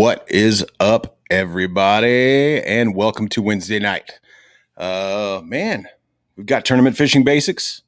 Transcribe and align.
What 0.00 0.24
is 0.30 0.64
up, 0.80 1.18
everybody, 1.28 2.62
and 2.62 2.94
welcome 2.94 3.28
to 3.28 3.42
Wednesday 3.42 3.78
night. 3.78 4.18
Uh, 4.74 5.42
man, 5.44 5.88
we've 6.36 6.46
got 6.46 6.64
tournament 6.64 6.96
fishing 6.96 7.22
basics. 7.22 7.82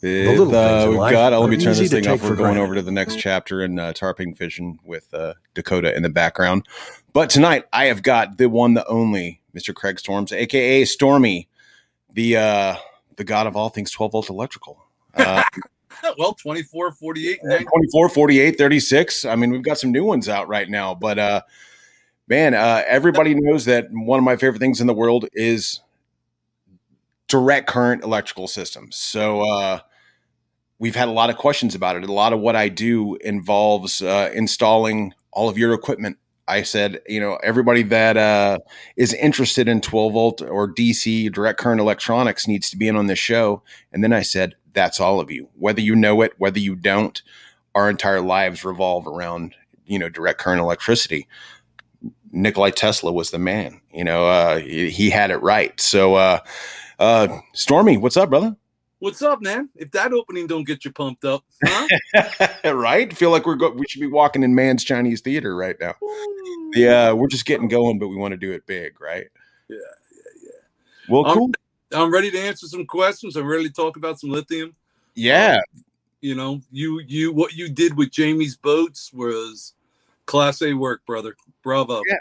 With, 0.00 0.38
uh, 0.54 0.86
we've 0.88 0.96
got. 0.96 1.32
Oh, 1.32 1.40
let 1.40 1.50
me 1.50 1.56
turn 1.56 1.74
this 1.74 1.90
thing 1.90 2.06
off. 2.06 2.22
We're 2.22 2.36
going 2.36 2.54
granted. 2.54 2.60
over 2.60 2.74
to 2.76 2.82
the 2.82 2.92
next 2.92 3.18
chapter 3.18 3.64
in 3.64 3.80
uh, 3.80 3.92
tarping 3.94 4.36
fishing 4.36 4.78
with 4.84 5.12
uh, 5.12 5.34
Dakota 5.54 5.92
in 5.92 6.04
the 6.04 6.08
background. 6.08 6.68
But 7.12 7.30
tonight, 7.30 7.64
I 7.72 7.86
have 7.86 8.04
got 8.04 8.38
the 8.38 8.48
one, 8.48 8.74
the 8.74 8.86
only, 8.86 9.42
Mr. 9.52 9.74
Craig 9.74 9.98
Storms, 9.98 10.30
aka 10.30 10.84
Stormy, 10.84 11.48
the 12.12 12.36
uh, 12.36 12.76
the 13.16 13.24
god 13.24 13.48
of 13.48 13.56
all 13.56 13.70
things 13.70 13.90
12 13.90 14.12
volt 14.12 14.30
electrical. 14.30 14.84
Uh, 15.14 15.42
well, 16.18 16.34
24, 16.34 16.92
48, 16.92 17.40
90. 17.42 17.64
24 17.64 18.08
48 18.08 18.58
36 18.58 19.24
i 19.24 19.36
mean 19.36 19.50
we've 19.50 19.62
got 19.62 19.78
some 19.78 19.92
new 19.92 20.04
ones 20.04 20.28
out 20.28 20.48
right 20.48 20.68
now 20.68 20.94
but 20.94 21.18
uh 21.18 21.40
man 22.28 22.54
uh 22.54 22.82
everybody 22.86 23.34
knows 23.34 23.64
that 23.64 23.86
one 23.90 24.18
of 24.18 24.24
my 24.24 24.36
favorite 24.36 24.58
things 24.58 24.80
in 24.80 24.86
the 24.86 24.94
world 24.94 25.26
is 25.32 25.80
direct 27.30 27.68
current 27.68 28.02
electrical 28.02 28.48
systems. 28.48 28.96
So 28.96 29.40
uh 29.48 29.80
we've 30.78 30.96
had 30.96 31.08
a 31.08 31.12
lot 31.12 31.30
of 31.30 31.36
questions 31.36 31.74
about 31.74 31.96
it. 31.96 32.04
A 32.04 32.12
lot 32.12 32.32
of 32.34 32.40
what 32.40 32.56
i 32.56 32.68
do 32.68 33.14
involves 33.16 34.02
uh 34.02 34.30
installing 34.34 35.14
all 35.32 35.48
of 35.48 35.56
your 35.56 35.72
equipment. 35.72 36.18
I 36.48 36.62
said 36.62 37.00
you 37.08 37.20
know 37.20 37.38
everybody 37.42 37.84
that 37.84 38.16
uh 38.16 38.58
is 38.96 39.14
interested 39.14 39.68
in 39.68 39.80
12 39.80 40.12
volt 40.12 40.42
or 40.42 40.68
dc 40.68 41.32
direct 41.32 41.60
current 41.60 41.80
electronics 41.80 42.48
needs 42.48 42.68
to 42.70 42.76
be 42.76 42.88
in 42.88 42.96
on 42.96 43.06
this 43.06 43.20
show. 43.20 43.62
And 43.92 44.02
then 44.02 44.12
i 44.12 44.22
said 44.22 44.56
that's 44.72 45.00
all 45.00 45.20
of 45.20 45.30
you. 45.30 45.48
Whether 45.56 45.80
you 45.80 45.96
know 45.96 46.22
it 46.22 46.34
whether 46.38 46.58
you 46.58 46.76
don't 46.76 47.20
our 47.74 47.88
entire 47.88 48.20
lives 48.20 48.64
revolve 48.64 49.06
around 49.06 49.54
you 49.86 49.98
know 49.98 50.08
direct 50.08 50.38
current 50.38 50.60
electricity. 50.60 51.26
Nikolai 52.32 52.70
tesla 52.70 53.12
was 53.12 53.30
the 53.30 53.38
man 53.38 53.80
you 53.92 54.04
know 54.04 54.26
uh 54.26 54.58
he, 54.58 54.90
he 54.90 55.10
had 55.10 55.30
it 55.30 55.38
right. 55.38 55.78
So 55.80 56.14
uh 56.14 56.40
uh 56.98 57.28
stormy 57.52 57.96
what's 57.96 58.16
up 58.16 58.30
brother? 58.30 58.56
What's 59.00 59.22
up, 59.22 59.40
man? 59.40 59.70
If 59.76 59.92
that 59.92 60.12
opening 60.12 60.46
don't 60.46 60.66
get 60.66 60.84
you 60.84 60.92
pumped 60.92 61.24
up, 61.24 61.42
huh? 61.64 62.48
right? 62.74 63.10
Feel 63.16 63.30
like 63.30 63.46
we're 63.46 63.54
go- 63.54 63.70
we 63.70 63.86
should 63.88 64.02
be 64.02 64.06
walking 64.06 64.42
in 64.42 64.54
Mann's 64.54 64.84
chinese 64.84 65.20
theater 65.20 65.56
right 65.56 65.76
now. 65.80 65.94
Yeah 66.74 67.12
we're 67.12 67.28
just 67.28 67.46
getting 67.46 67.68
going 67.68 67.98
but 67.98 68.08
we 68.08 68.16
want 68.16 68.32
to 68.32 68.38
do 68.38 68.52
it 68.52 68.66
big 68.66 69.00
right? 69.00 69.26
Yeah, 69.68 69.76
yeah, 70.12 70.42
yeah. 70.44 71.08
well 71.08 71.26
Um, 71.26 71.36
cool 71.36 71.50
I'm 71.92 72.12
ready 72.12 72.30
to 72.30 72.38
answer 72.38 72.66
some 72.66 72.86
questions. 72.86 73.36
I'm 73.36 73.46
ready 73.46 73.68
to 73.68 73.72
talk 73.72 73.96
about 73.96 74.20
some 74.20 74.30
lithium. 74.30 74.74
yeah 75.14 75.60
You 76.20 76.34
know, 76.34 76.60
you 76.70 77.00
you 77.06 77.32
what 77.32 77.54
you 77.54 77.68
did 77.68 77.96
with 77.96 78.10
Jamie's 78.10 78.56
boats 78.56 79.12
was 79.12 79.74
class 80.26 80.62
A 80.62 80.74
work, 80.74 81.04
brother. 81.06 81.34
Bravo. 81.62 82.02
Yeah. 82.06 82.18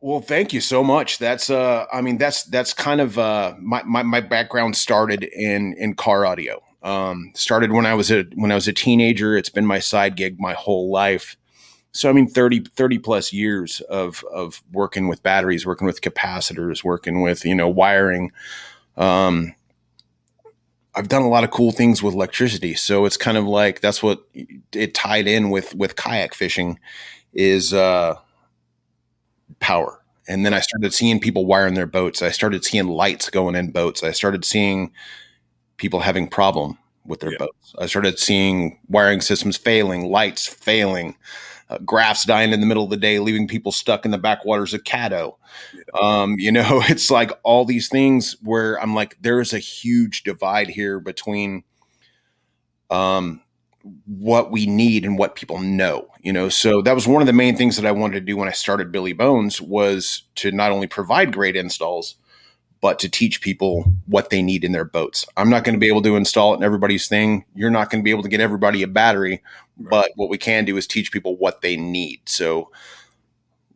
Well, 0.00 0.20
thank 0.20 0.52
you 0.52 0.60
so 0.60 0.82
much. 0.82 1.18
That's 1.18 1.48
uh 1.48 1.86
I 1.92 2.00
mean 2.00 2.18
that's 2.18 2.44
that's 2.44 2.72
kind 2.72 3.00
of 3.00 3.18
uh 3.18 3.54
my 3.58 3.82
my, 3.84 4.02
my 4.02 4.20
background 4.20 4.76
started 4.76 5.24
in 5.24 5.74
in 5.74 5.94
car 5.94 6.26
audio. 6.26 6.62
Um 6.82 7.30
started 7.34 7.72
when 7.72 7.86
I 7.86 7.94
was 7.94 8.10
a 8.10 8.24
when 8.34 8.52
I 8.52 8.54
was 8.56 8.68
a 8.68 8.72
teenager. 8.72 9.36
It's 9.36 9.48
been 9.48 9.66
my 9.66 9.78
side 9.78 10.16
gig 10.16 10.38
my 10.38 10.54
whole 10.54 10.90
life. 10.90 11.36
So 11.92 12.10
I 12.10 12.12
mean 12.12 12.28
30 12.28 12.64
30 12.74 12.98
plus 12.98 13.32
years 13.32 13.80
of 13.82 14.24
of 14.32 14.62
working 14.72 15.08
with 15.08 15.22
batteries, 15.22 15.64
working 15.64 15.86
with 15.86 16.00
capacitors, 16.00 16.84
working 16.84 17.22
with, 17.22 17.44
you 17.44 17.54
know, 17.54 17.68
wiring. 17.68 18.32
Um 18.96 19.54
I've 20.94 21.08
done 21.08 21.22
a 21.22 21.28
lot 21.28 21.44
of 21.44 21.50
cool 21.50 21.72
things 21.72 22.02
with 22.02 22.14
electricity. 22.14 22.74
So 22.74 23.04
it's 23.04 23.18
kind 23.18 23.36
of 23.36 23.44
like 23.44 23.80
that's 23.80 24.02
what 24.02 24.24
it 24.72 24.94
tied 24.94 25.26
in 25.28 25.50
with 25.50 25.74
with 25.74 25.96
kayak 25.96 26.34
fishing 26.34 26.78
is 27.34 27.72
uh 27.74 28.16
power. 29.60 30.00
And 30.28 30.44
then 30.44 30.54
I 30.54 30.60
started 30.60 30.92
seeing 30.92 31.20
people 31.20 31.46
wiring 31.46 31.74
their 31.74 31.86
boats. 31.86 32.22
I 32.22 32.30
started 32.30 32.64
seeing 32.64 32.88
lights 32.88 33.30
going 33.30 33.54
in 33.54 33.70
boats. 33.70 34.02
I 34.02 34.10
started 34.10 34.44
seeing 34.44 34.90
people 35.76 36.00
having 36.00 36.28
problem 36.28 36.78
with 37.06 37.20
their 37.20 37.32
Yeah. 37.32 37.38
boats. 37.38 37.74
I 37.78 37.86
started 37.86 38.18
seeing 38.18 38.78
wiring 38.88 39.20
systems 39.20 39.56
failing, 39.56 40.10
lights 40.10 40.46
failing, 40.46 41.16
uh, 41.68 41.78
graphs 41.78 42.24
dying 42.24 42.52
in 42.52 42.60
the 42.60 42.66
middle 42.66 42.84
of 42.84 42.90
the 42.90 42.96
day, 42.96 43.18
leaving 43.18 43.48
people 43.48 43.72
stuck 43.72 44.04
in 44.04 44.10
the 44.10 44.18
backwaters 44.18 44.74
of 44.74 44.84
Caddo. 44.84 45.36
Um, 46.00 46.36
you 46.38 46.52
know, 46.52 46.82
it's 46.88 47.10
like 47.10 47.32
all 47.42 47.64
these 47.64 47.88
things 47.88 48.36
where 48.42 48.80
I'm 48.80 48.94
like, 48.94 49.16
there's 49.20 49.52
a 49.52 49.58
huge 49.58 50.22
divide 50.22 50.68
here 50.68 51.00
between 51.00 51.64
um, 52.90 53.42
what 54.06 54.50
we 54.50 54.66
need 54.66 55.04
and 55.04 55.18
what 55.18 55.36
people 55.36 55.60
know 55.60 56.08
you 56.20 56.32
know 56.32 56.48
so 56.48 56.82
that 56.82 56.94
was 56.94 57.06
one 57.06 57.22
of 57.22 57.26
the 57.26 57.32
main 57.32 57.56
things 57.56 57.76
that 57.76 57.86
i 57.86 57.92
wanted 57.92 58.14
to 58.14 58.20
do 58.20 58.36
when 58.36 58.48
i 58.48 58.52
started 58.52 58.90
billy 58.90 59.12
bones 59.12 59.60
was 59.60 60.24
to 60.34 60.50
not 60.50 60.72
only 60.72 60.86
provide 60.86 61.32
great 61.32 61.54
installs 61.54 62.16
but 62.86 63.00
to 63.00 63.08
teach 63.08 63.40
people 63.40 63.82
what 64.06 64.30
they 64.30 64.40
need 64.40 64.62
in 64.62 64.70
their 64.70 64.84
boats. 64.84 65.26
I'm 65.36 65.50
not 65.50 65.64
going 65.64 65.74
to 65.74 65.80
be 65.80 65.88
able 65.88 66.02
to 66.02 66.14
install 66.14 66.54
it 66.54 66.58
in 66.58 66.62
everybody's 66.62 67.08
thing. 67.08 67.44
You're 67.56 67.70
not 67.70 67.90
going 67.90 68.00
to 68.00 68.04
be 68.04 68.12
able 68.12 68.22
to 68.22 68.28
get 68.28 68.38
everybody 68.38 68.84
a 68.84 68.86
battery 68.86 69.42
but 69.76 70.10
what 70.16 70.30
we 70.30 70.38
can 70.38 70.64
do 70.64 70.76
is 70.76 70.86
teach 70.86 71.12
people 71.12 71.36
what 71.36 71.60
they 71.60 71.76
need. 71.76 72.20
So 72.26 72.70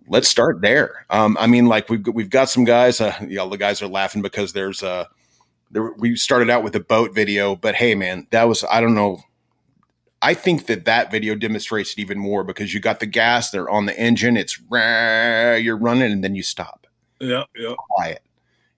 let's 0.09 0.29
start 0.29 0.61
there. 0.61 1.07
Um, 1.11 1.37
i 1.41 1.47
mean 1.47 1.67
like 1.67 1.89
we've, 1.89 2.07
we've 2.13 2.31
got 2.31 2.49
some 2.49 2.65
guys 2.65 3.01
uh, 3.01 3.15
you 3.21 3.37
know 3.37 3.49
the 3.49 3.59
guys 3.59 3.83
are 3.83 3.89
laughing 3.89 4.23
because 4.23 4.53
there's 4.53 4.83
uh 4.83 5.05
there, 5.71 5.93
we 5.99 6.17
started 6.17 6.51
out 6.51 6.65
with 6.65 6.75
a 6.75 6.81
boat 6.81 7.15
video 7.15 7.55
but 7.55 7.77
hey 7.77 7.95
man 7.95 8.27
that 8.31 8.45
was 8.45 8.65
i 8.71 8.81
don't 8.81 8.95
know. 8.95 9.21
I 10.23 10.35
think 10.35 10.67
that 10.67 10.85
that 10.85 11.11
video 11.11 11.35
demonstrates 11.35 11.93
it 11.93 11.99
even 11.99 12.19
more 12.19 12.45
because 12.45 12.75
you 12.75 12.81
got 12.81 13.01
the 13.01 13.07
gas, 13.07 13.51
they're 13.51 13.71
on 13.71 13.87
the 13.87 13.99
engine, 13.99 14.37
it's 14.37 14.61
rah, 14.69 15.55
you're 15.55 15.79
running, 15.79 16.13
and 16.13 16.23
then 16.23 16.35
you 16.35 16.43
stop. 16.43 16.87
Yeah, 17.21 17.45
yeah. 17.57 17.73
Quiet, 17.79 18.23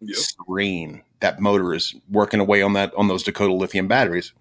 Yep. 0.03 0.17
serene. 0.17 1.03
That 1.21 1.41
motor 1.41 1.75
is 1.75 1.95
working 2.11 2.41
away 2.41 2.63
on 2.63 2.73
that 2.73 2.93
on 2.97 3.09
those 3.09 3.23
Dakota 3.23 3.55
lithium 3.55 3.87
batteries. 3.89 4.33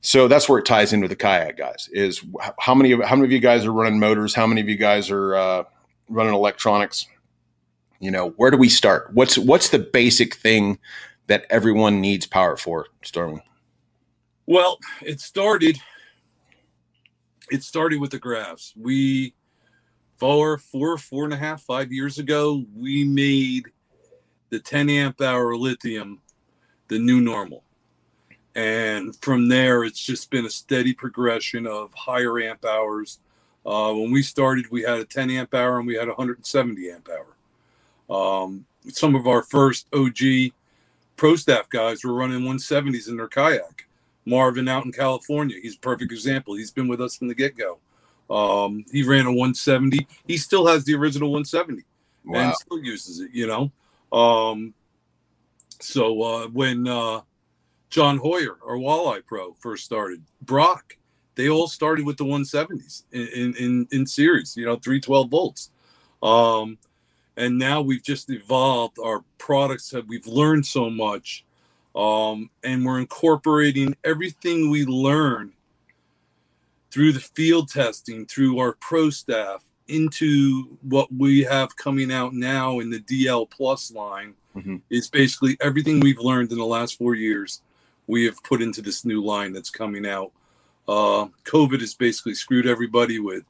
So 0.00 0.28
that's 0.28 0.48
where 0.48 0.58
it 0.58 0.64
ties 0.64 0.92
into 0.92 1.08
the 1.08 1.16
kayak 1.16 1.56
guys. 1.56 1.88
Is 1.92 2.24
how 2.58 2.74
many 2.74 2.92
of 2.92 3.02
how 3.02 3.16
many 3.16 3.26
of 3.26 3.32
you 3.32 3.40
guys 3.40 3.64
are 3.64 3.72
running 3.72 3.98
motors? 3.98 4.34
How 4.34 4.46
many 4.46 4.60
of 4.60 4.68
you 4.68 4.76
guys 4.76 5.10
are 5.10 5.34
uh, 5.34 5.64
running 6.08 6.34
electronics? 6.34 7.06
You 8.00 8.10
know, 8.10 8.30
where 8.30 8.50
do 8.50 8.56
we 8.56 8.68
start? 8.68 9.12
What's 9.12 9.36
what's 9.36 9.70
the 9.70 9.78
basic 9.78 10.36
thing 10.36 10.78
that 11.26 11.46
everyone 11.50 12.00
needs 12.00 12.26
power 12.26 12.56
for, 12.56 12.86
Stormy? 13.02 13.42
Well, 14.46 14.78
it 15.02 15.20
started. 15.20 15.78
It 17.50 17.62
started 17.62 18.00
with 18.00 18.12
the 18.12 18.18
graphs. 18.18 18.72
We 18.76 19.34
four, 20.18 20.58
four, 20.58 20.98
four 20.98 21.24
and 21.24 21.32
a 21.32 21.36
half, 21.36 21.62
five 21.62 21.92
years 21.92 22.18
ago, 22.18 22.64
we 22.74 23.04
made 23.04 23.66
the 24.50 24.58
10 24.58 24.88
amp 24.90 25.20
hour 25.20 25.56
lithium 25.56 26.20
the 26.88 26.98
new 26.98 27.20
normal. 27.20 27.62
And 28.54 29.14
from 29.16 29.48
there, 29.48 29.84
it's 29.84 30.04
just 30.04 30.30
been 30.30 30.46
a 30.46 30.50
steady 30.50 30.92
progression 30.92 31.66
of 31.66 31.92
higher 31.94 32.40
amp 32.40 32.64
hours. 32.64 33.20
Uh, 33.64 33.92
when 33.92 34.10
we 34.10 34.22
started, 34.22 34.70
we 34.70 34.82
had 34.82 34.98
a 34.98 35.04
10 35.04 35.30
amp 35.30 35.54
hour 35.54 35.78
and 35.78 35.86
we 35.86 35.94
had 35.94 36.08
a 36.08 36.12
170 36.12 36.90
amp 36.90 37.08
hour. 37.08 38.44
Um, 38.44 38.64
some 38.88 39.14
of 39.14 39.26
our 39.26 39.42
first 39.42 39.86
OG 39.92 40.52
pro 41.16 41.36
staff 41.36 41.68
guys 41.68 42.02
were 42.04 42.14
running 42.14 42.40
170s 42.40 43.08
in 43.08 43.16
their 43.16 43.28
kayak. 43.28 43.86
Marvin 44.24 44.68
out 44.68 44.84
in 44.84 44.92
California, 44.92 45.56
he's 45.62 45.76
a 45.76 45.80
perfect 45.80 46.12
example. 46.12 46.54
He's 46.54 46.70
been 46.70 46.88
with 46.88 47.00
us 47.00 47.16
from 47.16 47.28
the 47.28 47.34
get 47.34 47.54
go. 47.56 47.78
Um, 48.30 48.84
he 48.92 49.02
ran 49.02 49.26
a 49.26 49.30
170. 49.30 50.06
He 50.26 50.36
still 50.36 50.66
has 50.66 50.84
the 50.84 50.94
original 50.94 51.30
170 51.30 51.84
Wow. 52.24 52.40
and 52.40 52.54
still 52.56 52.78
uses 52.82 53.20
it, 53.20 53.30
you 53.32 53.46
know. 53.46 53.70
Um, 54.12 54.74
so 55.80 56.22
uh, 56.22 56.48
when 56.48 56.88
uh, 56.88 57.20
John 57.90 58.18
Hoyer, 58.18 58.58
our 58.66 58.76
walleye 58.76 59.24
pro, 59.24 59.52
first 59.54 59.84
started, 59.84 60.22
Brock 60.42 60.98
they 61.38 61.48
all 61.48 61.68
started 61.68 62.04
with 62.04 62.16
the 62.16 62.24
170s 62.24 63.04
in 63.12 63.54
in 63.54 63.88
in 63.92 64.06
series, 64.06 64.56
you 64.56 64.66
know, 64.66 64.74
312 64.74 65.30
volts. 65.30 65.70
Um, 66.20 66.78
and 67.36 67.56
now 67.56 67.80
we've 67.80 68.02
just 68.02 68.28
evolved 68.28 68.98
our 68.98 69.22
products 69.38 69.90
that 69.90 70.08
we've 70.08 70.26
learned 70.26 70.66
so 70.66 70.90
much 70.90 71.44
um, 71.94 72.50
and 72.64 72.84
we're 72.84 72.98
incorporating 72.98 73.96
everything 74.02 74.68
we 74.68 74.84
learn 74.84 75.52
through 76.90 77.12
the 77.12 77.20
field 77.20 77.68
testing 77.68 78.26
through 78.26 78.58
our 78.58 78.72
pro 78.72 79.08
staff 79.08 79.62
into 79.88 80.76
what 80.82 81.12
we 81.12 81.42
have 81.42 81.76
coming 81.76 82.12
out 82.12 82.34
now 82.34 82.78
in 82.80 82.90
the 82.90 83.00
dl 83.00 83.48
plus 83.48 83.90
line 83.90 84.34
mm-hmm. 84.56 84.76
is 84.90 85.08
basically 85.08 85.56
everything 85.60 86.00
we've 86.00 86.20
learned 86.20 86.52
in 86.52 86.58
the 86.58 86.64
last 86.64 86.98
four 86.98 87.14
years 87.14 87.62
we 88.06 88.24
have 88.24 88.42
put 88.42 88.62
into 88.62 88.80
this 88.80 89.04
new 89.04 89.24
line 89.24 89.52
that's 89.52 89.70
coming 89.70 90.06
out 90.06 90.32
uh, 90.88 91.26
covid 91.44 91.80
has 91.80 91.94
basically 91.94 92.34
screwed 92.34 92.66
everybody 92.66 93.18
with 93.18 93.44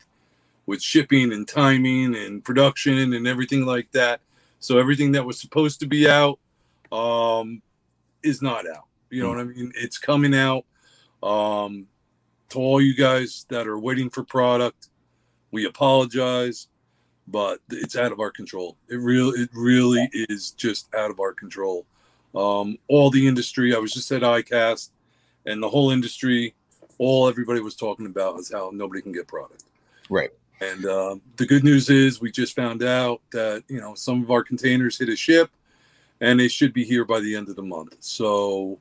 with 0.68 0.82
shipping 0.82 1.32
and 1.32 1.48
timing 1.48 2.14
and 2.14 2.44
production 2.44 3.14
and 3.14 3.26
everything 3.26 3.64
like 3.64 3.90
that. 3.92 4.20
So 4.60 4.78
everything 4.78 5.12
that 5.12 5.24
was 5.24 5.40
supposed 5.40 5.80
to 5.80 5.86
be 5.86 6.08
out 6.08 6.38
um, 6.92 7.62
is 8.22 8.42
not 8.42 8.68
out. 8.68 8.84
You 9.08 9.22
know 9.22 9.30
mm. 9.30 9.36
what 9.36 9.40
I 9.40 9.44
mean? 9.44 9.72
It's 9.74 9.96
coming 9.96 10.34
out. 10.34 10.64
Um, 11.22 11.88
to 12.50 12.58
all 12.58 12.80
you 12.80 12.94
guys 12.94 13.44
that 13.48 13.66
are 13.66 13.78
waiting 13.78 14.08
for 14.08 14.22
product, 14.22 14.87
we 15.50 15.66
apologize, 15.66 16.68
but 17.26 17.60
it's 17.70 17.96
out 17.96 18.12
of 18.12 18.20
our 18.20 18.30
control. 18.30 18.76
It 18.88 18.96
really, 18.96 19.40
it 19.40 19.50
really 19.54 20.08
is 20.12 20.50
just 20.52 20.92
out 20.94 21.10
of 21.10 21.20
our 21.20 21.32
control. 21.32 21.86
Um, 22.34 22.78
all 22.88 23.10
the 23.10 23.26
industry. 23.26 23.74
I 23.74 23.78
was 23.78 23.92
just 23.92 24.10
at 24.12 24.22
ICAST, 24.22 24.90
and 25.46 25.62
the 25.62 25.68
whole 25.68 25.90
industry, 25.90 26.54
all 26.98 27.28
everybody 27.28 27.60
was 27.60 27.74
talking 27.74 28.06
about 28.06 28.38
is 28.38 28.52
how 28.52 28.70
nobody 28.72 29.00
can 29.00 29.12
get 29.12 29.26
product. 29.26 29.64
Right. 30.10 30.30
And 30.60 30.84
uh, 30.84 31.16
the 31.36 31.46
good 31.46 31.64
news 31.64 31.88
is 31.88 32.20
we 32.20 32.30
just 32.30 32.56
found 32.56 32.82
out 32.82 33.20
that 33.30 33.62
you 33.68 33.80
know 33.80 33.94
some 33.94 34.22
of 34.22 34.30
our 34.30 34.42
containers 34.42 34.98
hit 34.98 35.08
a 35.08 35.16
ship, 35.16 35.50
and 36.20 36.38
they 36.38 36.48
should 36.48 36.72
be 36.72 36.84
here 36.84 37.04
by 37.04 37.20
the 37.20 37.34
end 37.36 37.48
of 37.48 37.56
the 37.56 37.62
month. 37.62 37.96
So 38.00 38.78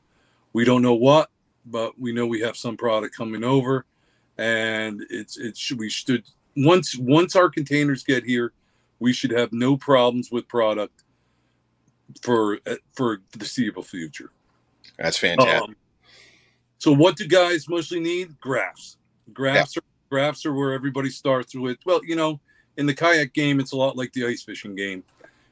we 0.53 0.65
don't 0.65 0.81
know 0.81 0.95
what, 0.95 1.29
but 1.65 1.99
we 1.99 2.11
know 2.11 2.25
we 2.25 2.41
have 2.41 2.57
some 2.57 2.77
product 2.77 3.15
coming 3.15 3.43
over, 3.43 3.85
and 4.37 5.05
it's 5.09 5.37
it's 5.37 5.71
we 5.71 5.89
should 5.89 6.23
once 6.57 6.97
once 6.97 7.35
our 7.35 7.49
containers 7.49 8.03
get 8.03 8.23
here, 8.23 8.53
we 8.99 9.13
should 9.13 9.31
have 9.31 9.53
no 9.53 9.77
problems 9.77 10.31
with 10.31 10.47
product 10.47 11.03
for 12.21 12.59
for 12.93 13.21
the 13.31 13.39
foreseeable 13.39 13.83
future. 13.83 14.31
That's 14.97 15.17
fantastic. 15.17 15.69
Um, 15.69 15.75
so 16.77 16.91
what 16.91 17.15
do 17.15 17.27
guys 17.27 17.67
mostly 17.69 17.99
need? 17.99 18.39
Graphs. 18.39 18.97
Graphs 19.33 19.75
yeah. 19.75 19.79
are 19.79 19.83
Graphs 20.09 20.45
are 20.45 20.53
where 20.53 20.73
everybody 20.73 21.09
starts 21.09 21.53
with. 21.53 21.77
Well, 21.85 22.01
you 22.03 22.15
know, 22.15 22.39
in 22.77 22.85
the 22.85 22.93
kayak 22.93 23.33
game, 23.33 23.59
it's 23.59 23.73
a 23.73 23.77
lot 23.77 23.97
like 23.97 24.13
the 24.13 24.25
ice 24.25 24.43
fishing 24.43 24.75
game. 24.75 25.03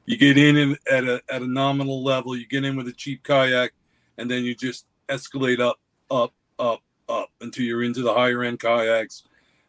You 0.05 0.17
get 0.17 0.37
in 0.37 0.77
at 0.89 1.03
a 1.03 1.21
at 1.29 1.41
a 1.41 1.47
nominal 1.47 2.03
level. 2.03 2.35
You 2.35 2.47
get 2.47 2.63
in 2.63 2.75
with 2.75 2.87
a 2.87 2.93
cheap 2.93 3.23
kayak, 3.23 3.73
and 4.17 4.29
then 4.29 4.43
you 4.43 4.55
just 4.55 4.85
escalate 5.09 5.59
up, 5.59 5.79
up, 6.09 6.33
up, 6.57 6.81
up 7.09 7.29
until 7.41 7.65
you're 7.65 7.83
into 7.83 8.01
the 8.01 8.13
higher 8.13 8.43
end 8.43 8.59
kayaks, 8.59 9.23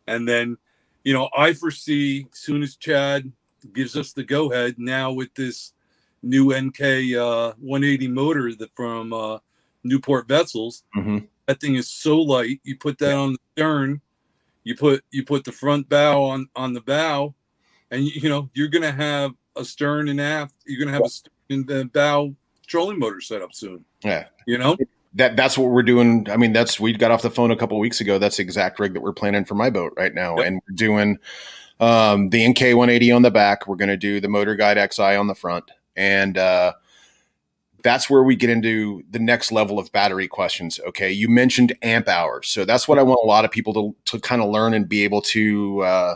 and 0.07 0.29
then, 0.29 0.57
you 1.07 1.13
know, 1.13 1.29
I 1.39 1.53
foresee 1.53 2.27
soon 2.33 2.65
as 2.65 2.75
Chad 2.75 3.31
gives 3.73 3.97
us 3.97 4.13
the 4.13 4.25
go 4.25 4.51
ahead 4.51 4.75
now 4.77 5.13
with 5.13 5.33
this 5.35 5.73
new 6.21 6.53
NK 6.53 7.15
uh, 7.17 7.53
180 7.61 8.09
motor 8.09 8.53
that 8.57 8.75
from 8.75 9.13
uh, 9.13 9.39
Newport 9.85 10.27
Vessels. 10.27 10.83
Mm-hmm. 10.97 11.19
That 11.47 11.61
thing 11.61 11.77
is 11.77 11.89
so 11.89 12.19
light. 12.19 12.61
You 12.65 12.77
put 12.77 12.99
that 12.99 13.15
on 13.15 13.35
the 13.35 13.39
stern, 13.55 14.01
you 14.65 14.75
put 14.75 15.05
you 15.13 15.25
put 15.25 15.45
the 15.45 15.53
front 15.53 15.89
bow 15.89 16.25
on 16.25 16.49
on 16.57 16.73
the 16.73 16.81
bow 16.81 17.33
and 17.93 18.03
you, 18.03 18.23
you 18.23 18.29
know 18.29 18.51
you're 18.53 18.67
gonna 18.67 18.91
have 18.91 19.31
a 19.55 19.65
stern 19.65 20.09
and 20.09 20.21
aft 20.21 20.57
you're 20.67 20.85
gonna 20.85 20.93
have 20.93 21.05
a 21.05 21.09
stern 21.09 21.33
and 21.51 21.67
the 21.69 21.85
bow 21.95 22.35
trolling 22.67 22.99
motor 22.99 23.21
set 23.21 23.43
up 23.43 23.55
soon 23.55 23.85
yeah 24.03 24.25
you 24.45 24.59
know 24.59 24.77
that 25.17 25.37
that's 25.37 25.59
what 25.59 25.71
we're 25.71 25.83
doing. 25.83 26.27
I 26.31 26.37
mean 26.37 26.53
that's 26.53 26.79
we 26.79 26.93
got 26.93 27.11
off 27.11 27.23
the 27.23 27.31
phone 27.31 27.51
a 27.51 27.57
couple 27.57 27.79
weeks 27.79 28.01
ago. 28.01 28.19
That's 28.19 28.37
the 28.37 28.43
exact 28.43 28.79
rig 28.79 28.95
that 28.95 29.01
we're 29.01 29.13
planning 29.13 29.45
for 29.45 29.55
my 29.55 29.71
boat 29.71 29.93
right 29.97 30.15
now. 30.15 30.37
Yep. 30.39 30.47
and 30.47 30.63
we're 30.69 30.77
doing 30.77 31.19
um, 31.81 32.31
the 32.31 32.45
nk 32.47 32.75
180 32.75 33.13
on 33.13 33.23
the 33.23 33.31
back. 33.31 33.67
We're 33.67 33.77
going 33.77 33.89
to 33.89 33.97
do 33.97 34.21
the 34.21 34.29
MotorGuide 34.29 34.93
xi 34.93 35.17
on 35.17 35.27
the 35.27 35.35
front. 35.35 35.71
And 35.97 36.37
uh, 36.37 36.75
that's 37.83 38.11
where 38.11 38.23
we 38.23 38.37
get 38.37 38.51
into 38.51 39.03
the 39.11 39.19
next 39.19 39.53
level 39.53 39.79
of 39.79 39.91
battery 39.93 40.29
questions. 40.29 40.81
Okay, 40.89 41.11
you 41.11 41.29
mentioned 41.29 41.77
amp 41.83 42.09
hours, 42.09 42.49
so 42.49 42.65
that's 42.65 42.89
what 42.89 42.99
I 42.99 43.03
want 43.03 43.21
a 43.23 43.27
lot 43.27 43.45
of 43.45 43.51
people 43.51 43.73
to 43.75 43.97
to 44.13 44.21
kind 44.21 44.43
of 44.43 44.51
learn 44.51 44.75
and 44.75 44.89
be 44.89 45.05
able 45.05 45.23
to 45.23 45.83
uh, 45.83 46.15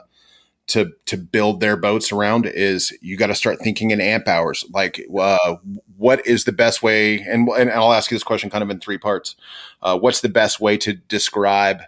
to 0.70 0.92
to 1.06 1.16
build 1.16 1.60
their 1.60 1.76
boats 1.76 2.12
around. 2.12 2.46
Is 2.46 2.96
you 3.00 3.16
got 3.16 3.28
to 3.28 3.34
start 3.34 3.58
thinking 3.60 3.90
in 3.90 4.00
amp 4.00 4.26
hours. 4.26 4.64
Like, 4.72 5.04
uh, 5.18 5.56
what 5.96 6.26
is 6.26 6.44
the 6.44 6.52
best 6.52 6.82
way? 6.82 7.20
And 7.20 7.48
and 7.48 7.70
I'll 7.70 7.92
ask 7.92 8.10
you 8.10 8.16
this 8.16 8.24
question 8.24 8.50
kind 8.50 8.62
of 8.62 8.70
in 8.70 8.80
three 8.80 8.98
parts. 8.98 9.36
Uh, 9.82 9.98
what's 9.98 10.20
the 10.20 10.28
best 10.28 10.60
way 10.60 10.76
to 10.78 10.94
describe 10.94 11.82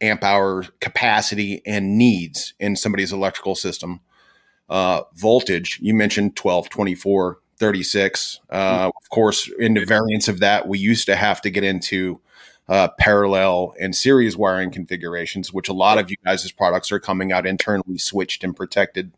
amp 0.00 0.22
hour 0.22 0.64
capacity 0.80 1.62
and 1.66 1.98
needs 1.98 2.54
in 2.60 2.76
somebody's 2.76 3.12
electrical 3.12 3.54
system? 3.54 4.00
Uh, 4.68 5.02
voltage, 5.14 5.78
you 5.80 5.94
mentioned 5.94 6.36
12, 6.36 6.68
24 6.68 7.38
36. 7.58 8.40
Uh, 8.50 8.90
of 8.94 9.10
course, 9.10 9.50
in 9.58 9.74
the 9.74 9.84
variants 9.84 10.28
of 10.28 10.40
that, 10.40 10.68
we 10.68 10.78
used 10.78 11.06
to 11.06 11.16
have 11.16 11.40
to 11.40 11.50
get 11.50 11.64
into 11.64 12.20
uh, 12.68 12.88
parallel 12.98 13.74
and 13.80 13.94
series 13.94 14.36
wiring 14.36 14.70
configurations, 14.70 15.52
which 15.52 15.68
a 15.68 15.72
lot 15.72 15.98
of 15.98 16.10
you 16.10 16.16
guys' 16.24 16.50
products 16.50 16.90
are 16.90 16.98
coming 16.98 17.32
out 17.32 17.46
internally 17.46 17.98
switched 17.98 18.42
and 18.42 18.56
protected. 18.56 19.12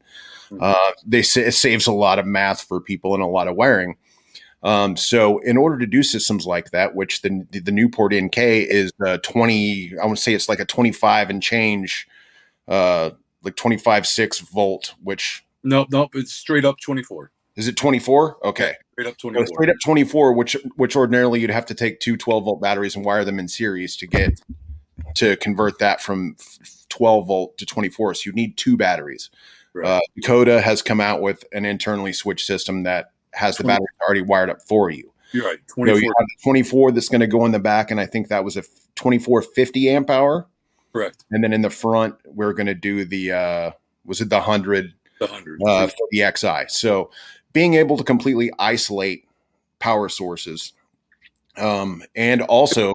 Mm-hmm. 0.50 0.58
Uh, 0.60 0.92
they 1.06 1.20
it 1.20 1.54
saves 1.54 1.86
a 1.86 1.92
lot 1.92 2.18
of 2.18 2.26
math 2.26 2.62
for 2.62 2.80
people 2.80 3.14
and 3.14 3.22
a 3.22 3.26
lot 3.26 3.48
of 3.48 3.56
wiring. 3.56 3.96
Um, 4.62 4.96
so, 4.96 5.38
in 5.38 5.56
order 5.56 5.78
to 5.78 5.86
do 5.86 6.02
systems 6.02 6.46
like 6.46 6.70
that, 6.72 6.94
which 6.94 7.22
the 7.22 7.46
the 7.50 7.72
Newport 7.72 8.12
NK 8.14 8.38
is 8.38 8.92
uh, 9.04 9.18
twenty, 9.18 9.92
I 10.02 10.06
would 10.06 10.18
say 10.18 10.34
it's 10.34 10.48
like 10.48 10.60
a 10.60 10.64
twenty 10.64 10.92
five 10.92 11.30
and 11.30 11.42
change, 11.42 12.08
uh, 12.66 13.10
like 13.42 13.56
twenty 13.56 13.76
five 13.76 14.06
six 14.06 14.40
volt. 14.40 14.94
Which 15.02 15.44
no, 15.62 15.86
nope, 15.90 16.10
it's 16.14 16.32
straight 16.32 16.64
up 16.64 16.80
twenty 16.80 17.02
four. 17.02 17.30
Is 17.58 17.66
it 17.66 17.76
24? 17.76 18.38
Okay. 18.46 18.74
Straight 18.92 19.08
up 19.08 19.18
24. 19.18 19.46
So 19.46 19.52
straight 19.52 19.68
up 19.68 19.76
24, 19.84 20.32
which 20.32 20.56
which 20.76 20.94
ordinarily 20.94 21.40
you'd 21.40 21.50
have 21.50 21.66
to 21.66 21.74
take 21.74 21.98
two 21.98 22.16
12 22.16 22.44
volt 22.44 22.60
batteries 22.60 22.94
and 22.94 23.04
wire 23.04 23.24
them 23.24 23.40
in 23.40 23.48
series 23.48 23.96
to 23.96 24.06
get 24.06 24.40
to 25.16 25.36
convert 25.36 25.80
that 25.80 26.00
from 26.00 26.36
12 26.88 27.26
volt 27.26 27.58
to 27.58 27.66
24. 27.66 28.14
So 28.14 28.22
you 28.26 28.32
need 28.32 28.56
two 28.56 28.76
batteries. 28.76 29.30
Right. 29.74 29.86
Uh, 29.86 30.00
Dakota 30.14 30.60
has 30.60 30.82
come 30.82 31.00
out 31.00 31.20
with 31.20 31.44
an 31.52 31.64
internally 31.64 32.12
switched 32.12 32.46
system 32.46 32.84
that 32.84 33.10
has 33.34 33.56
the 33.56 33.64
battery 33.64 33.86
already 34.04 34.22
wired 34.22 34.50
up 34.50 34.62
for 34.62 34.88
you. 34.90 35.12
You're 35.32 35.44
right. 35.44 35.58
24. 35.66 36.00
So 36.00 36.04
you 36.04 36.14
24 36.44 36.92
that's 36.92 37.08
going 37.08 37.20
to 37.20 37.26
go 37.26 37.44
in 37.44 37.50
the 37.50 37.58
back, 37.58 37.90
and 37.90 38.00
I 38.00 38.06
think 38.06 38.28
that 38.28 38.44
was 38.44 38.56
a 38.56 38.62
2450 38.94 39.90
amp 39.90 40.10
hour. 40.10 40.46
Correct. 40.92 41.24
And 41.32 41.42
then 41.42 41.52
in 41.52 41.62
the 41.62 41.70
front, 41.70 42.14
we're 42.24 42.52
going 42.52 42.66
to 42.68 42.74
do 42.74 43.04
the 43.04 43.32
uh, 43.32 43.70
was 44.04 44.20
it 44.20 44.30
the 44.30 44.40
hundred? 44.40 44.94
The 45.20 45.26
hundred 45.26 45.60
uh, 45.66 45.88
for 45.88 46.08
the 46.12 46.32
XI. 46.36 46.68
So 46.68 47.10
being 47.52 47.74
able 47.74 47.96
to 47.96 48.04
completely 48.04 48.50
isolate 48.58 49.26
power 49.78 50.08
sources 50.08 50.72
um, 51.56 52.02
and 52.14 52.42
also 52.42 52.94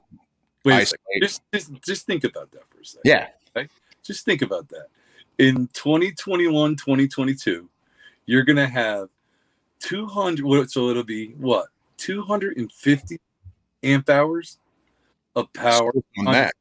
Wait 0.66 0.92
just, 1.22 1.42
just, 1.54 1.72
just 1.82 2.06
think 2.06 2.24
about 2.24 2.52
that 2.52 2.64
for 2.70 2.80
a 2.80 2.86
second. 2.86 3.02
Yeah. 3.04 3.28
Okay? 3.56 3.68
Just 4.02 4.26
think 4.26 4.42
about 4.42 4.70
that. 4.70 4.88
In 5.38 5.68
2021, 5.74 6.76
2022, 6.76 7.70
you're 8.26 8.44
going 8.44 8.56
to 8.56 8.68
have 8.68 9.10
200, 9.80 10.72
so 10.72 10.90
it'll 10.90 11.04
be 11.04 11.32
what? 11.38 11.68
250 11.98 13.20
amp 13.84 14.10
hours 14.10 14.60
of 15.36 15.52
power 15.54 15.92
on 16.20 16.26
that. 16.26 16.54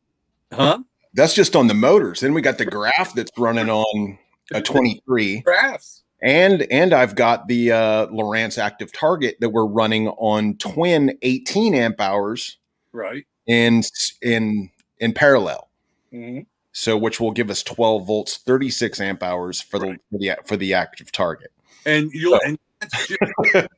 Huh? 0.53 0.81
That's 1.15 1.35
just 1.35 1.55
on 1.55 1.69
the 1.69 1.75
motors. 1.75 2.21
Then 2.21 2.35
we 2.35 2.41
got 2.41 2.59
the 2.59 2.65
graph 2.65 3.15
that's 3.15 3.31
running 3.39 3.69
on 3.69 4.19
a 4.53 4.61
23. 4.61 5.41
Graphs 5.41 6.01
and 6.23 6.62
and 6.71 6.95
I've 6.95 7.17
got 7.17 7.49
the 7.49 7.73
uh, 7.73 8.07
Lowrance 8.07 8.57
Active 8.57 8.93
Target 8.93 9.37
that 9.41 9.50
we're 9.50 9.67
running 9.67 10.09
on 10.09 10.57
twin 10.57 11.19
18 11.23 11.75
amp 11.75 12.00
hours, 12.00 12.59
right? 12.93 13.26
In 13.47 13.83
in 14.23 14.71
in 14.99 15.12
parallel. 15.12 15.69
Mm-hmm. 16.12 16.43
So 16.71 16.97
which 16.97 17.21
will 17.21 17.33
give 17.33 17.50
us 17.50 17.62
12 17.62 18.07
volts, 18.07 18.38
36 18.38 19.00
amp 19.00 19.23
hours 19.23 19.61
for 19.61 19.81
right. 19.81 20.00
the 20.11 20.19
for 20.19 20.19
the 20.19 20.38
for 20.47 20.57
the 20.57 20.75
active 20.75 21.11
target. 21.11 21.52
And 21.85 22.11
you'll 22.12 22.38
so. 22.38 22.47
and 22.47 22.59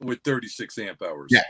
with 0.00 0.20
36 0.22 0.78
amp 0.78 1.02
hours. 1.02 1.30
Yeah. 1.32 1.42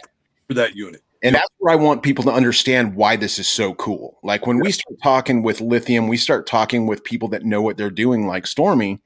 For 0.48 0.54
that 0.54 0.74
unit. 0.74 1.02
And 1.22 1.34
that's 1.34 1.48
where 1.58 1.72
I 1.72 1.76
want 1.76 2.02
people 2.02 2.24
to 2.24 2.32
understand 2.32 2.94
why 2.94 3.16
this 3.16 3.38
is 3.38 3.48
so 3.48 3.74
cool. 3.74 4.18
Like 4.22 4.46
when 4.46 4.60
we 4.60 4.70
start 4.70 4.96
talking 5.02 5.42
with 5.42 5.60
lithium, 5.60 6.06
we 6.06 6.16
start 6.16 6.46
talking 6.46 6.86
with 6.86 7.04
people 7.04 7.28
that 7.30 7.44
know 7.44 7.60
what 7.60 7.76
they're 7.76 7.90
doing, 7.90 8.26
like 8.26 8.46
Stormy 8.46 9.00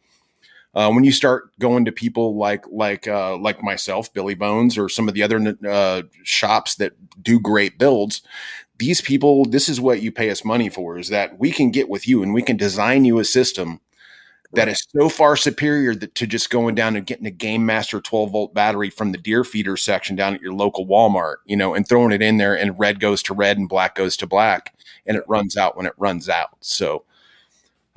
uh, 0.74 0.90
when 0.90 1.04
you 1.04 1.12
start 1.12 1.56
going 1.58 1.84
to 1.84 1.92
people 1.92 2.36
like 2.36 2.64
like 2.70 3.06
uh, 3.06 3.36
like 3.36 3.62
myself, 3.62 4.12
Billy 4.12 4.34
Bones, 4.34 4.78
or 4.78 4.88
some 4.88 5.08
of 5.08 5.14
the 5.14 5.22
other 5.22 5.56
uh, 5.68 6.02
shops 6.22 6.76
that 6.76 6.92
do 7.22 7.38
great 7.38 7.78
builds, 7.78 8.22
these 8.78 9.00
people, 9.00 9.44
this 9.44 9.68
is 9.68 9.80
what 9.80 10.02
you 10.02 10.10
pay 10.10 10.30
us 10.30 10.44
money 10.44 10.68
for 10.68 10.98
is 10.98 11.08
that 11.08 11.38
we 11.38 11.52
can 11.52 11.70
get 11.70 11.88
with 11.88 12.08
you 12.08 12.22
and 12.22 12.34
we 12.34 12.42
can 12.42 12.56
design 12.56 13.04
you 13.04 13.18
a 13.18 13.24
system 13.24 13.80
that 14.54 14.68
is 14.68 14.84
so 14.90 15.08
far 15.08 15.36
superior 15.36 15.94
that, 15.94 16.14
to 16.16 16.26
just 16.26 16.50
going 16.50 16.74
down 16.74 16.96
and 16.96 17.06
getting 17.06 17.26
a 17.26 17.30
Game 17.30 17.64
Master 17.64 18.00
12 18.00 18.32
volt 18.32 18.54
battery 18.54 18.90
from 18.90 19.12
the 19.12 19.18
deer 19.18 19.44
feeder 19.44 19.76
section 19.76 20.16
down 20.16 20.34
at 20.34 20.42
your 20.42 20.52
local 20.52 20.86
Walmart, 20.86 21.36
you 21.46 21.56
know, 21.56 21.74
and 21.74 21.88
throwing 21.88 22.12
it 22.12 22.20
in 22.20 22.36
there 22.36 22.58
and 22.58 22.78
red 22.78 23.00
goes 23.00 23.22
to 23.24 23.34
red 23.34 23.56
and 23.56 23.68
black 23.68 23.94
goes 23.94 24.16
to 24.18 24.26
black 24.26 24.74
and 25.06 25.16
it 25.16 25.24
runs 25.26 25.56
out 25.56 25.76
when 25.76 25.86
it 25.86 25.94
runs 25.96 26.28
out. 26.28 26.50
So, 26.60 27.04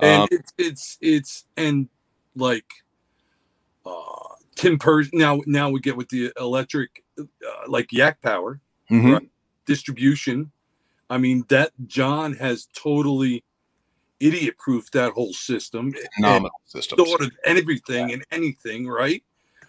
and 0.00 0.22
um, 0.22 0.28
it's, 0.30 0.52
it's, 0.56 0.98
it's, 1.00 1.44
and 1.56 1.88
like, 2.36 2.66
uh, 3.84 4.34
Tim 4.54 4.78
Pers 4.78 5.10
now, 5.12 5.40
now 5.46 5.70
we 5.70 5.80
get 5.80 5.96
with 5.96 6.08
the 6.08 6.32
electric, 6.38 7.04
uh, 7.18 7.24
like 7.68 7.92
Yak 7.92 8.20
Power 8.22 8.60
mm-hmm. 8.90 9.12
right? 9.12 9.28
distribution. 9.66 10.50
I 11.08 11.18
mean, 11.18 11.44
that 11.48 11.72
John 11.86 12.34
has 12.34 12.68
totally 12.74 13.44
idiot 14.20 14.56
proof 14.58 14.90
that 14.92 15.12
whole 15.12 15.32
system. 15.32 15.92
Phenomenal 16.16 16.50
system. 16.64 16.98
Thought 16.98 17.22
of 17.22 17.32
everything 17.44 18.12
and 18.12 18.24
anything, 18.30 18.88
right? 18.88 19.22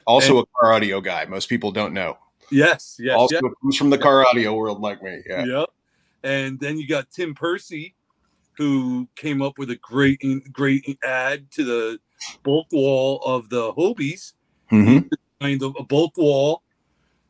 Also 0.05 0.37
and, 0.37 0.43
a 0.43 0.59
car 0.59 0.73
audio 0.73 1.01
guy. 1.01 1.25
Most 1.25 1.49
people 1.49 1.71
don't 1.71 1.93
know. 1.93 2.17
Yes, 2.49 2.97
yes. 2.99 3.15
Also 3.15 3.35
yes. 3.35 3.53
comes 3.61 3.77
from 3.77 3.89
the 3.89 3.97
car 3.97 4.25
audio 4.25 4.55
world 4.55 4.79
like 4.79 5.03
me. 5.03 5.21
Yeah. 5.27 5.45
Yep. 5.45 5.69
And 6.23 6.59
then 6.59 6.77
you 6.77 6.87
got 6.87 7.11
Tim 7.11 7.35
Percy, 7.35 7.93
who 8.53 9.07
came 9.15 9.41
up 9.41 9.57
with 9.57 9.69
a 9.69 9.75
great 9.75 10.23
great 10.51 10.97
ad 11.03 11.51
to 11.51 11.63
the 11.63 11.99
bulk 12.43 12.67
wall 12.71 13.21
of 13.23 13.49
the 13.49 13.73
Hobies. 13.73 14.33
Mm-hmm. 14.71 15.07
Kind 15.39 15.63
of 15.63 15.75
a 15.79 15.83
bulk 15.83 16.17
wall 16.17 16.63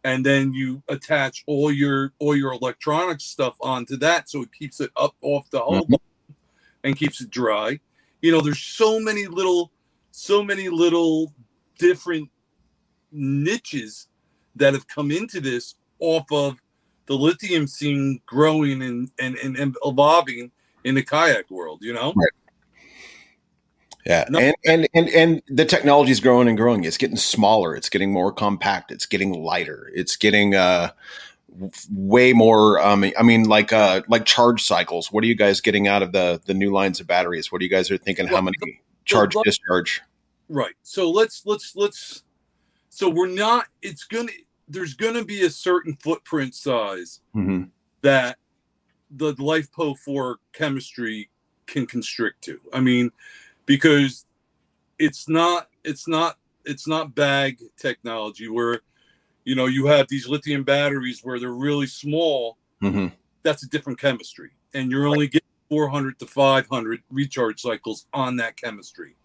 and 0.03 0.25
then 0.25 0.53
you 0.53 0.81
attach 0.87 1.43
all 1.45 1.71
your 1.71 2.13
all 2.19 2.35
your 2.35 2.53
electronic 2.53 3.19
stuff 3.19 3.57
onto 3.59 3.97
that 3.97 4.29
so 4.29 4.41
it 4.43 4.51
keeps 4.53 4.79
it 4.79 4.89
up 4.95 5.15
off 5.21 5.49
the 5.49 5.59
hole 5.59 5.81
mm-hmm 5.81 5.95
and 6.87 6.97
keeps 6.97 7.21
it 7.21 7.29
dry. 7.29 7.79
You 8.21 8.31
know, 8.31 8.41
there's 8.41 8.61
so 8.61 8.99
many 8.99 9.27
little, 9.27 9.71
so 10.11 10.43
many 10.43 10.69
little 10.69 11.33
different 11.77 12.29
niches 13.11 14.07
that 14.55 14.73
have 14.73 14.87
come 14.87 15.11
into 15.11 15.39
this 15.39 15.75
off 15.99 16.25
of 16.31 16.59
the 17.05 17.13
lithium 17.13 17.67
scene 17.67 18.19
growing 18.25 18.81
and, 18.81 19.11
and, 19.19 19.35
and, 19.37 19.55
and 19.57 19.75
evolving 19.83 20.51
in 20.83 20.95
the 20.95 21.03
kayak 21.03 21.49
world, 21.51 21.81
you 21.81 21.93
know? 21.93 22.13
Right. 22.15 22.29
Yeah, 24.07 24.23
no. 24.29 24.39
and, 24.39 24.55
and 24.65 24.87
and 24.93 25.09
and 25.09 25.41
the 25.49 25.65
technology 25.65 26.11
is 26.11 26.21
growing 26.21 26.47
and 26.47 26.57
growing. 26.57 26.85
It's 26.85 26.95
getting 26.95 27.17
smaller. 27.17 27.75
It's 27.75 27.89
getting 27.89 28.11
more 28.11 28.31
compact. 28.31 28.89
It's 28.89 29.05
getting 29.05 29.33
lighter. 29.33 29.91
It's 29.93 30.15
getting 30.15 30.55
uh, 30.55 30.91
way 31.91 32.33
more 32.33 32.79
um, 32.79 33.03
i 33.17 33.23
mean 33.23 33.43
like 33.43 33.73
uh 33.73 34.01
like 34.07 34.25
charge 34.25 34.63
cycles 34.63 35.11
what 35.11 35.23
are 35.23 35.27
you 35.27 35.35
guys 35.35 35.61
getting 35.61 35.87
out 35.87 36.03
of 36.03 36.11
the 36.11 36.39
the 36.45 36.53
new 36.53 36.71
lines 36.71 36.99
of 36.99 37.07
batteries 37.07 37.51
what 37.51 37.59
do 37.59 37.65
you 37.65 37.71
guys 37.71 37.89
are 37.89 37.97
thinking 37.97 38.25
well, 38.25 38.35
how 38.35 38.41
many 38.41 38.81
charge 39.05 39.33
well, 39.33 39.43
discharge 39.43 40.01
right 40.49 40.75
so 40.83 41.09
let's 41.09 41.45
let's 41.45 41.75
let's 41.75 42.23
so 42.89 43.09
we're 43.09 43.27
not 43.27 43.65
it's 43.81 44.03
gonna 44.03 44.31
there's 44.67 44.93
gonna 44.93 45.23
be 45.23 45.43
a 45.43 45.49
certain 45.49 45.95
footprint 45.95 46.53
size 46.53 47.21
mm-hmm. 47.35 47.63
that 48.01 48.37
the 49.09 49.33
lipo 49.35 49.97
4 49.97 50.37
chemistry 50.53 51.29
can 51.65 51.87
constrict 51.87 52.43
to 52.43 52.59
i 52.71 52.79
mean 52.79 53.11
because 53.67 54.25
it's 54.97 55.29
not 55.29 55.67
it's 55.83 56.07
not 56.07 56.39
it's 56.65 56.87
not 56.87 57.13
bag 57.13 57.61
technology 57.77 58.49
where 58.49 58.81
you 59.47 59.55
know, 59.55 59.67
you 59.67 59.85
have 59.85 60.09
these 60.09 60.27
lithium 60.27 60.63
batteries 60.63 61.21
where 61.23 61.39
they're 61.39 61.51
really 61.51 61.87
small. 61.87 62.57
Mm-hmm. 62.83 63.07
That's 63.43 63.63
a 63.63 63.69
different 63.69 63.97
chemistry, 63.97 64.49
and 64.73 64.91
you're 64.91 65.07
only 65.07 65.27
getting 65.27 65.47
400 65.69 66.19
to 66.19 66.25
500 66.25 67.01
recharge 67.09 67.61
cycles 67.61 68.07
on 68.13 68.35
that 68.35 68.57
chemistry. 68.57 69.15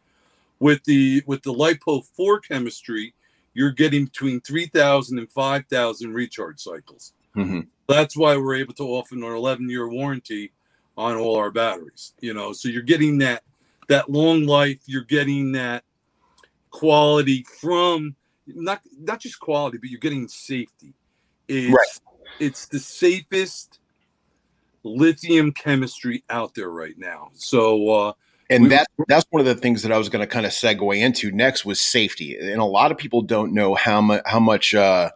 With 0.61 0.85
the 0.85 1.25
with 1.27 1.43
the 1.43 1.53
lipo 1.53 2.07
4 2.17 2.39
chemistry, 2.39 3.15
you're 3.53 3.73
getting 3.73 4.05
between 4.05 4.41
3,000 4.41 5.19
and 5.19 5.29
5,000 5.29 6.15
recharge 6.15 6.61
cycles. 6.61 7.15
Mm-hmm. 7.37 7.63
That's 7.89 8.17
why 8.17 8.37
we're 8.37 8.55
able 8.55 8.75
to 8.75 8.85
offer 8.85 9.17
an 9.17 9.25
11 9.25 9.69
year 9.69 9.89
warranty 9.89 10.53
on 10.97 11.17
all 11.17 11.35
our 11.35 11.51
batteries. 11.51 12.15
You 12.21 12.33
know, 12.33 12.53
so 12.53 12.69
you're 12.69 12.83
getting 12.83 13.19
that 13.19 13.43
that 13.93 14.11
long 14.11 14.47
life. 14.47 14.79
You're 14.87 15.05
getting 15.05 15.53
that 15.53 15.85
quality 16.71 17.45
from 17.61 18.17
not 18.47 18.81
not 18.99 19.21
just 19.21 19.39
quality, 19.39 19.79
but 19.79 19.91
you're 19.91 20.01
getting 20.01 20.29
safety. 20.29 20.95
It's, 21.49 21.73
right. 21.73 22.19
It's 22.41 22.67
the 22.67 22.79
safest 22.79 23.79
lithium 24.83 25.53
chemistry 25.53 26.25
out 26.29 26.55
there 26.55 26.71
right 26.71 26.99
now. 26.99 27.31
So, 27.35 27.89
uh, 27.91 28.13
and 28.51 28.71
that 28.71 28.87
that's 29.09 29.27
one 29.31 29.41
of 29.41 29.47
the 29.47 29.55
things 29.55 29.83
that 29.83 29.93
I 29.93 29.99
was 29.99 30.09
going 30.09 30.21
to 30.21 30.27
kind 30.27 30.45
of 30.45 30.53
segue 30.53 30.99
into 30.99 31.31
next 31.31 31.65
was 31.65 31.81
safety. 31.81 32.37
And 32.37 32.61
a 32.61 32.65
lot 32.65 32.91
of 32.91 32.99
people 32.99 33.23
don't 33.23 33.53
know 33.53 33.75
how 33.75 34.01
much 34.01 34.23
how 34.27 34.41
much 34.41 34.75
uh, 34.75 35.11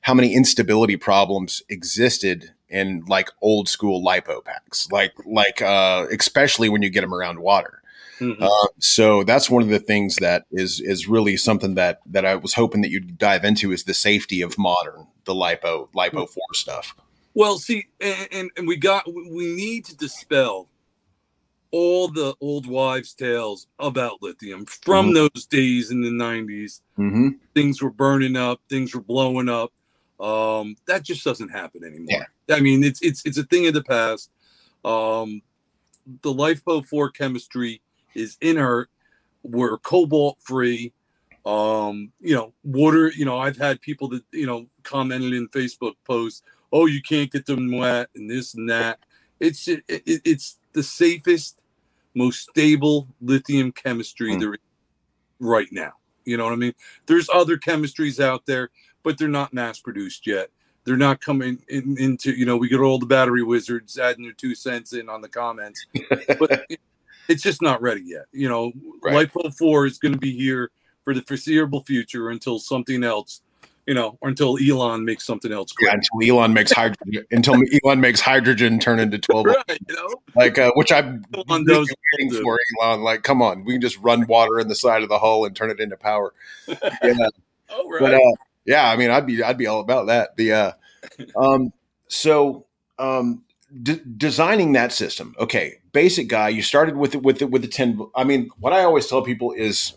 how 0.00 0.14
many 0.14 0.34
instability 0.34 0.96
problems 0.96 1.62
existed 1.68 2.52
in 2.68 3.04
like 3.06 3.30
old 3.42 3.68
school 3.68 4.02
lipo 4.02 4.44
packs, 4.44 4.88
like 4.90 5.12
like 5.26 5.60
uh, 5.60 6.06
especially 6.12 6.68
when 6.68 6.82
you 6.82 6.90
get 6.90 7.02
them 7.02 7.12
around 7.12 7.40
water. 7.40 7.79
Mm-hmm. 8.20 8.42
Uh, 8.42 8.68
so 8.78 9.24
that's 9.24 9.48
one 9.48 9.62
of 9.62 9.68
the 9.68 9.78
things 9.78 10.16
that 10.16 10.44
is 10.52 10.80
is 10.80 11.08
really 11.08 11.36
something 11.36 11.74
that 11.74 12.00
that 12.06 12.26
I 12.26 12.36
was 12.36 12.54
hoping 12.54 12.82
that 12.82 12.90
you'd 12.90 13.18
dive 13.18 13.44
into 13.44 13.72
is 13.72 13.84
the 13.84 13.94
safety 13.94 14.42
of 14.42 14.58
modern 14.58 15.06
the 15.24 15.34
lipo 15.34 15.88
lipo 15.92 16.28
four 16.28 16.44
stuff. 16.52 16.94
Well, 17.34 17.58
see, 17.58 17.86
and, 18.00 18.50
and 18.56 18.66
we 18.66 18.76
got 18.76 19.06
we 19.06 19.54
need 19.54 19.84
to 19.86 19.96
dispel 19.96 20.68
all 21.70 22.08
the 22.08 22.34
old 22.40 22.66
wives' 22.66 23.14
tales 23.14 23.68
about 23.78 24.22
lithium 24.22 24.66
from 24.66 25.06
mm-hmm. 25.06 25.14
those 25.14 25.46
days 25.46 25.90
in 25.90 26.00
the 26.00 26.10
90s. 26.10 26.80
Mm-hmm. 26.98 27.28
Things 27.54 27.80
were 27.80 27.90
burning 27.90 28.36
up, 28.36 28.60
things 28.68 28.94
were 28.94 29.00
blowing 29.00 29.48
up. 29.48 29.72
Um, 30.18 30.76
that 30.86 31.04
just 31.04 31.24
doesn't 31.24 31.50
happen 31.50 31.84
anymore. 31.84 32.26
Yeah. 32.48 32.56
I 32.56 32.60
mean, 32.60 32.84
it's 32.84 33.00
it's 33.00 33.24
it's 33.24 33.38
a 33.38 33.44
thing 33.44 33.66
of 33.66 33.74
the 33.74 33.82
past. 33.82 34.30
Um, 34.84 35.42
the 36.22 36.32
LiFePO 36.32 36.86
4 36.86 37.10
chemistry 37.10 37.80
is 38.14 38.36
inert. 38.40 38.90
We're 39.42 39.78
cobalt 39.78 40.38
free. 40.40 40.92
Um, 41.46 42.12
you 42.20 42.34
know, 42.34 42.52
water, 42.62 43.08
you 43.08 43.24
know, 43.24 43.38
I've 43.38 43.56
had 43.56 43.80
people 43.80 44.08
that, 44.08 44.22
you 44.30 44.46
know, 44.46 44.66
commented 44.82 45.32
in 45.32 45.48
Facebook 45.48 45.94
posts, 46.04 46.42
oh, 46.72 46.86
you 46.86 47.00
can't 47.00 47.30
get 47.30 47.46
them 47.46 47.72
wet 47.72 48.08
and 48.14 48.30
this 48.30 48.54
and 48.54 48.68
that. 48.68 48.98
It's 49.38 49.66
it, 49.66 49.82
it, 49.88 50.20
it's 50.24 50.58
the 50.72 50.82
safest, 50.82 51.62
most 52.14 52.48
stable 52.50 53.08
lithium 53.20 53.72
chemistry 53.72 54.34
mm. 54.34 54.40
there 54.40 54.54
is 54.54 54.60
right 55.38 55.68
now. 55.70 55.92
You 56.24 56.36
know 56.36 56.44
what 56.44 56.52
I 56.52 56.56
mean? 56.56 56.74
There's 57.06 57.28
other 57.32 57.56
chemistries 57.56 58.22
out 58.22 58.46
there, 58.46 58.70
but 59.02 59.18
they're 59.18 59.28
not 59.28 59.54
mass 59.54 59.80
produced 59.80 60.26
yet. 60.26 60.50
They're 60.84 60.96
not 60.96 61.20
coming 61.20 61.58
in, 61.68 61.96
into, 61.98 62.32
you 62.32 62.46
know, 62.46 62.56
we 62.56 62.68
get 62.68 62.80
all 62.80 62.98
the 62.98 63.06
battery 63.06 63.42
wizards 63.42 63.98
adding 63.98 64.24
their 64.24 64.32
two 64.32 64.54
cents 64.54 64.92
in 64.92 65.08
on 65.08 65.20
the 65.20 65.28
comments. 65.28 65.84
But 66.38 66.66
it's 67.28 67.42
just 67.42 67.62
not 67.62 67.80
ready 67.80 68.02
yet. 68.04 68.26
You 68.32 68.48
know, 68.48 68.72
right. 69.02 69.28
LiPo 69.28 69.56
4 69.56 69.86
is 69.86 69.98
going 69.98 70.12
to 70.12 70.18
be 70.18 70.36
here 70.36 70.70
for 71.04 71.14
the 71.14 71.22
foreseeable 71.22 71.82
future 71.84 72.30
until 72.30 72.58
something 72.58 73.02
else, 73.02 73.40
you 73.86 73.94
know, 73.94 74.18
or 74.20 74.28
until 74.28 74.58
Elon 74.60 75.04
makes 75.04 75.26
something 75.26 75.52
else. 75.52 75.72
Yeah, 75.80 75.94
until 75.94 76.36
Elon 76.36 76.52
makes 76.52 76.72
hydrogen, 76.72 77.24
until 77.30 77.54
Elon 77.84 78.00
makes 78.00 78.20
hydrogen 78.20 78.78
turn 78.78 78.98
into 78.98 79.18
12. 79.18 79.46
Right, 79.46 79.78
you 79.88 79.94
know? 79.94 80.08
Like, 80.36 80.58
uh, 80.58 80.72
which 80.74 80.92
I'm 80.92 81.24
Elon 81.34 81.64
really 81.64 81.86
waiting 82.18 82.42
for 82.42 82.58
Elon. 82.80 83.02
Like, 83.02 83.22
come 83.22 83.42
on, 83.42 83.64
we 83.64 83.74
can 83.74 83.80
just 83.80 83.98
run 83.98 84.26
water 84.26 84.60
in 84.60 84.68
the 84.68 84.74
side 84.74 85.02
of 85.02 85.08
the 85.08 85.18
hull 85.18 85.44
and 85.44 85.54
turn 85.54 85.70
it 85.70 85.80
into 85.80 85.96
power. 85.96 86.32
Yeah. 87.02 87.14
oh, 87.70 87.88
right. 87.88 88.00
But, 88.00 88.14
uh, 88.14 88.34
yeah, 88.64 88.90
I 88.90 88.96
mean, 88.96 89.10
I'd 89.10 89.26
be, 89.26 89.42
I'd 89.42 89.58
be 89.58 89.66
all 89.66 89.80
about 89.80 90.06
that. 90.08 90.36
The, 90.36 90.52
uh, 90.52 90.72
um, 91.36 91.72
so, 92.08 92.66
um, 92.98 93.42
designing 94.16 94.72
that 94.72 94.92
system. 94.92 95.34
Okay, 95.38 95.78
basic 95.92 96.28
guy. 96.28 96.48
You 96.48 96.62
started 96.62 96.96
with 96.96 97.14
it 97.14 97.22
with 97.22 97.42
it 97.42 97.50
with 97.50 97.62
the 97.62 97.68
ten. 97.68 98.00
I 98.14 98.24
mean, 98.24 98.50
what 98.58 98.72
I 98.72 98.84
always 98.84 99.06
tell 99.06 99.22
people 99.22 99.52
is 99.52 99.94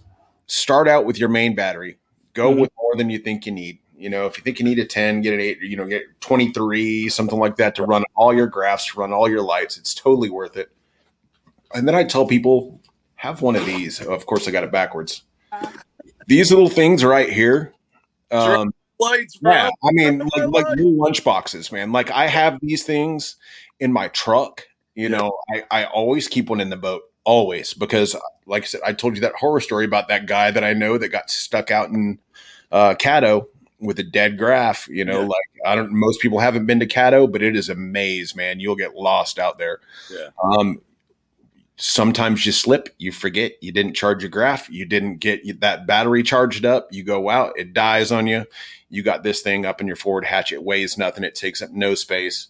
start 0.47 0.87
out 0.87 1.05
with 1.05 1.17
your 1.17 1.29
main 1.29 1.55
battery. 1.55 1.97
Go 2.33 2.51
mm-hmm. 2.51 2.61
with 2.61 2.71
more 2.79 2.95
than 2.95 3.09
you 3.09 3.19
think 3.19 3.45
you 3.45 3.51
need. 3.51 3.79
You 3.95 4.09
know, 4.09 4.25
if 4.25 4.37
you 4.37 4.43
think 4.43 4.59
you 4.59 4.65
need 4.65 4.79
a 4.79 4.85
ten, 4.85 5.21
get 5.21 5.33
an 5.33 5.39
eight. 5.39 5.61
You 5.61 5.77
know, 5.77 5.85
get 5.85 6.03
twenty 6.21 6.51
three, 6.51 7.09
something 7.09 7.39
like 7.39 7.57
that, 7.57 7.75
to 7.75 7.83
run 7.83 8.03
all 8.15 8.33
your 8.33 8.47
graphs, 8.47 8.91
to 8.91 8.99
run 8.99 9.13
all 9.13 9.29
your 9.29 9.41
lights. 9.41 9.77
It's 9.77 9.93
totally 9.93 10.29
worth 10.29 10.57
it. 10.57 10.71
And 11.73 11.87
then 11.87 11.95
I 11.95 12.03
tell 12.03 12.27
people 12.27 12.79
have 13.15 13.41
one 13.41 13.55
of 13.55 13.65
these. 13.65 14.01
Of 14.01 14.25
course, 14.25 14.47
I 14.47 14.51
got 14.51 14.63
it 14.63 14.71
backwards. 14.71 15.23
These 16.27 16.51
little 16.51 16.69
things 16.69 17.03
right 17.03 17.29
here. 17.29 17.73
Um, 18.31 18.73
lights, 19.03 19.37
bro. 19.37 19.51
Yeah, 19.51 19.69
I 19.83 19.91
mean, 19.91 20.19
like, 20.19 20.65
like 20.65 20.77
new 20.77 20.91
lunch 20.91 21.23
boxes, 21.23 21.71
man. 21.71 21.91
Like 21.91 22.11
I 22.11 22.27
have 22.27 22.59
these 22.61 22.83
things 22.83 23.35
in 23.79 23.91
my 23.91 24.07
truck. 24.09 24.63
You 24.95 25.09
yeah. 25.09 25.17
know, 25.17 25.37
I, 25.53 25.63
I 25.71 25.85
always 25.85 26.27
keep 26.27 26.49
one 26.49 26.61
in 26.61 26.69
the 26.69 26.77
boat, 26.77 27.01
always, 27.23 27.73
because 27.73 28.15
like 28.45 28.63
I 28.63 28.65
said, 28.65 28.81
I 28.85 28.93
told 28.93 29.15
you 29.15 29.21
that 29.21 29.33
horror 29.35 29.59
story 29.59 29.85
about 29.85 30.07
that 30.09 30.25
guy 30.27 30.51
that 30.51 30.63
I 30.63 30.73
know 30.73 30.97
that 30.97 31.09
got 31.09 31.29
stuck 31.29 31.71
out 31.71 31.89
in 31.89 32.19
uh, 32.71 32.95
Caddo 32.95 33.47
with 33.79 33.99
a 33.99 34.03
dead 34.03 34.37
graph. 34.37 34.87
You 34.87 35.05
know, 35.05 35.21
Yeah. 35.21 35.27
like 35.27 35.45
I 35.65 35.75
don't. 35.75 35.91
Most 35.91 36.21
people 36.21 36.39
haven't 36.39 36.65
been 36.65 36.79
to 36.79 36.87
Caddo, 36.87 37.31
but 37.31 37.41
it 37.41 37.55
is 37.55 37.69
a 37.69 37.75
maze, 37.75 38.35
man. 38.35 38.59
You'll 38.59 38.75
get 38.75 38.95
lost 38.95 39.39
out 39.39 39.57
there. 39.57 39.79
Yeah. 40.11 40.29
Um, 40.43 40.81
sometimes 41.75 42.45
you 42.45 42.51
slip, 42.51 42.89
you 42.97 43.11
forget, 43.11 43.53
you 43.61 43.71
didn't 43.71 43.95
charge 43.95 44.21
your 44.21 44.29
graph, 44.29 44.69
you 44.69 44.85
didn't 44.85 45.17
get 45.17 45.59
that 45.61 45.87
battery 45.87 46.23
charged 46.23 46.65
up. 46.65 46.87
You 46.91 47.03
go 47.03 47.29
out, 47.29 47.53
it 47.57 47.73
dies 47.73 48.11
on 48.11 48.27
you. 48.27 48.45
You 48.93 49.01
got 49.01 49.23
this 49.23 49.41
thing 49.41 49.65
up 49.65 49.81
in 49.81 49.87
your 49.87 49.95
forward 49.95 50.25
hatch. 50.25 50.51
It 50.51 50.63
weighs 50.63 50.97
nothing. 50.99 51.23
It 51.23 51.33
takes 51.33 51.61
up 51.63 51.71
no 51.71 51.95
space. 51.95 52.47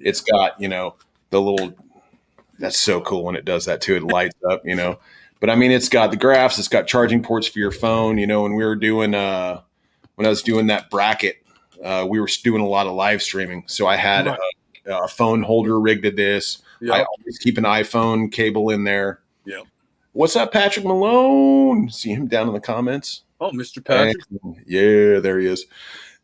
It's 0.00 0.20
got 0.20 0.60
you 0.60 0.68
know 0.68 0.96
the 1.30 1.40
little. 1.40 1.74
That's 2.58 2.78
so 2.78 3.00
cool 3.00 3.24
when 3.24 3.36
it 3.36 3.44
does 3.44 3.64
that 3.66 3.80
too. 3.80 3.96
It 3.96 4.02
lights 4.02 4.36
up, 4.48 4.62
you 4.64 4.74
know. 4.74 4.98
But 5.40 5.50
I 5.50 5.56
mean, 5.56 5.70
it's 5.70 5.88
got 5.88 6.10
the 6.10 6.16
graphs. 6.16 6.58
It's 6.58 6.68
got 6.68 6.86
charging 6.86 7.22
ports 7.22 7.46
for 7.46 7.58
your 7.58 7.70
phone. 7.70 8.18
You 8.18 8.26
know, 8.26 8.42
when 8.42 8.54
we 8.54 8.64
were 8.64 8.76
doing 8.76 9.14
uh, 9.14 9.60
when 10.16 10.26
I 10.26 10.30
was 10.30 10.42
doing 10.42 10.66
that 10.68 10.90
bracket, 10.90 11.36
uh, 11.82 12.06
we 12.08 12.20
were 12.20 12.28
doing 12.42 12.60
a 12.62 12.66
lot 12.66 12.86
of 12.86 12.94
live 12.94 13.22
streaming. 13.22 13.64
So 13.66 13.86
I 13.86 13.96
had 13.96 14.26
Right. 14.26 14.38
a, 14.86 14.98
a 15.04 15.08
phone 15.08 15.42
holder 15.42 15.78
rigged 15.78 16.02
to 16.04 16.10
this. 16.10 16.58
I 16.82 17.04
always 17.04 17.38
keep 17.38 17.56
an 17.56 17.64
iPhone 17.64 18.30
cable 18.30 18.70
in 18.70 18.84
there. 18.84 19.20
Yeah. 19.44 19.62
What's 20.12 20.36
up, 20.36 20.52
Patrick 20.52 20.84
Malone? 20.84 21.88
See 21.88 22.10
him 22.10 22.26
down 22.26 22.46
in 22.48 22.54
the 22.54 22.60
comments. 22.60 23.22
Oh, 23.44 23.50
Mr. 23.52 23.84
Patrick. 23.84 24.16
Yeah, 24.66 25.20
there 25.20 25.38
he 25.38 25.46
is. 25.46 25.66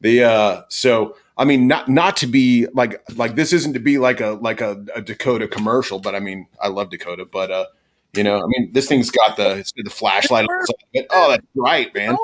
The 0.00 0.24
uh 0.24 0.62
so 0.70 1.16
I 1.36 1.44
mean 1.44 1.68
not 1.68 1.88
not 1.88 2.16
to 2.18 2.26
be 2.26 2.66
like 2.72 3.02
like 3.16 3.34
this 3.36 3.52
isn't 3.52 3.74
to 3.74 3.80
be 3.80 3.98
like 3.98 4.20
a 4.20 4.30
like 4.40 4.60
a, 4.62 4.82
a 4.94 5.02
Dakota 5.02 5.46
commercial, 5.46 5.98
but 5.98 6.14
I 6.14 6.20
mean 6.20 6.46
I 6.60 6.68
love 6.68 6.88
Dakota, 6.90 7.26
but 7.30 7.50
uh 7.50 7.66
you 8.14 8.24
know, 8.24 8.38
I 8.42 8.46
mean 8.46 8.72
this 8.72 8.86
thing's 8.88 9.10
got 9.10 9.36
the 9.36 9.58
it's 9.58 9.72
got 9.72 9.84
the 9.84 9.90
flashlight 9.90 10.46
on 10.48 10.58
the 10.58 10.66
side 10.66 10.74
of 10.82 10.88
it. 10.94 11.06
Oh, 11.10 11.30
that's 11.30 11.46
right, 11.54 11.94
man. 11.94 12.16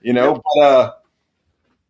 You 0.00 0.14
know, 0.14 0.40
but 0.54 0.64
uh 0.64 0.92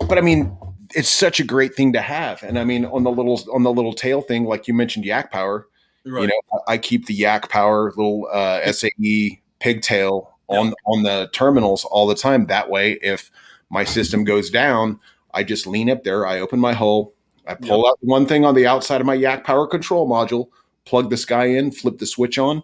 but 0.09 0.18
I 0.18 0.21
mean 0.23 0.57
it's 0.94 1.09
such 1.09 1.38
a 1.38 1.44
great 1.44 1.75
thing 1.77 1.92
to 1.92 2.01
have. 2.01 2.42
And 2.42 2.59
I 2.59 2.64
mean 2.64 2.85
on 2.87 3.05
the 3.05 3.11
little 3.11 3.40
on 3.55 3.62
the 3.62 3.73
little 3.73 3.92
tail 3.92 4.23
thing, 4.23 4.44
like 4.44 4.66
you 4.66 4.75
mentioned 4.75 5.05
Yak 5.05 5.31
Power, 5.31 5.68
Right. 6.05 6.23
you 6.23 6.27
know, 6.29 6.61
I 6.66 6.73
I 6.75 6.79
keep 6.79 7.07
the 7.07 7.14
Yak 7.14 7.49
Power 7.49 7.90
little 7.97 8.27
uh, 8.33 8.73
SAE 8.73 9.40
pigtail 9.61 10.38
on 10.48 10.74
on 10.87 11.02
the 11.02 11.28
terminals 11.32 11.84
all 11.84 12.06
the 12.06 12.14
time. 12.14 12.46
That 12.46 12.68
way, 12.70 12.98
if 13.02 13.30
my 13.70 13.84
system 13.84 14.24
goes 14.24 14.50
down, 14.50 15.00
I 15.32 15.44
just 15.44 15.66
lean 15.66 15.90
up 15.90 16.04
there. 16.04 16.26
I 16.26 16.40
open 16.40 16.58
my 16.58 16.72
hole. 16.72 17.14
I 17.46 17.54
pull 17.54 17.87
out 17.88 17.98
one 18.02 18.26
thing 18.26 18.44
on 18.44 18.54
the 18.54 18.66
outside 18.66 19.00
of 19.00 19.06
my 19.06 19.14
Yak 19.14 19.44
Power 19.44 19.66
control 19.66 20.08
module, 20.08 20.48
plug 20.84 21.08
this 21.08 21.24
guy 21.24 21.46
in, 21.46 21.70
flip 21.70 21.98
the 21.98 22.06
switch 22.06 22.38
on, 22.38 22.62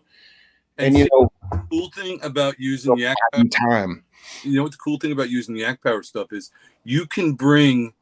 and 0.77 0.89
and 0.89 0.99
you 0.99 1.09
know, 1.13 1.31
the 1.51 1.63
cool 1.71 1.91
thing 1.91 2.21
about 2.23 2.59
using 2.61 2.97
Yak 2.99 3.17
in 3.35 3.49
time. 3.49 4.05
you 4.43 4.57
know 4.57 4.63
what 4.63 4.73
the 4.73 4.79
cool 4.79 4.99
thing 4.99 5.13
about 5.13 5.31
using 5.31 5.55
the 5.55 5.61
Yak 5.61 5.83
Power 5.83 6.03
stuff 6.03 6.33
is 6.33 6.51
you 6.85 7.07
can 7.07 7.33
bring 7.33 7.95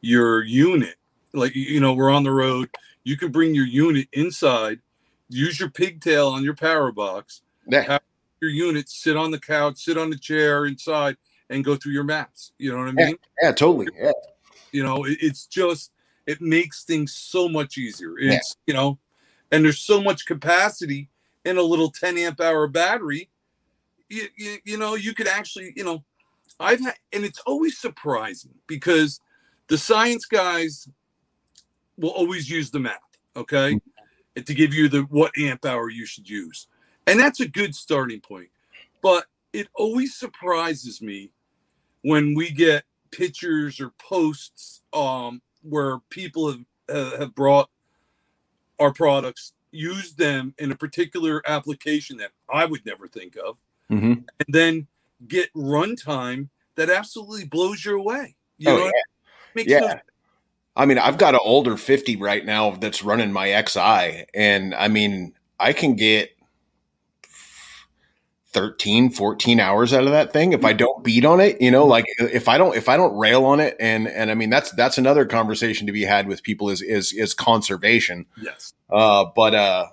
your 0.00 0.42
unit 0.42 0.96
like 1.32 1.54
you 1.54 1.80
know 1.80 1.92
we're 1.92 2.10
on 2.10 2.24
the 2.24 2.30
road 2.32 2.68
you 3.04 3.16
can 3.16 3.30
bring 3.30 3.54
your 3.54 3.64
unit 3.66 4.08
inside 4.12 4.80
use 5.28 5.60
your 5.60 5.70
pigtail 5.70 6.28
on 6.28 6.42
your 6.42 6.54
power 6.54 6.90
box 6.90 7.42
Yeah, 7.68 7.98
your 8.42 8.50
unit 8.50 8.88
sit 8.88 9.16
on 9.16 9.30
the 9.30 9.38
couch 9.38 9.78
sit 9.78 9.96
on 9.96 10.10
the 10.10 10.18
chair 10.18 10.66
inside 10.66 11.16
and 11.48 11.64
go 11.64 11.76
through 11.76 11.92
your 11.92 12.04
maps 12.04 12.52
you 12.58 12.70
know 12.70 12.78
what 12.78 12.88
i 12.88 12.92
mean? 12.92 13.16
yeah, 13.40 13.52
totally. 13.52 13.86
Yeah, 13.98 14.12
you 14.72 14.82
know 14.82 15.04
it, 15.04 15.18
it's 15.20 15.46
just 15.46 15.92
it 16.26 16.40
makes 16.40 16.84
things 16.84 17.12
so 17.12 17.48
much 17.48 17.78
easier. 17.78 18.16
It's 18.18 18.56
you 18.66 18.74
know 18.74 18.98
and 19.50 19.64
there's 19.64 19.80
so 19.80 20.02
much 20.02 20.26
capacity 20.26 21.08
in 21.44 21.56
a 21.56 21.62
little 21.62 21.90
10 21.90 22.18
amp 22.18 22.40
hour 22.40 22.66
battery 22.68 23.30
you, 24.08 24.26
you, 24.36 24.58
you 24.64 24.78
know 24.78 24.94
you 24.94 25.14
could 25.14 25.28
actually 25.28 25.72
you 25.76 25.84
know 25.84 26.04
i've 26.60 26.80
had 26.80 26.94
and 27.12 27.24
it's 27.24 27.40
always 27.40 27.78
surprising 27.78 28.54
because 28.66 29.20
the 29.68 29.78
science 29.78 30.26
guys 30.26 30.88
will 31.96 32.10
always 32.10 32.48
use 32.50 32.70
the 32.70 32.80
math 32.80 33.00
okay? 33.36 33.78
And 34.36 34.46
to 34.46 34.54
give 34.54 34.72
you 34.72 34.88
the 34.88 35.02
what 35.02 35.32
amp 35.38 35.64
hour 35.64 35.90
you 35.90 36.06
should 36.06 36.28
use 36.28 36.68
and 37.06 37.18
that's 37.18 37.40
a 37.40 37.48
good 37.48 37.74
starting 37.74 38.20
point 38.20 38.48
but 39.02 39.26
it 39.52 39.68
always 39.74 40.14
surprises 40.14 41.02
me 41.02 41.30
when 42.02 42.34
we 42.34 42.50
get 42.50 42.84
pictures 43.10 43.80
or 43.80 43.90
posts 43.98 44.82
um, 44.92 45.40
where 45.62 45.98
people 46.10 46.50
have 46.50 46.64
uh, 46.88 47.18
have 47.18 47.34
brought 47.34 47.70
our 48.78 48.92
products, 48.92 49.52
used 49.70 50.18
them 50.18 50.54
in 50.58 50.72
a 50.72 50.76
particular 50.76 51.42
application 51.46 52.16
that 52.18 52.30
I 52.52 52.64
would 52.64 52.84
never 52.84 53.06
think 53.06 53.36
of, 53.36 53.56
hmm 53.88 54.12
and 54.12 54.48
then 54.48 54.86
get 55.28 55.52
runtime 55.54 56.48
that 56.74 56.90
absolutely 56.90 57.44
blows 57.44 57.84
you 57.84 57.98
away. 57.98 58.34
You 58.58 58.70
Oh, 58.70 58.76
know, 58.78 58.84
yeah. 58.86 58.90
Makes 59.54 59.70
Yeah. 59.70 59.78
no- 59.80 60.00
I 60.74 60.86
mean, 60.86 60.96
I've 60.96 61.18
got 61.18 61.34
an 61.34 61.40
older 61.44 61.76
50 61.76 62.16
right 62.16 62.46
now 62.46 62.70
that's 62.70 63.04
running 63.04 63.30
my 63.30 63.62
XI. 63.62 64.24
And 64.32 64.74
I 64.74 64.88
mean, 64.88 65.34
I 65.60 65.74
can 65.74 65.94
get 65.96 66.30
13, 68.52 69.10
14 69.10 69.60
hours 69.60 69.92
out 69.92 70.04
of 70.04 70.10
that 70.10 70.32
thing 70.32 70.52
if 70.52 70.64
I 70.64 70.72
don't 70.72 71.02
beat 71.02 71.24
on 71.24 71.40
it, 71.40 71.60
you 71.60 71.70
know, 71.70 71.86
like 71.86 72.04
if 72.18 72.48
I 72.48 72.58
don't, 72.58 72.76
if 72.76 72.88
I 72.88 72.96
don't 72.96 73.16
rail 73.16 73.44
on 73.44 73.60
it. 73.60 73.76
And, 73.80 74.08
and 74.08 74.30
I 74.30 74.34
mean, 74.34 74.50
that's, 74.50 74.70
that's 74.72 74.98
another 74.98 75.24
conversation 75.24 75.86
to 75.86 75.92
be 75.92 76.02
had 76.02 76.26
with 76.26 76.42
people 76.42 76.68
is, 76.68 76.82
is, 76.82 77.12
is 77.12 77.34
conservation. 77.34 78.26
yes, 78.40 78.74
Uh, 78.90 79.24
but, 79.34 79.54
uh, 79.54 79.86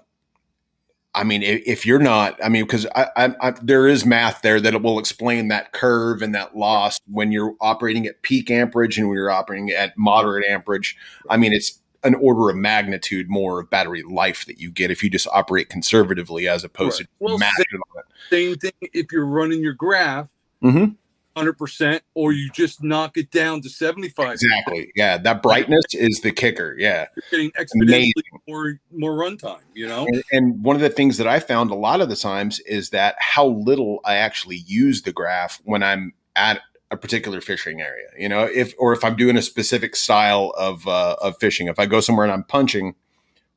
I 1.16 1.24
mean, 1.24 1.42
if, 1.42 1.64
if 1.66 1.86
you're 1.86 2.00
not, 2.00 2.40
I 2.44 2.50
mean, 2.50 2.64
because 2.64 2.86
I, 2.96 3.08
I, 3.16 3.36
I, 3.42 3.52
there 3.64 3.88
is 3.88 4.06
math 4.06 4.42
there 4.42 4.60
that 4.60 4.74
it 4.74 4.82
will 4.82 5.00
explain 5.00 5.48
that 5.48 5.72
curve 5.74 6.22
and 6.22 6.36
that 6.36 6.56
loss 6.56 7.00
when 7.08 7.32
you're 7.32 7.56
operating 7.60 8.06
at 8.06 8.22
peak 8.22 8.52
amperage 8.52 8.98
and 8.98 9.08
when 9.08 9.16
you're 9.16 9.32
operating 9.32 9.72
at 9.72 9.98
moderate 9.98 10.46
amperage. 10.48 10.96
I 11.30 11.38
mean, 11.38 11.52
it's 11.52 11.79
an 12.04 12.16
order 12.16 12.50
of 12.50 12.56
magnitude 12.56 13.30
more 13.30 13.60
of 13.60 13.70
battery 13.70 14.04
life 14.04 14.46
that 14.46 14.60
you 14.60 14.72
get 14.72 14.90
if 14.92 15.04
you 15.04 15.10
just 15.10 15.28
operate 15.32 15.70
conservatively 15.70 16.48
as 16.48 16.64
opposed 16.64 17.00
Right. 17.02 17.06
to 17.06 17.12
Well, 17.20 17.38
mashing 17.38 17.66
on 17.74 18.00
it. 18.00 18.06
same 18.30 18.56
thing 18.56 18.72
if 18.94 19.12
you're 19.12 19.26
running 19.26 19.62
your 19.62 19.74
graph 19.74 20.30
Mhm. 20.64 20.96
100% 21.36 22.02
or 22.16 22.32
you 22.34 22.50
just 22.52 22.84
knock 22.84 23.18
it 23.18 23.32
down 23.32 23.62
to 23.62 23.70
75 23.70 24.34
Exactly. 24.34 24.92
Yeah, 24.96 25.18
that 25.20 25.42
brightness 25.44 25.84
is 25.94 26.22
the 26.22 26.32
kicker. 26.32 26.76
Yeah. 26.78 27.08
you're 27.16 27.24
getting 27.32 27.52
Amazing. 27.58 28.14
exponentially 28.14 28.40
more 28.48 28.80
more 28.92 29.12
runtime 29.14 29.60
you 29.74 29.88
know 29.88 30.06
And, 30.08 30.24
and 30.32 30.64
one 30.64 30.76
of 30.76 30.82
the 30.82 30.90
things 30.90 31.18
that 31.18 31.28
I 31.28 31.40
found 31.40 31.70
a 31.72 31.76
lot 31.76 32.02
of 32.02 32.10
the 32.10 32.16
times 32.16 32.60
is 32.62 32.90
that 32.92 33.16
how 33.20 33.46
little 33.48 34.00
I 34.06 34.16
actually 34.16 34.58
use 34.68 35.02
the 35.04 35.12
graph 35.14 35.60
when 35.64 35.84
I'm 35.84 36.14
at 36.36 36.62
a 36.92 36.98
particular 36.98 37.42
fishing 37.42 37.82
area. 37.82 38.08
You 38.18 38.30
know, 38.30 38.44
if 38.44 38.74
or 38.78 38.94
if 38.94 39.04
I'm 39.04 39.16
doing 39.16 39.38
a 39.38 39.42
specific 39.42 39.96
style 39.96 40.54
of 40.58 40.88
uh, 40.88 41.16
of 41.22 41.38
fishing. 41.38 41.68
If 41.68 41.80
I 41.80 41.86
go 41.86 42.00
somewhere 42.00 42.26
and 42.26 42.34
I'm 42.34 42.44
punching, 42.44 42.96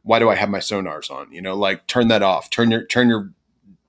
why 0.03 0.19
do 0.19 0.29
I 0.29 0.35
have 0.35 0.51
my 0.51 0.59
sonars 0.59 1.11
on? 1.11 1.33
You 1.33 1.41
know, 1.41 1.55
like 1.55 1.87
turn 1.87 2.09
that 2.09 2.23
off. 2.23 2.51
Turn 2.51 2.71
your 2.71 2.85
turn 2.85 3.09
your 3.09 3.33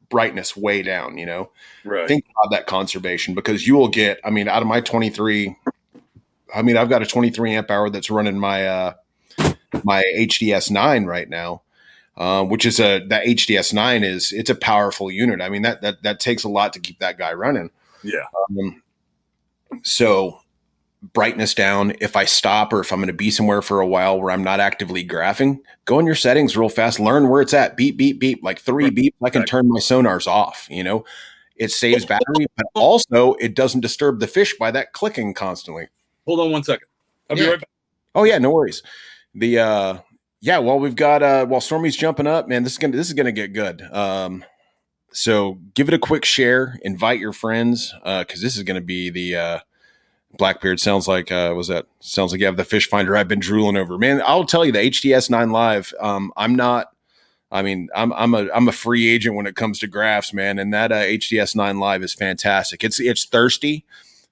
brightness 0.09 0.55
way 0.55 0.81
down. 0.81 1.17
You 1.17 1.25
know, 1.25 1.51
right 1.83 2.07
think 2.07 2.25
about 2.25 2.51
that 2.51 2.67
conservation 2.67 3.33
because 3.33 3.67
you 3.67 3.75
will 3.75 3.89
get. 3.89 4.19
I 4.23 4.29
mean, 4.29 4.47
out 4.47 4.61
of 4.61 4.67
my 4.67 4.81
23, 4.81 5.55
I 6.55 6.61
mean, 6.61 6.77
I've 6.77 6.89
got 6.89 7.01
a 7.01 7.05
23 7.05 7.55
amp 7.55 7.71
hour 7.71 7.89
that's 7.89 8.09
running 8.09 8.39
my 8.39 8.67
uh, 8.67 8.93
my 9.83 10.03
HDS 10.17 10.71
nine 10.71 11.05
right 11.05 11.27
now, 11.27 11.63
uh, 12.15 12.43
which 12.45 12.65
is 12.65 12.79
a 12.79 12.99
that 13.07 13.25
HDS 13.25 13.73
nine 13.73 14.03
is 14.03 14.31
it's 14.31 14.49
a 14.49 14.55
powerful 14.55 15.11
unit. 15.11 15.41
I 15.41 15.49
mean 15.49 15.63
that 15.63 15.81
that 15.81 16.03
that 16.03 16.19
takes 16.19 16.43
a 16.43 16.49
lot 16.49 16.73
to 16.73 16.79
keep 16.79 16.99
that 16.99 17.17
guy 17.17 17.33
running. 17.33 17.71
yeah 18.03 18.25
Um, 18.49 18.82
so 19.83 20.39
brightness 21.13 21.53
down. 21.53 21.93
If 21.99 22.15
I 22.15 22.25
stop 22.25 22.71
or 22.71 22.79
if 22.79 22.91
I'm 22.91 22.99
going 22.99 23.07
to 23.07 23.13
be 23.13 23.29
somewhere 23.31 23.61
for 23.61 23.81
a 23.81 23.87
while 23.87 24.19
where 24.21 24.31
I'm 24.31 24.43
not 24.43 24.59
actively 24.59 25.05
graphing, 25.05 25.59
go 25.85 25.99
in 25.99 26.05
your 26.05 26.15
settings 26.15 26.55
real 26.55 26.69
fast. 26.69 26.99
Learn 26.99 27.27
where 27.29 27.41
it's 27.41 27.53
at. 27.53 27.75
Beep 27.75 27.97
beep 27.97 28.19
beep. 28.19 28.41
Like 28.43 28.59
three 28.59 28.85
Right. 28.85 28.95
beeps, 28.95 29.15
I 29.23 29.29
can 29.29 29.45
turn 29.45 29.67
my 29.67 29.79
sonars 29.79 30.27
off. 30.27 30.67
You 30.69 30.83
know, 30.83 31.03
it 31.57 31.71
saves 31.71 32.05
battery, 32.05 32.47
but 32.55 32.65
also 32.73 33.33
it 33.35 33.55
doesn't 33.55 33.81
disturb 33.81 34.19
the 34.19 34.27
fish 34.27 34.55
by 34.57 34.71
that 34.71 34.93
clicking 34.93 35.33
constantly. 35.33 35.87
hold 36.25 36.39
on 36.39 36.51
one 36.51 36.63
second 36.63 36.87
i'll 37.29 37.35
be 37.35 37.45
right 37.47 37.59
back 37.59 37.69
Oh 38.15 38.23
yeah, 38.25 38.37
no 38.37 38.51
worries. 38.51 38.83
The 39.35 39.57
uh 39.59 39.97
yeah, 40.39 40.59
well 40.59 40.79
we've 40.79 40.95
got 40.95 41.21
uh 41.23 41.45
while 41.47 41.61
Stormy's 41.61 41.95
jumping 41.97 42.27
up, 42.27 42.47
man, 42.47 42.63
this 42.63 42.73
is 42.73 42.77
gonna 42.79 42.95
this 42.95 43.07
is 43.07 43.13
gonna 43.13 43.31
get 43.31 43.53
good. 43.53 43.81
Um 43.91 44.45
so 45.13 45.59
give 45.73 45.87
it 45.87 45.93
a 45.93 45.99
quick 45.99 46.25
share, 46.25 46.79
invite 46.81 47.19
your 47.19 47.33
friends, 47.33 47.93
uh, 48.03 48.23
because 48.23 48.41
this 48.41 48.57
is 48.57 48.63
gonna 48.63 48.81
be 48.81 49.09
the 49.09 49.35
uh 49.35 49.59
Blackbeard 50.37 50.79
sounds 50.79 51.07
like 51.07 51.31
uh 51.31 51.53
was 51.55 51.67
that 51.67 51.85
sounds 51.99 52.31
like 52.31 52.39
you 52.39 52.47
have 52.47 52.57
the 52.57 52.65
fish 52.65 52.89
finder 52.89 53.15
I've 53.15 53.27
been 53.27 53.39
drooling 53.39 53.77
over. 53.77 53.97
Man, 53.97 54.21
I'll 54.25 54.45
tell 54.45 54.65
you 54.65 54.71
the 54.71 54.79
HDS 54.79 55.29
nine 55.29 55.51
live. 55.51 55.93
Um 55.99 56.33
I'm 56.35 56.55
not 56.55 56.93
I 57.53 57.61
mean, 57.61 57.87
I'm 57.95 58.11
I'm 58.13 58.33
a 58.33 58.49
I'm 58.51 58.67
a 58.67 58.71
free 58.71 59.07
agent 59.07 59.35
when 59.35 59.45
it 59.45 59.55
comes 59.55 59.77
to 59.79 59.87
graphs, 59.87 60.33
man, 60.33 60.57
and 60.57 60.73
that 60.73 60.91
uh, 60.91 61.01
HDS 61.03 61.55
nine 61.55 61.79
live 61.79 62.01
is 62.01 62.11
fantastic. 62.11 62.83
It's 62.83 62.99
it's 62.99 63.25
thirsty. 63.25 63.85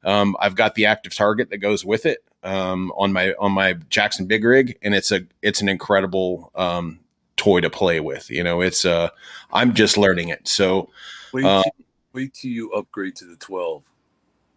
Um, 0.04 0.36
I've 0.40 0.56
got 0.56 0.74
the 0.74 0.88
active 0.88 1.16
target 1.16 1.52
that 1.52 1.60
goes 1.60 1.86
with 1.86 2.08
it 2.08 2.24
um, 2.42 2.92
on 2.98 3.14
my 3.14 3.34
on 3.34 3.52
my 3.52 3.74
Jackson 3.90 4.26
Big 4.26 4.44
Rig, 4.44 4.76
and 4.82 4.96
it's 4.96 5.12
a 5.12 5.22
it's 5.44 5.62
an 5.62 5.70
incredible 5.70 6.52
um, 6.56 7.00
toy 7.42 7.62
to 7.62 7.70
play 7.70 8.00
with. 8.00 8.30
You 8.30 8.44
know, 8.44 8.62
it's 8.62 8.86
uh, 8.86 9.10
I'm 9.52 9.74
just 9.74 9.98
learning 9.98 10.30
it. 10.30 10.48
So, 10.48 10.90
wait, 11.34 11.46
Uh, 11.46 11.64
till, 11.64 11.86
wait 12.14 12.34
till 12.34 12.52
you 12.52 12.72
upgrade 12.72 13.16
to 13.18 13.26
the 13.26 13.36
12 13.36 13.84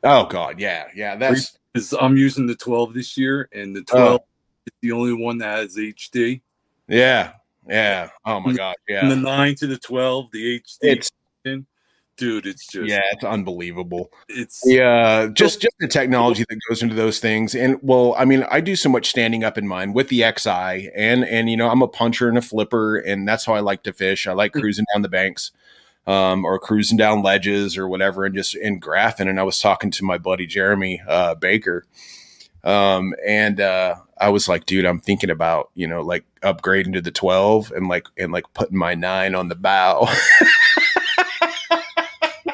oh 0.04 0.26
god, 0.26 0.60
yeah, 0.60 0.86
yeah, 0.94 1.16
that's 1.16 1.58
I'm 2.00 2.16
using 2.16 2.46
the 2.46 2.54
12 2.54 2.94
this 2.94 3.16
year, 3.16 3.48
and 3.52 3.74
the 3.74 3.82
12 3.82 4.20
is 4.66 4.72
the 4.82 4.92
only 4.92 5.12
one 5.12 5.38
that 5.38 5.58
has 5.58 5.76
HD. 5.76 6.40
Yeah, 6.86 7.32
yeah. 7.68 8.10
Oh 8.24 8.38
my 8.40 8.52
god, 8.52 8.76
yeah. 8.88 9.00
From 9.00 9.08
the 9.08 9.16
nine 9.16 9.54
to 9.56 9.66
the 9.66 9.78
12, 9.78 10.30
the 10.30 10.60
HD. 10.60 10.76
It's 10.82 11.10
dude, 12.16 12.46
it's 12.46 12.66
just 12.66 12.88
yeah, 12.88 13.02
it's 13.12 13.24
unbelievable. 13.24 14.10
it's 14.28 14.62
Yeah, 14.64 15.28
just 15.32 15.60
just 15.60 15.74
the 15.78 15.88
technology 15.88 16.44
that 16.48 16.58
goes 16.68 16.82
into 16.82 16.94
those 16.94 17.20
things, 17.20 17.54
and 17.54 17.78
well, 17.82 18.14
I 18.18 18.24
mean, 18.24 18.44
I 18.50 18.60
do 18.60 18.76
so 18.76 18.88
much 18.88 19.08
standing 19.10 19.44
up 19.44 19.58
in 19.58 19.66
mine 19.66 19.92
with 19.92 20.08
the 20.08 20.24
XI, 20.36 20.90
and 20.94 21.24
and 21.24 21.50
you 21.50 21.56
know, 21.56 21.68
I'm 21.68 21.82
a 21.82 21.88
puncher 21.88 22.28
and 22.28 22.38
a 22.38 22.42
flipper, 22.42 22.96
and 22.96 23.26
that's 23.26 23.44
how 23.44 23.54
I 23.54 23.60
like 23.60 23.82
to 23.84 23.92
fish. 23.92 24.26
I 24.26 24.32
like 24.32 24.52
cruising 24.52 24.86
down 24.92 25.02
the 25.02 25.08
banks, 25.08 25.52
um, 26.06 26.44
or 26.44 26.58
cruising 26.58 26.96
down 26.96 27.22
ledges 27.22 27.76
or 27.76 27.88
whatever, 27.88 28.24
and 28.24 28.34
just 28.34 28.54
in 28.54 28.80
graphing. 28.80 29.28
And 29.28 29.40
I 29.40 29.44
was 29.44 29.58
talking 29.58 29.90
to 29.92 30.04
my 30.04 30.18
buddy 30.18 30.46
Jeremy 30.46 31.02
uh, 31.06 31.34
Baker, 31.34 31.84
um, 32.62 33.14
and 33.26 33.60
uh, 33.60 33.96
I 34.18 34.30
was 34.30 34.48
like, 34.48 34.66
dude, 34.66 34.86
I'm 34.86 35.00
thinking 35.00 35.30
about 35.30 35.70
you 35.74 35.86
know 35.86 36.02
like 36.02 36.24
upgrading 36.42 36.92
to 36.94 37.00
the 37.00 37.10
12 37.10 37.72
and 37.72 37.88
like 37.88 38.06
and 38.18 38.32
like 38.32 38.44
putting 38.54 38.78
my 38.78 38.94
nine 38.94 39.34
on 39.34 39.48
the 39.48 39.54
bow. 39.54 40.08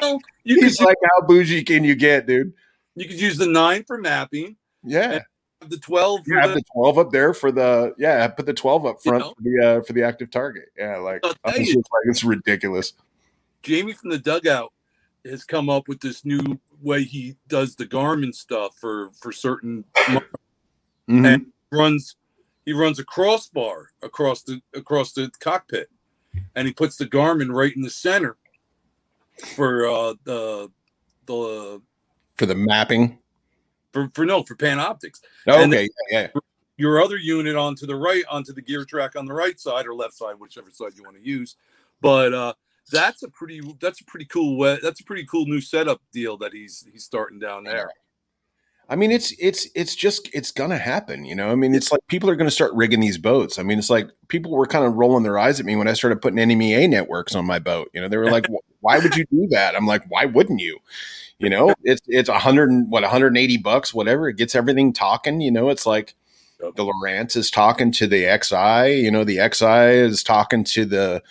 Well, 0.01 0.19
you 0.43 0.55
could 0.55 0.63
He's 0.65 0.81
like, 0.81 0.97
how 1.03 1.25
bougie 1.25 1.63
can 1.63 1.83
you 1.83 1.95
get, 1.95 2.25
dude? 2.27 2.53
you 2.95 3.07
could 3.07 3.19
use 3.21 3.37
the 3.37 3.47
nine 3.47 3.83
for 3.85 3.97
mapping, 3.97 4.57
Yeah. 4.83 5.19
the 5.67 5.77
12 5.77 6.25
for 6.25 6.33
You 6.33 6.39
have 6.39 6.49
the, 6.49 6.55
the 6.55 6.63
12 6.73 6.97
up 6.97 7.11
there 7.11 7.33
for 7.33 7.51
the 7.51 7.93
yeah 7.97 8.27
put 8.27 8.45
the 8.47 8.53
12 8.53 8.85
up 8.85 8.97
You 9.05 9.11
front 9.11 9.23
know. 9.23 9.33
for 9.35 9.41
the 9.43 9.65
uh, 9.65 9.81
for 9.83 9.93
the 9.93 10.03
active 10.03 10.29
target 10.31 10.65
yeah 10.77 10.97
like 10.97 11.21
I'll 11.23 11.33
I 11.45 11.51
tell 11.51 11.59
was 11.59 11.69
you. 11.69 11.75
just 11.75 11.87
like 11.93 12.01
it's 12.05 12.23
ridiculous 12.23 12.93
Jamie 13.63 13.93
from 13.93 14.09
the 14.09 14.17
dugout 14.17 14.73
has 15.23 15.43
come 15.43 15.69
up 15.69 15.87
with 15.87 15.99
this 16.01 16.25
new 16.25 16.59
way 16.81 17.03
he 17.03 17.35
does 17.47 17.75
the 17.75 17.85
Garmin 17.85 18.33
stuff 18.33 18.75
for 18.79 19.11
for 19.21 19.31
certain 19.31 19.85
Mhm. 21.07 21.33
And- 21.33 21.45
runs 21.71 22.15
he 22.65 22.73
runs 22.73 22.99
a 22.99 23.05
crossbar 23.05 23.89
across 24.01 24.41
the 24.43 24.61
across 24.73 25.13
the 25.13 25.31
cockpit 25.39 25.89
and 26.55 26.67
he 26.67 26.73
puts 26.73 26.97
the 26.97 27.05
Garmin 27.05 27.53
right 27.53 27.75
in 27.75 27.83
the 27.83 27.89
center 27.89 28.35
for 29.41 29.87
uh 29.87 30.13
the 30.23 30.71
the 31.25 31.81
for 32.37 32.45
the 32.45 32.55
mapping 32.55 33.19
for, 33.91 34.09
for 34.13 34.25
no 34.25 34.43
for 34.43 34.55
Panoptix. 34.55 35.21
oh, 35.47 35.63
okay 35.63 35.89
yeah, 36.09 36.27
yeah 36.33 36.41
Your 36.77 37.01
other 37.01 37.17
unit 37.17 37.55
onto 37.55 37.85
the 37.85 37.95
right 37.95 38.23
onto 38.29 38.53
the 38.53 38.61
gear 38.61 38.85
track 38.85 39.15
on 39.15 39.25
the 39.25 39.33
right 39.33 39.59
side 39.59 39.85
or 39.85 39.93
left 39.93 40.13
side, 40.13 40.35
whichever 40.39 40.71
side 40.71 40.93
you 40.95 41.03
want 41.03 41.17
to 41.17 41.23
use. 41.23 41.55
But 42.01 42.33
uh 42.33 42.53
that's 42.91 43.23
a 43.23 43.29
pretty 43.29 43.61
that's 43.79 44.01
a 44.01 44.05
pretty 44.05 44.25
cool 44.25 44.57
way 44.57 44.77
that's 44.81 44.99
a 44.99 45.03
pretty 45.03 45.25
cool 45.25 45.45
new 45.45 45.61
setup 45.61 46.01
deal 46.11 46.37
that 46.37 46.53
he's 46.53 46.85
he's 46.91 47.03
starting 47.03 47.39
down 47.39 47.63
there. 47.63 47.91
I 48.91 48.97
mean 48.97 49.11
it's 49.11 49.31
it's 49.39 49.67
it's 49.73 49.95
just 49.95 50.29
it's 50.33 50.51
gonna 50.51 50.77
happen 50.77 51.25
you 51.25 51.33
know? 51.33 51.49
I 51.49 51.55
mean 51.55 51.73
it's 51.73 51.91
like 51.93 52.01
people 52.07 52.29
are 52.29 52.35
gonna 52.35 52.51
start 52.51 52.73
rigging 52.73 52.99
these 52.99 53.17
boats. 53.17 53.57
I 53.57 53.63
mean 53.63 53.79
it's 53.79 53.89
like 53.89 54.09
people 54.27 54.51
were 54.51 54.67
kind 54.67 54.85
of 54.85 54.95
rolling 54.95 55.23
their 55.23 55.39
eyes 55.39 55.59
at 55.61 55.65
me 55.65 55.77
when 55.77 55.87
I 55.87 55.93
started 55.93 56.21
putting 56.21 56.39
NMEA 56.39 56.89
networks 56.89 57.33
on 57.35 57.45
my 57.45 57.59
boat. 57.59 57.89
You 57.93 58.01
know 58.01 58.09
they 58.09 58.17
were 58.17 58.29
like 58.31 58.47
why 58.81 58.99
would 58.99 59.15
you 59.15 59.25
do 59.31 59.47
that? 59.51 59.75
I'm 59.75 59.87
like 59.87 60.03
why 60.11 60.25
wouldn't 60.25 60.59
you? 60.61 60.79
You 61.39 61.49
know? 61.49 61.73
It's 61.83 62.01
it's 62.07 62.29
a 62.29 62.39
hundred 62.39 62.71
and 62.71 62.91
what 62.91 63.03
180 63.03 63.57
bucks 63.57 63.93
whatever. 63.93 64.29
It 64.29 64.37
gets 64.37 64.55
everything 64.55 64.93
talking 64.93 65.41
you 65.41 65.51
know? 65.51 65.69
It's 65.69 65.85
like 65.87 66.15
the 66.59 66.85
Lowrance 66.85 67.35
is 67.35 67.51
talking 67.51 67.91
to 67.93 68.07
the 68.07 68.25
XI, 68.43 69.01
you 69.03 69.11
know, 69.11 69.23
the 69.23 69.39
XI 69.39 69.65
is 70.05 70.23
talking 70.23 70.63
to 70.65 70.85
the 70.85 71.23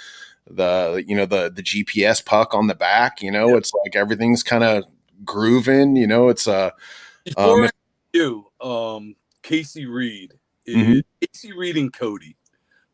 the 0.51 1.05
you 1.07 1.17
know 1.17 1.27
the 1.27 1.51
the 1.51 1.63
GPS 1.63 2.25
puck 2.25 2.55
on 2.55 2.69
the 2.69 2.75
back, 2.75 3.23
you 3.23 3.31
know, 3.31 3.49
Yep. 3.51 3.59
it's 3.59 3.73
like 3.85 3.97
everything's 3.97 4.43
kind 4.43 4.65
of 4.65 4.85
grooving, 5.25 5.97
you 5.97 6.07
know, 6.07 6.29
it's 6.29 6.49
uh 6.49 6.71
Before 6.71 7.00
Um, 7.37 7.65
I 7.65 7.71
do, 8.13 8.47
um, 8.61 9.15
Casey 9.43 9.87
Reed, 9.87 10.35
is 10.67 10.77
Mhm. 10.77 11.05
Casey 11.21 11.53
Reed 11.53 11.77
and 11.77 11.93
Cody, 11.93 12.37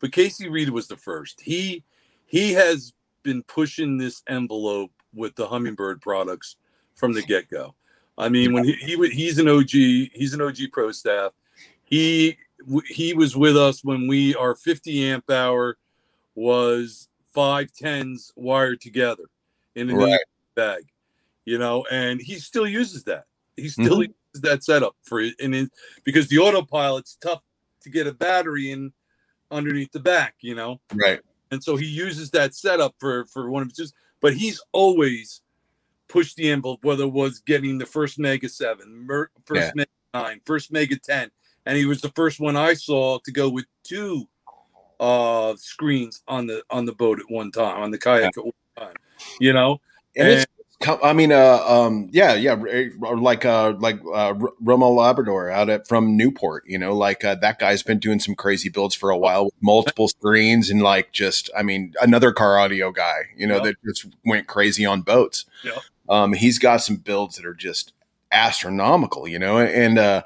but 0.00 0.12
Casey 0.12 0.48
Reed 0.48 0.70
was 0.70 0.88
the 0.88 0.96
first. 0.96 1.40
He 1.40 1.84
he 2.26 2.52
has 2.54 2.92
been 3.22 3.42
pushing 3.44 3.98
this 3.98 4.22
envelope 4.28 4.92
with 5.14 5.34
the 5.36 5.46
Humminbird 5.46 6.00
products 6.00 6.56
from 6.94 7.12
the 7.12 7.22
get 7.22 7.48
go. 7.48 7.74
I 8.18 8.28
mean, 8.28 8.52
when 8.52 8.64
he, 8.64 8.72
he 8.72 9.08
he's 9.10 9.38
an 9.38 9.48
OG, 9.48 9.70
he's 9.70 10.34
an 10.34 10.40
OG 10.40 10.72
pro 10.72 10.90
staff. 10.92 11.32
He 11.84 12.36
he 12.88 13.14
was 13.14 13.36
with 13.36 13.56
us 13.56 13.84
when 13.84 14.06
we 14.06 14.34
our 14.34 14.54
50 14.54 15.04
amp 15.04 15.30
hour 15.30 15.76
was 16.34 17.08
five 17.32 17.70
tens 17.72 18.32
wired 18.34 18.80
together 18.80 19.24
in 19.74 19.90
an 19.90 19.96
Right. 19.96 20.18
bag, 20.54 20.84
you 21.44 21.58
know, 21.58 21.84
and 21.90 22.20
he 22.20 22.38
still 22.38 22.66
uses 22.66 23.04
that. 23.04 23.26
He 23.56 23.68
still 23.68 24.02
uses 24.02 24.42
that 24.42 24.64
setup 24.64 24.96
for 25.02 25.20
it, 25.20 25.34
and 25.40 25.54
it, 25.54 25.70
because 26.04 26.28
the 26.28 26.38
autopilot's 26.38 27.16
tough 27.20 27.42
to 27.82 27.90
get 27.90 28.06
a 28.06 28.12
battery 28.12 28.70
in 28.70 28.92
underneath 29.50 29.92
the 29.92 30.00
back, 30.00 30.34
you 30.40 30.54
know, 30.54 30.80
right. 30.94 31.20
and 31.50 31.62
so 31.62 31.76
he 31.76 31.86
uses 31.86 32.30
that 32.32 32.54
setup 32.54 32.94
for 32.98 33.24
for 33.26 33.50
one 33.50 33.62
of 33.62 33.72
his. 33.76 33.92
But 34.20 34.34
he's 34.34 34.62
always 34.72 35.42
pushed 36.08 36.36
the 36.36 36.50
envelope, 36.50 36.84
whether 36.84 37.04
it 37.04 37.12
was 37.12 37.40
getting 37.40 37.78
the 37.78 37.86
first 37.86 38.18
Mega 38.18 38.48
Seven, 38.48 39.06
first 39.44 39.60
Yeah. 39.60 39.72
Mega 39.74 39.90
Nine, 40.14 40.40
first 40.44 40.72
Mega 40.72 40.98
Ten, 40.98 41.30
and 41.64 41.76
he 41.76 41.84
was 41.84 42.00
the 42.00 42.10
first 42.10 42.40
one 42.40 42.56
I 42.56 42.74
saw 42.74 43.18
to 43.24 43.32
go 43.32 43.48
with 43.48 43.66
two 43.82 44.28
uh 44.98 45.54
screens 45.56 46.22
on 46.26 46.46
the 46.46 46.62
on 46.70 46.86
the 46.86 46.92
boat 46.92 47.20
at 47.20 47.30
one 47.30 47.50
time 47.50 47.82
on 47.82 47.90
the 47.90 47.98
kayak 47.98 48.36
at 48.36 48.44
one 48.44 48.52
time. 48.78 48.94
You 49.40 49.52
know, 49.52 49.80
And 50.16 50.38
com- 50.38 50.55
I 50.84 51.12
mean 51.14 51.32
uh 51.32 51.62
um 51.66 52.08
yeah, 52.12 52.34
yeah, 52.34 52.54
like 53.00 53.44
uh 53.44 53.72
like 53.78 53.98
uh 54.12 54.34
Romo 54.62 54.94
Labrador 54.94 55.50
out 55.50 55.70
at 55.70 55.88
from 55.88 56.16
Newport, 56.16 56.64
you 56.66 56.78
know, 56.78 56.94
like 56.94 57.24
uh, 57.24 57.34
that 57.36 57.58
guy's 57.58 57.82
been 57.82 57.98
doing 57.98 58.20
some 58.20 58.34
crazy 58.34 58.68
builds 58.68 58.94
for 58.94 59.08
a 59.10 59.16
while 59.16 59.46
with 59.46 59.54
multiple 59.62 60.08
screens 60.08 60.68
and 60.68 60.82
like 60.82 61.12
just 61.12 61.48
I 61.56 61.62
mean 61.62 61.94
another 62.02 62.32
car 62.32 62.58
audio 62.58 62.92
guy, 62.92 63.20
you 63.36 63.46
know, 63.46 63.54
Yep. 63.56 63.64
that 63.64 63.76
just 63.86 64.06
went 64.24 64.46
crazy 64.46 64.84
on 64.84 65.00
boats. 65.00 65.46
Yep. 65.64 65.78
Um 66.10 66.32
he's 66.34 66.58
got 66.58 66.78
some 66.78 66.96
builds 66.96 67.36
that 67.36 67.46
are 67.46 67.54
just 67.54 67.94
astronomical, 68.30 69.26
you 69.26 69.38
know, 69.38 69.58
and 69.58 69.98
uh 69.98 70.22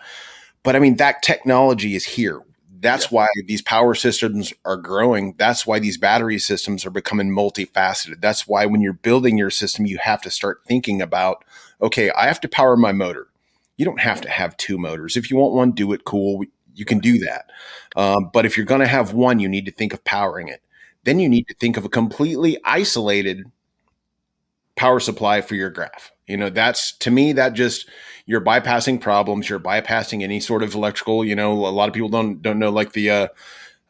but 0.65 0.75
I 0.75 0.81
mean 0.81 0.97
that 0.97 1.23
technology 1.23 1.95
is 1.95 2.05
here. 2.05 2.43
That's 2.81 3.11
why 3.11 3.27
these 3.47 3.61
power 3.61 3.95
systems 3.95 4.55
are 4.65 4.77
growing. 4.77 5.35
That's 5.37 5.67
why 5.67 5.79
these 5.79 5.99
battery 5.99 6.39
systems 6.39 6.87
are 6.87 6.91
becoming 6.91 7.31
multifaceted. 7.31 8.21
That's 8.21 8.49
why 8.49 8.65
when 8.65 8.81
you're 8.81 8.95
building 8.95 9.37
your 9.37 9.51
system, 9.51 9.85
you 9.87 9.99
have 9.99 10.23
to 10.23 10.31
start 10.31 10.63
thinking 10.67 11.03
about, 11.03 11.45
okay, 11.83 12.11
I 12.11 12.27
have 12.27 12.41
to 12.41 12.49
power 12.49 12.77
my 12.77 12.93
motor. 12.93 13.29
You 13.77 13.85
don't 13.85 14.01
have 14.01 14.23
to 14.23 14.31
have 14.31 14.57
two 14.57 14.79
motors. 14.79 15.17
If 15.17 15.31
you 15.31 15.37
want 15.37 15.55
one, 15.55 15.73
do 15.73 15.93
it 15.93 16.05
cool. 16.05 16.43
You 16.75 16.85
can 16.87 17.01
do 17.01 17.19
that. 17.19 17.51
Um, 17.97 18.31
but 18.33 18.47
if 18.47 18.57
you're 18.57 18.67
going 18.67 18.81
to 18.81 18.87
have 18.87 19.13
one, 19.13 19.41
you 19.41 19.49
need 19.49 19.67
to 19.67 19.73
think 19.73 19.93
of 19.93 20.03
powering 20.05 20.49
it. 20.49 20.63
Then 21.05 21.19
you 21.19 21.29
need 21.29 21.49
to 21.49 21.55
think 21.55 21.77
of 21.77 21.85
a 21.85 21.91
completely 21.91 22.59
isolated 22.65 23.45
power 24.75 25.01
supply 25.01 25.43
for 25.43 25.55
your 25.55 25.71
graph. 25.71 26.13
You 26.27 26.37
know, 26.37 26.49
that's 26.49 26.93
to 26.99 27.11
me, 27.11 27.33
that 27.35 27.55
just 27.55 27.89
you're 28.31 28.41
bypassing 28.41 29.01
problems. 29.01 29.49
You're 29.49 29.59
bypassing 29.59 30.23
any 30.23 30.39
sort 30.39 30.63
of 30.63 30.77
electrical. 30.77 31.25
You 31.25 31.35
know, 31.35 31.53
a 31.67 31.75
lot 31.75 31.89
of 31.89 31.95
people 31.95 32.09
don't 32.09 32.41
don't 32.41 32.61
know 32.61 32.71
like 32.71 32.93
the 32.93 33.11
uh, 33.11 33.29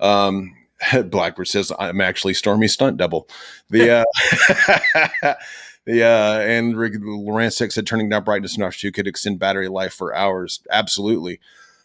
um, 0.01 0.57
Blackbird 1.05 1.47
says 1.47 1.71
I'm 1.79 2.01
actually 2.01 2.33
Stormy 2.33 2.67
stunt 2.67 2.97
double. 2.97 3.29
The 3.69 3.91
uh, 5.23 5.35
the 5.85 6.05
uh, 6.05 6.41
and 6.41 7.53
Six 7.53 7.75
said 7.75 7.87
turning 7.87 8.09
down 8.09 8.25
brightness 8.25 8.57
notch 8.57 8.81
two 8.81 8.91
could 8.91 9.07
extend 9.07 9.39
battery 9.39 9.69
life 9.69 9.93
for 9.93 10.15
hours. 10.15 10.61
Absolutely. 10.71 11.39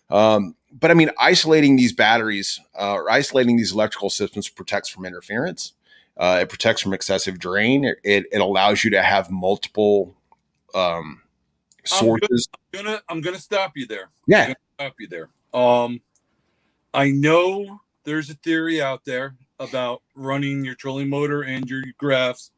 Um, 0.09 0.55
but 0.71 0.91
I 0.91 0.93
mean, 0.93 1.11
isolating 1.19 1.75
these 1.75 1.91
batteries 1.91 2.61
uh, 2.79 2.93
or 2.93 3.11
isolating 3.11 3.57
these 3.57 3.73
electrical 3.73 4.09
systems 4.09 4.47
protects 4.47 4.87
from 4.87 5.05
interference. 5.05 5.73
Uh, 6.15 6.39
it 6.43 6.47
protects 6.47 6.81
from 6.81 6.93
excessive 6.93 7.37
drain. 7.37 7.83
It, 7.83 7.97
it, 8.05 8.25
it 8.31 8.39
allows 8.39 8.85
you 8.85 8.91
to 8.91 9.03
have 9.03 9.29
multiple 9.29 10.15
um, 10.73 11.21
sources. 11.85 12.47
I'm 12.53 12.83
gonna 12.83 13.01
I'm 13.09 13.21
gonna 13.21 13.39
stop 13.39 13.73
you 13.75 13.87
there. 13.87 14.09
Yeah. 14.27 14.53
stop 14.79 14.93
you 14.99 15.07
there. 15.07 15.29
Um, 15.53 16.01
I 16.93 17.11
know 17.11 17.81
there's 18.03 18.29
a 18.29 18.35
theory 18.35 18.81
out 18.81 19.05
there 19.05 19.35
about 19.59 20.01
running 20.15 20.63
your 20.63 20.75
trolling 20.75 21.09
motor 21.09 21.41
and 21.43 21.69
your 21.69 21.83
graphs 21.97 22.51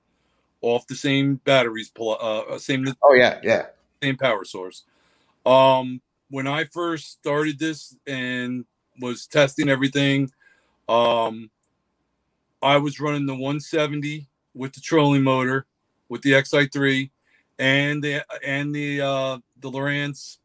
off 0.62 0.88
the 0.88 0.96
same 0.96 1.36
batteries, 1.36 1.90
pl- 1.90 2.18
uh, 2.20 2.58
same 2.58 2.86
Oh 3.04 3.14
yeah, 3.14 3.40
yeah. 3.44 3.68
same 4.02 4.18
power 4.18 4.44
source. 4.44 4.84
Um, 5.46 6.02
when 6.30 6.48
I 6.48 6.66
first 6.66 7.12
started 7.12 7.60
this 7.60 7.96
and 8.06 8.66
was 9.00 9.28
testing 9.28 9.70
everything, 9.70 10.30
um, 10.90 11.50
I 12.62 12.78
was 12.78 13.00
running 13.00 13.26
the 13.26 13.34
170 13.34 14.28
with 14.54 14.74
the 14.74 14.82
trolling 14.82 15.24
motor, 15.24 15.68
with 16.10 16.22
the 16.22 16.32
XI3, 16.32 17.10
and 17.60 18.04
the 18.04 18.26
and 18.44 18.74
the 18.74 19.02
uh, 19.02 19.38
the 19.60 19.72
Lowrance 19.72 20.38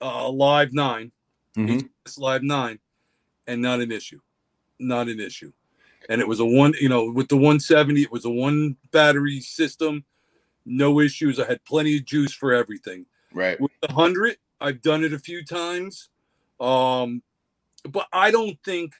uh, 0.00 0.28
Live 0.28 0.72
Nine, 0.72 1.12
Mhm. 1.56 1.88
it's 2.04 2.18
Live 2.18 2.42
Nine, 2.42 2.78
and 3.46 3.62
not 3.62 3.80
an 3.80 3.92
issue, 3.92 4.20
not 4.78 5.08
an 5.08 5.20
issue. 5.20 5.52
And 6.08 6.20
it 6.20 6.28
was 6.28 6.38
a 6.40 6.44
one, 6.44 6.74
you 6.80 6.88
know, 6.88 7.10
with 7.10 7.28
the 7.28 7.36
170, 7.36 8.02
it 8.02 8.12
was 8.12 8.24
a 8.24 8.30
one 8.30 8.76
battery 8.92 9.40
system, 9.40 10.04
no 10.64 11.00
issues. 11.00 11.40
I 11.40 11.46
had 11.46 11.64
plenty 11.64 11.96
of 11.96 12.04
juice 12.04 12.32
for 12.32 12.52
everything 12.52 13.06
Right. 13.32 13.60
with 13.60 13.72
the 13.80 13.92
hundred, 13.92 14.36
I've 14.60 14.82
done 14.82 15.02
it 15.02 15.12
a 15.12 15.18
few 15.18 15.44
times. 15.44 16.08
Um, 16.60 17.22
but 17.88 18.06
I 18.12 18.30
don't 18.30 18.56
think 18.64 18.94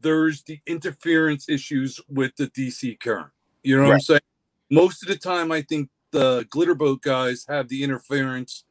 there's 0.00 0.42
the 0.42 0.60
interference 0.66 1.48
issues 1.48 2.00
with 2.08 2.34
the 2.36 2.48
DC 2.48 2.98
current. 2.98 3.30
You 3.62 3.76
know 3.76 3.84
what 3.84 3.90
right. 3.90 3.94
I'm 3.96 4.00
saying? 4.00 4.20
Most 4.70 5.02
of 5.02 5.08
the 5.08 5.16
time, 5.16 5.52
I 5.52 5.62
think 5.62 5.90
the 6.12 6.46
glitter 6.50 6.74
boat 6.74 7.02
guys 7.02 7.44
have 7.48 7.68
the 7.68 7.82
interference 7.82 8.64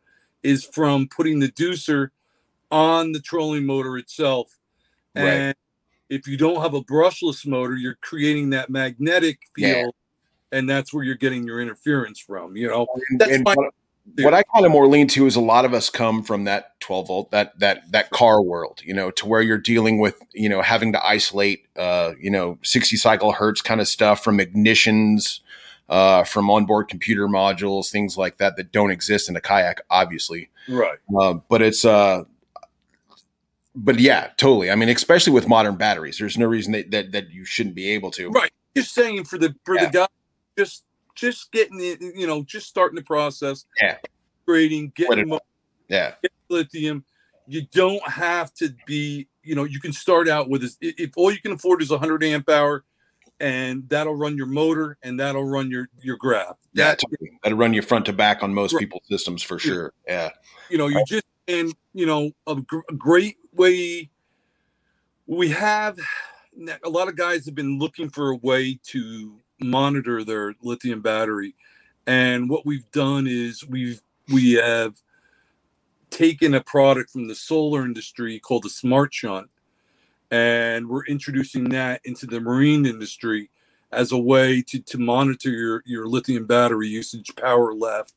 is 0.44 0.64
from 0.64 1.08
putting 1.08 1.40
the 1.40 1.50
deucer 1.50 2.12
on 2.72 3.12
the 3.12 3.20
trolling 3.20 3.66
motor 3.66 3.98
itself. 3.98 4.58
Right. 5.16 5.26
And 5.26 5.56
if 6.10 6.28
you 6.28 6.38
don't 6.38 6.62
have 6.62 6.74
a 6.74 6.82
brushless 6.82 7.46
motor, 7.46 7.76
you're 7.76 7.98
creating 8.02 8.52
that 8.52 8.70
magnetic 8.70 9.40
field, 9.56 9.94
yeah. 10.52 10.58
and 10.58 10.70
that's 10.70 10.94
where 10.94 11.04
you're 11.04 11.16
getting 11.16 11.46
your 11.46 11.62
interference 11.62 12.20
from. 12.20 12.56
You 12.56 12.70
know, 12.70 12.88
that's 13.18 13.32
and, 13.32 13.44
my 13.44 13.56
what 14.18 14.34
I 14.34 14.44
kind 14.44 14.66
of 14.66 14.72
more 14.72 14.88
lean 14.88 15.08
to 15.10 15.26
is 15.26 15.36
a 15.36 15.42
lot 15.42 15.64
of 15.64 15.74
us 15.74 15.90
come 15.90 16.24
from 16.24 16.46
that 16.46 16.80
12 16.80 17.08
volt, 17.08 17.32
that 17.32 17.58
that 17.60 17.92
that 17.92 18.10
car 18.10 18.42
world, 18.42 18.82
you 18.84 18.94
know, 18.94 19.12
to 19.12 19.26
where 19.28 19.42
you're 19.42 19.58
dealing 19.58 20.00
with, 20.00 20.22
you 20.34 20.50
know, 20.50 20.62
having 20.62 20.92
to 20.94 21.06
isolate, 21.06 21.66
uh, 21.78 22.12
you 22.20 22.30
know, 22.30 22.58
60 22.64 22.98
cycle 22.98 23.32
hertz 23.32 23.62
kind 23.62 23.80
of 23.80 23.88
stuff 23.88 24.24
from 24.24 24.40
ignitions, 24.40 25.40
uh, 25.92 26.24
from 26.24 26.50
onboard 26.50 26.88
computer 26.88 27.28
modules, 27.28 27.92
things 27.92 28.18
like 28.18 28.38
that 28.38 28.56
that 28.56 28.72
don't 28.72 28.92
exist 28.92 29.28
in 29.28 29.36
a 29.36 29.42
kayak, 29.42 29.82
obviously. 29.90 30.50
Right. 30.70 30.98
Uh, 31.20 31.34
but 31.50 31.62
it's 31.62 31.84
uh, 31.84 32.24
but 33.76 34.00
yeah, 34.00 34.30
totally. 34.38 34.72
I 34.72 34.76
mean, 34.76 34.88
especially 34.88 35.34
with 35.34 35.50
modern 35.50 35.76
batteries, 35.76 36.18
there's 36.18 36.38
no 36.38 36.48
reason 36.48 36.72
that 36.72 36.92
that, 36.92 37.12
that 37.12 37.30
you 37.30 37.44
shouldn't 37.44 37.76
be 37.76 37.90
able 37.90 38.10
to. 38.12 38.30
Right. 38.30 38.52
Just 38.76 38.94
saying 38.94 39.26
for 39.26 39.38
the 39.38 39.54
for 39.66 39.76
yeah. 39.76 39.86
the 39.86 39.92
guy, 39.92 40.08
just 40.58 40.86
just 41.14 41.52
getting 41.52 41.82
it, 41.82 42.02
you 42.02 42.26
know, 42.26 42.42
just 42.44 42.68
starting 42.68 42.96
the 42.96 43.04
process. 43.04 43.66
Yeah. 43.82 43.98
Grading, 44.46 44.94
getting 44.96 45.38
yeah, 45.90 46.14
getting 46.22 46.38
lithium. 46.50 47.06
You 47.48 47.64
don't 47.74 48.06
have 48.08 48.54
to 48.56 48.74
be, 48.86 49.28
you 49.44 49.56
know, 49.56 49.66
you 49.66 49.82
can 49.82 49.92
start 49.92 50.30
out 50.30 50.50
with 50.50 50.62
this. 50.62 50.78
If 50.80 51.12
all 51.18 51.32
you 51.32 51.42
can 51.42 51.52
afford 51.52 51.82
is 51.82 51.92
a 51.92 51.98
hundred 51.98 52.24
amp 52.24 52.50
hour, 52.50 52.86
and 53.42 53.90
that'll 53.90 54.16
run 54.16 54.38
your 54.38 54.46
motor 54.46 54.98
and 55.02 55.20
that'll 55.20 55.44
run 55.44 55.72
your 55.72 55.90
your 56.02 56.16
grab. 56.16 56.56
That, 56.76 57.02
that'll 57.44 57.58
run 57.58 57.74
your 57.74 57.84
front 57.84 58.06
to 58.06 58.14
back 58.14 58.44
on 58.44 58.54
most 58.54 58.74
right. 58.74 58.82
people's 58.82 59.08
systems 59.10 59.42
for 59.42 59.60
sure. 59.60 59.94
Yeah. 60.08 60.30
You 60.70 60.78
know, 60.78 60.88
you 60.88 61.00
uh, 61.00 61.04
just 61.08 61.26
and 61.48 61.74
you 61.94 62.06
know 62.06 62.32
a, 62.48 62.56
gr- 62.56 62.80
a 62.90 62.94
great 62.94 63.38
way. 63.54 64.10
We 65.26 65.50
have 65.50 65.98
a 66.84 66.90
lot 66.90 67.08
of 67.08 67.16
guys 67.16 67.46
have 67.46 67.56
been 67.56 67.80
looking 67.80 68.10
for 68.10 68.30
a 68.30 68.36
way 68.36 68.80
to 68.84 69.40
monitor 69.60 70.24
their 70.24 70.54
lithium 70.62 71.02
battery. 71.02 71.56
And 72.06 72.50
what 72.50 72.66
we've 72.66 72.90
done 72.92 73.26
is 73.28 73.66
we've 73.68 74.02
we 74.32 74.54
have 74.54 74.96
taken 76.12 76.54
a 76.54 76.62
product 76.62 77.10
from 77.10 77.28
the 77.28 77.36
solar 77.36 77.86
industry 77.86 78.40
called 78.40 78.64
the 78.64 78.70
Smart 78.70 79.14
Shunt, 79.14 79.50
and 80.32 80.88
we're 80.88 81.06
introducing 81.06 81.66
that 81.70 82.02
into 82.06 82.26
the 82.26 82.40
marine 82.40 82.86
industry 82.86 83.52
as 83.92 84.14
a 84.14 84.18
way 84.18 84.62
to, 84.62 84.80
to 84.80 84.98
monitor 84.98 85.50
your, 85.50 85.84
your 85.86 86.08
lithium 86.08 86.46
battery 86.46 86.88
usage, 86.88 87.36
power 87.36 87.74
left, 87.74 88.14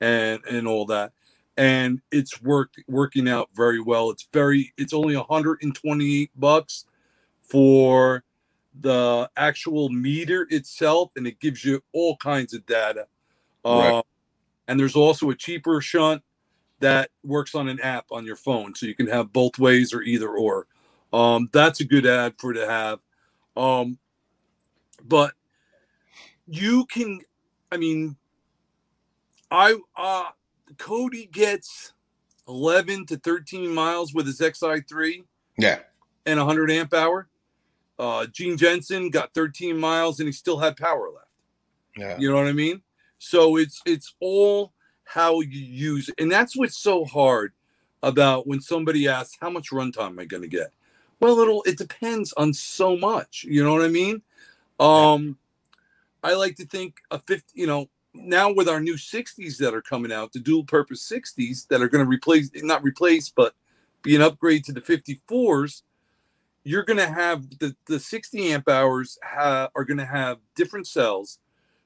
and 0.00 0.40
and 0.48 0.68
all 0.68 0.84
that. 0.86 1.12
And 1.56 2.02
it's 2.10 2.42
worked 2.42 2.80
working 2.86 3.28
out 3.28 3.48
very 3.54 3.80
well. 3.80 4.10
It's 4.10 4.28
very 4.32 4.72
it's 4.76 4.92
only 4.92 5.16
128 5.16 6.30
bucks 6.36 6.84
for 7.42 8.24
the 8.78 9.30
actual 9.36 9.88
meter 9.88 10.46
itself, 10.50 11.12
and 11.16 11.26
it 11.26 11.40
gives 11.40 11.64
you 11.64 11.82
all 11.92 12.16
kinds 12.16 12.52
of 12.52 12.66
data. 12.66 13.06
Right. 13.64 13.94
Uh, 13.94 14.02
and 14.68 14.78
there's 14.78 14.96
also 14.96 15.30
a 15.30 15.34
cheaper 15.34 15.80
shunt 15.80 16.22
that 16.80 17.10
works 17.22 17.54
on 17.54 17.68
an 17.68 17.80
app 17.80 18.06
on 18.10 18.26
your 18.26 18.36
phone, 18.36 18.74
so 18.74 18.86
you 18.86 18.94
can 18.94 19.06
have 19.06 19.32
both 19.32 19.58
ways 19.58 19.94
or 19.94 20.02
either 20.02 20.28
or. 20.28 20.66
Um, 21.14 21.48
that's 21.52 21.78
a 21.78 21.84
good 21.84 22.06
ad 22.06 22.34
for 22.38 22.52
to 22.52 22.66
have. 22.66 22.98
Um, 23.56 23.98
but 25.04 25.32
you 26.48 26.86
can, 26.86 27.20
I 27.70 27.76
mean, 27.76 28.16
I 29.48 29.78
uh, 29.96 30.30
Cody 30.76 31.26
gets 31.26 31.92
11 32.48 33.06
to 33.06 33.16
13 33.16 33.72
miles 33.72 34.12
with 34.12 34.26
his 34.26 34.40
XI3. 34.40 35.24
Yeah. 35.56 35.78
And 36.26 36.38
100 36.38 36.70
amp 36.72 36.92
hour. 36.92 37.28
Uh, 37.96 38.26
Gene 38.26 38.56
Jensen 38.56 39.08
got 39.08 39.32
13 39.34 39.78
miles 39.78 40.18
and 40.18 40.26
he 40.26 40.32
still 40.32 40.58
had 40.58 40.76
power 40.76 41.10
left. 41.14 41.28
Yeah. 41.96 42.18
You 42.18 42.30
know 42.30 42.38
what 42.38 42.48
I 42.48 42.52
mean? 42.52 42.82
So 43.18 43.56
it's 43.56 43.80
it's 43.86 44.14
all 44.18 44.72
how 45.04 45.40
you 45.42 45.60
use 45.60 46.08
it. 46.08 46.16
And 46.18 46.32
that's 46.32 46.56
what's 46.56 46.76
so 46.76 47.04
hard 47.04 47.52
about 48.02 48.48
when 48.48 48.60
somebody 48.60 49.06
asks, 49.06 49.36
how 49.40 49.50
much 49.50 49.70
runtime 49.70 50.08
am 50.08 50.18
I 50.18 50.24
going 50.24 50.42
to 50.42 50.48
get? 50.48 50.72
Well, 51.24 51.38
it'll 51.38 51.62
it 51.62 51.78
depends 51.78 52.34
on 52.34 52.52
so 52.52 52.98
much. 52.98 53.46
You 53.48 53.64
know 53.64 53.72
what 53.72 53.80
I 53.80 53.88
mean? 53.88 54.20
Um, 54.78 55.38
I 56.22 56.34
like 56.34 56.54
to 56.56 56.66
think 56.66 56.98
a 57.10 57.18
50, 57.18 57.58
you 57.58 57.66
know, 57.66 57.88
now 58.12 58.52
with 58.52 58.68
our 58.68 58.78
new 58.78 58.96
60s 58.96 59.56
that 59.56 59.72
are 59.72 59.80
coming 59.80 60.12
out, 60.12 60.34
the 60.34 60.38
dual 60.38 60.64
purpose 60.64 61.10
60s 61.10 61.66
that 61.68 61.80
are 61.80 61.88
going 61.88 62.04
to 62.04 62.08
replace, 62.10 62.50
not 62.56 62.84
replace, 62.84 63.30
but 63.30 63.54
be 64.02 64.14
an 64.14 64.20
upgrade 64.20 64.64
to 64.64 64.72
the 64.74 64.82
54s, 64.82 65.80
you're 66.62 66.82
going 66.82 66.98
to 66.98 67.08
have 67.08 67.58
the, 67.58 67.74
the 67.86 67.98
60 67.98 68.52
amp 68.52 68.68
hours 68.68 69.18
ha- 69.24 69.70
are 69.74 69.84
going 69.86 69.96
to 69.96 70.04
have 70.04 70.40
different 70.54 70.86
cells. 70.86 71.38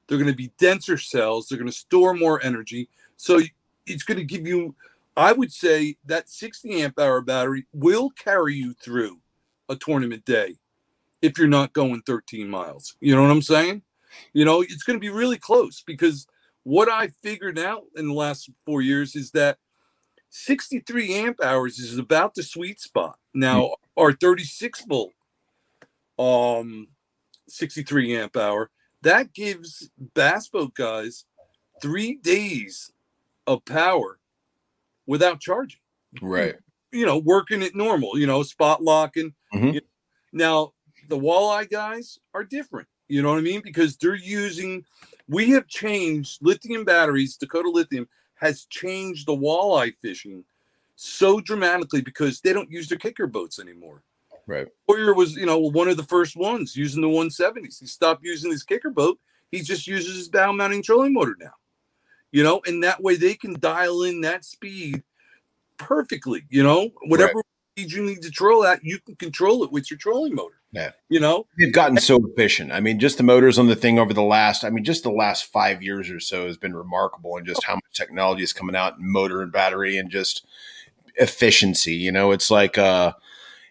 They're 0.07 0.17
going 0.17 0.29
to 0.29 0.35
be 0.35 0.51
denser 0.57 0.97
cells. 0.97 1.47
They're 1.47 1.57
going 1.57 1.71
to 1.71 1.77
store 1.77 2.13
more 2.13 2.43
energy. 2.43 2.89
So 3.15 3.39
it's 3.85 4.03
going 4.03 4.17
to 4.17 4.25
give 4.25 4.45
you, 4.45 4.75
I 5.15 5.31
would 5.31 5.53
say 5.53 5.95
that 6.07 6.27
60 6.27 6.81
amp 6.81 6.99
hour 6.99 7.21
battery 7.21 7.67
will 7.71 8.09
carry 8.09 8.55
you 8.55 8.73
through 8.73 9.21
a 9.69 9.75
tournament 9.75 10.25
day 10.25 10.55
if 11.21 11.37
you're 11.37 11.47
not 11.47 11.73
going 11.73 12.01
13 12.01 12.49
miles. 12.49 12.95
You 12.99 13.15
know 13.15 13.21
what 13.21 13.31
I'm 13.31 13.41
saying? 13.41 13.83
You 14.33 14.45
know, 14.45 14.61
it's 14.61 14.83
going 14.83 14.97
to 14.97 15.01
be 15.01 15.09
really 15.09 15.37
close 15.37 15.83
because 15.85 16.27
what 16.63 16.89
I 16.89 17.07
figured 17.23 17.59
out 17.59 17.83
in 17.95 18.07
the 18.07 18.13
last 18.13 18.49
four 18.65 18.81
years 18.81 19.15
is 19.15 19.31
that 19.31 19.57
63 20.29 21.13
amp 21.15 21.43
hours 21.43 21.79
is 21.79 21.97
about 21.97 22.35
the 22.35 22.43
sweet 22.43 22.79
spot. 22.79 23.17
Now, 23.33 23.61
mm. 23.61 23.73
our 23.97 24.13
36 24.13 24.85
volt, 24.85 25.13
um, 26.17 26.87
63 27.47 28.15
amp 28.17 28.37
hour, 28.37 28.69
that 29.01 29.33
gives 29.33 29.89
bass 30.13 30.49
boat 30.49 30.73
guys 30.73 31.25
three 31.81 32.15
days 32.15 32.91
of 33.47 33.63
power 33.65 34.19
without 35.07 35.39
charging. 35.39 35.79
Right. 36.21 36.55
You 36.91 37.05
know, 37.05 37.17
working 37.17 37.61
it 37.61 37.75
normal, 37.75 38.17
you 38.17 38.27
know, 38.27 38.43
spot 38.43 38.81
locking. 38.81 39.33
Mm-hmm. 39.53 39.67
You 39.67 39.73
know. 39.73 39.79
Now, 40.31 40.73
the 41.07 41.17
walleye 41.17 41.69
guys 41.69 42.19
are 42.33 42.43
different. 42.43 42.87
You 43.07 43.23
know 43.23 43.29
what 43.31 43.39
I 43.39 43.41
mean? 43.41 43.61
Because 43.63 43.97
they're 43.97 44.15
using, 44.15 44.85
we 45.27 45.49
have 45.51 45.67
changed 45.67 46.39
lithium 46.41 46.85
batteries, 46.85 47.37
Dakota 47.37 47.69
Lithium 47.69 48.07
has 48.35 48.65
changed 48.65 49.27
the 49.27 49.35
walleye 49.35 49.95
fishing 50.01 50.43
so 50.95 51.41
dramatically 51.41 52.01
because 52.01 52.39
they 52.41 52.53
don't 52.53 52.71
use 52.71 52.87
their 52.87 52.97
kicker 52.97 53.27
boats 53.27 53.59
anymore. 53.59 54.03
Right. 54.47 54.67
Warrior 54.87 55.13
was, 55.13 55.35
you 55.35 55.45
know, 55.45 55.59
one 55.59 55.87
of 55.87 55.97
the 55.97 56.03
first 56.03 56.35
ones 56.35 56.75
using 56.75 57.01
the 57.01 57.07
170s. 57.07 57.79
He 57.79 57.85
stopped 57.85 58.23
using 58.23 58.51
his 58.51 58.63
kicker 58.63 58.89
boat. 58.89 59.19
He 59.51 59.61
just 59.61 59.87
uses 59.87 60.15
his 60.15 60.29
bow 60.29 60.51
mounting 60.51 60.83
trolling 60.83 61.13
motor 61.13 61.35
now. 61.39 61.53
You 62.31 62.43
know, 62.43 62.61
and 62.65 62.83
that 62.83 63.01
way 63.01 63.15
they 63.15 63.33
can 63.33 63.59
dial 63.59 64.03
in 64.03 64.21
that 64.21 64.45
speed 64.45 65.03
perfectly. 65.79 66.43
You 66.49 66.61
know, 66.61 66.91
whatever 67.07 67.33
right. 67.35 67.91
you 67.91 68.05
need 68.05 68.21
to 68.21 68.29
troll 68.29 68.63
at, 68.65 68.83
you 68.83 68.99
can 68.99 69.15
control 69.15 69.63
it 69.63 69.71
with 69.71 69.89
your 69.89 69.97
trolling 69.97 70.35
motor. 70.35 70.59
Yeah. 70.71 70.91
You 71.07 71.19
know, 71.19 71.47
they've 71.57 71.73
gotten 71.73 71.97
so 71.97 72.23
efficient. 72.23 72.71
I 72.71 72.79
mean, 72.79 72.99
just 72.99 73.17
the 73.17 73.23
motors 73.23 73.57
on 73.57 73.67
the 73.67 73.75
thing 73.75 73.97
over 73.97 74.13
the 74.13 74.21
last, 74.21 74.63
I 74.63 74.69
mean, 74.69 74.83
just 74.83 75.01
the 75.01 75.11
last 75.11 75.45
five 75.45 75.81
years 75.81 76.11
or 76.11 76.19
so 76.19 76.45
has 76.45 76.57
been 76.57 76.75
remarkable 76.75 77.37
and 77.37 77.47
just 77.47 77.63
how 77.63 77.75
much 77.75 77.93
technology 77.93 78.43
is 78.43 78.53
coming 78.53 78.75
out 78.75 78.99
in 78.99 79.11
motor 79.11 79.41
and 79.41 79.51
battery 79.51 79.97
and 79.97 80.11
just 80.11 80.45
efficiency. 81.15 81.95
You 81.95 82.11
know, 82.11 82.31
it's 82.31 82.51
like, 82.51 82.77
uh, 82.77 83.13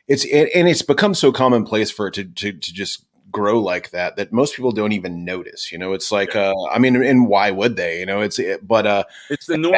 it's, 0.09 0.25
and 0.25 0.69
it's 0.69 0.83
become 0.83 1.15
so 1.15 1.31
commonplace 1.31 1.91
for 1.91 2.09
it 2.09 2.15
to, 2.15 2.25
to, 2.25 2.53
to 2.53 2.73
just 2.75 3.05
grow 3.31 3.61
like 3.61 3.91
that 3.91 4.17
that 4.17 4.33
most 4.33 4.57
people 4.57 4.73
don't 4.73 4.93
even 4.93 5.23
notice 5.23 5.71
you 5.71 5.77
know 5.77 5.93
it's 5.93 6.11
like 6.11 6.35
uh 6.35 6.55
i 6.71 6.79
mean 6.79 6.97
and 6.97 7.29
why 7.29 7.51
would 7.51 7.77
they 7.77 8.01
you 8.01 8.07
know 8.07 8.23
it's 8.23 8.39
it, 8.39 8.67
but 8.67 8.87
uh 8.87 9.05
it's 9.29 9.45
the 9.45 9.59
norm 9.59 9.77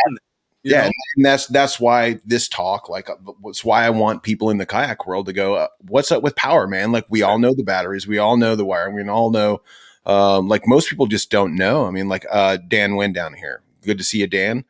yeah, 0.62 0.90
and 1.16 1.24
that's 1.24 1.46
that's 1.46 1.80
why 1.80 2.20
this 2.24 2.48
talk, 2.48 2.88
like, 2.88 3.08
it's 3.46 3.64
uh, 3.64 3.68
why 3.68 3.84
I 3.84 3.90
want 3.90 4.22
people 4.22 4.50
in 4.50 4.58
the 4.58 4.66
kayak 4.66 5.06
world 5.06 5.26
to 5.26 5.32
go, 5.32 5.54
uh, 5.54 5.68
"What's 5.80 6.12
up 6.12 6.22
with 6.22 6.36
power, 6.36 6.66
man?" 6.66 6.92
Like, 6.92 7.06
we 7.08 7.22
all 7.22 7.38
know 7.38 7.54
the 7.54 7.64
batteries, 7.64 8.06
we 8.06 8.18
all 8.18 8.36
know 8.36 8.56
the 8.56 8.64
wiring, 8.64 8.94
we 8.94 9.08
all 9.08 9.30
know. 9.30 9.62
Um, 10.06 10.48
like 10.48 10.66
most 10.66 10.88
people 10.88 11.06
just 11.06 11.30
don't 11.30 11.54
know. 11.54 11.86
I 11.86 11.90
mean, 11.90 12.08
like 12.08 12.26
uh, 12.30 12.58
Dan 12.68 12.96
Wynn 12.96 13.12
down 13.12 13.34
here. 13.34 13.62
Good 13.82 13.98
to 13.98 14.04
see 14.04 14.18
you, 14.18 14.26
Dan. 14.26 14.64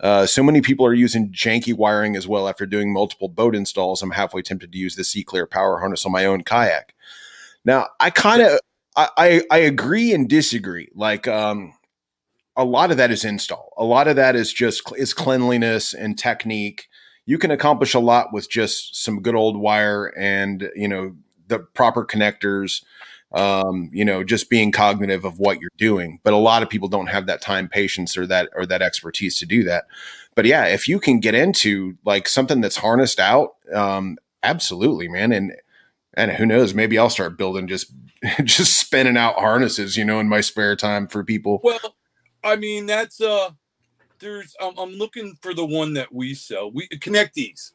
Uh, 0.00 0.26
so 0.26 0.42
many 0.42 0.60
people 0.60 0.84
are 0.84 0.94
using 0.94 1.30
janky 1.30 1.74
wiring 1.74 2.16
as 2.16 2.26
well 2.26 2.48
after 2.48 2.66
doing 2.66 2.92
multiple 2.92 3.28
boat 3.28 3.54
installs. 3.54 4.02
I'm 4.02 4.10
halfway 4.10 4.42
tempted 4.42 4.72
to 4.72 4.78
use 4.78 4.96
the 4.96 5.04
C 5.04 5.22
Clear 5.22 5.46
power 5.46 5.78
harness 5.78 6.04
on 6.04 6.12
my 6.12 6.26
own 6.26 6.42
kayak. 6.42 6.94
Now, 7.64 7.88
I 8.00 8.10
kind 8.10 8.42
of 8.42 8.58
I, 8.96 9.08
I, 9.16 9.42
I 9.50 9.58
agree 9.58 10.12
and 10.12 10.28
disagree. 10.28 10.90
Like, 10.94 11.26
um, 11.26 11.72
a 12.56 12.64
lot 12.64 12.90
of 12.90 12.96
that 12.96 13.10
is 13.10 13.24
install. 13.24 13.72
A 13.76 13.84
lot 13.84 14.08
of 14.08 14.16
that 14.16 14.36
is 14.36 14.52
just 14.52 14.82
is 14.96 15.12
cleanliness 15.12 15.94
and 15.94 16.18
technique. 16.18 16.88
You 17.26 17.38
can 17.38 17.50
accomplish 17.50 17.94
a 17.94 18.00
lot 18.00 18.32
with 18.32 18.50
just 18.50 19.02
some 19.02 19.22
good 19.22 19.34
old 19.34 19.56
wire 19.56 20.06
and 20.16 20.70
you 20.74 20.88
know 20.88 21.16
the 21.48 21.60
proper 21.60 22.04
connectors. 22.04 22.82
Um, 23.32 23.90
you 23.92 24.04
know, 24.04 24.22
just 24.22 24.48
being 24.48 24.70
cognitive 24.70 25.24
of 25.24 25.40
what 25.40 25.60
you're 25.60 25.70
doing. 25.76 26.20
But 26.22 26.34
a 26.34 26.36
lot 26.36 26.62
of 26.62 26.70
people 26.70 26.86
don't 26.86 27.08
have 27.08 27.26
that 27.26 27.40
time, 27.40 27.68
patience, 27.68 28.16
or 28.16 28.28
that 28.28 28.48
or 28.54 28.64
that 28.66 28.80
expertise 28.80 29.36
to 29.38 29.46
do 29.46 29.64
that. 29.64 29.86
But 30.36 30.44
yeah, 30.44 30.66
if 30.66 30.86
you 30.86 31.00
can 31.00 31.18
get 31.18 31.34
into 31.34 31.96
like 32.04 32.28
something 32.28 32.60
that's 32.60 32.76
harnessed 32.76 33.18
out, 33.18 33.54
um, 33.72 34.18
absolutely, 34.44 35.08
man. 35.08 35.32
And 35.32 35.52
and 36.16 36.30
who 36.30 36.46
knows, 36.46 36.74
maybe 36.74 36.96
I'll 36.96 37.10
start 37.10 37.36
building 37.36 37.66
just 37.66 37.92
just 38.44 38.78
spinning 38.78 39.16
out 39.16 39.34
harnesses, 39.34 39.96
you 39.96 40.04
know, 40.04 40.20
in 40.20 40.28
my 40.28 40.40
spare 40.40 40.76
time 40.76 41.08
for 41.08 41.24
people. 41.24 41.60
Well, 41.64 41.80
I 42.44 42.56
mean, 42.56 42.86
that's 42.86 43.20
uh 43.20 43.50
there's 44.20 44.54
um, 44.60 44.74
I'm 44.78 44.92
looking 44.92 45.36
for 45.40 45.54
the 45.54 45.64
one 45.64 45.94
that 45.94 46.12
we 46.12 46.34
sell. 46.34 46.70
We 46.70 46.86
connect 46.88 47.34
these. 47.34 47.72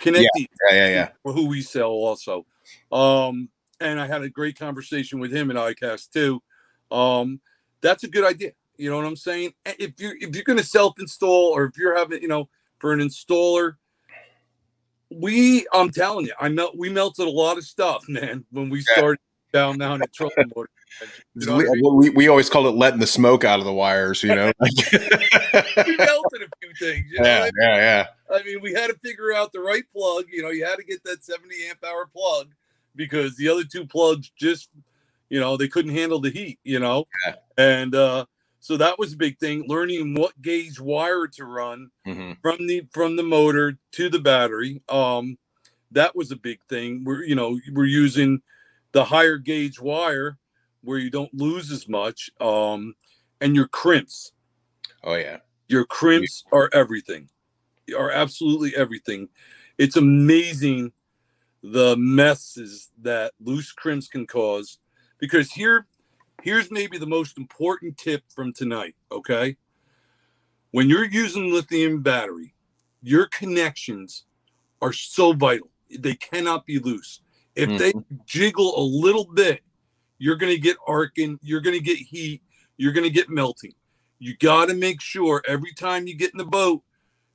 Connect 0.00 0.28
yeah, 0.36 0.46
yeah, 0.70 0.76
yeah, 0.76 0.88
yeah. 0.88 1.08
For 1.22 1.32
who 1.32 1.46
we 1.46 1.60
sell 1.60 1.90
also. 1.90 2.46
Um 2.90 3.50
and 3.80 4.00
I 4.00 4.06
had 4.06 4.22
a 4.22 4.30
great 4.30 4.58
conversation 4.58 5.18
with 5.18 5.32
him 5.32 5.50
at 5.50 5.56
ICAST 5.56 6.10
too. 6.10 6.42
Um 6.90 7.40
that's 7.80 8.04
a 8.04 8.08
good 8.08 8.24
idea. 8.24 8.52
You 8.76 8.90
know 8.90 8.96
what 8.96 9.06
I'm 9.06 9.16
saying? 9.16 9.52
If 9.66 10.00
you 10.00 10.14
if 10.20 10.34
you're 10.34 10.44
gonna 10.44 10.62
self-install 10.62 11.52
or 11.52 11.64
if 11.64 11.76
you're 11.76 11.96
having, 11.96 12.22
you 12.22 12.28
know, 12.28 12.48
for 12.78 12.92
an 12.92 13.00
installer, 13.00 13.74
we 15.10 15.66
I'm 15.72 15.90
telling 15.90 16.26
you, 16.26 16.32
I 16.40 16.48
melt 16.48 16.76
we 16.76 16.88
melted 16.88 17.26
a 17.26 17.30
lot 17.30 17.58
of 17.58 17.64
stuff, 17.64 18.04
man, 18.08 18.44
when 18.50 18.68
we 18.68 18.80
started 18.80 19.20
down 19.54 19.78
down 19.78 20.02
at 20.02 20.12
Trolling 20.12 20.50
Motor. 20.54 20.68
You 21.34 21.46
know 21.46 21.56
we, 21.56 21.68
I 21.68 21.72
mean? 21.72 21.96
we, 21.96 22.10
we, 22.10 22.28
always 22.28 22.50
call 22.50 22.66
it 22.66 22.72
letting 22.72 23.00
the 23.00 23.06
smoke 23.06 23.44
out 23.44 23.60
of 23.60 23.64
the 23.64 23.72
wires, 23.72 24.22
you 24.22 24.34
know. 24.34 24.52
we 24.60 25.96
melted 25.96 26.42
a 26.42 26.48
few 26.60 26.74
things. 26.78 27.06
You 27.10 27.20
know 27.20 27.26
yeah, 27.26 27.38
I 27.38 27.44
mean? 27.44 27.52
yeah, 27.60 27.76
yeah. 27.76 28.06
I 28.30 28.42
mean, 28.42 28.60
we 28.60 28.72
had 28.72 28.88
to 28.88 28.98
figure 29.02 29.32
out 29.32 29.52
the 29.52 29.60
right 29.60 29.84
plug. 29.94 30.26
You 30.30 30.42
know, 30.42 30.50
you 30.50 30.64
had 30.64 30.76
to 30.76 30.84
get 30.84 31.02
that 31.04 31.24
70 31.24 31.54
amp 31.68 31.84
hour 31.84 32.06
plug 32.06 32.48
because 32.96 33.36
the 33.36 33.48
other 33.48 33.64
two 33.64 33.86
plugs 33.86 34.30
just, 34.38 34.68
you 35.30 35.40
know, 35.40 35.56
they 35.56 35.68
couldn't 35.68 35.94
handle 35.94 36.20
the 36.20 36.30
heat. 36.30 36.58
You 36.64 36.80
know, 36.80 37.06
yeah. 37.26 37.34
and 37.56 37.94
uh, 37.94 38.26
so 38.60 38.76
that 38.76 38.98
was 38.98 39.12
a 39.12 39.16
big 39.16 39.38
thing. 39.38 39.64
Learning 39.68 40.14
what 40.14 40.40
gauge 40.42 40.80
wire 40.80 41.26
to 41.28 41.44
run 41.44 41.90
mm-hmm. 42.06 42.32
from 42.42 42.66
the 42.66 42.86
from 42.92 43.16
the 43.16 43.22
motor 43.22 43.78
to 43.92 44.08
the 44.08 44.20
battery. 44.20 44.82
Um, 44.88 45.38
that 45.92 46.14
was 46.14 46.32
a 46.32 46.36
big 46.36 46.60
thing. 46.68 47.04
We're 47.04 47.24
you 47.24 47.34
know 47.34 47.58
we're 47.72 47.84
using 47.84 48.42
the 48.94 49.04
higher 49.04 49.36
gauge 49.36 49.80
wire 49.80 50.38
where 50.82 50.98
you 50.98 51.10
don't 51.10 51.34
lose 51.34 51.70
as 51.70 51.88
much. 51.88 52.30
Um, 52.40 52.94
and 53.40 53.54
your 53.54 53.66
crimps. 53.66 54.32
Oh 55.02 55.16
yeah. 55.16 55.38
Your 55.68 55.84
crimps 55.84 56.44
are 56.52 56.70
everything. 56.72 57.28
Are 57.98 58.10
absolutely 58.10 58.74
everything. 58.74 59.28
It's 59.76 59.96
amazing 59.96 60.92
the 61.62 61.96
messes 61.96 62.90
that 63.02 63.32
loose 63.40 63.72
crimps 63.72 64.06
can 64.06 64.26
cause. 64.26 64.78
Because 65.18 65.50
here, 65.50 65.86
here's 66.42 66.70
maybe 66.70 66.96
the 66.96 67.06
most 67.06 67.36
important 67.36 67.98
tip 67.98 68.22
from 68.28 68.52
tonight. 68.52 68.94
Okay. 69.10 69.56
When 70.70 70.88
you're 70.88 71.04
using 71.04 71.52
lithium 71.52 72.00
battery, 72.02 72.54
your 73.02 73.26
connections 73.26 74.24
are 74.80 74.92
so 74.92 75.32
vital. 75.32 75.70
They 75.90 76.14
cannot 76.14 76.64
be 76.64 76.78
loose. 76.78 77.20
If 77.56 77.68
mm-hmm. 77.68 77.78
they 77.78 77.92
jiggle 78.26 78.78
a 78.78 78.82
little 78.82 79.24
bit, 79.24 79.60
you're 80.18 80.36
going 80.36 80.52
to 80.52 80.60
get 80.60 80.76
arcing, 80.86 81.38
you're 81.42 81.60
going 81.60 81.76
to 81.76 81.82
get 81.82 81.98
heat, 81.98 82.42
you're 82.76 82.92
going 82.92 83.04
to 83.04 83.10
get 83.10 83.30
melting. 83.30 83.74
You 84.18 84.36
got 84.36 84.68
to 84.68 84.74
make 84.74 85.00
sure 85.00 85.42
every 85.46 85.72
time 85.74 86.06
you 86.06 86.16
get 86.16 86.32
in 86.32 86.38
the 86.38 86.44
boat, 86.44 86.82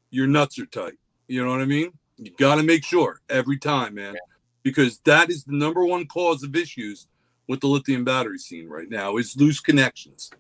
your 0.10 0.28
nuts 0.28 0.58
are 0.60 0.66
tight. 0.66 0.98
You 1.28 1.44
know 1.44 1.52
what 1.52 1.62
I 1.62 1.66
mean? 1.66 1.92
You 2.18 2.32
got 2.38 2.56
to 2.56 2.64
make 2.64 2.84
sure 2.84 3.22
every 3.30 3.58
time, 3.58 3.96
man, 3.96 4.16
because 4.64 5.00
that 5.00 5.30
is 5.30 5.44
the 5.44 5.56
number 5.56 5.86
one 5.86 6.06
cause 6.08 6.44
of 6.44 6.56
issues 6.56 7.08
with 7.48 7.62
the 7.62 7.68
lithium 7.68 8.04
battery 8.04 8.40
scene 8.40 8.68
right 8.68 8.90
now 8.90 9.18
is 9.18 9.36
loose 9.38 9.60
connections. 9.60 10.32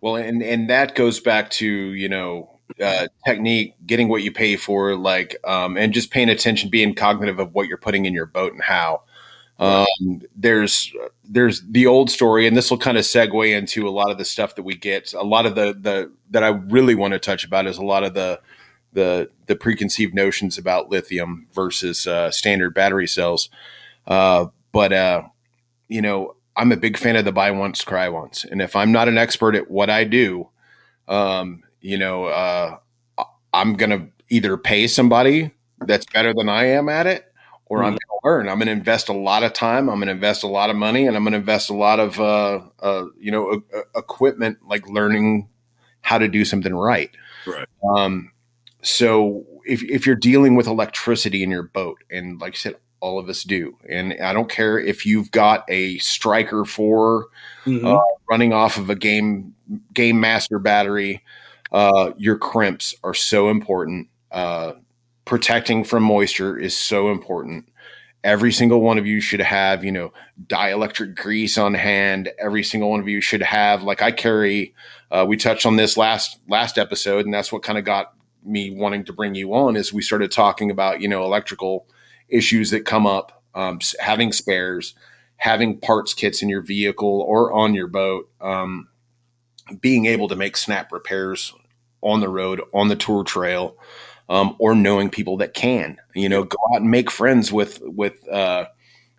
Well, 0.00 0.16
and 0.16 0.42
and 0.42 0.68
that 0.68 0.96
goes 0.96 1.20
back 1.20 1.50
to 1.50 1.66
you 1.66 2.08
know 2.08 2.58
uh, 2.82 3.06
technique, 3.24 3.74
getting 3.86 4.08
what 4.08 4.22
you 4.22 4.32
pay 4.32 4.56
for, 4.56 4.96
like, 4.96 5.36
um, 5.44 5.76
and 5.76 5.92
just 5.92 6.10
paying 6.10 6.28
attention, 6.28 6.70
being 6.70 6.94
cognitive 6.94 7.38
of 7.38 7.54
what 7.54 7.68
you're 7.68 7.78
putting 7.78 8.06
in 8.06 8.14
your 8.14 8.26
boat 8.26 8.52
and 8.52 8.62
how. 8.62 9.02
Um, 9.62 10.22
there's 10.34 10.92
there's 11.22 11.62
the 11.62 11.86
old 11.86 12.10
story, 12.10 12.48
and 12.48 12.56
this 12.56 12.68
will 12.68 12.78
kind 12.78 12.98
of 12.98 13.04
segue 13.04 13.56
into 13.56 13.86
a 13.86 13.90
lot 13.90 14.10
of 14.10 14.18
the 14.18 14.24
stuff 14.24 14.56
that 14.56 14.64
we 14.64 14.74
get. 14.74 15.12
A 15.12 15.22
lot 15.22 15.46
of 15.46 15.54
the 15.54 15.72
the 15.80 16.10
that 16.30 16.42
I 16.42 16.48
really 16.48 16.96
want 16.96 17.12
to 17.12 17.20
touch 17.20 17.44
about 17.44 17.66
is 17.66 17.78
a 17.78 17.84
lot 17.84 18.02
of 18.02 18.14
the 18.14 18.40
the 18.92 19.30
the 19.46 19.54
preconceived 19.54 20.14
notions 20.14 20.58
about 20.58 20.90
lithium 20.90 21.46
versus 21.52 22.08
uh, 22.08 22.32
standard 22.32 22.74
battery 22.74 23.06
cells. 23.06 23.50
Uh, 24.04 24.46
but 24.72 24.92
uh, 24.92 25.22
you 25.88 26.02
know, 26.02 26.34
I'm 26.56 26.72
a 26.72 26.76
big 26.76 26.98
fan 26.98 27.14
of 27.14 27.24
the 27.24 27.32
buy 27.32 27.52
once, 27.52 27.84
cry 27.84 28.08
once, 28.08 28.44
and 28.44 28.60
if 28.60 28.74
I'm 28.74 28.90
not 28.90 29.06
an 29.06 29.16
expert 29.16 29.54
at 29.54 29.70
what 29.70 29.90
I 29.90 30.02
do, 30.02 30.48
um, 31.06 31.62
you 31.80 31.98
know, 31.98 32.24
uh, 32.24 32.78
I'm 33.54 33.74
gonna 33.74 34.08
either 34.28 34.56
pay 34.56 34.88
somebody 34.88 35.52
that's 35.86 36.06
better 36.06 36.34
than 36.34 36.48
I 36.48 36.64
am 36.64 36.88
at 36.88 37.06
it, 37.06 37.31
or 37.72 37.78
mm-hmm. 37.78 37.86
I'm 37.86 37.92
going 37.92 37.98
to 37.98 38.28
learn. 38.28 38.48
I'm 38.50 38.58
going 38.58 38.66
to 38.66 38.72
invest 38.72 39.08
a 39.08 39.14
lot 39.14 39.42
of 39.42 39.54
time. 39.54 39.88
I'm 39.88 39.96
going 39.96 40.08
to 40.08 40.12
invest 40.12 40.42
a 40.42 40.46
lot 40.46 40.68
of 40.68 40.76
money, 40.76 41.06
and 41.06 41.16
I'm 41.16 41.24
going 41.24 41.32
to 41.32 41.38
invest 41.38 41.70
a 41.70 41.74
lot 41.74 42.00
of 42.00 42.20
uh, 42.20 42.60
uh, 42.80 43.06
you 43.18 43.32
know 43.32 43.62
equipment, 43.96 44.58
like 44.66 44.86
learning 44.88 45.48
how 46.02 46.18
to 46.18 46.28
do 46.28 46.44
something 46.44 46.74
right. 46.74 47.10
Right. 47.46 47.66
Um, 47.96 48.32
so 48.82 49.46
if 49.64 49.82
if 49.84 50.06
you're 50.06 50.16
dealing 50.16 50.54
with 50.54 50.66
electricity 50.66 51.42
in 51.42 51.50
your 51.50 51.62
boat, 51.62 52.04
and 52.10 52.38
like 52.42 52.52
I 52.52 52.56
said, 52.56 52.76
all 53.00 53.18
of 53.18 53.30
us 53.30 53.42
do, 53.42 53.78
and 53.88 54.14
I 54.22 54.34
don't 54.34 54.50
care 54.50 54.78
if 54.78 55.06
you've 55.06 55.30
got 55.30 55.64
a 55.68 55.96
Striker 55.98 56.66
4 56.66 57.26
mm-hmm. 57.64 57.86
uh, 57.86 57.98
running 58.28 58.52
off 58.52 58.76
of 58.76 58.90
a 58.90 58.94
game 58.96 59.54
game 59.94 60.20
master 60.20 60.58
battery. 60.58 61.24
Uh, 61.70 62.12
your 62.18 62.36
crimps 62.36 62.94
are 63.02 63.14
so 63.14 63.48
important. 63.48 64.08
Uh, 64.30 64.72
protecting 65.24 65.84
from 65.84 66.02
moisture 66.02 66.58
is 66.58 66.76
so 66.76 67.10
important. 67.10 67.68
Every 68.24 68.52
single 68.52 68.80
one 68.80 68.98
of 68.98 69.06
you 69.06 69.20
should 69.20 69.40
have, 69.40 69.84
you 69.84 69.90
know, 69.90 70.12
dielectric 70.46 71.16
grease 71.16 71.58
on 71.58 71.74
hand. 71.74 72.30
Every 72.38 72.62
single 72.62 72.90
one 72.90 73.00
of 73.00 73.08
you 73.08 73.20
should 73.20 73.42
have, 73.42 73.82
like 73.82 74.00
I 74.00 74.12
carry. 74.12 74.74
Uh, 75.10 75.24
we 75.26 75.36
touched 75.36 75.66
on 75.66 75.76
this 75.76 75.96
last 75.96 76.38
last 76.48 76.78
episode, 76.78 77.24
and 77.24 77.34
that's 77.34 77.52
what 77.52 77.62
kind 77.62 77.78
of 77.78 77.84
got 77.84 78.14
me 78.44 78.70
wanting 78.70 79.04
to 79.06 79.12
bring 79.12 79.34
you 79.34 79.54
on. 79.54 79.74
Is 79.74 79.92
we 79.92 80.02
started 80.02 80.30
talking 80.30 80.70
about, 80.70 81.00
you 81.00 81.08
know, 81.08 81.24
electrical 81.24 81.86
issues 82.28 82.70
that 82.70 82.84
come 82.84 83.06
up, 83.06 83.42
um, 83.54 83.80
having 83.98 84.32
spares, 84.32 84.94
having 85.36 85.80
parts 85.80 86.14
kits 86.14 86.42
in 86.42 86.48
your 86.48 86.62
vehicle 86.62 87.24
or 87.26 87.52
on 87.52 87.74
your 87.74 87.88
boat, 87.88 88.30
um, 88.40 88.88
being 89.80 90.06
able 90.06 90.28
to 90.28 90.36
make 90.36 90.56
snap 90.56 90.92
repairs 90.92 91.52
on 92.02 92.20
the 92.20 92.28
road, 92.28 92.62
on 92.72 92.86
the 92.86 92.96
tour 92.96 93.24
trail 93.24 93.76
um, 94.32 94.56
or 94.58 94.74
knowing 94.74 95.10
people 95.10 95.36
that 95.36 95.52
can. 95.52 95.98
You 96.14 96.28
know, 96.28 96.42
go 96.44 96.56
out 96.72 96.80
and 96.80 96.90
make 96.90 97.10
friends 97.10 97.52
with 97.52 97.80
with 97.82 98.26
uh, 98.28 98.64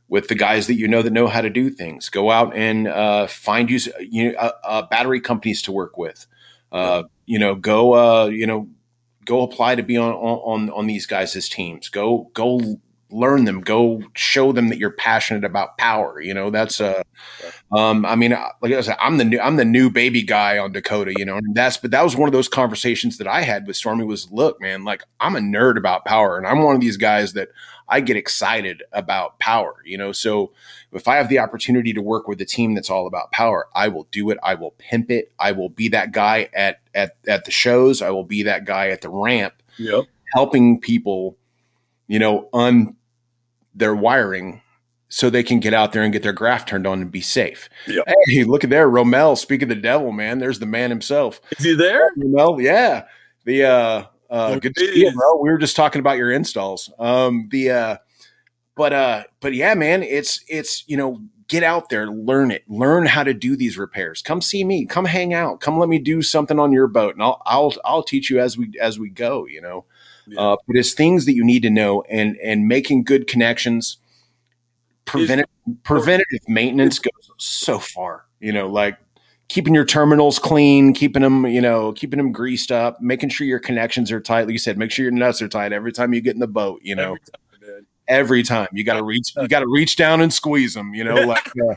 with 0.09 0.28
the 0.28 0.36
guys 0.36 0.66
that 0.68 0.74
you 0.74 0.88
know 0.88 1.03
that 1.03 1.14
know 1.14 1.28
how 1.28 1.41
to 1.41 1.51
do 1.51 1.70
things. 1.70 2.09
Go 2.09 2.32
out 2.32 2.55
and 2.55 2.88
uh, 2.88 3.28
find 3.28 3.70
you, 3.70 3.80
you 3.99 4.32
know, 4.32 4.38
uh, 4.39 4.51
uh, 4.64 4.82
battery 4.88 5.22
companies 5.22 5.61
to 5.64 5.72
work 5.72 5.97
with. 5.97 6.26
Uh, 6.72 7.03
you 7.28 7.38
know, 7.38 7.53
go 7.53 7.93
uh, 7.93 8.26
you 8.26 8.47
know 8.47 8.68
go 9.24 9.43
apply 9.43 9.76
to 9.76 9.84
be 9.84 9.97
on 9.97 10.14
on 10.14 10.72
on 10.72 10.88
these 10.88 11.05
guys' 11.05 11.47
teams. 11.47 11.89
Go 11.89 12.32
go 12.34 12.80
learn 13.14 13.45
them 13.45 13.61
go 13.61 14.01
show 14.16 14.51
them 14.51 14.70
that 14.70 14.78
you're 14.78 14.91
passionate 14.91 15.43
about 15.43 15.78
power 15.78 16.20
you 16.20 16.34
know 16.34 16.49
that's 16.49 16.82
uh 16.82 17.01
um 17.72 18.05
i 18.05 18.16
mean 18.16 18.34
uh, 18.34 18.49
like 18.61 18.74
i 18.74 18.82
said 18.82 18.97
i'm 18.99 19.18
the 19.18 19.24
new 19.24 19.39
i'm 19.39 19.55
the 19.55 19.66
new 19.66 19.89
baby 19.89 20.24
guy 20.24 20.57
on 20.57 20.72
dakota 20.72 21.14
you 21.16 21.24
know 21.24 21.38
and 21.38 21.55
that's 21.55 21.78
but 21.78 21.91
that 21.91 22.03
was 22.03 22.16
one 22.16 22.28
of 22.28 22.34
those 22.34 22.47
conversations 22.47 23.18
that 23.18 23.28
i 23.28 23.41
had 23.41 23.68
with 23.68 23.76
stormy 23.76 24.03
was 24.03 24.32
look 24.32 24.59
man 24.59 24.84
like 24.84 25.03
i'm 25.20 25.36
a 25.36 25.39
nerd 25.39 25.78
about 25.78 26.05
power 26.05 26.38
and 26.38 26.47
i'm 26.47 26.64
one 26.64 26.76
of 26.76 26.82
these 26.82 26.97
guys 26.97 27.34
that 27.34 27.49
i 27.88 27.99
get 27.99 28.18
excited 28.18 28.82
about 28.91 29.38
power 29.39 29.76
you 29.86 29.97
know 29.97 30.11
so 30.11 30.51
if 30.91 31.07
i 31.07 31.16
have 31.16 31.30
the 31.30 31.39
opportunity 31.39 31.93
to 31.93 32.01
work 32.01 32.28
with 32.28 32.41
a 32.41 32.45
team 32.45 32.74
that's 32.74 32.89
all 32.89 33.05
about 33.05 33.32
power 33.32 33.68
i 33.76 33.88
will 33.88 34.07
do 34.11 34.32
it 34.32 34.38
i 34.43 34.55
will 34.55 34.72
pimp 34.80 35.11
it 35.11 35.32
i 35.39 35.51
will 35.51 35.70
be 35.70 35.88
that 35.88 36.11
guy 36.11 36.49
at 36.53 36.80
at 36.95 37.16
at 37.28 37.45
the 37.45 37.51
shows 37.51 38.01
i 38.01 38.09
will 38.09 38.24
be 38.24 38.43
that 38.43 38.66
guy 38.66 38.89
at 38.89 39.01
the 39.01 39.09
ramp 39.09 39.53
yep. 39.78 40.05
helping 40.34 40.80
people 40.80 41.38
you 42.07 42.20
know, 42.20 42.49
un 42.53 42.95
their 43.76 43.96
wiring 43.96 44.62
so 45.10 45.30
they 45.30 45.44
can 45.44 45.60
get 45.60 45.74
out 45.74 45.94
there 45.94 46.02
and 46.02 46.12
get 46.12 46.24
their 46.24 46.34
graph 46.34 46.66
turned 46.66 46.88
on 46.88 47.02
and 47.02 47.12
be 47.12 47.22
safe. 47.22 47.70
Yep. 47.88 48.06
Hey, 48.28 48.44
look 48.44 48.64
at 48.64 48.70
there, 48.70 48.90
Romel. 48.90 49.38
Speak 49.38 49.62
of 49.62 49.70
the 49.70 49.76
devil, 49.76 50.12
man. 50.12 50.40
There's 50.40 50.60
the 50.60 50.66
man 50.66 50.90
himself. 50.90 51.40
Is 51.58 51.66
he 51.66 51.76
there? 51.76 52.12
Romel, 52.18 52.62
yeah. 52.62 53.06
The 53.46 53.64
uh, 53.64 54.04
uh, 54.30 54.58
good 54.58 54.76
to 54.76 54.88
see 54.88 55.02
you, 55.02 55.12
bro. 55.12 55.38
We 55.40 55.50
were 55.50 55.60
just 55.60 55.76
talking 55.76 56.00
about 56.00 56.18
your 56.18 56.32
installs. 56.32 56.92
Um, 56.98 57.48
the 57.52 57.70
uh, 57.70 57.98
but 58.76 58.94
uh, 58.94 59.24
but 59.40 59.54
yeah, 59.54 59.76
man, 59.76 60.02
it's 60.02 60.44
it's 60.48 60.84
you 60.88 60.98
know 60.98 61.22
get 61.48 61.62
out 61.62 61.90
there, 61.90 62.08
learn 62.08 62.50
it, 62.50 62.64
learn 62.68 63.06
how 63.06 63.24
to 63.24 63.34
do 63.34 63.56
these 63.56 63.78
repairs. 63.78 64.24
Come 64.24 64.42
see 64.42 64.64
me, 64.64 64.86
come 64.88 65.06
hang 65.06 65.34
out, 65.34 65.60
come 65.60 65.78
let 65.78 65.90
me 65.90 66.00
do 66.00 66.24
something 66.24 66.58
on 66.58 66.72
your 66.72 66.88
boat, 66.88 67.14
and 67.14 67.22
I'll 67.22 67.42
I'll 67.46 67.74
I'll 67.86 68.04
teach 68.04 68.32
you 68.32 68.40
as 68.40 68.58
we 68.58 68.72
as 68.82 68.98
we 68.98 69.10
go. 69.10 69.46
You 69.46 69.62
know, 69.62 69.86
yeah. 70.28 70.40
uh, 70.40 70.58
but 70.68 70.76
it's 70.76 70.94
things 70.94 71.26
that 71.26 71.34
you 71.34 71.44
need 71.44 71.64
to 71.64 71.70
know, 71.70 72.04
and 72.10 72.38
and 72.38 72.68
making 72.68 73.04
good 73.04 73.28
connections. 73.28 73.98
Preventative 75.06 75.50
preventative 75.84 76.48
maintenance 76.48 77.00
goes 77.00 77.32
so 77.38 77.80
far. 77.80 78.26
You 78.40 78.52
know, 78.52 78.68
like 78.68 78.98
keeping 79.50 79.76
your 79.76 79.86
terminals 79.86 80.40
clean, 80.40 80.94
keeping 80.94 81.22
them, 81.22 81.46
you 81.46 81.62
know, 81.62 81.94
keeping 81.94 82.18
them 82.18 82.32
greased 82.32 82.72
up, 82.72 83.02
making 83.02 83.30
sure 83.30 83.46
your 83.46 83.60
connections 83.60 84.12
are 84.12 84.20
tight. 84.20 84.44
Like 84.44 84.54
you 84.54 84.58
said, 84.58 84.78
make 84.78 84.92
sure 84.92 85.04
your 85.04 85.12
nuts 85.12 85.42
are 85.42 85.48
tight 85.48 85.74
every 85.74 85.92
time 85.92 86.14
you 86.14 86.22
get 86.22 86.34
in 86.34 86.40
the 86.40 86.48
boat. 86.48 86.80
You 86.84 86.96
know, 86.96 87.18
every 88.08 88.44
time 88.44 88.68
you 88.74 88.84
got 88.84 88.96
to 88.96 89.04
reach 89.04 89.34
you 89.36 89.48
got 89.48 89.62
to 89.62 89.68
reach 89.68 89.96
down 89.96 90.22
and 90.22 90.34
squeeze 90.34 90.74
them 90.74 90.94
you 90.94 91.04
know 91.04 91.16
like 91.28 91.48
uh, 91.48 91.76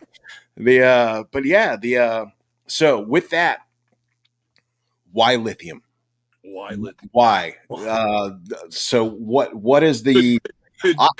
the 0.57 0.83
uh 0.83 1.25
but 1.31 1.45
yeah 1.45 1.77
the 1.77 1.97
uh 1.97 2.27
so 2.67 3.01
with 3.01 3.31
that 3.31 3.61
why 5.13 5.37
lithium 5.37 5.83
why 6.47 6.71
lithium 6.71 7.11
why 7.13 7.55
uh 7.71 8.31
so 8.71 9.09
what 9.09 9.55
what 9.55 9.83
is 9.83 10.03
the 10.03 10.41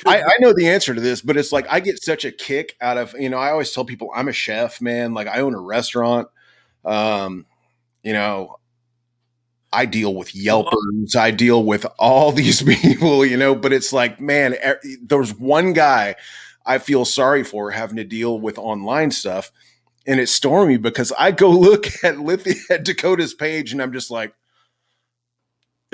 I, 0.05 0.23
I 0.23 0.33
know 0.41 0.53
the 0.53 0.69
answer 0.69 0.95
to 0.95 1.01
this, 1.01 1.23
but 1.23 1.39
it's 1.39 1.51
like 1.51 1.67
I 1.71 1.81
get 1.81 2.03
such 2.03 2.27
a 2.27 2.31
kick 2.31 2.77
out 2.83 2.99
of 2.99 3.15
you 3.19 3.31
know. 3.31 3.39
I 3.39 3.51
always 3.51 3.73
tell 3.73 3.87
people 3.87 4.11
I'm 4.15 4.29
a 4.29 4.33
chef, 4.33 4.83
man. 4.83 5.15
Like 5.15 5.29
I 5.29 5.41
own 5.41 5.55
a 5.55 5.59
restaurant. 5.59 6.29
Um, 6.85 7.47
you 8.03 8.13
know, 8.13 8.59
I 9.73 9.85
deal 9.85 10.15
with 10.15 10.33
Yelpers, 10.33 11.17
I 11.17 11.31
deal 11.31 11.63
with 11.65 11.87
all 11.99 12.33
these 12.33 12.63
people, 12.63 13.27
you 13.27 13.37
know, 13.37 13.55
but 13.55 13.73
it's 13.73 13.93
like, 13.93 14.21
man, 14.21 14.57
there's 15.03 15.35
one 15.35 15.73
guy 15.73 16.17
I 16.65 16.79
feel 16.79 17.05
sorry 17.05 17.45
for 17.45 17.71
having 17.71 17.97
to 17.97 18.05
deal 18.05 18.41
with 18.41 18.59
online 18.59 19.11
stuff. 19.11 19.53
And 20.07 20.21
it's 20.21 20.33
Stormy 20.33 20.77
because 20.77 21.13
I 21.19 21.31
go 21.33 21.51
look 21.59 21.87
at 22.05 22.19
Lithia 22.19 22.55
at 22.71 22.85
Dakota's 22.85 23.35
page 23.35 23.73
and 23.73 23.83
I'm 23.83 23.93
just 23.93 24.11
like, 24.11 24.35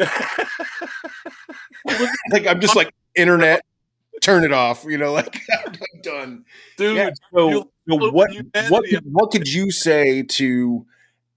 like 2.30 2.46
I'm 2.46 2.60
just 2.60 2.76
like 2.76 2.94
internet, 3.14 3.64
turn 4.20 4.44
it 4.44 4.52
off, 4.52 4.84
you 4.84 4.98
know, 4.98 5.12
like 5.12 5.40
I'm 5.66 5.74
done. 6.02 6.44
Dude, 6.76 6.96
yeah, 6.96 7.10
so, 7.32 7.70
so 7.88 7.96
what 7.96 8.30
what 8.68 8.84
what 9.04 9.30
could 9.30 9.48
you 9.48 9.70
say 9.70 10.22
to 10.22 10.86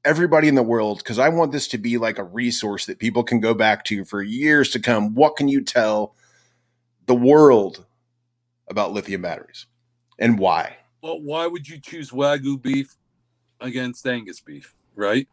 everybody 0.05 0.47
in 0.47 0.55
the 0.55 0.63
world 0.63 0.99
because 0.99 1.19
I 1.19 1.29
want 1.29 1.51
this 1.51 1.67
to 1.69 1.77
be 1.77 1.97
like 1.97 2.19
a 2.19 2.23
resource 2.23 2.85
that 2.85 2.99
people 2.99 3.23
can 3.23 3.39
go 3.39 3.53
back 3.53 3.83
to 3.85 4.05
for 4.05 4.21
years 4.21 4.69
to 4.71 4.79
come. 4.79 5.15
What 5.15 5.35
can 5.35 5.47
you 5.47 5.61
tell 5.61 6.15
the 7.07 7.15
world 7.15 7.85
about 8.67 8.93
lithium 8.93 9.23
batteries 9.23 9.65
and 10.19 10.39
why? 10.39 10.77
Well, 11.01 11.21
why 11.21 11.47
would 11.47 11.67
you 11.67 11.79
choose 11.79 12.11
Wagyu 12.11 12.61
beef 12.61 12.95
against 13.59 14.07
Angus 14.07 14.39
beef, 14.39 14.73
right? 14.95 15.27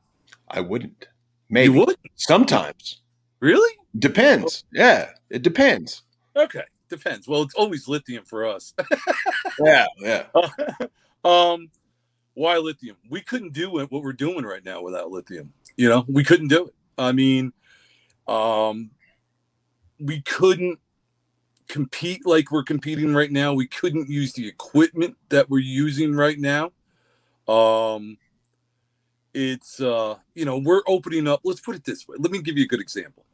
I 0.48 0.60
wouldn't. 0.60 1.06
Maybe. 1.48 1.72
You 1.72 1.80
would? 1.80 1.96
Sometimes. 2.16 3.01
Really? 3.42 3.76
Depends. 3.98 4.64
Yeah, 4.72 5.10
it 5.28 5.42
depends. 5.42 6.04
Okay, 6.36 6.62
depends. 6.88 7.26
Well, 7.26 7.42
it's 7.42 7.56
always 7.56 7.88
lithium 7.88 8.24
for 8.24 8.46
us. 8.46 8.72
yeah, 9.64 9.84
yeah. 9.98 10.26
um, 11.24 11.68
why 12.34 12.56
lithium? 12.58 12.96
We 13.10 13.20
couldn't 13.20 13.52
do 13.52 13.68
what 13.68 13.90
we're 13.90 14.12
doing 14.12 14.44
right 14.44 14.64
now 14.64 14.80
without 14.80 15.10
lithium. 15.10 15.52
You 15.76 15.88
know, 15.88 16.04
we 16.06 16.22
couldn't 16.22 16.48
do 16.48 16.66
it. 16.66 16.74
I 16.96 17.10
mean, 17.10 17.52
um, 18.28 18.92
we 19.98 20.20
couldn't 20.20 20.78
compete 21.66 22.24
like 22.24 22.52
we're 22.52 22.62
competing 22.62 23.12
right 23.12 23.32
now. 23.32 23.54
We 23.54 23.66
couldn't 23.66 24.08
use 24.08 24.34
the 24.34 24.46
equipment 24.46 25.16
that 25.30 25.50
we're 25.50 25.58
using 25.58 26.14
right 26.14 26.38
now. 26.38 26.70
Um, 27.48 28.18
it's 29.34 29.80
uh, 29.80 30.14
you 30.36 30.44
know, 30.44 30.58
we're 30.58 30.82
opening 30.86 31.26
up. 31.26 31.40
Let's 31.42 31.60
put 31.60 31.74
it 31.74 31.82
this 31.84 32.06
way. 32.06 32.18
Let 32.20 32.30
me 32.30 32.40
give 32.40 32.56
you 32.56 32.66
a 32.66 32.68
good 32.68 32.80
example. 32.80 33.24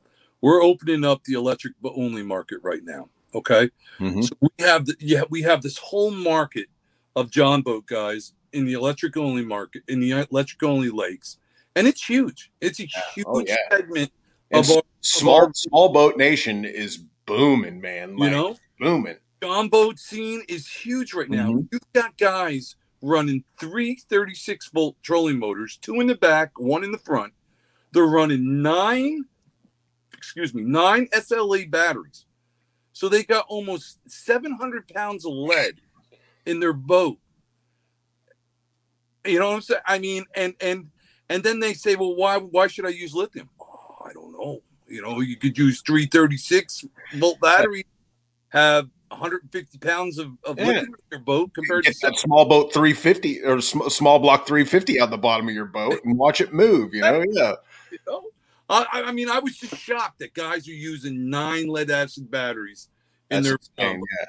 We're 0.41 0.63
opening 0.63 1.05
up 1.05 1.25
the 1.25 1.35
electric 1.35 1.75
but 1.83 1.93
only 1.97 2.23
market 2.23 2.59
right 2.63 2.85
now. 2.85 3.09
Okay, 3.35 3.71
mm-hmm. 3.99 4.23
so 4.23 4.35
we 4.41 4.49
have 4.65 4.87
the 4.87 4.97
yeah 5.01 5.23
we 5.29 5.43
have 5.43 5.63
this 5.63 5.77
whole 5.77 6.11
market 6.11 6.67
of 7.15 7.31
John 7.31 7.63
boat 7.63 7.87
guys 7.87 8.33
in 8.53 8.65
the 8.65 8.73
electric 8.73 9.17
only 9.17 9.45
market 9.45 9.83
in 9.89 10.01
the 10.01 10.27
electric 10.31 10.63
only 10.63 10.91
lakes, 10.91 11.39
and 11.77 11.87
it's 11.87 12.09
huge. 12.09 12.51
It's 12.61 12.81
a 12.81 12.85
oh, 12.85 13.01
huge 13.15 13.27
oh, 13.29 13.45
yeah. 13.47 13.57
segment 13.71 14.13
of 14.53 14.71
our, 14.71 14.83
small 15.01 15.43
of 15.43 15.49
our, 15.49 15.53
small 15.55 15.89
boat 15.91 16.17
nation 16.17 16.65
is 16.65 16.99
booming, 17.27 17.81
man. 17.81 18.17
Like, 18.17 18.31
you 18.31 18.37
know, 18.37 18.57
booming. 18.81 19.17
John 19.43 19.69
boat 19.69 19.99
scene 19.99 20.43
is 20.49 20.69
huge 20.69 21.15
right 21.15 21.29
now. 21.29 21.51
Mm-hmm. 21.51 21.67
You've 21.71 21.93
got 21.93 22.17
guys 22.17 22.77
running 23.03 23.45
three 23.61 23.97
36 24.09 24.71
volt 24.71 24.97
trolling 25.03 25.39
motors, 25.39 25.79
two 25.81 26.01
in 26.01 26.07
the 26.07 26.15
back, 26.15 26.59
one 26.59 26.85
in 26.85 26.93
the 26.93 26.99
front. 26.99 27.33
They're 27.93 28.05
running 28.05 28.63
nine, 28.63 29.25
excuse 30.19 30.53
me, 30.53 30.63
nine 30.63 31.09
SLA 31.15 31.71
batteries. 31.71 32.27
So 32.93 33.09
they 33.09 33.23
got 33.23 33.47
almost 33.49 34.01
700 34.07 34.89
pounds 34.89 35.25
of 35.25 35.33
lead 35.33 35.81
in 36.45 36.61
their 36.61 36.73
boat 36.73 37.19
you 39.29 39.39
know 39.39 39.49
what 39.49 39.55
I'm 39.55 39.61
saying? 39.61 39.81
I 39.87 39.99
mean, 39.99 40.25
and 40.35 40.55
and 40.61 40.91
and 41.29 41.43
then 41.43 41.61
they 41.61 41.75
say, 41.75 41.97
well, 41.97 42.15
why 42.15 42.39
why 42.39 42.67
should 42.67 42.87
I 42.87 42.91
use 42.91 43.15
lithium? 43.15 43.49
Oh, 43.61 43.97
I 44.05 44.13
don't 44.13 44.33
know. 44.33 44.63
You 44.89 45.03
know, 45.03 45.21
you 45.21 45.37
could 45.37 45.59
use 45.59 45.83
336 45.83 46.87
volt 47.17 47.39
battery, 47.41 47.85
have 48.49 48.89
150 49.09 49.79
pounds 49.79 50.19
of, 50.19 50.31
of 50.45 50.59
yeah. 50.59 50.67
lithium 50.67 50.87
in 50.87 50.95
your 51.11 51.21
boat 51.21 51.53
compared 51.53 51.85
to 51.85 51.95
that 52.03 52.17
small 52.17 52.47
boat 52.47 52.73
350 52.73 53.43
or 53.43 53.61
small 53.61 54.19
block 54.19 54.47
350 54.47 55.01
out 55.01 55.11
the 55.11 55.19
bottom 55.19 55.49
of 55.49 55.55
your 55.55 55.67
boat 55.67 56.01
and 56.05 56.17
watch 56.17 56.41
it 56.41 56.55
move. 56.55 56.95
You 56.95 57.03
know, 57.03 57.23
yeah. 57.33 57.53
You 57.91 57.99
know? 58.07 58.23
I, 58.69 58.87
I 59.07 59.13
mean, 59.13 59.31
I 59.31 59.39
was 59.39 59.57
just 59.57 59.77
shocked 59.77 60.19
that 60.19 60.35
guys 60.35 60.69
are 60.69 60.73
using 60.73 61.31
nine 61.31 61.69
lead 61.69 61.91
acid 61.91 62.31
batteries 62.31 62.89
in 63.31 63.43
That's 63.43 63.47
their 63.47 63.59
insane, 63.79 64.03
yeah 64.21 64.27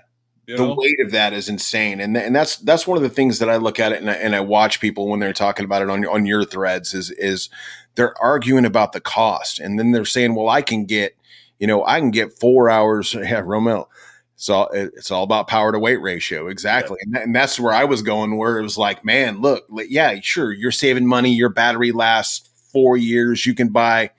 the 0.58 0.68
know? 0.68 0.76
weight 0.76 1.00
of 1.00 1.12
that 1.12 1.34
is 1.34 1.50
insane, 1.50 2.00
and 2.00 2.16
th- 2.16 2.26
and 2.26 2.36
that's 2.36 2.58
that's 2.58 2.88
one 2.88 2.98
of 2.98 3.04
the 3.04 3.10
things 3.10 3.40
that 3.40 3.50
I 3.50 3.58
look 3.58 3.80
at 3.80 3.92
it 3.92 4.02
and 4.02 4.10
I, 4.10 4.14
and 4.14 4.36
I 4.36 4.40
watch 4.40 4.80
people 4.80 5.08
when 5.08 5.20
they're 5.20 5.34
talking 5.34 5.66
about 5.66 5.82
it 5.82 5.90
on 5.90 6.06
on 6.08 6.26
your 6.26 6.44
threads 6.44 6.94
is 6.94 7.12
is 7.12 7.50
they're 7.96 8.20
arguing 8.22 8.66
about 8.66 8.94
the 8.94 9.02
cost, 9.02 9.60
and 9.60 9.78
then 9.78 9.92
they're 9.92 10.06
saying, 10.06 10.36
well, 10.36 10.50
I 10.50 10.62
can 10.62 10.86
get, 10.86 11.16
you 11.60 11.68
know, 11.68 11.86
I 11.86 12.00
can 12.00 12.12
get 12.12 12.34
four 12.40 12.70
hours. 12.70 13.14
Yeah, 13.20 13.42
Romel. 13.42 13.88
It's 14.36 14.50
all 14.50 14.70
it's 14.72 15.12
all 15.12 15.24
about 15.24 15.48
power 15.48 15.72
to 15.72 15.80
weight 15.80 16.02
ratio, 16.02 16.48
exactly, 16.48 16.98
yeah. 17.00 17.06
and, 17.06 17.14
that, 17.14 17.24
and 17.24 17.36
that's 17.36 17.60
where 17.60 17.74
I 17.74 17.84
was 17.84 18.02
going. 18.02 18.38
Where 18.38 18.58
it 18.58 18.64
was 18.64 18.78
like, 18.78 19.04
man, 19.04 19.42
look, 19.42 19.66
yeah, 19.70 20.16
sure, 20.22 20.52
you're 20.52 20.72
saving 20.72 21.06
money. 21.06 21.34
Your 21.34 21.50
battery 21.50 21.92
lasts 21.92 22.50
four 22.72 22.96
years. 22.96 23.46
You 23.46 23.54
can 23.54 23.70
buy 23.70 24.12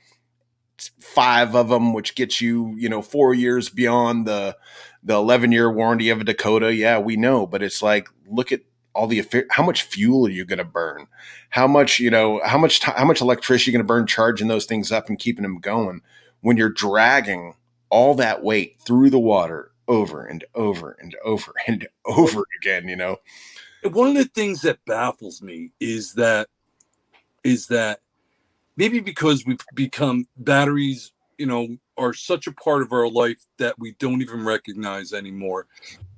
five 1.01 1.55
of 1.55 1.69
them, 1.69 1.93
which 1.93 2.15
gets 2.15 2.41
you, 2.41 2.75
you 2.77 2.89
know, 2.89 3.03
four 3.03 3.35
years 3.35 3.69
beyond 3.69 4.27
the 4.27 4.57
the 5.03 5.15
11 5.15 5.53
year 5.53 5.71
warranty 5.71 6.11
of 6.11 6.21
a 6.21 6.25
Dakota. 6.25 6.75
Yeah, 6.75 6.99
we 6.99 7.17
know, 7.17 7.47
but 7.47 7.63
it's 7.63 7.83
like, 7.83 8.09
look 8.29 8.53
at 8.53 8.61
all 8.95 9.07
the 9.07 9.25
how 9.51 9.63
much 9.63 9.83
fuel 9.83 10.27
are 10.27 10.31
you 10.31 10.45
going 10.45 10.59
to 10.59 10.65
burn? 10.65 11.07
How 11.51 11.67
much, 11.67 12.01
you 12.01 12.11
know, 12.11 12.41
how 12.45 12.59
much 12.59 12.83
how 12.83 13.05
much 13.05 13.21
electricity 13.21 13.71
are 13.71 13.73
you 13.73 13.79
going 13.79 13.87
to 13.87 13.93
burn 13.93 14.07
charging 14.07 14.49
those 14.49 14.67
things 14.67 14.93
up 14.93 15.09
and 15.09 15.19
keeping 15.19 15.43
them 15.43 15.59
going 15.59 16.03
when 16.41 16.57
you're 16.57 16.69
dragging 16.69 17.55
all 17.91 18.15
that 18.15 18.43
weight 18.43 18.77
through 18.81 19.11
the 19.11 19.19
water 19.19 19.73
over 19.89 20.25
and 20.25 20.45
over 20.55 20.97
and 21.01 21.17
over 21.25 21.53
and 21.67 21.89
over 22.07 22.45
again, 22.61 22.89
you 22.89 22.97
know. 22.97 23.17
One 23.83 24.09
of 24.09 24.15
the 24.15 24.25
things 24.25 24.63
that 24.63 24.85
baffles 24.85 25.41
me 25.41 25.73
is 25.81 26.15
that 26.15 26.49
is 27.43 27.69
that 27.69 28.01
maybe 28.81 28.99
because 28.99 29.45
we've 29.45 29.61
become 29.75 30.27
batteries, 30.39 31.13
you 31.37 31.45
know, 31.45 31.77
are 31.99 32.15
such 32.15 32.47
a 32.47 32.53
part 32.53 32.81
of 32.81 32.95
our 32.95 33.11
life 33.11 33.45
that 33.59 33.79
we 33.79 33.95
don't 33.99 34.23
even 34.23 34.43
recognize 34.43 35.13
anymore. 35.13 35.67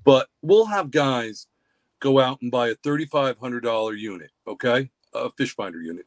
But 0.04 0.28
we'll 0.42 0.66
have 0.66 0.92
guys 0.92 1.48
go 1.98 2.20
out 2.20 2.40
and 2.40 2.52
buy 2.52 2.68
a 2.68 2.76
$3,500 2.76 3.98
unit, 3.98 4.30
okay? 4.46 4.88
A 5.12 5.28
fish 5.32 5.56
finder 5.56 5.82
unit. 5.82 6.06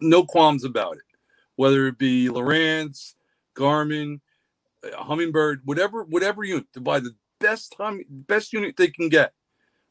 No 0.00 0.22
qualms 0.22 0.62
about 0.62 0.94
it. 0.94 1.02
Whether 1.56 1.88
it 1.88 1.98
be 1.98 2.28
Lowrance, 2.28 3.14
Garmin, 3.56 4.20
uh, 4.84 5.02
Humminbird, 5.02 5.62
whatever, 5.64 6.04
whatever 6.04 6.44
unit 6.44 6.72
to 6.74 6.80
buy 6.80 7.00
the 7.00 7.16
best 7.40 7.74
hum, 7.78 8.02
best 8.08 8.52
unit 8.52 8.76
they 8.76 8.88
can 8.88 9.08
get, 9.08 9.32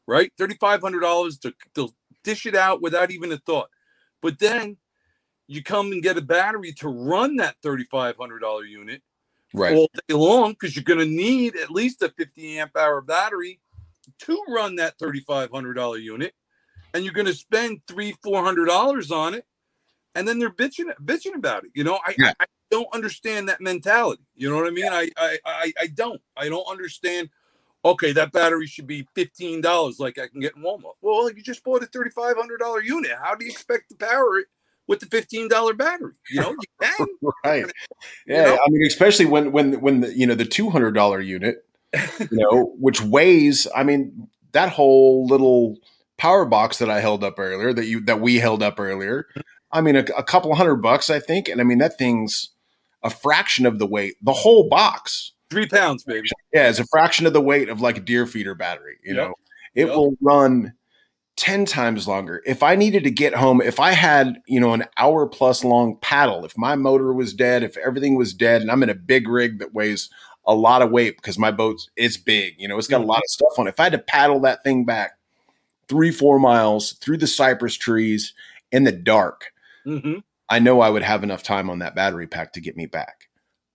right? 0.06 0.32
$3,500 0.38 1.40
to 1.40 1.52
they'll 1.74 1.94
dish 2.24 2.46
it 2.46 2.54
out 2.54 2.80
without 2.80 3.10
even 3.10 3.32
a 3.32 3.36
thought. 3.36 3.68
But 4.22 4.38
then 4.38 4.78
you 5.48 5.62
come 5.62 5.92
and 5.92 6.02
get 6.02 6.16
a 6.16 6.22
battery 6.22 6.72
to 6.72 6.88
run 6.88 7.36
that 7.36 7.56
$3,500 7.64 8.68
unit 8.68 9.02
right. 9.54 9.76
all 9.76 9.88
day 10.08 10.14
long 10.14 10.52
because 10.52 10.74
you're 10.74 10.82
going 10.82 10.98
to 10.98 11.06
need 11.06 11.56
at 11.56 11.70
least 11.70 12.02
a 12.02 12.08
50 12.08 12.58
amp 12.58 12.76
hour 12.76 13.00
battery 13.00 13.60
to 14.20 14.42
run 14.48 14.76
that 14.76 14.98
$3,500 14.98 16.02
unit. 16.02 16.34
And 16.94 17.04
you're 17.04 17.14
going 17.14 17.26
to 17.26 17.34
spend 17.34 17.80
three, 17.86 18.14
four 18.22 18.42
hundred 18.42 18.66
dollars 18.66 19.10
on 19.10 19.34
it, 19.34 19.44
and 20.14 20.26
then 20.26 20.38
they're 20.38 20.48
bitching, 20.48 20.90
bitching 21.04 21.34
about 21.34 21.64
it. 21.64 21.70
You 21.74 21.84
know, 21.84 21.98
I, 22.06 22.14
yeah. 22.16 22.32
I, 22.40 22.46
don't 22.70 22.88
understand 22.94 23.48
that 23.48 23.60
mentality. 23.60 24.22
You 24.34 24.50
know 24.50 24.56
what 24.56 24.66
I 24.66 24.70
mean? 24.70 24.86
Yeah. 24.86 24.94
I, 24.94 25.10
I, 25.16 25.38
I, 25.44 25.72
I 25.82 25.86
don't. 25.88 26.20
I 26.36 26.48
don't 26.48 26.68
understand 26.68 27.28
okay, 27.84 28.12
that 28.12 28.32
battery 28.32 28.66
should 28.66 28.86
be 28.86 29.06
fifteen 29.14 29.60
dollars, 29.60 30.00
like 30.00 30.18
I 30.18 30.26
can 30.26 30.40
get 30.40 30.56
in 30.56 30.62
Walmart. 30.62 30.94
Well, 31.00 31.30
you 31.30 31.42
just 31.42 31.62
bought 31.62 31.82
a 31.82 31.86
thirty 31.86 32.10
five 32.10 32.36
hundred 32.36 32.58
dollar 32.58 32.82
unit. 32.82 33.12
How 33.22 33.34
do 33.34 33.44
you 33.44 33.50
expect 33.50 33.90
to 33.90 33.96
power 33.96 34.38
it 34.38 34.46
with 34.86 35.00
the 35.00 35.06
fifteen 35.06 35.48
dollar 35.48 35.74
battery? 35.74 36.14
You 36.30 36.40
know, 36.40 36.50
you 36.50 36.58
can. 36.82 37.06
right. 37.44 37.64
Yeah, 38.26 38.36
you 38.36 38.42
know? 38.42 38.54
I 38.54 38.70
mean, 38.70 38.86
especially 38.86 39.26
when 39.26 39.52
when 39.52 39.80
when 39.80 40.00
the 40.00 40.16
you 40.16 40.26
know 40.26 40.34
the 40.34 40.44
two 40.44 40.70
hundred 40.70 40.92
dollar 40.92 41.20
unit, 41.20 41.64
you 42.20 42.28
know, 42.32 42.74
which 42.78 43.00
weighs. 43.00 43.66
I 43.74 43.82
mean, 43.82 44.28
that 44.52 44.70
whole 44.70 45.26
little 45.26 45.76
power 46.16 46.44
box 46.44 46.78
that 46.78 46.90
I 46.90 47.00
held 47.00 47.22
up 47.22 47.38
earlier, 47.38 47.72
that 47.72 47.86
you 47.86 48.00
that 48.02 48.20
we 48.20 48.36
held 48.36 48.62
up 48.62 48.80
earlier. 48.80 49.26
I 49.72 49.80
mean, 49.80 49.96
a, 49.96 50.04
a 50.16 50.22
couple 50.22 50.54
hundred 50.54 50.76
bucks, 50.76 51.10
I 51.10 51.20
think, 51.20 51.48
and 51.48 51.60
I 51.60 51.64
mean 51.64 51.78
that 51.78 51.98
thing's 51.98 52.50
a 53.02 53.10
fraction 53.10 53.66
of 53.66 53.78
the 53.78 53.86
weight. 53.86 54.16
The 54.22 54.32
whole 54.32 54.68
box 54.68 55.32
Three 55.48 55.66
pounds, 55.66 56.02
baby. 56.02 56.28
Yeah, 56.52 56.68
it's 56.68 56.80
a 56.80 56.86
fraction 56.86 57.26
of 57.26 57.32
the 57.32 57.40
weight 57.40 57.68
of 57.68 57.80
like 57.80 57.98
a 57.98 58.00
deer 58.00 58.26
feeder 58.26 58.54
battery. 58.54 58.96
You 59.04 59.14
yep. 59.14 59.28
know, 59.28 59.34
it 59.74 59.86
yep. 59.86 59.96
will 59.96 60.16
run 60.20 60.74
10 61.36 61.66
times 61.66 62.08
longer. 62.08 62.42
If 62.46 62.62
I 62.62 62.76
needed 62.76 63.04
to 63.04 63.10
get 63.10 63.34
home, 63.34 63.60
if 63.60 63.78
I 63.78 63.92
had, 63.92 64.40
you 64.46 64.58
know, 64.58 64.72
an 64.72 64.84
hour 64.96 65.26
plus 65.26 65.64
long 65.64 65.96
paddle, 66.00 66.44
if 66.44 66.56
my 66.56 66.74
motor 66.74 67.12
was 67.12 67.34
dead, 67.34 67.62
if 67.62 67.76
everything 67.76 68.16
was 68.16 68.32
dead, 68.32 68.62
and 68.62 68.70
I'm 68.70 68.82
in 68.82 68.88
a 68.88 68.94
big 68.94 69.28
rig 69.28 69.58
that 69.58 69.74
weighs 69.74 70.08
a 70.46 70.54
lot 70.54 70.80
of 70.80 70.90
weight 70.90 71.16
because 71.16 71.38
my 71.38 71.50
boat's 71.50 71.90
it's 71.96 72.16
big, 72.16 72.54
you 72.58 72.68
know, 72.68 72.78
it's 72.78 72.88
got 72.88 73.00
mm-hmm. 73.00 73.10
a 73.10 73.12
lot 73.12 73.18
of 73.18 73.28
stuff 73.30 73.58
on 73.58 73.66
it. 73.66 73.70
If 73.70 73.80
I 73.80 73.84
had 73.84 73.92
to 73.92 73.98
paddle 73.98 74.40
that 74.40 74.64
thing 74.64 74.84
back 74.84 75.18
three, 75.88 76.10
four 76.10 76.38
miles 76.38 76.92
through 76.94 77.18
the 77.18 77.26
cypress 77.26 77.76
trees 77.76 78.32
in 78.72 78.84
the 78.84 78.92
dark, 78.92 79.52
mm-hmm. 79.86 80.20
I 80.48 80.58
know 80.58 80.80
I 80.80 80.90
would 80.90 81.02
have 81.02 81.22
enough 81.22 81.42
time 81.42 81.68
on 81.68 81.80
that 81.80 81.94
battery 81.94 82.26
pack 82.26 82.54
to 82.54 82.60
get 82.60 82.76
me 82.76 82.86
back. 82.86 83.25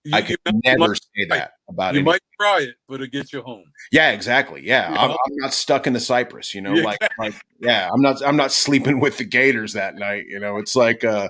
You, 0.04 0.16
I 0.16 0.22
could 0.24 0.40
never 0.64 0.80
might, 0.80 0.98
say 0.98 1.26
that 1.30 1.54
about 1.70 1.94
it. 1.94 2.00
you 2.00 2.02
anything. 2.02 2.06
might 2.06 2.22
try 2.40 2.62
it, 2.62 2.76
but 2.88 3.02
it 3.02 3.12
gets 3.12 3.32
you 3.32 3.42
home. 3.44 3.66
Yeah, 3.92 4.12
exactly. 4.12 4.66
Yeah, 4.66 4.88
I'm, 4.90 5.12
I'm, 5.12 5.36
not 5.36 5.54
stuck 5.54 5.86
in 5.86 5.94
the 5.94 6.00
cypress. 6.00 6.56
You 6.56 6.62
know, 6.62 6.74
yeah. 6.74 6.84
like 6.84 7.00
like 7.20 7.36
yeah, 7.60 7.88
I'm 7.94 8.02
not 8.02 8.26
I'm 8.26 8.36
not 8.36 8.52
sleeping 8.52 9.00
with 9.00 9.18
the 9.18 9.26
gators 9.26 9.74
that 9.74 9.96
night. 9.96 10.26
You 10.28 10.40
know, 10.40 10.58
it's 10.58 10.76
like 10.76 11.04
uh, 11.04 11.30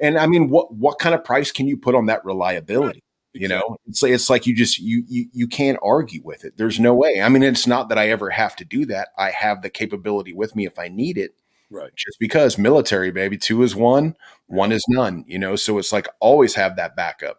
and 0.00 0.18
I 0.18 0.26
mean, 0.26 0.50
what 0.50 0.74
what 0.74 0.98
kind 0.98 1.14
of 1.14 1.22
price 1.22 1.52
can 1.52 1.68
you 1.68 1.76
put 1.76 1.94
on 1.94 2.06
that 2.06 2.24
reliability? 2.24 3.04
You 3.34 3.48
know, 3.48 3.78
it's 3.86 4.02
like 4.02 4.12
it's 4.12 4.28
like 4.28 4.46
you 4.46 4.54
just 4.54 4.78
you 4.78 5.04
you 5.08 5.26
you 5.32 5.46
can't 5.46 5.78
argue 5.82 6.20
with 6.22 6.44
it. 6.44 6.58
There's 6.58 6.78
no 6.78 6.94
way. 6.94 7.22
I 7.22 7.28
mean, 7.30 7.42
it's 7.42 7.66
not 7.66 7.88
that 7.88 7.98
I 7.98 8.10
ever 8.10 8.28
have 8.28 8.56
to 8.56 8.64
do 8.64 8.84
that. 8.86 9.08
I 9.16 9.30
have 9.30 9.62
the 9.62 9.70
capability 9.70 10.34
with 10.34 10.54
me 10.54 10.66
if 10.66 10.78
I 10.78 10.88
need 10.88 11.16
it. 11.16 11.34
Right. 11.70 11.90
Just 11.96 12.18
because 12.18 12.58
military, 12.58 13.10
baby, 13.10 13.38
two 13.38 13.62
is 13.62 13.74
one, 13.74 14.16
one 14.48 14.70
is 14.70 14.84
none. 14.88 15.24
You 15.26 15.38
know, 15.38 15.56
so 15.56 15.78
it's 15.78 15.92
like 15.92 16.08
always 16.20 16.54
have 16.56 16.76
that 16.76 16.94
backup. 16.94 17.38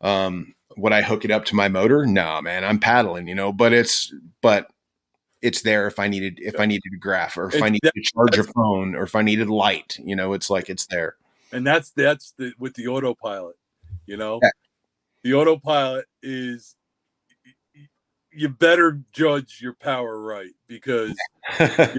Um, 0.00 0.54
would 0.76 0.92
I 0.92 1.02
hook 1.02 1.24
it 1.24 1.30
up 1.30 1.44
to 1.46 1.54
my 1.54 1.68
motor? 1.68 2.06
No, 2.06 2.40
man, 2.42 2.64
I'm 2.64 2.78
paddling, 2.78 3.28
you 3.28 3.34
know, 3.34 3.52
but 3.52 3.72
it's, 3.72 4.12
but 4.42 4.68
it's 5.42 5.62
there 5.62 5.86
if 5.86 5.98
I 5.98 6.08
needed, 6.08 6.38
if 6.40 6.60
I 6.60 6.66
needed 6.66 6.92
a 6.94 6.98
graph 6.98 7.36
or 7.36 7.48
if 7.48 7.54
it's, 7.54 7.62
I 7.62 7.68
needed 7.68 7.92
to 7.94 8.02
charge 8.02 8.38
a 8.38 8.44
phone 8.52 8.94
or 8.94 9.04
if 9.04 9.14
I 9.14 9.22
needed 9.22 9.48
light, 9.48 9.98
you 10.02 10.16
know, 10.16 10.32
it's 10.32 10.50
like, 10.50 10.68
it's 10.68 10.86
there. 10.86 11.16
And 11.52 11.66
that's, 11.66 11.90
that's 11.90 12.32
the, 12.36 12.52
with 12.58 12.74
the 12.74 12.88
autopilot, 12.88 13.56
you 14.06 14.16
know, 14.16 14.40
yeah. 14.42 14.50
the 15.22 15.34
autopilot 15.34 16.06
is, 16.22 16.76
you 18.32 18.50
better 18.50 19.00
judge 19.12 19.60
your 19.62 19.72
power 19.72 20.20
right 20.20 20.52
because 20.68 21.16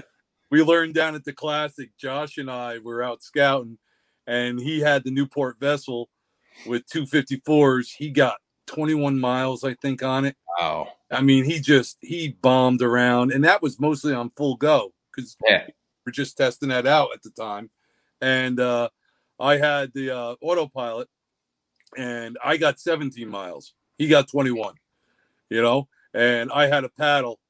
we 0.50 0.62
learned 0.62 0.94
down 0.94 1.16
at 1.16 1.24
the 1.24 1.32
classic, 1.32 1.90
Josh 1.98 2.38
and 2.38 2.48
I 2.48 2.78
were 2.78 3.02
out 3.02 3.24
scouting 3.24 3.78
and 4.28 4.60
he 4.60 4.78
had 4.78 5.02
the 5.02 5.10
Newport 5.10 5.58
vessel 5.58 6.08
with 6.66 6.86
254s. 6.86 7.88
He 7.96 8.10
got 8.10 8.38
21 8.66 9.18
miles, 9.18 9.64
I 9.64 9.74
think, 9.74 10.02
on 10.02 10.24
it. 10.24 10.36
Wow. 10.58 10.88
I 11.10 11.22
mean, 11.22 11.44
he 11.44 11.60
just 11.60 11.96
he 12.00 12.36
bombed 12.42 12.82
around, 12.82 13.32
and 13.32 13.44
that 13.44 13.62
was 13.62 13.80
mostly 13.80 14.12
on 14.12 14.30
full 14.36 14.56
go 14.56 14.92
because 15.14 15.36
yeah. 15.46 15.66
we're 16.04 16.12
just 16.12 16.36
testing 16.36 16.68
that 16.68 16.86
out 16.86 17.10
at 17.14 17.22
the 17.22 17.30
time. 17.30 17.70
And 18.20 18.60
uh, 18.60 18.90
I 19.40 19.56
had 19.56 19.92
the 19.94 20.10
uh, 20.10 20.34
autopilot, 20.42 21.08
and 21.96 22.36
I 22.44 22.56
got 22.56 22.80
17 22.80 23.28
miles. 23.28 23.72
He 23.96 24.08
got 24.08 24.28
21. 24.28 24.74
You 25.50 25.62
know, 25.62 25.88
and 26.12 26.52
I 26.52 26.66
had 26.66 26.84
a 26.84 26.90
paddle 26.90 27.40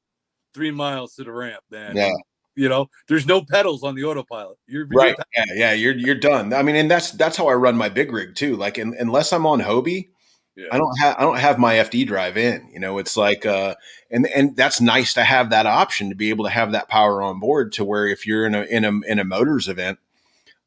three 0.53 0.71
miles 0.71 1.15
to 1.15 1.25
the 1.25 1.33
ramp. 1.33 1.63
Then 1.69 1.97
yeah 1.97 2.13
you 2.59 2.67
know 2.67 2.89
there's 3.07 3.25
no 3.25 3.41
pedals 3.41 3.83
on 3.83 3.95
the 3.95 4.03
autopilot. 4.03 4.57
You're 4.67 4.85
right. 4.87 5.15
you're 5.35 5.45
yeah 5.47 5.53
yeah 5.55 5.73
you're 5.73 5.97
you're 5.97 6.15
done. 6.15 6.53
I 6.53 6.61
mean 6.61 6.75
and 6.75 6.91
that's 6.91 7.11
that's 7.11 7.37
how 7.37 7.47
i 7.47 7.53
run 7.53 7.77
my 7.77 7.89
big 7.89 8.11
rig 8.11 8.35
too. 8.35 8.55
Like 8.57 8.77
in, 8.77 8.95
unless 8.99 9.31
i'm 9.31 9.45
on 9.45 9.61
hobie 9.61 10.09
yeah. 10.55 10.67
i 10.71 10.77
don't 10.77 10.95
have 10.99 11.15
i 11.17 11.21
don't 11.21 11.39
have 11.39 11.57
my 11.57 11.75
fd 11.75 12.05
drive 12.05 12.37
in 12.37 12.69
you 12.73 12.79
know? 12.79 12.97
It's 12.97 13.15
like 13.15 13.45
uh 13.45 13.75
and 14.11 14.27
and 14.27 14.55
that's 14.55 14.81
nice 14.81 15.13
to 15.13 15.23
have 15.23 15.51
that 15.51 15.65
option 15.65 16.09
to 16.09 16.15
be 16.15 16.29
able 16.29 16.43
to 16.45 16.51
have 16.51 16.73
that 16.73 16.89
power 16.89 17.21
on 17.21 17.39
board 17.39 17.71
to 17.73 17.85
where 17.85 18.07
if 18.07 18.27
you're 18.27 18.45
in 18.45 18.53
a 18.53 18.63
in 18.63 18.83
a 18.83 18.91
in 19.07 19.19
a 19.19 19.23
motors 19.23 19.67
event 19.69 19.99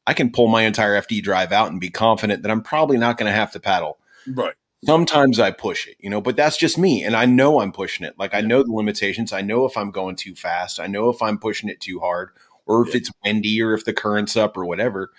i 0.07 0.13
can 0.13 0.31
pull 0.31 0.47
my 0.47 0.63
entire 0.63 0.99
fd 1.01 1.21
drive 1.21 1.51
out 1.51 1.69
and 1.69 1.79
be 1.79 1.91
confident 1.91 2.41
that 2.41 2.51
i'm 2.51 2.63
probably 2.63 2.97
not 2.97 3.17
going 3.17 3.29
to 3.29 3.35
have 3.35 3.51
to 3.51 3.59
paddle. 3.59 3.99
Right 4.27 4.55
sometimes 4.85 5.39
I 5.39 5.51
push 5.51 5.87
it, 5.87 5.97
you 5.99 6.09
know, 6.09 6.21
but 6.21 6.35
that's 6.35 6.57
just 6.57 6.77
me. 6.77 7.03
And 7.03 7.15
I 7.15 7.25
know 7.25 7.59
I'm 7.59 7.71
pushing 7.71 8.05
it. 8.05 8.17
Like 8.17 8.33
I 8.33 8.41
know 8.41 8.63
the 8.63 8.71
limitations. 8.71 9.33
I 9.33 9.41
know 9.41 9.65
if 9.65 9.77
I'm 9.77 9.91
going 9.91 10.15
too 10.15 10.35
fast. 10.35 10.79
I 10.79 10.87
know 10.87 11.09
if 11.09 11.21
I'm 11.21 11.37
pushing 11.37 11.69
it 11.69 11.79
too 11.79 11.99
hard 11.99 12.29
or 12.65 12.85
if 12.85 12.93
yeah. 12.93 12.97
it's 12.97 13.11
windy 13.23 13.61
or 13.61 13.73
if 13.73 13.85
the 13.85 13.93
current's 13.93 14.35
up 14.35 14.57
or 14.57 14.65
whatever. 14.65 15.11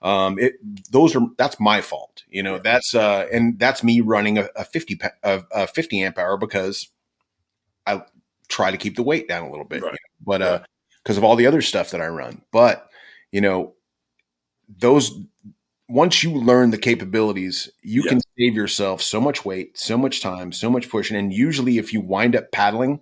Um, 0.00 0.38
it, 0.38 0.54
those 0.90 1.14
are, 1.14 1.22
that's 1.38 1.60
my 1.60 1.80
fault, 1.80 2.24
you 2.28 2.42
know, 2.42 2.58
that's, 2.58 2.92
uh, 2.92 3.28
and 3.32 3.56
that's 3.56 3.84
me 3.84 4.00
running 4.00 4.36
a, 4.36 4.48
a 4.56 4.64
50, 4.64 4.98
a, 5.22 5.42
a 5.52 5.66
50 5.68 6.02
amp 6.02 6.18
hour 6.18 6.36
because 6.36 6.90
I 7.86 8.02
try 8.48 8.72
to 8.72 8.76
keep 8.76 8.96
the 8.96 9.04
weight 9.04 9.28
down 9.28 9.46
a 9.46 9.50
little 9.50 9.64
bit, 9.64 9.80
right. 9.80 9.92
you 9.92 9.98
know? 9.98 10.24
but, 10.26 10.42
uh, 10.42 10.60
because 11.04 11.18
of 11.18 11.24
all 11.24 11.36
the 11.36 11.46
other 11.46 11.62
stuff 11.62 11.92
that 11.92 12.00
I 12.00 12.08
run. 12.08 12.42
But, 12.50 12.88
you 13.30 13.40
know, 13.40 13.74
those, 14.68 15.12
once 15.92 16.22
you 16.22 16.32
learn 16.32 16.70
the 16.70 16.78
capabilities, 16.78 17.70
you 17.82 18.02
can 18.02 18.18
save 18.38 18.54
yourself 18.54 19.02
so 19.02 19.20
much 19.20 19.44
weight, 19.44 19.78
so 19.78 19.98
much 19.98 20.22
time, 20.22 20.50
so 20.50 20.70
much 20.70 20.88
pushing. 20.88 21.16
And 21.18 21.32
usually, 21.32 21.76
if 21.76 21.92
you 21.92 22.00
wind 22.00 22.34
up 22.34 22.50
paddling, 22.50 23.00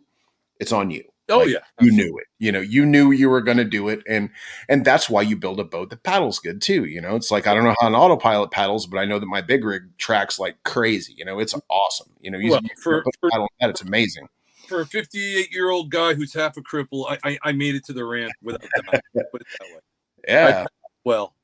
it's 0.59 0.73
on 0.73 0.91
you. 0.91 1.05
Oh 1.29 1.39
like, 1.39 1.51
yeah, 1.51 1.61
you 1.81 1.93
knew 1.93 2.19
it. 2.19 2.27
You 2.41 2.51
know, 2.51 2.61
you 2.61 2.85
knew 2.85 3.13
you 3.13 3.31
were 3.31 3.41
going 3.41 3.59
to 3.59 3.65
do 3.65 3.89
it, 3.89 4.03
and 4.09 4.31
and 4.69 4.85
that's 4.85 5.09
why 5.09 5.23
you 5.23 5.37
build 5.37 5.61
a 5.61 5.65
boat 5.65 5.91
that 5.91 6.03
paddles 6.03 6.41
good 6.41 6.61
too. 6.61 6.85
You 6.85 7.01
know, 7.01 7.15
it's 7.15 7.31
like 7.31 7.47
I 7.47 7.55
don't 7.55 7.63
know 7.63 7.77
how 7.81 7.87
an 7.87 7.95
autopilot 7.95 8.51
paddles, 8.51 8.87
but 8.87 8.99
I 8.99 9.05
know 9.05 9.21
that 9.21 9.27
my 9.27 9.41
big 9.41 9.65
rig 9.65 9.97
tracks 9.97 10.41
like 10.41 10.57
crazy. 10.65 11.15
You 11.17 11.25
know, 11.25 11.39
it's 11.39 11.55
awesome. 11.71 12.11
You 12.21 12.33
know, 12.33 12.39
you 12.39 12.51
well, 12.51 12.61
for, 12.83 13.05
for 13.21 13.31
that, 13.61 13.71
it's 13.71 13.83
amazing. 13.83 14.27
For 14.67 14.81
a 14.81 14.87
58 14.87 15.53
year 15.53 15.71
old 15.71 15.91
guy 15.91 16.15
who's 16.15 16.35
half 16.35 16.57
a 16.57 16.63
cripple, 16.63 17.07
I, 17.09 17.19
I, 17.31 17.39
I 17.43 17.53
made 17.53 17.77
it 17.77 17.85
to 17.85 17.93
the 17.93 18.05
ramp 18.05 18.33
without 18.43 18.63
that. 18.91 19.31
put 19.31 19.43
it 19.43 19.47
that 19.61 19.69
way. 19.69 19.81
Yeah. 20.27 20.65
I, 20.65 20.67
well, 21.05 21.35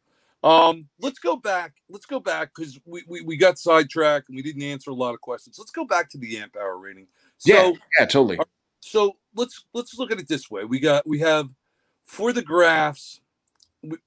um, 0.47 0.89
let's 1.01 1.19
go 1.19 1.37
back. 1.37 1.75
Let's 1.89 2.07
go 2.07 2.21
back 2.21 2.51
because 2.55 2.79
we, 2.85 3.03
we, 3.09 3.21
we 3.23 3.37
got 3.37 3.59
sidetracked 3.59 4.29
and 4.29 4.37
we 4.37 4.43
didn't 4.43 4.63
answer 4.63 4.91
a 4.91 4.95
lot 4.95 5.13
of 5.13 5.21
questions. 5.21 5.59
Let's 5.59 5.73
go 5.73 5.85
back 5.85 6.09
to 6.11 6.19
the 6.19 6.39
amp 6.39 6.57
hour 6.57 6.79
rating. 6.79 7.09
So, 7.39 7.53
yeah, 7.53 7.73
yeah, 7.99 8.07
totally. 8.07 8.39
So 8.81 9.17
let's 9.35 9.65
let's 9.73 9.99
look 9.99 10.13
at 10.13 10.21
it 10.21 10.29
this 10.29 10.49
way. 10.49 10.65
We 10.65 10.79
got 10.79 11.05
we 11.07 11.19
have 11.19 11.49
for 12.05 12.33
the 12.33 12.43
graphs, 12.43 13.21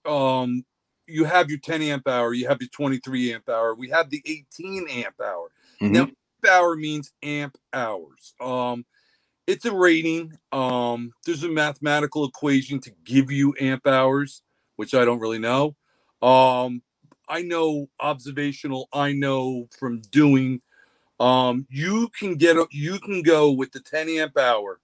um, 0.05 0.63
you 1.05 1.25
have 1.25 1.49
your 1.49 1.59
10 1.59 1.81
amp 1.81 2.07
hour, 2.07 2.33
you 2.33 2.47
have 2.47 2.61
your 2.61 2.69
23 2.69 3.33
amp 3.33 3.49
hour, 3.49 3.75
we 3.75 3.89
have 3.89 4.09
the 4.09 4.21
18 4.25 4.87
amp 4.89 5.15
hour. 5.21 5.49
Mm-hmm. 5.81 5.91
Now, 5.91 6.01
amp 6.01 6.15
hour 6.49 6.75
means 6.77 7.11
amp 7.21 7.57
hours. 7.73 8.33
Um, 8.39 8.85
it's 9.45 9.65
a 9.65 9.73
rating. 9.73 10.37
Um, 10.53 11.11
there's 11.25 11.43
a 11.43 11.49
mathematical 11.49 12.23
equation 12.25 12.79
to 12.81 12.91
give 13.03 13.29
you 13.29 13.53
amp 13.59 13.85
hours, 13.85 14.43
which 14.77 14.93
I 14.93 15.03
don't 15.03 15.19
really 15.19 15.39
know. 15.39 15.75
Um, 16.21 16.81
I 17.27 17.43
know 17.43 17.89
observational. 17.99 18.89
I 18.91 19.13
know 19.13 19.67
from 19.77 20.01
doing. 20.11 20.61
Um, 21.19 21.67
you 21.69 22.09
can 22.17 22.35
get 22.35 22.57
you 22.71 22.99
can 22.99 23.21
go 23.21 23.51
with 23.51 23.71
the 23.71 23.79
10 23.79 24.09
amp 24.09 24.37
hour. 24.37 24.79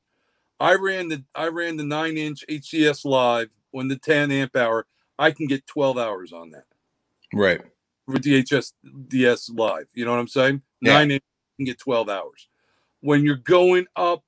I 0.59 0.75
ran 0.75 1.09
the 1.09 1.23
I 1.33 1.47
ran 1.47 1.77
the 1.77 1.83
nine 1.83 2.17
inch 2.17 2.45
HDS 2.49 3.05
live 3.05 3.49
when 3.71 3.87
the 3.87 3.97
10 3.97 4.31
amp 4.31 4.55
hour. 4.55 4.85
I 5.17 5.31
can 5.31 5.47
get 5.47 5.65
12 5.67 5.97
hours 5.97 6.33
on 6.33 6.51
that. 6.51 6.65
Right. 7.33 7.61
With 8.07 8.23
the 8.23 8.43
HSDS 8.43 9.57
live. 9.57 9.87
You 9.93 10.05
know 10.05 10.11
what 10.11 10.19
I'm 10.19 10.27
saying? 10.27 10.61
Yeah. 10.81 10.93
Nine 10.93 11.11
inch 11.11 11.23
can 11.57 11.65
get 11.65 11.79
12 11.79 12.09
hours. 12.09 12.47
When 13.01 13.23
you're 13.23 13.35
going 13.35 13.87
up 13.95 14.23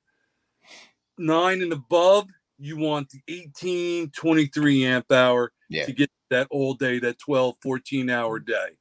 nine 1.17 1.61
and 1.61 1.73
above, 1.73 2.29
you 2.57 2.77
want 2.77 3.09
the 3.09 3.21
18, 3.27 4.11
23 4.11 4.85
amp 4.85 5.11
hour 5.11 5.51
yeah. 5.69 5.85
to 5.85 5.93
get 5.93 6.09
that 6.29 6.47
all 6.49 6.73
day, 6.73 6.99
that 6.99 7.19
12, 7.19 7.55
14 7.61 8.09
hour 8.09 8.39
day. 8.39 8.77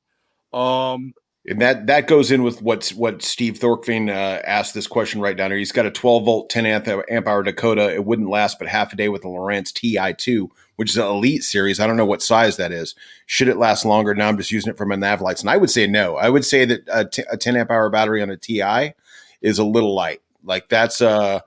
Um, 0.52 1.14
and 1.48 1.60
that 1.60 1.86
that 1.86 2.08
goes 2.08 2.32
in 2.32 2.42
with 2.42 2.60
what 2.60 2.88
what 2.96 3.22
Steve 3.22 3.58
Thorkveen 3.60 4.08
uh, 4.08 4.42
asked 4.44 4.74
this 4.74 4.88
question 4.88 5.20
right 5.20 5.36
down 5.36 5.50
here. 5.50 5.58
He's 5.58 5.72
got 5.72 5.86
a 5.86 5.90
12 5.90 6.24
volt, 6.24 6.50
10 6.50 6.66
amp, 6.66 6.88
amp 7.08 7.28
hour 7.28 7.42
Dakota. 7.44 7.94
It 7.94 8.04
wouldn't 8.04 8.28
last 8.28 8.58
but 8.58 8.66
half 8.66 8.92
a 8.92 8.96
day 8.96 9.08
with 9.08 9.22
the 9.22 9.28
Lowrance 9.28 9.72
TI2, 9.72 10.48
which 10.74 10.90
is 10.90 10.96
an 10.96 11.06
elite 11.06 11.44
series. 11.44 11.78
I 11.78 11.86
don't 11.86 11.96
know 11.96 12.06
what 12.06 12.22
size 12.22 12.56
that 12.56 12.72
is. 12.72 12.96
Should 13.26 13.48
it 13.48 13.58
last 13.58 13.84
longer? 13.84 14.12
Now 14.14 14.28
I'm 14.28 14.36
just 14.36 14.50
using 14.50 14.70
it 14.70 14.76
for 14.76 14.86
my 14.86 14.96
nav 14.96 15.20
lights, 15.20 15.40
and 15.40 15.50
I 15.50 15.56
would 15.56 15.70
say 15.70 15.86
no. 15.86 16.16
I 16.16 16.30
would 16.30 16.44
say 16.44 16.64
that 16.64 16.80
a, 16.88 17.04
t- 17.04 17.24
a 17.30 17.36
10 17.36 17.56
amp 17.56 17.70
hour 17.70 17.90
battery 17.90 18.22
on 18.22 18.30
a 18.30 18.36
TI 18.36 18.94
is 19.40 19.60
a 19.60 19.64
little 19.64 19.94
light. 19.94 20.22
Like 20.42 20.68
that's 20.68 21.00
uh 21.00 21.40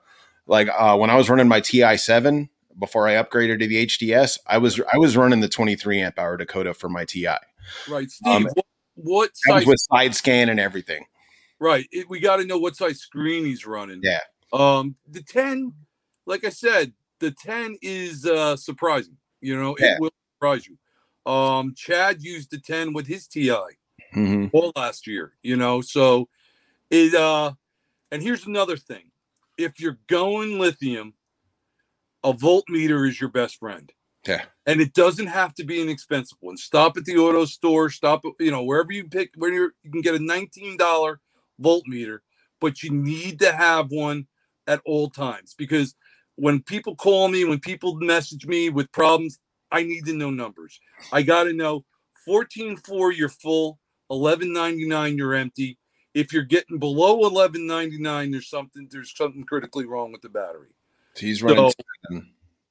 like 0.46 0.68
uh, 0.68 0.96
when 0.96 1.10
I 1.10 1.16
was 1.16 1.28
running 1.28 1.48
my 1.48 1.60
TI 1.60 1.96
seven 1.96 2.48
before 2.78 3.08
I 3.08 3.14
upgraded 3.14 3.60
to 3.60 3.66
the 3.66 3.86
HDS, 3.86 4.38
I 4.46 4.58
was 4.58 4.80
I 4.92 4.98
was 4.98 5.16
running 5.16 5.40
the 5.40 5.48
23 5.48 6.00
amp 6.00 6.18
hour 6.18 6.36
Dakota 6.36 6.74
for 6.74 6.88
my 6.88 7.04
TI. 7.04 7.28
Right, 7.88 8.10
Steve. 8.10 8.32
Um, 8.32 8.48
what, 8.54 8.66
what 8.94 9.30
size 9.34 9.66
with 9.66 9.78
side 9.92 10.14
scan 10.14 10.48
and 10.48 10.60
everything? 10.60 11.04
Right. 11.58 11.86
It, 11.92 12.08
we 12.08 12.20
got 12.20 12.36
to 12.36 12.46
know 12.46 12.58
what 12.58 12.76
size 12.76 13.00
screen 13.00 13.44
he's 13.44 13.66
running. 13.66 14.00
Yeah. 14.02 14.20
Um, 14.52 14.96
the 15.08 15.22
10, 15.22 15.72
like 16.26 16.44
I 16.44 16.48
said, 16.48 16.92
the 17.20 17.30
10 17.30 17.76
is 17.82 18.26
uh 18.26 18.56
surprising. 18.56 19.16
You 19.40 19.60
know, 19.60 19.76
yeah. 19.78 19.94
it 19.94 20.00
will 20.00 20.10
surprise 20.36 20.66
you. 20.66 20.76
Um, 21.30 21.74
Chad 21.76 22.22
used 22.22 22.50
the 22.50 22.58
10 22.58 22.94
with 22.94 23.06
his 23.06 23.26
TI 23.26 23.50
mm-hmm. 23.50 24.46
all 24.52 24.72
last 24.74 25.06
year, 25.06 25.34
you 25.42 25.56
know, 25.56 25.82
so 25.82 26.28
it 26.90 27.14
uh 27.14 27.52
and 28.10 28.22
here's 28.22 28.46
another 28.46 28.76
thing. 28.76 29.10
If 29.58 29.78
you're 29.78 29.98
going 30.08 30.58
lithium, 30.58 31.12
a 32.22 32.32
voltmeter 32.32 33.08
is 33.08 33.20
your 33.20 33.30
best 33.30 33.56
friend. 33.56 33.92
Yeah. 34.26 34.42
And 34.66 34.80
it 34.80 34.92
doesn't 34.92 35.28
have 35.28 35.54
to 35.54 35.64
be 35.64 35.80
an 35.80 35.88
expensive 35.88 36.38
one. 36.40 36.56
Stop 36.56 36.96
at 36.96 37.04
the 37.04 37.16
auto 37.16 37.44
store, 37.46 37.88
stop 37.90 38.24
at, 38.24 38.32
you 38.38 38.50
know, 38.50 38.62
wherever 38.62 38.92
you 38.92 39.08
pick 39.08 39.30
where 39.36 39.52
you 39.52 39.70
you 39.82 39.90
can 39.90 40.02
get 40.02 40.14
a 40.14 40.18
$19 40.18 41.16
voltmeter, 41.60 42.18
but 42.60 42.82
you 42.82 42.90
need 42.90 43.38
to 43.40 43.52
have 43.52 43.90
one 43.90 44.26
at 44.66 44.82
all 44.84 45.08
times 45.08 45.54
because 45.56 45.94
when 46.36 46.62
people 46.62 46.96
call 46.96 47.28
me, 47.28 47.44
when 47.44 47.60
people 47.60 47.96
message 47.96 48.46
me 48.46 48.68
with 48.70 48.92
problems, 48.92 49.38
I 49.70 49.82
need 49.82 50.04
to 50.06 50.14
know 50.14 50.30
numbers. 50.30 50.78
I 51.12 51.22
got 51.22 51.44
to 51.44 51.52
know 51.52 51.84
14.4 52.28 53.16
you're 53.16 53.28
full, 53.28 53.78
11.99 54.10 55.16
you're 55.16 55.34
empty. 55.34 55.78
If 56.12 56.32
you're 56.32 56.42
getting 56.42 56.78
below 56.78 57.20
11.99 57.30 58.32
there's 58.32 58.50
something 58.50 58.86
there's 58.90 59.16
something 59.16 59.44
critically 59.44 59.86
wrong 59.86 60.12
with 60.12 60.20
the 60.20 60.28
battery. 60.28 60.74
He's 61.16 61.42
running 61.42 61.70
so, 62.10 62.22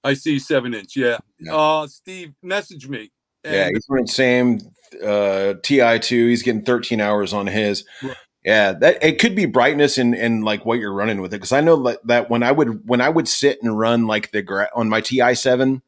I 0.03 0.13
see 0.13 0.39
7 0.39 0.73
inch, 0.73 0.95
yeah. 0.95 1.17
yeah. 1.39 1.55
Uh 1.55 1.87
Steve 1.87 2.33
message 2.41 2.87
me. 2.87 3.11
yeah, 3.43 3.67
he's 3.67 3.85
running 3.89 4.07
same 4.07 4.59
uh 5.03 5.55
TI2, 5.63 6.29
he's 6.29 6.43
getting 6.43 6.63
13 6.63 7.01
hours 7.01 7.33
on 7.33 7.47
his. 7.47 7.83
Right. 8.01 8.15
Yeah, 8.45 8.71
that 8.71 9.03
it 9.03 9.19
could 9.19 9.35
be 9.35 9.45
brightness 9.45 9.97
and 9.97 10.15
and 10.15 10.45
like 10.45 10.65
what 10.65 10.79
you're 10.79 10.93
running 10.93 11.21
with 11.21 11.33
it 11.33 11.37
because 11.37 11.51
I 11.51 11.59
know 11.59 11.83
that, 11.83 11.99
that 12.07 12.29
when 12.29 12.41
I 12.41 12.51
would 12.51 12.87
when 12.87 13.01
I 13.01 13.09
would 13.09 13.27
sit 13.27 13.61
and 13.61 13.77
run 13.77 14.07
like 14.07 14.31
the 14.31 14.41
gra- 14.41 14.69
on 14.73 14.87
my 14.87 15.01
TI 15.01 15.35
seven 15.35 15.81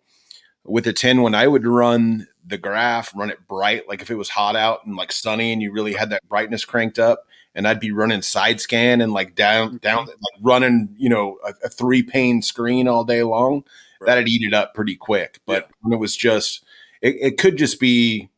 with 0.66 0.86
a 0.86 0.94
ten 0.94 1.22
when 1.22 1.34
I 1.34 1.48
would 1.48 1.66
run 1.66 2.28
the 2.46 2.58
graph 2.58 3.16
run 3.16 3.30
it 3.30 3.48
bright 3.48 3.88
like 3.88 4.02
if 4.02 4.12
it 4.12 4.16
was 4.16 4.30
hot 4.30 4.58
out 4.58 4.86
and 4.86 4.98
like 4.98 5.12
sunny 5.14 5.54
and 5.54 5.62
you 5.62 5.72
really 5.72 5.94
had 5.94 6.10
that 6.10 6.28
brightness 6.28 6.66
cranked 6.66 7.00
up 7.00 7.26
and 7.56 7.68
I'd 7.68 7.80
be 7.80 7.92
running 7.92 8.22
side 8.22 8.62
scan 8.62 9.02
and 9.02 9.14
like 9.14 9.36
down 9.36 9.70
mm-hmm. 9.70 9.78
down 9.78 10.06
like 10.06 10.42
running 10.42 10.94
you 10.98 11.10
know 11.10 11.38
a, 11.46 11.54
a 11.66 11.70
three 11.70 12.04
pane 12.04 12.42
screen 12.42 12.88
all 12.88 13.04
day 13.04 13.24
long 13.24 13.64
right. 14.00 14.08
that'd 14.08 14.28
eat 14.28 14.44
it 14.44 14.54
up 14.54 14.74
pretty 14.74 14.96
quick 14.96 15.40
but 15.46 15.64
yeah. 15.64 15.76
when 15.82 15.94
it 15.94 16.00
was 16.00 16.16
just 16.16 16.64
it, 17.02 17.16
it 17.20 17.38
could 17.38 17.58
just 17.58 17.80
be 17.80 18.30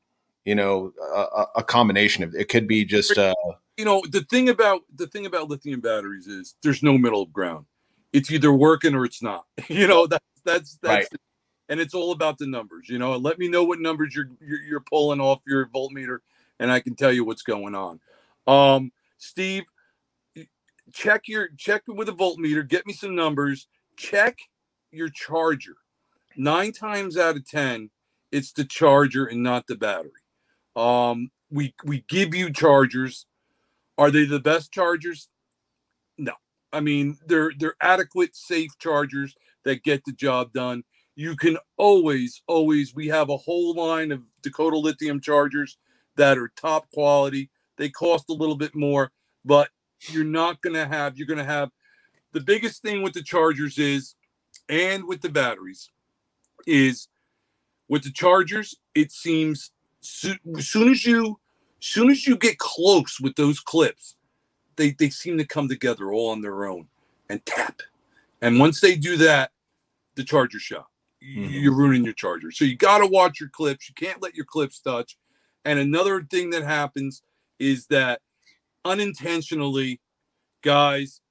you 0.46 0.56
know 0.56 0.94
a, 1.16 1.46
a 1.58 1.64
combination 1.64 2.24
of 2.24 2.36
it 2.36 2.50
could 2.50 2.68
be 2.68 2.84
just 2.86 3.18
uh 3.18 3.34
you 3.78 3.86
know 3.86 4.02
the 4.10 4.22
thing 4.24 4.50
about 4.50 4.82
the 4.96 5.08
thing 5.08 5.26
about 5.26 5.50
lithium 5.50 5.80
batteries 5.80 6.28
is 6.28 6.56
there's 6.64 6.84
no 6.84 6.98
middle 6.98 7.26
ground 7.28 7.66
it's 8.12 8.32
either 8.32 8.54
working 8.54 8.96
or 8.96 9.06
it's 9.06 9.22
not 9.22 9.46
you 9.68 9.88
know 9.88 10.08
that's 10.08 10.26
that's 10.44 10.78
that's 10.82 11.12
right. 11.12 11.22
and 11.70 11.80
it's 11.80 11.94
all 11.94 12.12
about 12.12 12.38
the 12.38 12.48
numbers 12.48 12.90
you 12.90 13.00
know 13.00 13.16
let 13.18 13.40
me 13.40 13.48
know 13.48 13.64
what 13.64 13.80
numbers 13.80 14.16
you're, 14.16 14.30
you're, 14.42 14.62
you're 14.62 14.80
pulling 14.82 15.22
off 15.22 15.40
your 15.48 15.68
voltmeter 15.68 16.20
and 16.60 16.72
i 16.72 16.80
can 16.80 16.96
tell 16.96 17.12
you 17.12 17.24
what's 17.24 17.44
going 17.44 17.74
on 17.74 18.00
um 18.46 18.92
steve 19.24 19.64
check 20.92 21.28
your 21.28 21.50
check 21.58 21.84
with 21.88 22.10
a 22.10 22.14
voltmeter 22.14 22.68
get 22.68 22.86
me 22.86 22.94
some 22.94 23.16
numbers 23.16 23.68
check 23.98 24.38
your 24.92 25.10
charger 25.10 25.76
nine 26.36 26.72
times 26.72 27.18
out 27.18 27.36
of 27.36 27.48
ten 27.48 27.90
it's 28.32 28.52
the 28.52 28.66
charger 28.66 29.26
and 29.26 29.42
not 29.42 29.66
the 29.68 29.76
battery 29.76 30.12
um 30.76 31.30
we 31.50 31.74
we 31.86 32.04
give 32.08 32.34
you 32.36 32.52
chargers 32.52 33.26
are 33.98 34.12
they 34.12 34.26
the 34.26 34.40
best 34.40 34.72
chargers? 34.72 35.30
No. 36.18 36.34
I 36.72 36.80
mean, 36.80 37.18
they're 37.28 37.52
they're 37.58 37.76
adequate, 37.82 38.36
safe 38.36 38.72
chargers 38.80 39.36
that 39.64 39.84
get 39.84 40.04
the 40.06 40.14
job 40.14 40.54
done. 40.54 40.84
You 41.16 41.36
can 41.36 41.58
always, 41.78 42.42
always, 42.48 42.96
we 42.96 43.08
have 43.10 43.30
a 43.30 43.38
whole 43.38 43.76
line 43.76 44.12
of 44.12 44.24
Dakota 44.42 44.78
lithium 44.78 45.22
chargers 45.22 45.78
that 46.16 46.38
are 46.38 46.52
top 46.58 46.90
quality. 46.92 47.52
They 47.78 47.90
cost 47.90 48.30
a 48.30 48.34
little 48.34 48.56
bit 48.56 48.76
more, 48.76 49.12
but 49.44 49.70
you're 50.02 50.24
not 50.24 50.62
going 50.62 50.76
to 50.76 50.86
have, 50.86 51.18
you're 51.18 51.28
going 51.28 51.40
to 51.40 51.44
have 51.44 51.70
the 52.32 52.42
biggest 52.42 52.82
thing 52.82 53.02
with 53.02 53.14
the 53.14 53.24
chargers 53.24 53.78
is, 53.78 54.16
and 54.70 55.06
with 55.06 55.22
the 55.22 55.30
batteries, 55.30 55.90
is 56.66 57.08
with 57.88 58.04
the 58.04 58.12
chargers, 58.12 58.76
it 58.96 59.12
seems 59.12 59.72
so, 60.02 60.34
as 60.58 60.68
soon 60.68 60.90
as 60.90 61.06
you 61.06 61.40
soon 61.80 62.10
as 62.10 62.26
you 62.26 62.38
get 62.38 62.58
close 62.58 63.20
with 63.20 63.36
those 63.36 63.60
clips, 63.60 64.16
they, 64.78 64.92
they 64.92 65.10
seem 65.10 65.38
to 65.38 65.46
come 65.46 65.68
together 65.68 66.12
all 66.12 66.30
on 66.30 66.42
their 66.42 66.66
own 66.66 66.88
and 67.30 67.46
tap. 67.46 67.82
And 68.42 68.60
once 68.60 68.80
they 68.80 68.96
do 68.96 69.18
that, 69.18 69.52
the 70.16 70.24
charger 70.24 70.60
shot. 70.60 70.88
Mm-hmm. 71.24 71.52
You're 71.52 71.76
ruining 71.76 72.04
your 72.04 72.14
charger. 72.14 72.52
So 72.52 72.66
you 72.66 72.76
got 72.76 73.00
to 73.00 73.08
watch 73.08 73.40
your 73.40 73.50
clips. 73.50 73.90
You 73.90 73.96
can't 73.96 74.22
let 74.22 74.36
your 74.36 74.46
clips 74.46 74.80
touch. 74.80 75.18
And 75.66 75.80
another 75.80 76.24
thing 76.24 76.50
that 76.52 76.64
happens 76.64 77.22
is 77.72 77.88
that 77.88 78.22
unintentionally, 78.86 80.02
guys, 80.62 81.22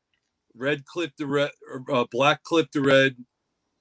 red 0.55 0.85
clip 0.85 1.15
to 1.17 1.27
red, 1.27 1.51
uh, 1.91 2.05
black 2.11 2.43
clip 2.43 2.71
to 2.73 2.81
red, 2.81 3.17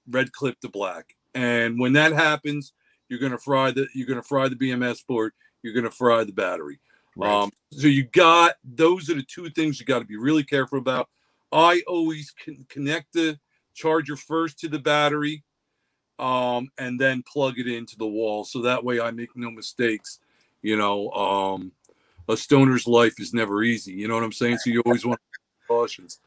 red 0.09 0.31
clip 0.31 0.59
to 0.61 0.69
black. 0.69 1.15
And 1.33 1.79
when 1.79 1.93
that 1.93 2.11
happens, 2.11 2.73
you're 3.09 3.19
gonna 3.19 3.37
fry 3.37 3.71
the 3.71 3.87
you're 3.93 4.07
gonna 4.07 4.23
fry 4.23 4.47
the 4.47 4.55
BMS 4.55 5.05
board 5.05 5.33
you're 5.61 5.73
going 5.73 5.85
to 5.85 5.91
fry 5.91 6.23
the 6.23 6.31
battery. 6.31 6.79
Right. 7.15 7.29
Um, 7.29 7.51
so 7.71 7.87
you 7.87 8.03
got 8.03 8.55
those 8.63 9.09
are 9.09 9.15
the 9.15 9.23
two 9.23 9.49
things 9.49 9.79
you 9.79 9.85
got 9.85 9.99
to 9.99 10.05
be 10.05 10.17
really 10.17 10.43
careful 10.43 10.77
about. 10.77 11.09
I 11.51 11.83
always 11.87 12.31
can 12.31 12.65
connect 12.69 13.13
the 13.13 13.37
charger 13.73 14.15
first 14.15 14.59
to 14.59 14.69
the 14.69 14.79
battery, 14.79 15.43
um, 16.19 16.69
and 16.77 16.99
then 16.99 17.23
plug 17.31 17.59
it 17.59 17.67
into 17.67 17.97
the 17.97 18.07
wall, 18.07 18.45
so 18.45 18.61
that 18.61 18.83
way 18.83 19.01
I 19.01 19.11
make 19.11 19.35
no 19.35 19.51
mistakes. 19.51 20.19
You 20.61 20.77
know, 20.77 21.09
um, 21.11 21.73
a 22.30 22.38
stoner's 22.38 22.88
life 22.88 23.19
is 23.19 23.34
never 23.34 23.63
easy. 23.63 23.93
You 23.93 24.07
know 24.07 24.15
what 24.15 24.24
I'm 24.24 24.32
saying? 24.32 24.57
So 24.59 24.69
you 24.69 24.82
always 24.82 25.05
want 25.05 25.19
cautions. 25.67 26.19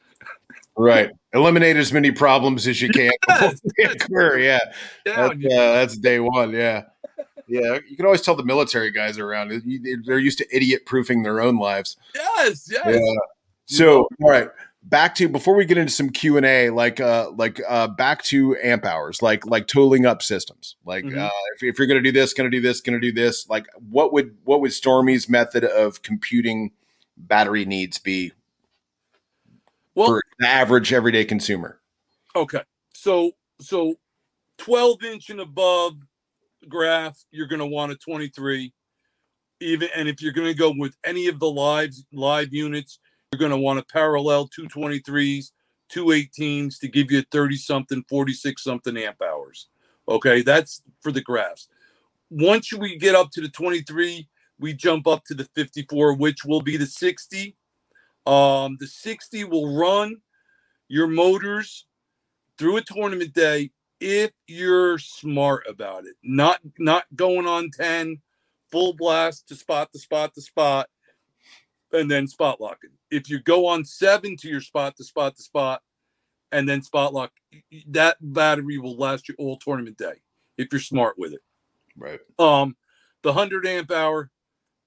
Right. 0.76 1.10
Eliminate 1.32 1.76
as 1.76 1.92
many 1.92 2.10
problems 2.10 2.66
as 2.66 2.82
you 2.82 2.88
can. 2.88 3.12
Yes, 3.28 3.60
yes. 3.78 3.96
Yeah. 4.10 4.36
yeah 4.38 4.58
that's, 5.04 5.34
uh, 5.34 5.72
that's 5.72 5.96
day 5.96 6.20
one. 6.20 6.50
Yeah 6.50 6.84
yeah, 7.46 7.78
you 7.88 7.96
can 7.96 8.06
always 8.06 8.22
tell 8.22 8.34
the 8.34 8.44
military 8.44 8.90
guys 8.90 9.18
around. 9.18 9.62
They're 10.04 10.18
used 10.18 10.38
to 10.38 10.56
idiot 10.56 10.86
proofing 10.86 11.22
their 11.22 11.40
own 11.40 11.56
lives. 11.56 11.96
Yes, 12.14 12.68
yes. 12.70 12.86
Yeah. 12.86 13.14
So, 13.66 14.08
all 14.22 14.30
right, 14.30 14.48
back 14.84 15.14
to 15.16 15.28
before 15.28 15.54
we 15.54 15.64
get 15.64 15.78
into 15.78 15.92
some 15.92 16.10
Q 16.10 16.36
and 16.36 16.46
A, 16.46 16.70
like 16.70 17.00
uh, 17.00 17.30
like 17.36 17.60
uh, 17.66 17.88
back 17.88 18.22
to 18.24 18.56
amp 18.62 18.84
hours, 18.84 19.22
like 19.22 19.46
like 19.46 19.66
totaling 19.66 20.06
up 20.06 20.22
systems. 20.22 20.76
Like 20.84 21.04
mm-hmm. 21.04 21.18
uh, 21.18 21.30
if, 21.56 21.62
if 21.62 21.78
you're 21.78 21.88
going 21.88 22.02
to 22.02 22.08
do 22.08 22.12
this, 22.12 22.34
going 22.34 22.50
to 22.50 22.56
do 22.56 22.60
this, 22.60 22.80
going 22.80 23.00
to 23.00 23.06
do 23.06 23.12
this, 23.12 23.48
like 23.48 23.66
what 23.88 24.12
would 24.12 24.36
what 24.44 24.60
would 24.60 24.70
Stormy's 24.70 25.28
method 25.28 25.64
of 25.64 26.02
computing 26.02 26.72
battery 27.16 27.64
needs 27.64 27.98
be 27.98 28.32
well, 29.94 30.08
for 30.08 30.22
the 30.38 30.46
average 30.46 30.92
everyday 30.92 31.24
consumer? 31.24 31.80
Okay, 32.36 32.62
so 32.94 33.32
so 33.60 33.94
12 34.58 35.02
inch 35.04 35.30
and 35.30 35.40
above 35.40 35.94
graph, 36.68 37.24
you're 37.30 37.46
going 37.46 37.60
to 37.60 37.66
want 37.66 37.92
a 37.92 37.96
23. 37.96 38.72
Even 39.60 39.88
and 39.94 40.08
if 40.08 40.20
you're 40.20 40.32
going 40.32 40.48
to 40.48 40.58
go 40.58 40.74
with 40.76 40.96
any 41.04 41.28
of 41.28 41.38
the 41.38 41.48
lives 41.48 42.04
live 42.12 42.52
units, 42.52 42.98
you're 43.34 43.48
going 43.48 43.50
to 43.50 43.64
want 43.64 43.80
to 43.80 43.92
parallel 43.92 44.48
223s, 44.48 45.50
218s 45.92 46.78
to 46.78 46.86
give 46.86 47.10
you 47.10 47.22
30 47.32 47.56
something, 47.56 48.04
46 48.08 48.62
something 48.62 48.96
amp 48.96 49.20
hours. 49.20 49.66
Okay, 50.08 50.42
that's 50.42 50.82
for 51.00 51.10
the 51.10 51.20
graphs. 51.20 51.68
Once 52.30 52.72
we 52.72 52.96
get 52.96 53.16
up 53.16 53.32
to 53.32 53.40
the 53.40 53.48
23, 53.48 54.28
we 54.60 54.72
jump 54.72 55.08
up 55.08 55.24
to 55.24 55.34
the 55.34 55.48
54, 55.56 56.14
which 56.14 56.44
will 56.44 56.60
be 56.60 56.76
the 56.76 56.86
60. 56.86 57.56
Um, 58.24 58.76
the 58.78 58.86
60 58.86 59.42
will 59.44 59.76
run 59.76 60.18
your 60.86 61.08
motors 61.08 61.86
through 62.56 62.76
a 62.76 62.82
tournament 62.82 63.32
day 63.34 63.72
if 64.00 64.30
you're 64.46 64.98
smart 64.98 65.64
about 65.68 66.06
it, 66.06 66.14
not 66.22 66.60
not 66.78 67.04
going 67.16 67.46
on 67.48 67.70
10 67.70 68.20
full 68.70 68.92
blast 68.92 69.48
to 69.48 69.56
spot 69.56 69.90
to 69.92 69.98
spot 69.98 70.34
to 70.34 70.40
spot 70.40 70.88
and 71.92 72.10
then 72.10 72.28
spot 72.28 72.60
locking. 72.60 72.90
If 73.14 73.30
you 73.30 73.40
go 73.40 73.66
on 73.66 73.84
seven 73.84 74.36
to 74.38 74.48
your 74.48 74.60
spot 74.60 74.96
to 74.96 75.04
spot 75.04 75.36
to 75.36 75.42
spot 75.42 75.82
and 76.50 76.68
then 76.68 76.82
spot 76.82 77.14
lock, 77.14 77.32
that 77.88 78.16
battery 78.20 78.78
will 78.78 78.96
last 78.96 79.28
you 79.28 79.34
all 79.38 79.56
tournament 79.56 79.96
day 79.96 80.14
if 80.58 80.68
you're 80.72 80.80
smart 80.80 81.18
with 81.18 81.32
it. 81.32 81.40
Right. 81.96 82.20
Um, 82.38 82.76
the 83.22 83.32
hundred 83.32 83.66
amp 83.66 83.90
hour, 83.90 84.30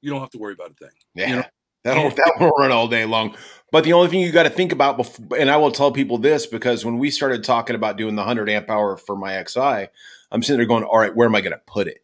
you 0.01 0.11
don't 0.11 0.19
have 0.19 0.29
to 0.31 0.37
worry 0.37 0.53
about 0.53 0.71
a 0.71 0.73
thing. 0.73 0.95
Yeah. 1.15 1.29
You 1.29 1.35
know? 1.37 1.43
That'll 1.83 2.09
that 2.09 2.33
will 2.39 2.49
run 2.49 2.71
all 2.71 2.89
day 2.89 3.05
long. 3.05 3.35
But 3.71 3.85
the 3.85 3.93
only 3.93 4.09
thing 4.09 4.19
you 4.19 4.31
got 4.31 4.43
to 4.43 4.49
think 4.49 4.73
about, 4.73 4.97
before, 4.97 5.37
and 5.37 5.49
I 5.49 5.55
will 5.55 5.71
tell 5.71 5.91
people 5.91 6.17
this 6.17 6.45
because 6.45 6.83
when 6.83 6.97
we 6.97 7.09
started 7.09 7.45
talking 7.45 7.75
about 7.75 7.97
doing 7.97 8.15
the 8.15 8.21
100 8.21 8.49
amp 8.49 8.69
hour 8.69 8.97
for 8.97 9.15
my 9.15 9.41
XI, 9.41 9.87
I'm 10.31 10.43
sitting 10.43 10.57
there 10.57 10.65
going, 10.65 10.83
all 10.83 10.99
right, 10.99 11.15
where 11.15 11.27
am 11.27 11.35
I 11.35 11.41
going 11.41 11.53
to 11.53 11.61
put 11.65 11.87
it? 11.87 12.03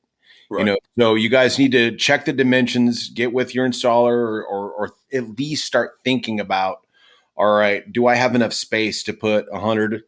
Right. 0.53 0.59
You 0.59 0.65
know, 0.65 0.77
so 0.97 1.15
you 1.15 1.29
guys 1.29 1.57
need 1.57 1.71
to 1.71 1.95
check 1.95 2.25
the 2.25 2.33
dimensions, 2.33 3.09
get 3.09 3.33
with 3.33 3.55
your 3.55 3.67
installer, 3.67 4.13
or, 4.13 4.43
or, 4.43 4.71
or 4.71 4.91
at 5.11 5.37
least 5.37 5.65
start 5.65 5.93
thinking 6.03 6.39
about, 6.39 6.85
all 7.35 7.53
right, 7.53 7.91
do 7.91 8.07
I 8.07 8.15
have 8.15 8.35
enough 8.35 8.53
space 8.53 9.03
to 9.03 9.13
put 9.13 9.47
a 9.49 9.53
100? 9.53 10.03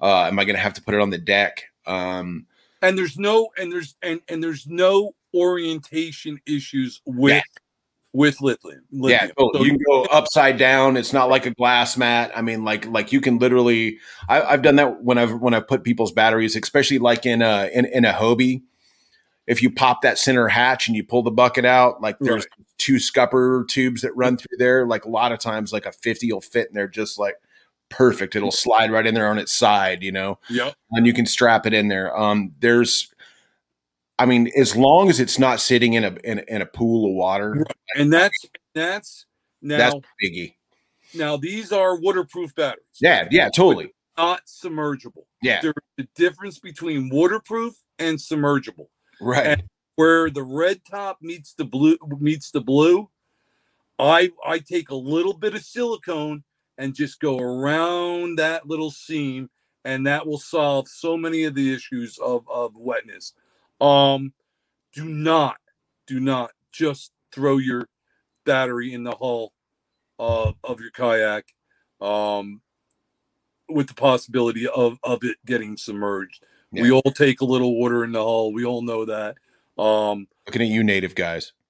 Uh, 0.00 0.24
am 0.24 0.38
I 0.38 0.44
going 0.44 0.56
to 0.56 0.62
have 0.62 0.74
to 0.74 0.82
put 0.82 0.94
it 0.94 1.00
on 1.00 1.10
the 1.10 1.18
deck? 1.18 1.64
Um, 1.86 2.46
and 2.82 2.98
there's 2.98 3.18
no, 3.18 3.48
and 3.56 3.72
there's 3.72 3.96
and 4.02 4.20
and 4.28 4.44
there's 4.44 4.66
no 4.66 5.14
orientation 5.34 6.40
issues 6.46 7.00
with 7.06 7.34
yeah 7.34 7.42
with 8.16 8.40
lithium. 8.40 8.82
lithium. 8.90 9.30
Yeah, 9.38 9.48
so 9.52 9.62
you 9.62 9.72
can 9.72 9.80
go 9.86 10.04
upside 10.04 10.56
down. 10.56 10.96
It's 10.96 11.12
not 11.12 11.28
like 11.28 11.44
a 11.44 11.50
glass 11.50 11.96
mat. 11.98 12.32
I 12.34 12.40
mean, 12.40 12.64
like 12.64 12.86
like 12.86 13.12
you 13.12 13.20
can 13.20 13.38
literally. 13.38 13.98
I, 14.28 14.40
have 14.40 14.62
done 14.62 14.76
that 14.76 15.02
when 15.02 15.18
I've 15.18 15.34
when 15.34 15.52
I've 15.52 15.68
put 15.68 15.84
people's 15.84 16.12
batteries, 16.12 16.56
especially 16.56 16.98
like 16.98 17.26
in 17.26 17.42
a 17.42 17.70
in, 17.72 17.84
in 17.84 18.04
a 18.04 18.12
Hobie. 18.12 18.62
If 19.46 19.62
you 19.62 19.70
pop 19.70 20.02
that 20.02 20.18
center 20.18 20.48
hatch 20.48 20.88
and 20.88 20.96
you 20.96 21.04
pull 21.04 21.22
the 21.22 21.30
bucket 21.30 21.64
out, 21.64 22.00
like 22.00 22.18
there's 22.20 22.46
right. 22.58 22.66
two 22.78 22.98
scupper 22.98 23.64
tubes 23.68 24.02
that 24.02 24.16
run 24.16 24.36
through 24.36 24.58
there. 24.58 24.86
Like 24.86 25.04
a 25.04 25.10
lot 25.10 25.32
of 25.32 25.38
times, 25.38 25.72
like 25.72 25.86
a 25.86 25.92
fifty 25.92 26.32
will 26.32 26.40
fit 26.40 26.68
and 26.68 26.76
they're 26.76 26.88
just 26.88 27.18
like 27.18 27.36
perfect. 27.88 28.34
It'll 28.34 28.50
slide 28.50 28.90
right 28.90 29.06
in 29.06 29.14
there 29.14 29.28
on 29.28 29.38
its 29.38 29.52
side, 29.52 30.02
you 30.02 30.12
know. 30.12 30.38
Yeah, 30.50 30.72
and 30.92 31.06
you 31.06 31.12
can 31.12 31.26
strap 31.26 31.66
it 31.66 31.74
in 31.74 31.88
there. 31.88 32.16
Um, 32.16 32.54
there's 32.58 33.12
I 34.18 34.26
mean, 34.26 34.50
as 34.56 34.74
long 34.74 35.10
as 35.10 35.20
it's 35.20 35.38
not 35.38 35.60
sitting 35.60 35.92
in 35.92 36.04
a 36.04 36.16
in, 36.24 36.38
in 36.48 36.62
a 36.62 36.66
pool 36.66 37.10
of 37.10 37.14
water, 37.14 37.66
and 37.96 38.12
that's 38.12 38.46
that's 38.74 39.26
now 39.60 39.76
that's 39.76 39.94
biggie. 40.22 40.54
Now 41.14 41.36
these 41.36 41.72
are 41.72 41.98
waterproof 42.00 42.54
batteries. 42.54 42.84
Yeah, 43.00 43.28
yeah, 43.30 43.50
totally. 43.50 43.92
Not 44.16 44.40
submergible. 44.46 45.26
Yeah, 45.42 45.60
there's 45.60 45.74
a 45.98 46.04
difference 46.14 46.58
between 46.58 47.10
waterproof 47.10 47.74
and 47.98 48.18
submergible. 48.18 48.88
Right. 49.20 49.46
And 49.46 49.62
where 49.96 50.30
the 50.30 50.42
red 50.42 50.82
top 50.88 51.18
meets 51.22 51.54
the 51.54 51.64
blue 51.64 51.96
meets 52.18 52.50
the 52.50 52.60
blue, 52.60 53.08
I 53.98 54.30
I 54.44 54.58
take 54.58 54.90
a 54.90 54.94
little 54.94 55.34
bit 55.34 55.54
of 55.54 55.62
silicone 55.62 56.44
and 56.78 56.94
just 56.94 57.20
go 57.20 57.38
around 57.38 58.38
that 58.38 58.66
little 58.66 58.90
seam, 58.90 59.48
and 59.84 60.06
that 60.06 60.26
will 60.26 60.38
solve 60.38 60.88
so 60.88 61.16
many 61.16 61.44
of 61.44 61.54
the 61.54 61.72
issues 61.72 62.18
of 62.18 62.48
of 62.48 62.76
wetness. 62.76 63.32
Um, 63.80 64.32
do 64.92 65.04
not, 65.04 65.56
do 66.06 66.20
not 66.20 66.52
just 66.72 67.12
throw 67.32 67.58
your 67.58 67.88
battery 68.44 68.94
in 68.94 69.04
the 69.04 69.14
hull 69.14 69.52
of, 70.18 70.54
of 70.64 70.80
your 70.80 70.90
kayak 70.90 71.44
um, 72.00 72.62
with 73.68 73.88
the 73.88 73.94
possibility 73.94 74.66
of, 74.66 74.98
of 75.02 75.22
it 75.22 75.36
getting 75.44 75.76
submerged. 75.76 76.42
Yeah. 76.72 76.82
We 76.82 76.92
all 76.92 77.02
take 77.02 77.40
a 77.40 77.44
little 77.44 77.78
water 77.78 78.04
in 78.04 78.12
the 78.12 78.22
hull. 78.22 78.52
We 78.52 78.64
all 78.64 78.82
know 78.82 79.04
that. 79.06 79.36
Um, 79.78 80.26
Looking 80.46 80.62
at 80.62 80.68
you, 80.68 80.82
native 80.84 81.14
guys. 81.14 81.52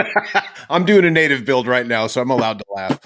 I'm 0.70 0.84
doing 0.84 1.04
a 1.04 1.10
native 1.10 1.44
build 1.44 1.66
right 1.66 1.86
now, 1.86 2.06
so 2.06 2.20
I'm 2.20 2.30
allowed 2.30 2.58
to 2.58 2.64
laugh. 2.74 2.98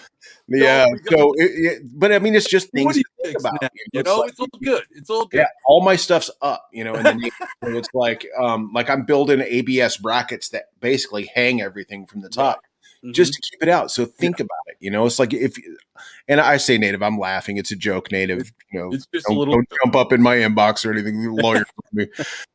Yeah. 0.49 0.87
So, 1.11 1.33
it, 1.37 1.45
it, 1.45 1.83
but 1.99 2.13
I 2.13 2.19
mean, 2.19 2.35
it's 2.35 2.49
just 2.49 2.71
things 2.71 2.95
to 2.97 3.05
think 3.23 3.39
about. 3.39 3.61
Now? 3.61 3.69
You 3.93 4.03
know, 4.03 4.11
it's, 4.11 4.19
like, 4.21 4.31
it's, 4.31 4.41
all 4.41 4.61
good. 4.63 4.85
It's 4.93 5.11
all 5.11 5.27
good. 5.27 5.39
Yeah, 5.39 5.47
all 5.67 5.83
my 5.83 5.97
stuff's 5.97 6.31
up. 6.41 6.69
You 6.73 6.85
know, 6.85 6.95
and 6.95 7.05
then 7.05 7.21
it's 7.63 7.89
like, 7.95 8.27
um, 8.39 8.71
like 8.73 8.89
I'm 8.89 9.05
building 9.05 9.41
ABS 9.41 9.97
brackets 9.97 10.51
that 10.51 10.67
basically 10.81 11.31
hang 11.35 11.63
everything 11.63 12.07
from 12.07 12.21
the 12.21 12.29
top. 12.29 12.61
Mm-hmm. 13.07 13.13
Just 13.13 13.35
to 13.35 13.41
keep 13.41 13.63
it 13.63 13.69
out. 13.69 13.93
So 13.93 14.05
think 14.05 14.39
yeah. 14.39 14.45
about 14.45 14.59
it. 14.67 14.77
You 14.81 14.91
know, 14.91 15.07
it's 15.07 15.21
like 15.21 15.33
if, 15.33 15.57
and 16.27 16.41
I 16.41 16.57
say 16.57 16.77
native, 16.77 17.05
I'm 17.05 17.19
laughing. 17.21 17.57
It's 17.57 17.71
a 17.71 17.77
joke, 17.77 18.11
native. 18.11 18.53
You 18.73 18.81
know, 18.81 18.93
it's 18.93 19.07
just 19.15 19.27
don't, 19.27 19.37
a 19.37 19.39
little. 19.39 19.55
Don't 19.55 19.69
jump 19.85 19.95
up 19.95 20.13
in 20.13 20.21
my 20.21 20.37
inbox 20.39 20.85
or 20.85 20.93
anything. 20.93 21.25
Lawyer 21.31 21.65
me. 21.93 22.09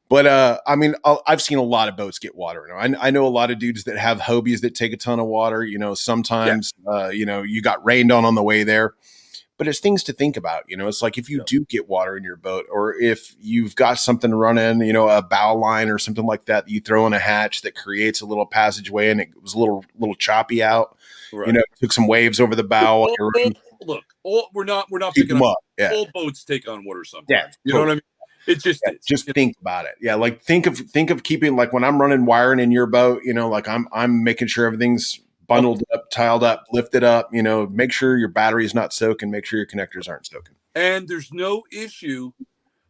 But 0.09 0.25
uh, 0.25 0.59
I 0.67 0.75
mean, 0.75 0.95
I've 1.25 1.41
seen 1.41 1.57
a 1.57 1.63
lot 1.63 1.87
of 1.87 1.95
boats 1.95 2.19
get 2.19 2.35
water. 2.35 2.75
I, 2.75 2.93
I 2.99 3.11
know 3.11 3.25
a 3.25 3.29
lot 3.29 3.49
of 3.49 3.59
dudes 3.59 3.85
that 3.85 3.97
have 3.97 4.19
Hobies 4.19 4.59
that 4.59 4.75
take 4.75 4.91
a 4.91 4.97
ton 4.97 5.21
of 5.21 5.27
water. 5.27 5.63
You 5.63 5.79
know, 5.79 5.93
sometimes 5.93 6.73
yeah. 6.85 6.91
uh, 6.91 7.09
you 7.09 7.25
know 7.25 7.43
you 7.43 7.61
got 7.61 7.83
rained 7.85 8.11
on 8.11 8.25
on 8.25 8.35
the 8.35 8.43
way 8.43 8.63
there. 8.63 8.95
But 9.61 9.67
it's 9.67 9.79
things 9.79 10.01
to 10.05 10.13
think 10.13 10.37
about. 10.37 10.63
You 10.67 10.75
know, 10.75 10.87
it's 10.87 11.03
like 11.03 11.19
if 11.19 11.29
you 11.29 11.37
yeah. 11.37 11.43
do 11.45 11.65
get 11.65 11.87
water 11.87 12.17
in 12.17 12.23
your 12.23 12.35
boat, 12.35 12.65
or 12.71 12.95
if 12.95 13.35
you've 13.39 13.75
got 13.75 13.99
something 13.99 14.33
running, 14.33 14.81
you 14.81 14.91
know, 14.91 15.07
a 15.07 15.21
bow 15.21 15.55
line 15.55 15.87
or 15.89 15.99
something 15.99 16.25
like 16.25 16.45
that, 16.45 16.65
that 16.65 16.71
you 16.71 16.81
throw 16.81 17.05
in 17.05 17.13
a 17.13 17.19
hatch 17.19 17.61
that 17.61 17.75
creates 17.75 18.21
a 18.21 18.25
little 18.25 18.47
passageway, 18.47 19.11
and 19.11 19.21
it 19.21 19.29
was 19.39 19.53
a 19.53 19.59
little 19.59 19.85
little 19.99 20.15
choppy 20.15 20.63
out. 20.63 20.97
Right. 21.31 21.45
You 21.45 21.53
know, 21.53 21.61
took 21.79 21.93
some 21.93 22.07
waves 22.07 22.39
over 22.39 22.55
the 22.55 22.63
bow. 22.63 23.15
look, 23.81 24.03
all, 24.23 24.49
we're 24.51 24.63
not 24.63 24.87
we're 24.89 24.97
not 24.97 25.13
picking 25.13 25.39
up. 25.39 25.57
Yeah. 25.77 25.91
All 25.93 26.07
boats 26.11 26.43
take 26.43 26.67
on 26.67 26.83
water 26.83 27.03
sometimes. 27.03 27.29
Yeah, 27.29 27.51
you 27.63 27.73
know 27.75 27.81
what 27.81 27.89
I 27.89 27.93
mean. 27.93 28.01
It 28.47 28.63
just 28.63 28.81
yeah, 28.83 28.93
just 29.07 29.31
think 29.31 29.57
about 29.61 29.85
it. 29.85 29.93
Yeah, 30.01 30.15
like 30.15 30.41
think 30.41 30.65
of 30.65 30.75
think 30.75 31.11
of 31.11 31.21
keeping 31.21 31.55
like 31.55 31.71
when 31.71 31.83
I'm 31.83 32.01
running 32.01 32.25
wiring 32.25 32.59
in 32.59 32.71
your 32.71 32.87
boat, 32.87 33.21
you 33.23 33.35
know, 33.35 33.47
like 33.47 33.67
I'm 33.67 33.87
I'm 33.91 34.23
making 34.23 34.47
sure 34.47 34.65
everything's 34.65 35.19
bundled 35.55 35.83
up, 35.93 36.09
tiled 36.11 36.43
up, 36.43 36.65
lifted 36.71 37.03
up, 37.03 37.29
you 37.33 37.43
know, 37.43 37.67
make 37.67 37.91
sure 37.91 38.17
your 38.17 38.29
battery 38.29 38.65
is 38.65 38.73
not 38.73 38.93
soaking, 38.93 39.29
make 39.29 39.45
sure 39.45 39.57
your 39.57 39.67
connectors 39.67 40.09
aren't 40.09 40.25
soaking. 40.25 40.55
And 40.75 41.07
there's 41.07 41.33
no 41.33 41.63
issue 41.71 42.31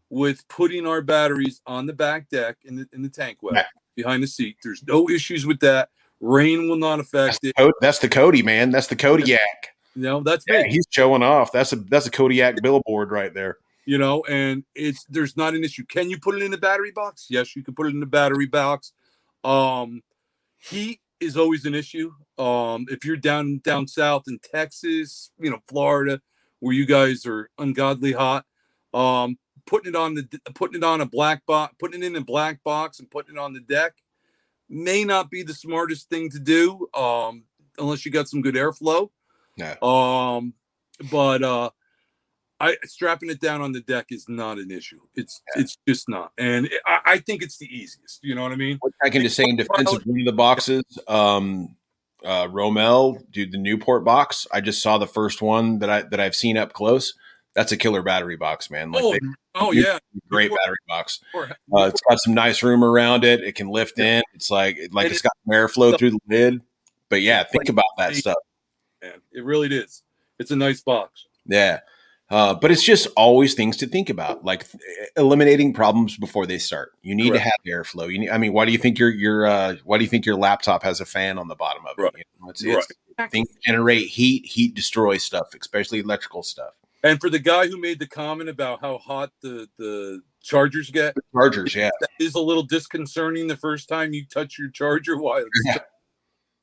with 0.09 0.47
putting 0.47 0.86
our 0.86 1.01
batteries 1.01 1.62
on 1.66 1.86
the 1.86 1.93
back 1.93 2.30
deck 2.30 2.57
in 2.64 2.76
the 2.76 2.88
in 2.93 3.01
the 3.01 3.09
tank 3.09 3.39
well 3.41 3.64
behind 3.95 4.22
the 4.22 4.28
seat. 4.28 4.57
There's 4.64 4.84
no 4.86 5.09
issues 5.09 5.45
with 5.45 5.59
that. 5.62 5.89
Rain 6.20 6.70
will 6.70 6.78
not 6.78 6.99
affect 6.99 7.39
that's 7.41 7.53
it. 7.57 7.74
that's 7.82 7.99
the 7.99 8.09
Cody 8.09 8.43
man. 8.43 8.70
That's 8.70 8.88
the 8.88 8.95
Kodiak. 8.95 9.39
No, 9.95 10.22
that's 10.22 10.45
yeah, 10.47 10.64
me. 10.64 10.70
He's 10.70 10.88
showing 10.89 11.24
off. 11.24 11.51
That's 11.51 11.74
a 11.74 11.78
that's 11.78 12.05
a 12.05 12.12
Kodiak 12.12 12.62
billboard 12.62 13.12
right 13.12 13.34
there 13.34 13.57
you 13.86 13.97
know, 13.97 14.24
and 14.30 14.64
it's 14.76 15.05
there's 15.09 15.36
not 15.36 15.55
an 15.55 15.64
issue. 15.64 15.84
Can 15.86 16.09
you 16.09 16.20
put 16.20 16.36
it 16.36 16.43
in 16.43 16.51
the 16.51 16.57
battery 16.57 16.91
box? 16.91 17.28
Yes, 17.30 17.55
you 17.55 17.64
can 17.64 17.74
put 17.74 17.88
it 17.88 17.93
in 17.93 17.99
the 17.99 18.05
battery 18.05 18.45
box. 18.45 18.93
Um, 19.43 20.03
heat 20.59 21.01
is 21.22 21.38
always 21.38 21.65
an 21.65 21.76
issue. 21.76 22.11
Um, 22.38 22.86
if 22.89 23.05
you're 23.05 23.15
down 23.15 23.59
down 23.63 23.88
south 23.88 24.24
in 24.28 24.39
Texas, 24.39 25.32
you 25.39 25.49
know, 25.49 25.59
Florida, 25.67 26.22
where 26.59 26.74
you 26.74 26.86
guys 26.86 27.26
are 27.26 27.49
ungodly 27.57 28.11
hot, 28.11 28.45
um, 28.93 29.38
putting 29.65 29.93
it 29.93 29.95
on 29.95 30.15
the 30.15 30.28
putting 30.55 30.78
it 30.78 30.84
on 30.84 31.01
a 31.01 31.05
black 31.05 31.45
box, 31.45 31.76
putting 31.80 32.03
it 32.03 32.07
in 32.07 32.15
a 32.15 32.22
black 32.22 32.63
box 32.63 32.99
and 32.99 33.09
putting 33.09 33.36
it 33.36 33.39
on 33.39 33.53
the 33.53 33.61
deck 33.61 33.93
may 34.72 35.03
not 35.03 35.30
be 35.30 35.43
the 35.43 35.53
smartest 35.53 36.09
thing 36.09 36.30
to 36.30 36.39
do, 36.39 36.88
um, 36.93 37.43
unless 37.78 38.05
you 38.05 38.11
got 38.11 38.30
some 38.30 38.41
good 38.41 38.55
airflow. 38.55 39.09
Yeah. 39.57 39.76
Um, 39.82 40.53
but 41.11 41.43
uh 41.43 41.69
I 42.62 42.78
strapping 42.86 43.32
it 43.32 43.39
down 43.39 43.62
on 43.62 43.72
the 43.72 43.82
deck 43.82 44.07
is 44.12 44.30
not 44.30 44.59
an 44.59 44.70
issue. 44.70 44.99
It's 45.16 45.41
yeah. 45.55 45.64
it's 45.64 45.78
just 45.88 46.07
not, 46.07 46.32
and 46.38 46.70
I, 46.86 46.99
I, 47.05 47.18
think 47.18 47.41
it's 47.41 47.57
the 47.57 47.66
easiest. 47.66 48.20
You 48.22 48.36
know 48.36 48.43
what 48.43 48.51
I 48.51 48.55
mean? 48.55 48.80
I 49.03 49.09
can 49.09 49.24
just 49.24 49.36
say 49.36 49.45
in 49.45 49.55
defense 49.55 49.91
of 49.91 50.03
one 50.03 50.20
of 50.20 50.26
the 50.26 50.32
boxes, 50.32 50.84
um, 51.07 51.76
uh, 52.24 52.45
Romel, 52.47 53.20
dude, 53.32 53.51
the 53.51 53.57
Newport 53.57 54.05
box. 54.05 54.45
I 54.53 54.62
just 54.62 54.84
saw 54.84 54.99
the 54.99 55.07
first 55.07 55.41
one 55.41 55.80
that 55.80 55.89
I 55.89 56.03
that 56.03 56.20
I've 56.20 56.36
seen 56.36 56.55
up 56.55 56.74
close. 56.74 57.16
That's 57.55 57.72
a 57.72 57.78
killer 57.78 58.03
battery 58.03 58.38
box, 58.38 58.70
man. 58.70 58.91
Like 58.91 59.03
oh, 59.03 59.12
they, 59.12 59.20
oh 59.55 59.72
yeah, 59.72 59.97
great 60.30 60.51
Newport, 60.51 60.59
battery 60.64 60.78
box. 60.88 61.20
Uh, 61.36 61.88
it's 61.88 62.01
got 62.07 62.20
some 62.20 62.36
nice 62.36 62.62
room 62.62 62.84
around 62.84 63.24
it. 63.24 63.41
It 63.41 63.55
can 63.55 63.70
lift 63.70 63.97
in. 63.97 64.22
It's 64.36 64.51
like 64.51 64.78
like 64.91 65.05
and 65.05 65.14
it's 65.14 65.24
got 65.24 65.34
airflow 65.49 65.97
through 65.97 66.12
the 66.12 66.20
lid. 66.30 66.62
But 67.09 67.24
yeah, 67.24 67.43
think 67.43 67.70
about 67.70 67.86
that 67.97 68.16
stuff. 68.16 68.38
Man, 69.01 69.14
it 69.32 69.43
really 69.43 69.68
is. 69.76 70.03
It's 70.38 70.51
a 70.51 70.55
nice 70.55 70.82
box. 70.82 71.26
Yeah. 71.47 71.80
Uh, 72.32 72.54
but 72.54 72.72
it's 72.72 72.82
just 72.82 73.08
always 73.18 73.54
things 73.54 73.76
to 73.76 73.86
think 73.86 74.10
about, 74.10 74.46
like 74.46 74.66
eliminating 75.18 75.74
problems 75.74 76.16
before 76.16 76.46
they 76.46 76.58
start. 76.58 76.94
You 77.02 77.14
need 77.14 77.32
Correct. 77.32 77.44
to 77.44 77.50
have 77.50 77.86
airflow. 77.86 78.10
You 78.10 78.20
need, 78.20 78.30
I 78.30 78.38
mean, 78.38 78.54
why 78.54 78.64
do 78.66 78.72
you 78.72 78.78
think 78.78 78.98
your 78.98 79.10
your 79.10 79.46
uh, 79.46 79.76
why 79.84 79.98
do 79.98 80.06
you 80.06 80.10
think 80.10 80.26
your 80.26 80.38
laptop 80.38 80.82
has 80.84 81.02
a 81.02 81.06
fan 81.06 81.38
on 81.38 81.50
the 81.50 81.56
bottom 81.56 81.86
of 81.86 82.00
it? 82.00 82.02
Right. 82.02 82.14
You 82.16 82.24
know, 82.42 82.50
it's, 82.50 82.66
right. 82.66 82.78
it's 82.78 83.32
things 83.34 83.50
generate 83.66 84.08
heat. 84.08 84.46
Heat 84.46 84.74
destroys 84.74 85.26
stuff, 85.26 85.50
especially 85.60 86.00
electrical 86.00 86.42
stuff. 86.42 86.74
And 87.04 87.20
for 87.20 87.30
the 87.30 87.40
guy 87.40 87.68
who 87.68 87.78
made 87.78 88.00
the 88.00 88.08
comment 88.08 88.50
about 88.50 88.80
how 88.80 88.98
hot 89.00 89.32
the 89.42 89.68
the 89.78 90.22
chargers 90.42 90.90
get, 90.90 91.16
the 91.16 91.22
chargers, 91.34 91.76
yeah, 91.76 91.90
that 92.00 92.10
is 92.18 92.36
a 92.36 92.40
little 92.40 92.64
disconcerting 92.64 93.48
the 93.48 93.58
first 93.58 93.90
time 93.90 94.14
you 94.14 94.26
touch 94.26 94.58
your 94.58 94.70
charger 94.70 95.18
while. 95.18 95.44
Yeah. 95.66 95.80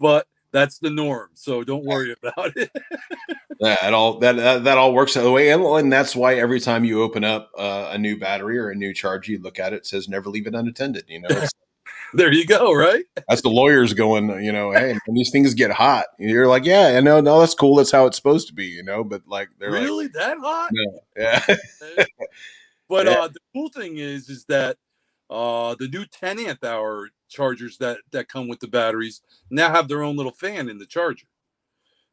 But 0.01 0.27
that's 0.53 0.79
the 0.79 0.91
norm. 0.91 1.31
So 1.35 1.63
don't 1.65 1.85
worry 1.85 2.15
about 2.23 2.57
it. 2.57 2.71
yeah, 3.61 3.87
it 3.87 3.95
all 3.95 4.19
that, 4.21 4.37
that, 4.37 4.65
that 4.65 4.79
all 4.79 4.95
works 4.95 5.15
that 5.15 5.31
way, 5.31 5.51
and, 5.51 5.63
and 5.63 5.93
that's 5.93 6.17
why 6.17 6.35
every 6.35 6.61
time 6.61 6.85
you 6.85 7.03
open 7.03 7.25
up 7.25 7.51
uh, 7.59 7.91
a 7.93 7.99
new 7.99 8.19
battery 8.19 8.59
or 8.59 8.71
a 8.71 8.75
new 8.75 8.95
charger, 8.95 9.33
you 9.33 9.39
look 9.41 9.59
at 9.59 9.73
it, 9.73 9.77
it 9.77 9.87
says 9.87 10.09
never 10.09 10.31
leave 10.31 10.47
it 10.47 10.55
unattended. 10.55 11.05
You 11.09 11.21
know. 11.23 11.29
there 12.15 12.33
you 12.33 12.47
go. 12.47 12.73
Right. 12.73 13.05
That's 13.29 13.43
the 13.43 13.51
lawyers 13.51 13.93
going. 13.95 14.43
You 14.43 14.53
know, 14.53 14.73
hey, 14.73 14.97
when 15.07 15.15
these 15.15 15.31
things 15.31 15.55
get 15.55 15.71
hot, 15.71 16.07
you're 16.19 16.49
like, 16.49 16.65
yeah, 16.65 16.95
I 16.97 17.01
know, 17.01 17.21
no, 17.21 17.41
that's 17.41 17.55
cool. 17.55 17.77
That's 17.77 17.91
how 17.91 18.07
it's 18.07 18.17
supposed 18.17 18.49
to 18.49 18.55
be. 18.55 18.67
You 18.67 18.83
know, 18.83 19.05
but 19.05 19.23
like 19.27 19.49
they're 19.59 19.71
really 19.71 20.05
like, 20.05 20.13
that 20.15 20.39
hot. 20.39 20.71
No. 20.73 21.01
Yeah. 21.17 21.45
but 22.89 23.07
yeah. 23.07 23.13
uh, 23.13 23.29
the 23.29 23.41
cool 23.53 23.69
thing 23.69 23.99
is, 23.99 24.29
is 24.29 24.45
that 24.47 24.77
Uh, 25.31 25.75
the 25.79 25.89
new 25.89 26.07
10 26.07 26.39
amp 26.39 26.65
hour 26.65 27.11
chargers 27.29 27.77
that 27.79 27.99
that 28.11 28.29
come 28.29 28.49
with 28.49 28.61
the 28.61 28.69
batteries 28.69 29.21
now 29.51 29.71
have 29.71 29.89
their 29.89 30.03
own 30.03 30.17
little 30.17 30.33
fan 30.33 30.69
in 30.69 30.79
the 30.79 30.87
charger. 30.87 31.27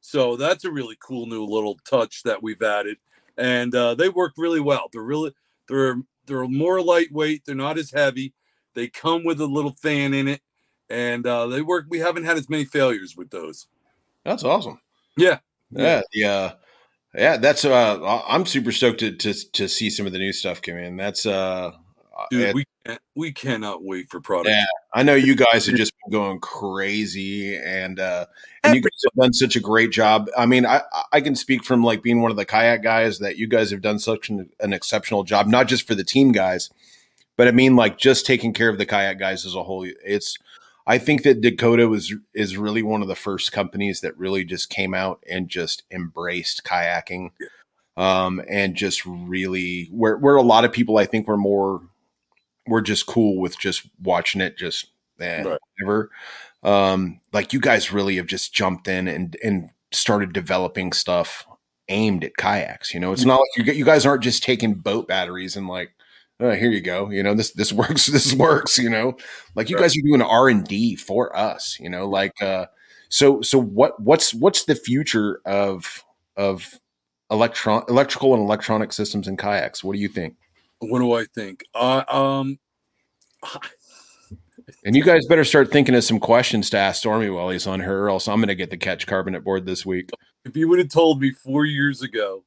So 0.01 0.36
that's 0.36 0.66
a 0.66 0.72
really 0.72 0.97
cool 0.99 1.26
new 1.26 1.43
little 1.45 1.80
touch 1.89 2.24
that 2.24 2.43
we've 2.43 2.61
added, 2.61 2.97
and 3.38 3.74
uh, 3.74 3.95
they 3.95 4.09
work 4.09 4.34
really 4.38 4.59
well. 4.59 4.89
They're 4.91 5.01
really 5.01 5.34
they're 5.68 6.01
they're 6.28 6.47
more 6.47 6.82
lightweight. 6.82 7.43
They're 7.45 7.55
not 7.55 7.78
as 7.78 7.91
heavy. 7.91 8.34
They 8.74 8.88
come 8.88 9.24
with 9.24 9.39
a 9.39 9.45
little 9.45 9.74
fan 9.82 10.13
in 10.13 10.28
it, 10.28 10.41
and 10.89 11.26
uh, 11.26 11.47
they 11.47 11.61
work. 11.61 11.86
We 11.89 11.99
haven't 11.99 12.26
had 12.26 12.38
as 12.38 12.49
many 12.49 12.66
failures 12.66 13.16
with 13.18 13.32
those. 13.32 13.68
That's 14.24 14.43
awesome. 14.43 14.80
Yeah, 15.18 15.39
yeah, 15.72 16.01
yeah. 16.13 16.53
Yeah, 17.18 17.38
that's 17.38 17.63
uh 17.63 18.22
I'm 18.28 18.45
super 18.45 18.72
stoked 18.72 18.99
to, 18.99 19.11
to 19.11 19.34
to 19.53 19.70
see 19.70 19.89
some 19.89 20.05
of 20.05 20.11
the 20.11 20.20
new 20.20 20.34
stuff 20.34 20.61
come 20.61 20.76
in. 20.78 20.97
That's 20.97 21.26
uh 21.26 21.72
dude, 22.30 22.53
we 22.53 22.66
we 23.15 23.31
cannot 23.31 23.83
wait 23.83 24.09
for 24.09 24.19
product. 24.19 24.49
Yeah, 24.49 24.65
I 24.93 25.03
know 25.03 25.15
you 25.15 25.36
guys 25.36 25.65
have 25.65 25.75
just 25.75 25.93
been 26.03 26.11
going 26.11 26.39
crazy, 26.39 27.55
and 27.57 27.99
uh 27.99 28.25
and 28.63 28.75
you 28.75 28.81
guys 28.81 29.01
have 29.05 29.13
done 29.13 29.33
such 29.33 29.55
a 29.55 29.59
great 29.59 29.91
job. 29.91 30.29
I 30.38 30.45
mean, 30.45 30.65
I 30.65 30.81
I 31.11 31.21
can 31.21 31.36
speak 31.36 31.63
from 31.63 31.83
like 31.83 32.03
being 32.03 32.21
one 32.21 32.31
of 32.31 32.38
the 32.38 32.45
kayak 32.45 32.83
guys 32.83 33.19
that 33.19 33.38
you 33.38 33.47
guys 33.47 33.71
have 33.71 33.81
done 33.81 33.99
such 33.99 34.29
an, 34.29 34.49
an 34.59 34.73
exceptional 34.73 35.23
job, 35.23 35.47
not 35.47 35.67
just 35.67 35.88
for 35.88 35.95
the 35.95 36.03
team 36.03 36.31
guys, 36.31 36.69
but 37.38 37.47
I 37.47 37.51
mean 37.51 37.75
like 37.75 37.97
just 37.97 38.25
taking 38.25 38.53
care 38.53 38.69
of 38.69 38.77
the 38.77 38.86
kayak 38.86 39.17
guys 39.17 39.45
as 39.45 39.55
a 39.55 39.63
whole. 39.63 39.88
It's 40.05 40.38
I 40.86 40.97
think 40.99 41.23
that 41.23 41.41
Dakota 41.41 41.88
was 41.88 42.13
is 42.33 42.57
really 42.57 42.83
one 42.83 43.01
of 43.01 43.07
the 43.07 43.15
first 43.15 43.51
companies 43.51 44.01
that 44.01 44.17
really 44.17 44.45
just 44.45 44.69
came 44.69 44.93
out 44.93 45.23
and 45.29 45.49
just 45.49 45.83
embraced 45.91 46.63
kayaking. 46.63 47.31
Um, 47.97 48.41
and 48.49 48.75
just 48.75 49.05
really 49.05 49.88
where 49.89 50.17
where 50.17 50.36
a 50.36 50.41
lot 50.41 50.65
of 50.65 50.73
people 50.73 50.97
I 50.97 51.05
think 51.05 51.29
were 51.29 51.38
more 51.38 51.81
we're 52.68 52.82
just 52.82 53.05
cool 53.05 53.39
with 53.39 53.59
just 53.59 53.88
watching 54.01 54.41
it 54.41 54.57
just 54.57 54.88
eh, 55.20 55.43
right. 55.43 55.59
whatever. 55.78 56.11
Um, 56.63 57.22
like 57.32 57.53
you 57.53 57.59
guys 57.59 57.91
really 57.93 58.16
have 58.18 58.28
just 58.28 58.53
jumped 58.53 58.88
in 58.88 59.07
and 59.07 59.38
and 59.43 59.70
started 59.91 60.34
developing 60.34 60.91
stuff 60.91 61.45
aimed 61.89 62.24
at 62.24 62.38
kayaks. 62.38 62.93
You 62.93 62.99
know, 62.99 63.11
it's 63.11 63.26
not 63.26 63.39
like 63.39 63.68
you 63.68 63.74
you 63.74 63.86
guys 63.86 64.05
aren't 64.05 64.24
just 64.24 64.43
taking 64.43 64.74
boat 64.76 65.07
batteries 65.07 65.55
and 65.55 65.68
like, 65.68 65.93
oh, 66.39 66.51
here 66.51 66.72
you 66.72 66.82
go. 66.82 67.09
You 67.09 67.24
know, 67.24 67.34
this 67.34 67.51
this 67.51 67.72
works. 67.74 68.07
This 68.07 68.34
works. 68.34 68.78
You 68.78 68.89
know, 68.89 69.18
like 69.55 69.70
you 69.70 69.76
right. 69.76 69.84
guys 69.84 69.97
are 69.97 70.07
doing 70.07 70.22
R 70.22 70.49
and 70.49 70.66
D 70.66 70.95
for 70.95 71.36
us. 71.36 71.78
You 71.80 71.89
know, 71.89 72.07
like 72.07 72.41
uh, 72.41 72.66
so 73.09 73.41
so 73.41 73.59
what 73.59 73.99
what's 74.01 74.34
what's 74.34 74.66
the 74.66 74.76
future 74.76 75.41
of 75.45 76.03
of 76.36 76.80
electron 77.32 77.84
electrical 77.89 78.34
and 78.34 78.43
electronic 78.43 78.91
systems 78.93 79.28
in 79.28 79.38
kayaks? 79.38 79.84
What 79.84 79.93
do 79.93 79.99
you 79.99 80.09
think? 80.09 80.36
What 80.80 80.99
do 80.99 81.13
I 81.13 81.26
think? 81.26 81.63
Uh, 81.73 82.03
um, 82.07 82.59
and 84.84 84.95
you 84.95 85.03
guys 85.03 85.26
better 85.26 85.43
start 85.43 85.71
thinking 85.71 85.95
of 85.95 86.03
some 86.03 86.19
questions 86.19 86.69
to 86.71 86.78
ask 86.78 86.99
Stormy 86.99 87.30
while 87.30 87.49
he's 87.49 87.67
on 87.67 87.80
her, 87.82 88.05
or 88.05 88.09
else 88.09 88.28
I'm 88.28 88.38
going 88.38 88.47
to 88.47 88.55
get 88.55 88.69
the 88.69 88.78
catch 88.78 89.07
carbonate 89.07 89.43
board 89.43 89.65
this 89.65 89.86
week. 89.86 90.09
If 90.43 90.55
you 90.55 90.67
would 90.67 90.80
have 90.80 90.89
told 90.89 91.21
me 91.21 91.32
four 91.32 91.65
years 91.65 92.01
ago, 92.01 92.43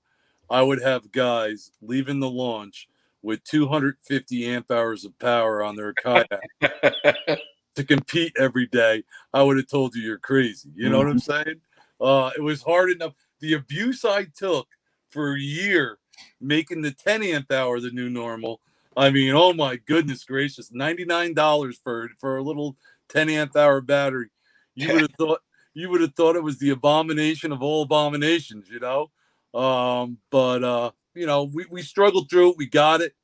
I 0.51 0.63
would 0.63 0.83
have 0.83 1.11
guys 1.13 1.73
leaving 1.83 2.21
the 2.21 2.31
launch 2.31 2.89
with 3.23 3.43
250 3.45 4.47
amp 4.47 4.71
hours 4.71 5.05
of 5.05 5.19
power 5.19 5.63
on 5.63 5.77
their 5.77 5.93
kayak 5.93 6.29
to 7.75 7.85
compete 7.85 8.33
every 8.39 8.67
day, 8.67 9.05
I 9.33 9.43
would 9.43 9.57
have 9.57 9.69
told 9.69 9.95
you 9.95 10.03
you're 10.03 10.19
crazy. 10.19 10.71
You 10.75 10.89
know 10.89 10.99
mm-hmm. 10.99 11.07
what 11.07 11.13
I'm 11.13 11.19
mm-hmm. 11.21 11.49
saying? 11.49 11.61
Uh, 12.01 12.31
it 12.37 12.43
was 12.43 12.63
hard 12.63 12.91
enough. 12.91 13.15
The 13.41 13.55
abuse 13.55 14.05
I 14.05 14.27
took 14.37 14.69
for 15.11 15.35
a 15.35 15.41
year 15.41 15.98
making 16.41 16.83
the 16.83 16.93
10 16.93 17.23
amp 17.23 17.51
hour 17.51 17.81
the 17.81 17.91
new 17.91 18.09
normal. 18.11 18.61
I 18.97 19.11
mean, 19.11 19.35
oh 19.35 19.53
my 19.53 19.77
goodness 19.77 20.25
gracious, 20.25 20.71
$99 20.71 21.77
for 21.83 22.11
for 22.19 22.37
a 22.37 22.43
little 22.43 22.77
10 23.09 23.31
amp 23.31 23.57
hour 23.57 23.81
battery. 23.81 24.31
You 24.75 24.89
would 24.93 25.03
have 25.03 25.15
thought 25.19 25.41
you 25.75 25.91
would 25.91 26.01
have 26.01 26.15
thought 26.15 26.37
it 26.37 26.43
was 26.43 26.59
the 26.59 26.71
abomination 26.71 27.53
of 27.53 27.63
all 27.63 27.83
abominations, 27.83 28.69
you 28.69 28.81
know. 28.81 29.11
Um, 29.55 30.19
but 30.31 30.65
uh, 30.65 30.91
you 31.15 31.27
know, 31.27 31.45
we, 31.45 31.67
we 31.71 31.83
struggled 31.83 32.29
through 32.29 32.51
it, 32.51 32.57
we 32.57 32.67
got 32.67 33.01
it, 33.01 33.15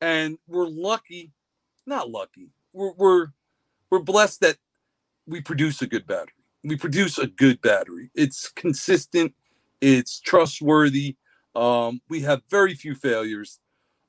and 0.00 0.38
we're 0.48 0.66
lucky, 0.66 1.32
not 1.86 2.10
lucky. 2.10 2.50
We're 2.72 2.92
we're 2.92 3.28
we're 3.90 4.00
blessed 4.00 4.40
that 4.40 4.56
we 5.26 5.40
produce 5.40 5.82
a 5.82 5.86
good 5.86 6.06
battery. 6.06 6.34
We 6.64 6.76
produce 6.76 7.18
a 7.18 7.26
good 7.26 7.60
battery. 7.60 8.10
It's 8.14 8.50
consistent, 8.50 9.34
it's 9.80 10.20
trustworthy, 10.20 11.16
um, 11.54 12.00
we 12.08 12.20
have 12.22 12.42
very 12.48 12.74
few 12.74 12.94
failures. 12.94 13.58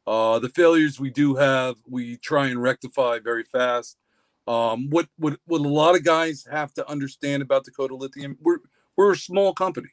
Uh, 0.06 0.40
the 0.40 0.50
failures 0.50 1.00
we 1.00 1.10
do 1.10 1.36
have, 1.36 1.76
we 1.88 2.18
try 2.18 2.48
and 2.48 2.62
rectify 2.62 3.20
very 3.20 3.44
fast. 3.44 3.98
Um, 4.48 4.90
what, 4.90 5.08
what 5.18 5.40
what 5.46 5.62
a 5.62 5.68
lot 5.68 5.96
of 5.96 6.04
guys 6.04 6.46
have 6.52 6.74
to 6.74 6.90
understand 6.90 7.44
about 7.44 7.64
Dakota 7.64 7.96
Lithium, 7.96 8.38
we're 8.42 8.60
we're 8.98 9.14
a 9.14 9.18
small 9.18 9.54
company. 9.54 9.90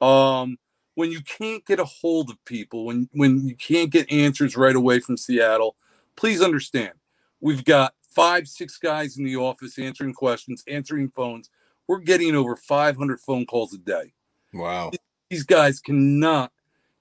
Um, 0.00 0.58
when 0.94 1.10
you 1.10 1.20
can't 1.22 1.64
get 1.66 1.80
a 1.80 1.84
hold 1.84 2.30
of 2.30 2.42
people, 2.44 2.84
when 2.86 3.08
when 3.12 3.46
you 3.46 3.56
can't 3.56 3.90
get 3.90 4.10
answers 4.10 4.56
right 4.56 4.76
away 4.76 5.00
from 5.00 5.16
Seattle, 5.16 5.76
please 6.16 6.40
understand. 6.40 6.92
We've 7.40 7.64
got 7.64 7.94
five, 8.14 8.48
six 8.48 8.76
guys 8.78 9.16
in 9.16 9.24
the 9.24 9.36
office 9.36 9.78
answering 9.78 10.14
questions, 10.14 10.62
answering 10.68 11.10
phones. 11.10 11.50
We're 11.86 11.98
getting 11.98 12.36
over 12.36 12.54
500 12.54 13.20
phone 13.20 13.46
calls 13.46 13.74
a 13.74 13.78
day. 13.78 14.12
Wow. 14.52 14.92
These 15.30 15.44
guys 15.44 15.80
cannot 15.80 16.52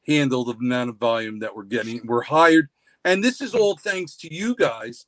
handle 0.08 0.44
the 0.44 0.54
amount 0.54 0.90
of 0.90 0.98
volume 0.98 1.40
that 1.40 1.56
we're 1.56 1.64
getting. 1.64 2.06
We're 2.06 2.22
hired, 2.22 2.70
and 3.06 3.24
this 3.24 3.42
is 3.42 3.54
all 3.54 3.78
thanks 3.78 4.16
to 4.18 4.34
you 4.34 4.56
guys. 4.56 5.06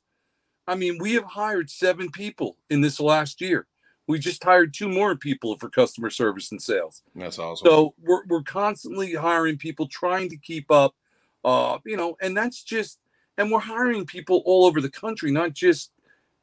I 0.66 0.74
mean, 0.76 0.98
we 0.98 1.14
have 1.14 1.24
hired 1.24 1.70
seven 1.70 2.10
people 2.10 2.56
in 2.70 2.80
this 2.80 3.00
last 3.00 3.40
year. 3.40 3.66
We 4.06 4.18
just 4.18 4.42
hired 4.42 4.74
two 4.74 4.88
more 4.88 5.16
people 5.16 5.56
for 5.58 5.68
customer 5.68 6.10
service 6.10 6.50
and 6.52 6.60
sales. 6.60 7.02
That's 7.14 7.38
awesome. 7.38 7.66
So 7.66 7.94
we're, 8.00 8.24
we're 8.26 8.42
constantly 8.42 9.14
hiring 9.14 9.58
people, 9.58 9.86
trying 9.88 10.28
to 10.30 10.36
keep 10.36 10.70
up. 10.70 10.94
Uh, 11.44 11.78
you 11.84 11.96
know, 11.96 12.16
and 12.20 12.36
that's 12.36 12.62
just, 12.62 12.98
and 13.38 13.50
we're 13.50 13.60
hiring 13.60 14.06
people 14.06 14.42
all 14.44 14.66
over 14.66 14.80
the 14.80 14.90
country, 14.90 15.30
not 15.32 15.52
just 15.52 15.90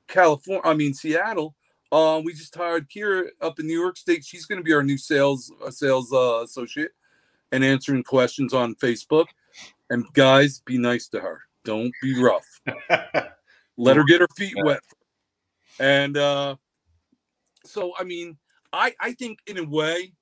California. 0.07 0.61
I 0.65 0.73
mean, 0.73 0.93
Seattle. 0.93 1.55
Uh, 1.91 2.21
we 2.23 2.33
just 2.33 2.53
hired 2.55 2.89
Kira 2.89 3.29
up 3.41 3.59
in 3.59 3.67
New 3.67 3.79
York 3.79 3.97
State. 3.97 4.23
She's 4.23 4.45
going 4.45 4.59
to 4.59 4.63
be 4.63 4.73
our 4.73 4.83
new 4.83 4.97
sales 4.97 5.51
uh, 5.65 5.71
sales 5.71 6.13
uh, 6.13 6.41
associate 6.43 6.91
and 7.51 7.63
answering 7.63 8.03
questions 8.03 8.53
on 8.53 8.75
Facebook. 8.75 9.27
And 9.89 10.05
guys, 10.13 10.61
be 10.65 10.77
nice 10.77 11.07
to 11.09 11.19
her. 11.19 11.41
Don't 11.65 11.91
be 12.01 12.21
rough. 12.21 12.45
Let 13.77 13.97
her 13.97 14.03
get 14.03 14.21
her 14.21 14.27
feet 14.35 14.55
wet. 14.63 14.81
And 15.79 16.17
uh, 16.17 16.55
so, 17.65 17.93
I 17.97 18.03
mean, 18.03 18.37
I 18.73 18.93
I 18.99 19.13
think 19.13 19.39
in 19.47 19.57
a 19.57 19.63
way 19.63 20.13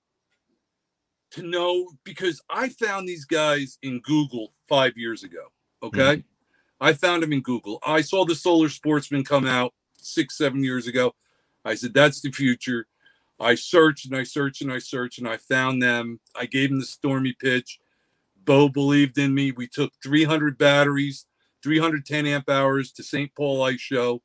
to 1.32 1.44
know 1.44 1.90
because 2.04 2.42
I 2.50 2.70
found 2.70 3.08
these 3.08 3.26
guys 3.26 3.78
in 3.82 4.00
Google 4.02 4.54
five 4.70 4.94
years 4.96 5.24
ago. 5.24 5.52
Okay. 5.84 6.18
Mm-hmm. 6.18 6.22
I 6.80 6.94
found 6.94 7.24
them 7.24 7.34
in 7.34 7.42
Google. 7.42 7.80
I 7.86 8.02
saw 8.02 8.24
the 8.24 8.36
Solar 8.36 8.70
Sportsman 8.70 9.24
come 9.24 9.48
out 9.48 9.74
six, 9.98 10.38
seven 10.38 10.64
years 10.64 10.88
ago. 10.88 11.16
I 11.66 11.76
said, 11.76 11.94
that's 11.94 12.22
the 12.22 12.32
future. 12.32 12.88
I 13.40 13.56
searched 13.56 14.06
and 14.08 14.16
I 14.16 14.24
searched 14.24 14.62
and 14.62 14.72
I 14.72 14.80
searched 14.80 15.20
and 15.20 15.28
I 15.28 15.38
found 15.38 15.82
them. 15.82 16.20
I 16.36 16.46
gave 16.46 16.70
them 16.70 16.80
the 16.80 16.86
stormy 16.86 17.34
pitch. 17.34 17.80
Bo 18.44 18.70
believed 18.70 19.18
in 19.18 19.34
me. 19.34 19.52
We 19.52 19.68
took 19.68 19.92
300 20.04 20.58
batteries, 20.58 21.26
310 21.64 22.26
amp 22.26 22.50
hours 22.50 22.92
to 22.94 23.04
St. 23.04 23.34
Paul 23.36 23.62
Ice 23.64 23.80
Show. 23.80 24.22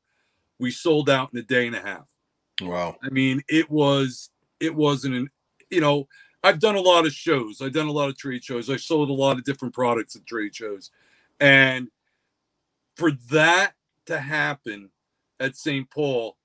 We 0.59 0.71
sold 0.71 1.11
out 1.11 1.31
in 1.33 1.39
a 1.39 1.43
day 1.43 1.67
and 1.67 1.77
a 1.77 1.81
half. 1.81 2.09
Wow. 2.61 2.97
I 3.03 3.11
mean, 3.11 3.43
it 3.49 3.71
was, 3.71 4.31
it 4.61 4.75
wasn't 4.75 5.15
an, 5.15 5.31
you 5.71 5.81
know, 5.81 6.07
I've 6.45 6.61
done 6.61 6.77
a 6.77 6.81
lot 6.81 7.07
of 7.07 7.13
shows. 7.13 7.61
I've 7.61 7.73
done 7.73 7.89
a 7.89 7.93
lot 7.93 8.09
of 8.09 8.17
trade 8.17 8.45
shows. 8.45 8.69
I 8.69 8.77
sold 8.77 9.11
a 9.11 9.15
lot 9.15 9.39
of 9.39 9.45
different 9.45 9.75
products 9.75 10.17
at 10.17 10.27
trade 10.27 10.55
shows. 10.55 10.91
And 11.41 11.89
for 12.97 13.13
that 13.31 13.73
to 14.07 14.19
happen 14.19 14.91
at 15.39 15.57
St. 15.57 15.89
Paul, 15.91 16.37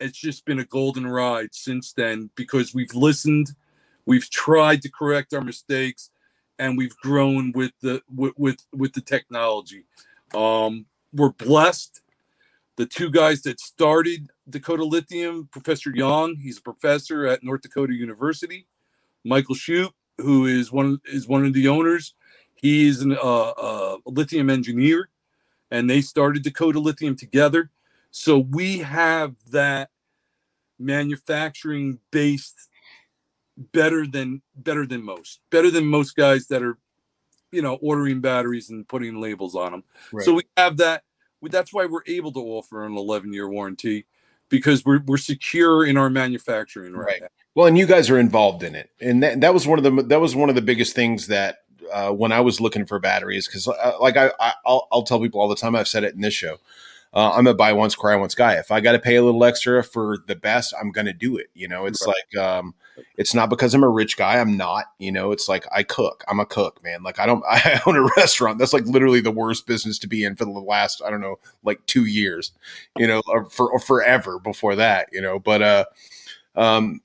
it's 0.00 0.18
just 0.18 0.44
been 0.44 0.58
a 0.58 0.64
golden 0.64 1.06
ride 1.06 1.54
since 1.54 1.92
then 1.92 2.30
because 2.34 2.74
we've 2.74 2.94
listened, 2.94 3.48
we've 4.06 4.28
tried 4.30 4.82
to 4.82 4.90
correct 4.90 5.34
our 5.34 5.40
mistakes, 5.40 6.10
and 6.58 6.76
we've 6.76 6.96
grown 6.96 7.52
with 7.52 7.72
the 7.80 8.02
with 8.14 8.34
with, 8.36 8.66
with 8.72 8.92
the 8.92 9.00
technology. 9.00 9.84
Um, 10.34 10.86
we're 11.12 11.32
blessed. 11.32 12.00
The 12.76 12.86
two 12.86 13.10
guys 13.10 13.42
that 13.42 13.60
started 13.60 14.28
Dakota 14.50 14.84
Lithium, 14.84 15.48
Professor 15.52 15.90
Young, 15.94 16.36
he's 16.36 16.58
a 16.58 16.62
professor 16.62 17.24
at 17.26 17.44
North 17.44 17.62
Dakota 17.62 17.94
University. 17.94 18.66
Michael 19.24 19.54
Shute, 19.54 19.92
who 20.18 20.46
is 20.46 20.72
one 20.72 20.98
is 21.06 21.28
one 21.28 21.44
of 21.44 21.52
the 21.52 21.68
owners, 21.68 22.14
he 22.56 22.88
is 22.88 23.00
an, 23.00 23.12
uh, 23.12 23.50
uh, 23.50 23.96
a 24.06 24.10
lithium 24.10 24.50
engineer, 24.50 25.08
and 25.70 25.88
they 25.88 26.00
started 26.00 26.42
Dakota 26.42 26.78
Lithium 26.80 27.16
together. 27.16 27.70
So 28.16 28.38
we 28.38 28.78
have 28.78 29.34
that 29.50 29.90
manufacturing 30.78 31.98
based 32.12 32.68
better 33.72 34.06
than 34.06 34.40
better 34.54 34.86
than 34.86 35.02
most 35.02 35.40
better 35.50 35.68
than 35.70 35.84
most 35.84 36.14
guys 36.14 36.46
that 36.46 36.62
are 36.62 36.78
you 37.50 37.60
know 37.60 37.74
ordering 37.82 38.20
batteries 38.20 38.70
and 38.70 38.86
putting 38.88 39.20
labels 39.20 39.54
on 39.54 39.70
them 39.70 39.84
right. 40.12 40.24
so 40.24 40.34
we 40.34 40.42
have 40.56 40.76
that 40.76 41.02
that's 41.42 41.72
why 41.72 41.86
we're 41.86 42.02
able 42.08 42.32
to 42.32 42.40
offer 42.40 42.84
an 42.84 42.96
11 42.96 43.32
year 43.32 43.48
warranty 43.48 44.06
because 44.48 44.84
we're, 44.84 45.00
we're 45.06 45.16
secure 45.16 45.86
in 45.86 45.96
our 45.96 46.10
manufacturing 46.10 46.94
right, 46.94 47.06
right. 47.06 47.22
Now. 47.22 47.28
Well, 47.54 47.66
and 47.66 47.78
you 47.78 47.86
guys 47.86 48.10
are 48.10 48.18
involved 48.18 48.64
in 48.64 48.74
it, 48.74 48.90
and 49.00 49.22
that, 49.22 49.40
that 49.40 49.54
was 49.54 49.66
one 49.66 49.78
of 49.78 49.84
the 49.84 50.02
that 50.04 50.20
was 50.20 50.34
one 50.34 50.48
of 50.48 50.56
the 50.56 50.62
biggest 50.62 50.96
things 50.96 51.28
that 51.28 51.58
uh, 51.92 52.10
when 52.10 52.32
I 52.32 52.40
was 52.40 52.60
looking 52.60 52.86
for 52.86 52.98
batteries 52.98 53.46
because 53.46 53.68
uh, 53.68 53.92
like 54.00 54.16
I, 54.16 54.32
I 54.40 54.54
will 54.66 54.88
I'll 54.90 55.02
tell 55.04 55.20
people 55.20 55.40
all 55.40 55.48
the 55.48 55.54
time 55.54 55.76
I've 55.76 55.86
said 55.86 56.02
it 56.02 56.14
in 56.14 56.20
this 56.20 56.34
show 56.34 56.58
uh, 57.14 57.30
I'm 57.30 57.46
a 57.46 57.54
buy 57.54 57.72
once, 57.72 57.94
cry 57.94 58.16
once 58.16 58.34
guy. 58.34 58.54
If 58.54 58.72
I 58.72 58.80
got 58.80 58.92
to 58.92 58.98
pay 58.98 59.14
a 59.14 59.22
little 59.22 59.44
extra 59.44 59.84
for 59.84 60.18
the 60.26 60.34
best, 60.34 60.74
I'm 60.78 60.90
going 60.90 61.06
to 61.06 61.12
do 61.12 61.36
it. 61.36 61.46
You 61.54 61.68
know, 61.68 61.86
it's 61.86 62.04
right. 62.04 62.14
like, 62.34 62.44
um, 62.44 62.74
it's 63.16 63.32
not 63.32 63.48
because 63.50 63.72
I'm 63.72 63.84
a 63.84 63.88
rich 63.88 64.16
guy. 64.16 64.40
I'm 64.40 64.56
not, 64.56 64.86
you 64.98 65.12
know, 65.12 65.30
it's 65.30 65.48
like 65.48 65.64
I 65.70 65.84
cook. 65.84 66.24
I'm 66.26 66.40
a 66.40 66.46
cook, 66.46 66.82
man. 66.82 67.04
Like 67.04 67.20
I 67.20 67.26
don't, 67.26 67.44
I 67.48 67.80
own 67.86 67.96
a 67.96 68.08
restaurant. 68.16 68.58
That's 68.58 68.72
like 68.72 68.86
literally 68.86 69.20
the 69.20 69.30
worst 69.30 69.64
business 69.64 69.96
to 70.00 70.08
be 70.08 70.24
in 70.24 70.34
for 70.34 70.44
the 70.44 70.50
last, 70.50 71.02
I 71.06 71.10
don't 71.10 71.20
know, 71.20 71.36
like 71.62 71.86
two 71.86 72.04
years, 72.04 72.50
you 72.98 73.06
know, 73.06 73.22
or 73.28 73.48
for 73.48 73.70
or 73.70 73.78
forever 73.78 74.40
before 74.40 74.74
that, 74.74 75.08
you 75.12 75.22
know, 75.22 75.38
but, 75.38 75.62
uh, 75.62 75.84
um, 76.56 77.00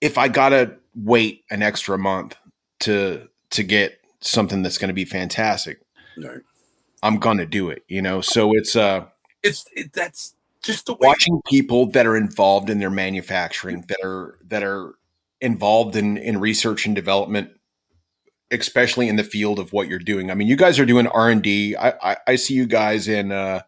if 0.00 0.18
I 0.18 0.26
got 0.26 0.48
to 0.48 0.74
wait 0.96 1.44
an 1.50 1.62
extra 1.62 1.96
month 1.96 2.36
to, 2.80 3.28
to 3.50 3.62
get 3.62 4.00
something 4.20 4.62
that's 4.62 4.78
going 4.78 4.88
to 4.88 4.94
be 4.94 5.04
fantastic, 5.04 5.80
right. 6.16 6.40
I'm 7.02 7.18
going 7.18 7.38
to 7.38 7.46
do 7.46 7.70
it, 7.70 7.84
you 7.86 8.02
know? 8.02 8.20
So 8.20 8.54
it's, 8.54 8.74
uh, 8.74 9.06
it's 9.42 9.66
it, 9.74 9.92
that's 9.92 10.34
just 10.62 10.86
the 10.86 10.92
way 10.92 11.08
watching 11.08 11.40
people 11.46 11.86
that 11.86 12.06
are 12.06 12.16
involved 12.16 12.70
in 12.70 12.78
their 12.78 12.90
manufacturing 12.90 13.84
that 13.88 14.00
are 14.04 14.38
that 14.46 14.62
are 14.62 14.94
involved 15.40 15.96
in 15.96 16.16
in 16.16 16.38
research 16.38 16.86
and 16.86 16.94
development 16.94 17.50
especially 18.52 19.08
in 19.08 19.14
the 19.14 19.22
field 19.22 19.60
of 19.60 19.72
what 19.72 19.86
you're 19.86 19.98
doing. 19.98 20.30
I 20.30 20.34
mean 20.34 20.48
you 20.48 20.56
guys 20.56 20.78
are 20.78 20.86
doing 20.86 21.06
r&d 21.06 21.76
i 21.76 21.90
i, 22.02 22.16
I 22.26 22.36
see 22.36 22.54
you 22.54 22.66
guys 22.66 23.08
in 23.08 23.32
uh 23.32 23.60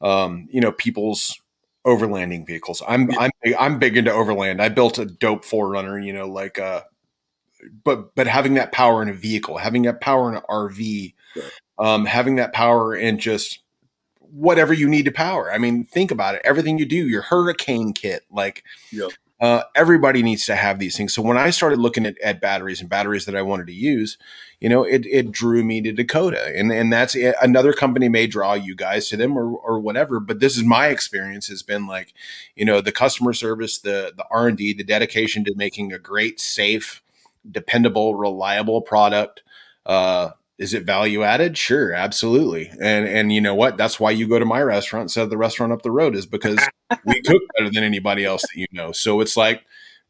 um 0.00 0.48
you 0.50 0.60
know 0.60 0.72
people's 0.72 1.40
overlanding 1.86 2.46
vehicles. 2.46 2.82
I'm 2.86 3.10
yeah. 3.10 3.18
i'm 3.20 3.30
i'm 3.58 3.78
big 3.78 3.96
into 3.96 4.12
overland. 4.12 4.62
I 4.62 4.68
built 4.68 4.98
a 4.98 5.04
dope 5.04 5.44
4Runner 5.44 6.04
you 6.04 6.12
know 6.12 6.28
like 6.28 6.58
uh 6.58 6.82
but 7.82 8.14
but 8.14 8.26
having 8.26 8.54
that 8.54 8.72
power 8.72 9.02
in 9.02 9.08
a 9.08 9.14
vehicle 9.14 9.56
having 9.56 9.82
that 9.82 10.00
power 10.00 10.30
in 10.30 10.36
an 10.36 10.42
rv 10.50 11.14
um 11.78 12.04
having 12.04 12.36
that 12.36 12.52
power 12.52 12.94
in 12.94 13.18
just 13.18 13.63
whatever 14.34 14.72
you 14.72 14.88
need 14.88 15.04
to 15.04 15.12
power. 15.12 15.52
I 15.52 15.58
mean, 15.58 15.84
think 15.84 16.10
about 16.10 16.34
it. 16.34 16.42
Everything 16.44 16.78
you 16.78 16.86
do, 16.86 16.96
your 16.96 17.22
hurricane 17.22 17.92
kit, 17.92 18.24
like 18.30 18.64
yep. 18.90 19.12
uh, 19.40 19.62
everybody 19.76 20.24
needs 20.24 20.44
to 20.46 20.56
have 20.56 20.80
these 20.80 20.96
things. 20.96 21.14
So 21.14 21.22
when 21.22 21.38
I 21.38 21.50
started 21.50 21.78
looking 21.78 22.04
at, 22.04 22.18
at 22.18 22.40
batteries 22.40 22.80
and 22.80 22.90
batteries 22.90 23.26
that 23.26 23.36
I 23.36 23.42
wanted 23.42 23.68
to 23.68 23.72
use, 23.72 24.18
you 24.60 24.68
know, 24.68 24.82
it, 24.82 25.06
it 25.06 25.30
drew 25.30 25.62
me 25.62 25.80
to 25.82 25.92
Dakota, 25.92 26.52
and 26.56 26.72
and 26.72 26.92
that's 26.92 27.14
it. 27.14 27.36
another 27.40 27.72
company 27.72 28.08
may 28.08 28.26
draw 28.26 28.54
you 28.54 28.74
guys 28.74 29.08
to 29.08 29.16
them 29.16 29.38
or 29.38 29.56
or 29.56 29.78
whatever. 29.78 30.18
But 30.18 30.40
this 30.40 30.56
is 30.56 30.64
my 30.64 30.88
experience 30.88 31.46
has 31.46 31.62
been 31.62 31.86
like, 31.86 32.12
you 32.56 32.64
know, 32.64 32.80
the 32.80 32.92
customer 32.92 33.34
service, 33.34 33.78
the 33.78 34.12
the 34.16 34.24
R 34.30 34.48
and 34.48 34.58
D, 34.58 34.72
the 34.72 34.84
dedication 34.84 35.44
to 35.44 35.54
making 35.54 35.92
a 35.92 35.98
great, 35.98 36.40
safe, 36.40 37.02
dependable, 37.48 38.16
reliable 38.16 38.82
product. 38.82 39.42
Uh, 39.86 40.30
is 40.58 40.72
it 40.72 40.84
value 40.84 41.22
added? 41.22 41.58
Sure, 41.58 41.92
absolutely. 41.92 42.70
And 42.80 43.06
and 43.06 43.32
you 43.32 43.40
know 43.40 43.54
what? 43.54 43.76
That's 43.76 43.98
why 43.98 44.12
you 44.12 44.28
go 44.28 44.38
to 44.38 44.44
my 44.44 44.62
restaurant 44.62 45.04
instead 45.04 45.24
of 45.24 45.30
the 45.30 45.36
restaurant 45.36 45.72
up 45.72 45.82
the 45.82 45.90
road 45.90 46.14
is 46.14 46.26
because 46.26 46.60
we 47.04 47.20
cook 47.22 47.42
better 47.56 47.70
than 47.70 47.82
anybody 47.82 48.24
else 48.24 48.42
that 48.42 48.56
you 48.56 48.66
know. 48.72 48.92
So 48.92 49.20
it's 49.20 49.36
like 49.36 49.64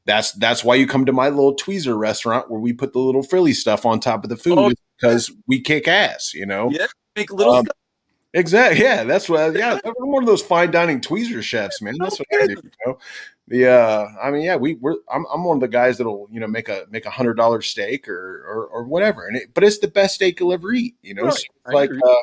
that's 0.07 0.33
that's 0.33 0.63
why 0.63 0.75
you 0.75 0.87
come 0.87 1.07
to 1.07 1.13
my 1.13 1.29
little 1.29 1.57
tweezer 1.57 1.99
restaurant 1.99 2.51
where 2.51 2.61
we 2.61 2.73
put 2.73 2.93
the 2.93 2.99
little 2.99 3.23
frilly 3.23 3.55
stuff 3.55 3.87
on 3.87 4.01
top 4.01 4.23
of 4.23 4.31
the 4.31 4.37
food 4.37 4.59
oh, 4.59 4.73
because 4.99 5.31
we 5.47 5.61
kick 5.61 5.89
ass, 5.89 6.35
you 6.35 6.45
know. 6.45 6.71
Yeah, 6.71 6.87
make 7.17 7.33
little 7.33 7.55
um, 7.55 7.67
Exactly. 8.35 8.83
Yeah, 8.83 9.05
that's 9.05 9.29
what. 9.29 9.55
Yeah, 9.55 9.79
I'm 9.85 9.93
one 9.97 10.23
of 10.23 10.27
those 10.27 10.43
fine 10.43 10.71
dining 10.71 11.01
tweezer 11.01 11.41
chefs, 11.41 11.81
man. 11.81 11.95
That's 11.99 12.19
what 12.19 12.29
I 12.33 12.47
do. 12.49 12.55
You 12.55 12.71
know? 12.85 12.99
the 13.49 13.67
uh 13.67 14.07
i 14.23 14.31
mean 14.31 14.43
yeah 14.43 14.57
we 14.57 14.75
we're 14.77 14.97
I'm, 15.13 15.27
I'm 15.33 15.45
one 15.45 15.59
of 15.59 15.61
the 15.61 15.69
guys 15.69 15.99
that'll 15.99 16.29
you 16.31 16.41
know 16.41 16.47
make 16.47 16.69
a 16.69 16.87
make 16.91 17.05
a 17.05 17.11
hundred 17.11 17.35
dollar 17.35 17.61
steak 17.61 18.09
or, 18.09 18.43
or 18.47 18.67
or 18.67 18.85
whatever 18.85 19.27
and 19.27 19.37
it, 19.37 19.55
but 19.55 19.65
it's 19.65 19.79
the 19.79 19.89
best 19.89 20.17
steak 20.17 20.41
you'll 20.41 20.53
ever 20.53 20.73
eat 20.73 20.95
you 21.03 21.15
know 21.15 21.25
right. 21.25 21.35
so 21.35 21.73
like 21.73 21.91
uh, 21.91 22.15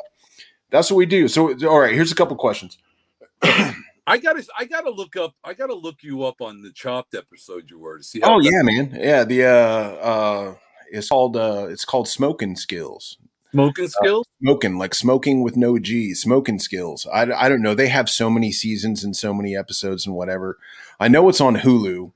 that's 0.70 0.90
what 0.90 0.96
we 0.96 1.06
do 1.06 1.28
so 1.28 1.54
all 1.68 1.78
right 1.78 1.94
here's 1.94 2.12
a 2.12 2.16
couple 2.16 2.36
questions 2.36 2.78
i 3.42 4.18
gotta 4.20 4.44
i 4.58 4.64
gotta 4.64 4.90
look 4.90 5.16
up 5.16 5.34
i 5.44 5.54
gotta 5.54 5.74
look 5.74 6.02
you 6.02 6.24
up 6.24 6.40
on 6.40 6.60
the 6.62 6.72
chopped 6.72 7.14
episode 7.14 7.70
you 7.70 7.78
were 7.78 7.98
to 7.98 8.04
see 8.04 8.20
oh 8.22 8.40
yeah 8.40 8.62
man 8.62 8.96
yeah 9.00 9.22
the 9.22 9.44
uh 9.44 9.48
uh 9.48 10.54
it's 10.90 11.08
called 11.08 11.36
uh 11.36 11.66
it's 11.70 11.84
called 11.84 12.08
smoking 12.08 12.56
skills 12.56 13.16
Smoking 13.52 13.84
uh, 13.84 13.88
skills? 13.88 14.26
Uh, 14.26 14.44
smoking, 14.44 14.78
like 14.78 14.94
smoking 14.94 15.42
with 15.42 15.56
no 15.56 15.78
G, 15.78 16.14
smoking 16.14 16.58
skills. 16.58 17.06
I, 17.12 17.22
I 17.32 17.48
don't 17.48 17.62
know. 17.62 17.74
They 17.74 17.88
have 17.88 18.08
so 18.08 18.30
many 18.30 18.50
seasons 18.50 19.04
and 19.04 19.16
so 19.16 19.32
many 19.34 19.56
episodes 19.56 20.06
and 20.06 20.14
whatever. 20.14 20.58
I 20.98 21.08
know 21.08 21.28
it's 21.28 21.40
on 21.40 21.56
Hulu. 21.56 22.12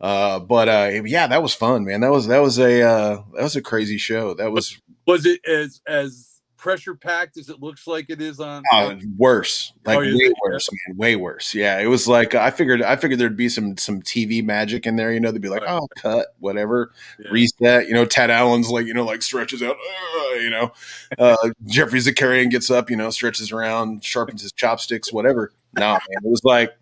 Uh, 0.00 0.38
but 0.40 0.68
uh, 0.68 1.02
yeah, 1.04 1.26
that 1.26 1.42
was 1.42 1.54
fun, 1.54 1.84
man. 1.84 2.00
That 2.00 2.10
was 2.10 2.26
that 2.26 2.40
was 2.40 2.58
a 2.58 2.82
uh, 2.82 3.22
that 3.34 3.42
was 3.42 3.56
a 3.56 3.62
crazy 3.62 3.96
show. 3.96 4.34
That 4.34 4.52
was 4.52 4.78
was 5.06 5.24
it 5.24 5.40
as 5.46 5.80
as 5.86 6.35
pressure 6.66 6.96
packed 6.96 7.36
as 7.36 7.48
it 7.48 7.62
looks 7.62 7.86
like 7.86 8.06
it 8.10 8.20
is 8.20 8.40
on? 8.40 8.64
Uh, 8.72 8.96
worse, 9.16 9.72
like 9.84 9.98
oh, 9.98 10.00
way 10.00 10.32
worse, 10.44 10.68
man, 10.72 10.96
way 10.96 11.14
worse. 11.14 11.54
Yeah, 11.54 11.78
it 11.78 11.86
was 11.86 12.08
like 12.08 12.34
I 12.34 12.50
figured 12.50 12.82
I 12.82 12.96
figured 12.96 13.20
there'd 13.20 13.36
be 13.36 13.48
some 13.48 13.76
some 13.76 14.02
TV 14.02 14.44
magic 14.44 14.84
in 14.84 14.96
there. 14.96 15.12
You 15.12 15.20
know, 15.20 15.30
they'd 15.30 15.40
be 15.40 15.48
like, 15.48 15.62
right. 15.62 15.78
oh, 15.80 15.86
cut, 15.96 16.34
whatever, 16.40 16.90
yeah. 17.20 17.28
reset. 17.30 17.86
You 17.86 17.94
know, 17.94 18.04
Ted 18.04 18.30
Allen's 18.30 18.68
like 18.68 18.84
you 18.84 18.94
know 18.94 19.04
like 19.04 19.22
stretches 19.22 19.62
out. 19.62 19.76
Uh, 19.76 20.34
you 20.34 20.50
know, 20.50 20.72
uh, 21.20 21.36
Geoffrey 21.66 22.00
Zakarian 22.00 22.50
gets 22.50 22.68
up. 22.68 22.90
You 22.90 22.96
know, 22.96 23.10
stretches 23.10 23.52
around, 23.52 24.02
sharpens 24.02 24.42
his 24.42 24.50
chopsticks, 24.50 25.12
whatever. 25.12 25.52
No, 25.78 25.92
man, 25.92 26.00
it 26.24 26.28
was 26.28 26.42
like 26.42 26.76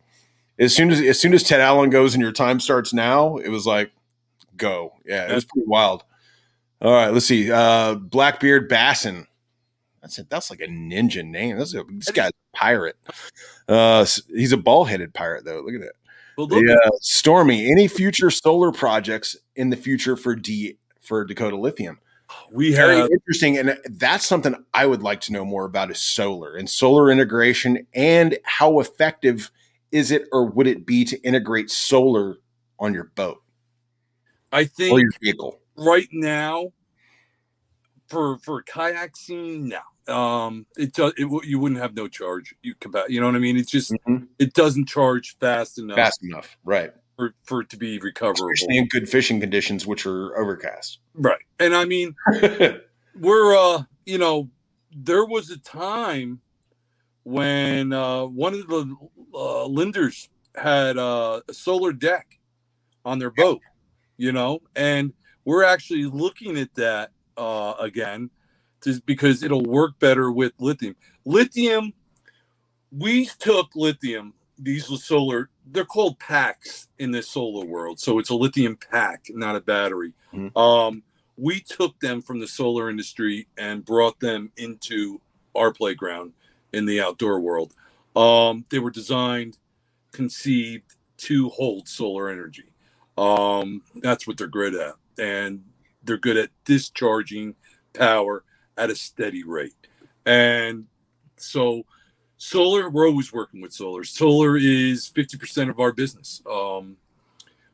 as 0.59 0.75
soon 0.75 0.93
as 0.93 1.01
as 1.03 1.21
soon 1.21 1.35
as 1.35 1.43
Ted 1.43 1.61
Allen 1.61 1.91
goes 1.91 2.15
and 2.15 2.23
your 2.23 2.33
time 2.33 2.59
starts 2.59 2.95
now, 2.95 3.37
it 3.37 3.51
was 3.51 3.67
like 3.67 3.93
go. 4.57 4.95
Yeah, 5.05 5.31
it 5.31 5.35
was 5.35 5.45
pretty 5.45 5.67
wild. 5.67 6.05
All 6.81 6.93
right, 6.93 7.13
let's 7.13 7.27
see. 7.27 7.53
Uh, 7.53 7.97
Blackbeard 7.97 8.71
Basson 8.71 9.27
that's 10.05 10.19
it. 10.19 10.29
That's 10.29 10.51
like 10.51 10.61
a 10.61 10.67
ninja 10.67 11.25
name. 11.25 11.57
That's 11.57 11.73
a, 11.75 11.83
this 11.89 12.11
guy's 12.11 12.29
a 12.29 12.57
pirate. 12.57 12.97
Uh, 13.67 14.05
he's 14.29 14.53
a 14.53 14.59
ball 14.59 14.85
headed 14.85 15.15
pirate 15.15 15.47
though. 15.47 15.63
Look 15.63 15.75
at 15.75 15.81
that. 15.81 15.95
Well, 16.37 16.47
the, 16.47 16.79
uh, 16.85 16.91
Stormy. 17.01 17.71
Any 17.71 17.89
future 17.89 18.31
solar 18.31 18.71
projects 18.71 19.35
in 19.57 19.71
the 19.71 19.77
future 19.77 20.15
for 20.15 20.37
D 20.37 20.77
for 21.01 21.25
Dakota 21.25 21.57
Lithium? 21.57 22.01
We 22.53 22.73
have 22.75 23.09
interesting, 23.11 23.57
and 23.57 23.79
that's 23.87 24.27
something 24.27 24.55
I 24.75 24.85
would 24.85 25.03
like 25.03 25.23
to 25.23 25.33
know 25.33 25.45
more 25.47 25.65
about 25.65 25.91
is 25.91 26.01
solar 26.01 26.55
and 26.55 26.69
solar 26.69 27.11
integration, 27.11 27.87
and 27.95 28.37
how 28.45 28.81
effective 28.81 29.51
is 29.91 30.11
it 30.11 30.25
or 30.33 30.45
would 30.45 30.67
it 30.67 30.85
be 30.85 31.07
to 31.07 31.19
integrate 31.23 31.71
solar 31.71 32.37
on 32.79 32.93
your 32.93 33.05
boat? 33.15 33.41
I 34.53 34.65
think 34.65 34.93
or 34.93 35.01
your 35.01 35.13
vehicle 35.23 35.61
right 35.77 36.09
now 36.13 36.73
for 38.09 38.37
for 38.39 38.63
kayaking, 38.63 39.63
no 39.63 39.81
um 40.09 40.67
it 40.77 40.93
does 40.93 41.13
it, 41.17 41.29
you 41.47 41.59
wouldn't 41.59 41.81
have 41.81 41.95
no 41.95 42.07
charge 42.07 42.55
you 42.63 42.75
compa- 42.75 43.09
you 43.09 43.21
know 43.21 43.27
what 43.27 43.37
i 43.37 43.39
mean? 43.39 43.57
It's 43.57 43.71
just 43.71 43.93
mm-hmm. 43.93 44.25
it 44.39 44.53
doesn't 44.53 44.87
charge 44.87 45.37
fast 45.39 45.79
enough 45.79 45.97
fast 45.97 46.23
enough 46.23 46.57
right. 46.65 46.93
for, 47.17 47.35
for 47.45 47.63
it 47.63 47.71
to 47.71 47.77
be 47.77 47.99
recoverable. 47.99 48.51
Especially 48.53 48.79
in 48.79 48.89
good 48.89 49.09
fishing 49.09 49.41
conditions 49.41 49.87
which 49.87 50.07
are 50.07 50.37
overcast. 50.39 50.99
Right 51.15 51.41
and 51.59 51.75
i 51.75 51.85
mean 51.85 52.15
we're 53.19 53.57
uh 53.57 53.83
you 54.05 54.19
know 54.19 54.51
there 54.95 55.25
was 55.25 55.51
a 55.51 55.59
time 55.59 56.41
when 57.23 57.93
uh 57.93 58.25
one 58.25 58.55
of 58.55 58.67
the 58.69 58.97
uh, 59.35 59.67
linders 59.67 60.29
had 60.55 60.97
uh, 60.97 61.41
a 61.49 61.55
solar 61.55 61.93
deck 61.93 62.39
on 63.05 63.19
their 63.19 63.31
boat 63.31 63.61
you 64.17 64.33
know? 64.33 64.61
And 64.77 65.13
we're 65.45 65.65
actually 65.65 66.05
looking 66.05 66.59
at 66.59 66.75
that 66.75 67.11
uh 67.37 67.75
again 67.81 68.31
just 68.85 69.07
because 69.07 69.43
it'll 69.43 69.63
work 69.63 69.99
better 69.99 70.31
with 70.31 70.53
lithium. 70.59 70.95
Lithium, 71.25 71.93
we 72.93 73.27
took 73.39 73.75
lithium, 73.75 74.35
these 74.59 74.87
solar, 75.03 75.49
they're 75.67 75.85
called 75.85 76.19
packs 76.19 76.89
in 76.99 77.11
the 77.11 77.23
solar 77.23 77.65
world. 77.65 77.99
So 77.99 78.19
it's 78.19 78.31
a 78.31 78.35
lithium 78.35 78.77
pack, 78.91 79.27
not 79.31 79.57
a 79.57 79.61
battery. 79.61 80.13
Mm-hmm. 80.33 80.57
Um, 80.57 81.03
we 81.37 81.61
took 81.61 81.99
them 82.01 82.21
from 82.23 82.39
the 82.39 82.47
solar 82.47 82.91
industry 82.91 83.49
and 83.59 83.85
brought 83.85 84.21
them 84.21 84.53
into 84.57 85.21
our 85.57 85.73
playground 85.73 86.33
in 86.73 86.85
the 86.85 87.01
outdoor 87.01 87.41
world. 87.41 87.73
Um, 88.15 88.65
they 88.71 88.79
were 88.79 88.91
designed, 88.91 89.59
conceived 90.13 90.95
to 91.17 91.49
hold 91.49 91.89
solar 91.89 92.29
energy. 92.29 92.67
Um, 93.17 93.83
that's 93.97 94.27
what 94.27 94.37
they're 94.37 94.47
good 94.47 94.75
at. 94.75 94.95
And 95.19 95.65
they're 96.03 96.19
good 96.19 96.37
at 96.37 96.51
discharging 96.65 97.55
power 97.95 98.45
at 98.77 98.91
a 98.91 98.97
steady 98.97 99.45
rate. 99.45 99.75
And 100.27 100.87
so 101.37 101.85
solar, 102.37 102.91
we're 102.91 103.09
always 103.09 103.33
working 103.33 103.61
with 103.61 103.73
solar. 103.73 104.05
Solar 104.05 104.57
is 104.57 105.11
50% 105.11 105.71
of 105.71 105.81
our 105.81 105.93
business. 105.93 106.43
Um, 106.51 106.97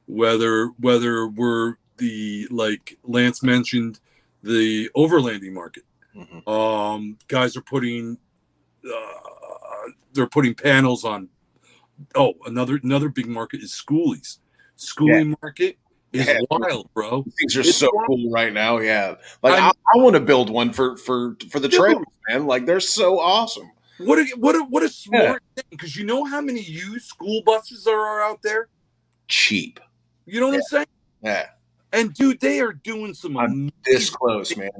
whether 0.07 0.67
whether 0.79 1.29
we're 1.29 1.77
the 1.99 2.49
like 2.51 2.99
Lance 3.05 3.43
mentioned, 3.43 4.01
the 4.43 4.91
overlanding 4.97 5.53
market. 5.53 5.85
Mm-hmm. 6.17 6.49
Um, 6.49 7.19
guys 7.29 7.57
are 7.57 7.63
putting 7.63 8.19
uh, 8.85 9.91
they're 10.13 10.27
putting 10.27 10.55
panels 10.55 11.05
on. 11.05 11.29
Oh, 12.15 12.35
another 12.47 12.81
another 12.83 13.09
big 13.09 13.27
market 13.27 13.63
is 13.63 13.71
schoolies. 13.71 14.39
Schooling 14.77 15.31
yeah. 15.31 15.37
market 15.43 15.79
is 16.13 16.27
yeah. 16.27 16.39
wild, 16.51 16.91
bro. 16.95 17.25
Things 17.39 17.57
are 17.57 17.61
it's 17.61 17.77
so 17.77 17.91
wild. 17.93 18.07
cool 18.09 18.31
right 18.31 18.53
now. 18.53 18.79
Yeah, 18.79 19.17
like 19.43 19.59
I, 19.59 19.69
I 19.69 19.99
want 19.99 20.15
to 20.15 20.21
build 20.21 20.51
one 20.51 20.73
for 20.73 20.97
for 20.97 21.37
for 21.51 21.61
the 21.61 21.69
trailers, 21.69 22.07
man. 22.29 22.47
Like 22.47 22.67
they're 22.67 22.81
so 22.81 23.21
awesome. 23.21 23.71
What 23.99 24.19
a 24.19 24.25
what 24.37 24.55
a 24.55 24.61
what 24.65 24.83
a 24.83 24.89
smart 24.89 25.43
yeah. 25.57 25.63
thing 25.63 25.65
because 25.71 25.97
you 25.97 26.05
know 26.05 26.25
how 26.25 26.41
many 26.41 26.61
used 26.61 27.07
school 27.07 27.43
buses 27.45 27.85
there 27.85 28.01
are 28.01 28.23
out 28.23 28.43
there. 28.43 28.69
Cheap. 29.29 29.79
You 30.27 30.41
know 30.41 30.49
what 30.49 30.57
I'm 30.57 30.63
saying? 30.63 30.87
Yeah. 31.23 31.47
And 31.93 32.15
dude, 32.15 32.41
they 32.41 32.61
are 32.61 32.73
doing 32.73 33.15
some 33.15 33.37
I'm 33.37 33.71
this 33.85 34.11
close, 34.11 34.57
man. 34.57 34.71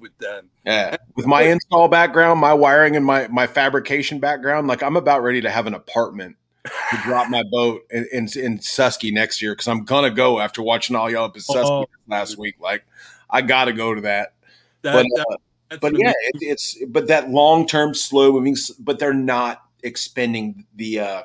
With 0.00 0.16
them. 0.18 0.48
Yeah. 0.64 0.96
With 1.16 1.26
my 1.26 1.42
install 1.42 1.88
background, 1.88 2.38
my 2.38 2.54
wiring, 2.54 2.94
and 2.94 3.04
my 3.04 3.26
my 3.26 3.48
fabrication 3.48 4.20
background, 4.20 4.68
like 4.68 4.80
I'm 4.80 4.96
about 4.96 5.24
ready 5.24 5.40
to 5.40 5.50
have 5.50 5.66
an 5.66 5.74
apartment 5.74 6.36
to 6.64 6.96
drop 7.02 7.28
my 7.28 7.42
boat 7.42 7.82
in 7.90 8.06
in, 8.12 8.28
in 8.38 8.58
Susky 8.58 9.12
next 9.12 9.42
year 9.42 9.52
because 9.52 9.68
I'm 9.68 9.84
gonna 9.84 10.10
go 10.10 10.40
after 10.40 10.62
watching 10.62 10.96
all 10.96 11.10
y'all 11.10 11.24
up 11.24 11.36
in 11.36 11.42
Susky 11.42 11.64
oh, 11.64 11.86
last 12.06 12.38
week. 12.38 12.56
Like 12.60 12.84
I 13.28 13.42
gotta 13.42 13.72
go 13.72 13.94
to 13.94 14.00
that. 14.02 14.34
that 14.82 14.92
but 14.92 15.06
that, 15.14 15.26
uh, 15.70 15.76
but 15.80 15.98
yeah, 15.98 16.10
it, 16.10 16.36
it's 16.40 16.78
but 16.86 17.08
that 17.08 17.30
long 17.30 17.66
term 17.66 17.94
slow 17.94 18.32
moving, 18.32 18.56
but 18.78 18.98
they're 18.98 19.14
not 19.14 19.62
expending 19.82 20.66
the 20.76 21.00
uh 21.00 21.22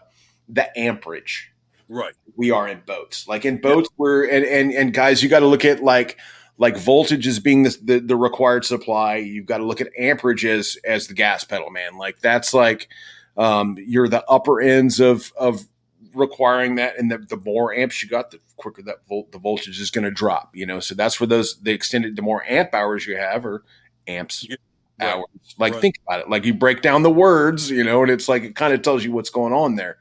the 0.49 0.79
amperage 0.79 1.51
right. 1.89 2.13
we 2.35 2.51
are 2.51 2.67
in 2.67 2.81
boats. 2.85 3.27
Like 3.27 3.45
in 3.45 3.59
boats 3.59 3.89
we're 3.97 4.25
and 4.25 4.45
and, 4.45 4.71
and 4.71 4.93
guys 4.93 5.21
you 5.21 5.29
got 5.29 5.39
to 5.39 5.47
look 5.47 5.65
at 5.65 5.83
like 5.83 6.17
like 6.57 6.75
voltage 6.75 7.27
as 7.27 7.39
being 7.39 7.63
the, 7.63 7.77
the, 7.83 7.99
the 7.99 8.15
required 8.15 8.65
supply. 8.65 9.17
You've 9.17 9.45
got 9.45 9.59
to 9.59 9.65
look 9.65 9.81
at 9.81 9.89
amperage 9.97 10.45
as 10.45 10.77
as 10.83 11.07
the 11.07 11.13
gas 11.13 11.43
pedal 11.43 11.69
man. 11.69 11.97
Like 11.97 12.19
that's 12.19 12.53
like 12.53 12.89
um 13.37 13.77
you're 13.79 14.07
the 14.07 14.23
upper 14.29 14.59
ends 14.59 14.99
of 14.99 15.31
of 15.37 15.67
requiring 16.13 16.75
that 16.75 16.97
and 16.97 17.11
the, 17.11 17.17
the 17.17 17.37
more 17.37 17.73
amps 17.73 18.01
you 18.01 18.09
got 18.09 18.31
the 18.31 18.39
quicker 18.55 18.81
that 18.81 18.97
volt 19.07 19.31
the 19.31 19.37
voltage 19.37 19.79
is 19.79 19.91
going 19.91 20.03
to 20.03 20.11
drop 20.11 20.55
you 20.55 20.65
know 20.65 20.79
so 20.79 20.95
that's 20.95 21.19
where 21.19 21.27
those 21.27 21.59
the 21.61 21.71
extended 21.71 22.15
the 22.15 22.21
more 22.21 22.43
amp 22.47 22.73
hours 22.73 23.05
you 23.05 23.15
have 23.15 23.45
or 23.45 23.63
amps 24.07 24.47
yeah. 24.49 24.55
hours 24.99 25.25
like 25.59 25.73
right. 25.73 25.81
think 25.81 25.99
about 26.07 26.19
it 26.19 26.29
like 26.29 26.43
you 26.43 26.53
break 26.53 26.81
down 26.81 27.03
the 27.03 27.09
words 27.09 27.69
you 27.69 27.83
know 27.83 28.01
and 28.01 28.11
it's 28.11 28.27
like 28.27 28.43
it 28.43 28.55
kind 28.55 28.73
of 28.73 28.81
tells 28.81 29.03
you 29.03 29.11
what's 29.11 29.29
going 29.29 29.53
on 29.53 29.75
there 29.75 29.97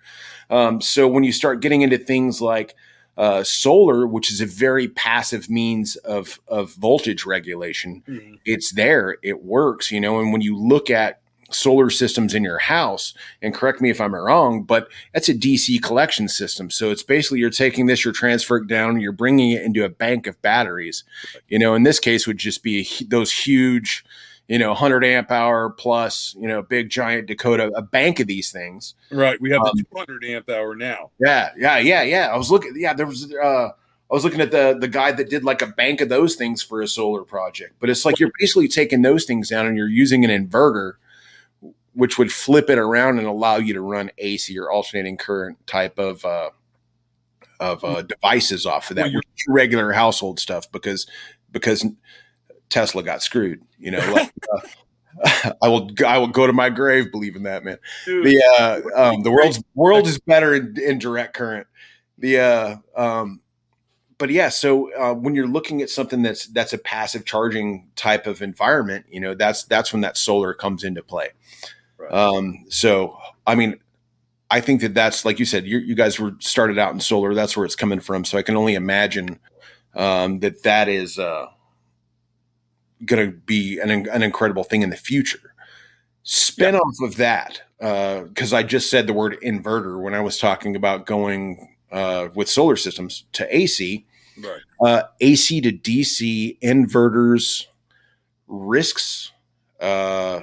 um, 0.51 0.81
so 0.81 1.09
when 1.09 1.25
you 1.25 1.33
start 1.33 1.61
getting 1.61 1.83
into 1.83 1.99
things 1.99 2.41
like 2.41 2.75
uh, 3.17 3.43
solar, 3.43 4.07
which 4.07 4.31
is 4.31 4.41
a 4.41 4.47
very 4.47 4.89
passive 4.89 5.49
means 5.49 5.97
of 5.97 6.41
of 6.49 6.75
voltage 6.75 7.25
regulation, 7.25 8.03
mm-hmm. 8.07 8.35
it's 8.45 8.73
there, 8.73 9.17
it 9.23 9.43
works, 9.43 9.91
you 9.91 10.01
know. 10.01 10.21
And 10.21 10.33
when 10.33 10.43
you 10.43 10.57
look 10.57 10.91
at 10.91 11.21
solar 11.51 11.91
systems 11.91 12.35
in 12.35 12.43
your 12.43 12.59
house, 12.59 13.15
and 13.43 13.55
correct 13.55 13.81
me 13.81 13.91
if 13.91 14.01
I'm 14.01 14.15
wrong, 14.15 14.63
but 14.63 14.89
that's 15.13 15.29
a 15.29 15.35
DC 15.35 15.83
collection 15.83 16.29
system. 16.29 16.71
So 16.71 16.91
it's 16.91 17.03
basically 17.03 17.39
you're 17.39 17.51
taking 17.51 17.87
this, 17.87 18.05
you're 18.05 18.15
transferring 18.15 18.65
it 18.65 18.69
down, 18.69 19.01
you're 19.01 19.13
bringing 19.13 19.53
it 19.53 19.63
into 19.63 19.85
a 19.85 19.89
bank 19.89 20.27
of 20.27 20.41
batteries. 20.43 21.05
You 21.49 21.59
know, 21.59 21.75
in 21.75 21.83
this 21.83 22.01
case, 22.01 22.27
would 22.27 22.39
just 22.39 22.63
be 22.63 22.89
those 23.09 23.33
huge 23.33 24.05
you 24.49 24.59
know, 24.59 24.69
100 24.69 25.05
amp 25.05 25.33
hour 25.33 25.71
plus, 25.71 26.37
you 26.39 26.47
know, 26.47 26.63
big 26.63 26.89
giant 26.89 27.27
Dakota, 27.27 27.73
a 27.75 27.83
bank 27.83 28.21
of 28.21 28.29
these 28.29 28.53
things. 28.53 28.95
Right. 29.11 29.41
We 29.41 29.51
have 29.51 29.63
um, 29.63 29.73
the 29.75 29.83
200 29.83 30.25
amp 30.25 30.49
hour 30.49 30.77
now. 30.77 31.11
Yeah. 31.19 31.51
Yeah. 31.57 31.79
Yeah. 31.79 32.03
Yeah. 32.03 32.29
I 32.33 32.37
was 32.37 32.49
looking, 32.49 32.75
yeah, 32.77 32.95
there 32.95 33.07
was, 33.07 33.33
uh, 33.33 33.71
I 34.09 34.15
was 34.15 34.23
looking 34.23 34.41
at 34.41 34.53
the 34.53 34.77
the 34.79 34.87
guy 34.87 35.11
that 35.11 35.29
did 35.29 35.43
like 35.43 35.63
a 35.63 35.67
bank 35.67 36.01
of 36.01 36.09
those 36.09 36.37
things 36.37 36.63
for 36.63 36.81
a 36.81 36.87
solar 36.87 37.25
project, 37.25 37.75
but 37.81 37.91
it's 37.91 38.05
like 38.05 38.21
you're 38.21 38.31
basically 38.39 38.69
taking 38.69 39.03
those 39.03 39.25
things 39.25 39.49
down 39.49 39.67
and 39.67 39.77
you're 39.77 39.89
using 39.89 40.25
an 40.25 40.31
inverter, 40.31 40.93
which 41.97 42.19
would 42.19 42.31
flip 42.31 42.69
it 42.69 42.79
around 42.79 43.19
and 43.19 43.27
allow 43.27 43.57
you 43.57 43.73
to 43.73 43.81
run 43.81 44.11
AC 44.19 44.57
or 44.59 44.71
alternating 44.71 45.17
current 45.17 45.67
type 45.67 45.99
of 45.99 46.25
uh, 46.25 46.51
of 47.59 47.83
uh, 47.83 48.03
devices 48.03 48.67
off 48.67 48.91
of 48.91 48.97
that, 48.97 49.11
well, 49.13 49.23
regular 49.49 49.93
household 49.93 50.39
stuff, 50.39 50.71
because 50.71 51.07
because 51.51 51.87
Tesla 52.69 53.03
got 53.03 53.23
screwed. 53.23 53.63
You 53.79 53.93
know, 53.93 54.13
like, 54.13 54.33
uh, 55.25 55.53
I 55.63 55.69
will 55.69 55.91
I 56.07 56.19
will 56.19 56.29
go 56.29 56.47
to 56.47 56.53
my 56.53 56.69
grave 56.69 57.11
believing 57.11 57.45
that 57.45 57.65
man. 57.65 57.79
Dude, 58.05 58.27
the 58.27 58.43
uh, 58.95 59.09
um, 59.09 59.23
the 59.23 59.31
world's 59.31 59.63
world 59.75 60.07
is 60.07 60.19
better 60.19 60.55
in, 60.55 60.77
in 60.79 60.99
direct 60.99 61.35
current. 61.35 61.67
The 62.19 62.39
uh, 62.39 62.77
um, 62.95 63.41
but 64.19 64.31
yeah, 64.31 64.51
so 64.51 64.93
uh, 64.95 65.15
when 65.15 65.35
you're 65.35 65.47
looking 65.47 65.81
at 65.81 65.89
something 65.89 66.23
that's 66.23 66.47
that's 66.47 66.75
a 66.75 66.79
passive 66.79 67.25
charging 67.25 67.89
type 67.97 68.27
of 68.27 68.43
environment, 68.43 69.07
you 69.11 69.21
know, 69.21 69.35
that's 69.35 69.65
that's 69.65 69.93
when 69.93 70.03
that 70.03 70.19
solar 70.19 70.53
comes 70.53 70.85
into 70.85 71.03
play. 71.03 71.31
Right. 71.99 72.13
Um, 72.13 72.65
so 72.69 73.19
I 73.47 73.55
mean, 73.55 73.79
I 74.51 74.61
think 74.61 74.81
that 74.83 74.95
that's 74.95 75.25
like 75.25 75.39
you 75.39 75.45
said, 75.45 75.67
you, 75.67 75.79
you 75.79 75.95
guys 75.95 76.21
were 76.21 76.35
started 76.39 76.79
out 76.79 76.93
in 76.93 77.01
solar. 77.01 77.35
That's 77.35 77.57
where 77.57 77.67
it's 77.67 77.77
coming 77.77 78.01
from. 78.01 78.25
So 78.25 78.39
I 78.39 78.43
can 78.43 78.57
only 78.57 78.75
imagine 78.75 79.39
um, 79.95 80.41
that 80.41 80.63
that 80.63 80.89
is 80.89 81.19
uh, 81.19 81.47
going 83.05 83.31
to 83.31 83.37
be 83.37 83.79
an, 83.81 83.91
an 84.09 84.23
incredible 84.23 84.65
thing 84.65 84.83
in 84.83 84.91
the 84.91 84.97
future. 84.97 85.55
Spin 86.23 86.75
yeah. 86.75 86.81
off 86.81 86.97
of 87.03 87.17
that, 87.17 87.63
because 87.79 88.53
uh, 88.53 88.57
I 88.57 88.63
just 88.63 88.91
said 88.91 89.07
the 89.07 89.13
word 89.13 89.37
inverter 89.43 90.01
when 90.01 90.15
I 90.15 90.21
was 90.21 90.39
talking 90.39 90.75
about 90.75 91.07
going 91.07 91.77
uh, 91.93 92.29
with 92.35 92.49
solar 92.49 92.77
systems 92.77 93.25
to 93.33 93.57
AC. 93.57 94.07
Right. 94.39 94.61
Uh, 94.85 95.03
AC 95.21 95.61
to 95.63 95.73
DC 95.73 96.59
inverters 96.61 97.67
risks, 98.47 99.33
uh, 99.81 100.41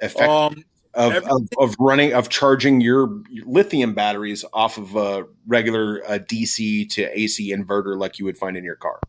effect 0.00 0.28
um, 0.28 0.64
of, 0.98 1.14
of, 1.24 1.48
of, 1.58 1.76
running 1.78 2.12
of 2.12 2.28
charging 2.28 2.80
your 2.80 3.22
lithium 3.44 3.94
batteries 3.94 4.44
off 4.52 4.78
of 4.78 4.96
a 4.96 5.26
regular 5.46 6.02
uh, 6.06 6.18
DC 6.18 6.88
to 6.90 7.18
AC 7.18 7.54
inverter 7.54 7.96
like 7.96 8.18
you 8.18 8.24
would 8.24 8.36
find 8.36 8.56
in 8.56 8.64
your 8.64 8.76
car. 8.76 9.00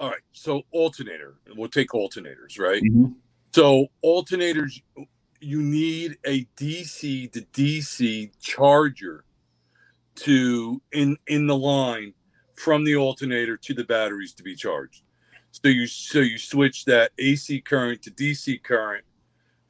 All 0.00 0.08
right. 0.08 0.20
So 0.32 0.62
alternator. 0.72 1.34
We'll 1.54 1.68
take 1.68 1.90
alternators, 1.90 2.58
right? 2.58 2.82
Mm-hmm. 2.82 3.12
So 3.52 3.88
alternators, 4.04 4.80
you 5.40 5.62
need 5.62 6.18
a 6.24 6.44
DC 6.56 7.32
to 7.32 7.40
DC 7.40 8.30
charger 8.40 9.24
to 10.16 10.82
in 10.92 11.16
in 11.26 11.46
the 11.46 11.56
line 11.56 12.12
from 12.56 12.84
the 12.84 12.96
alternator 12.96 13.56
to 13.56 13.74
the 13.74 13.84
batteries 13.84 14.34
to 14.34 14.42
be 14.42 14.54
charged. 14.54 15.02
So 15.50 15.68
you 15.68 15.86
so 15.86 16.20
you 16.20 16.38
switch 16.38 16.84
that 16.86 17.12
AC 17.18 17.60
current 17.62 18.02
to 18.02 18.10
DC 18.10 18.62
current, 18.62 19.04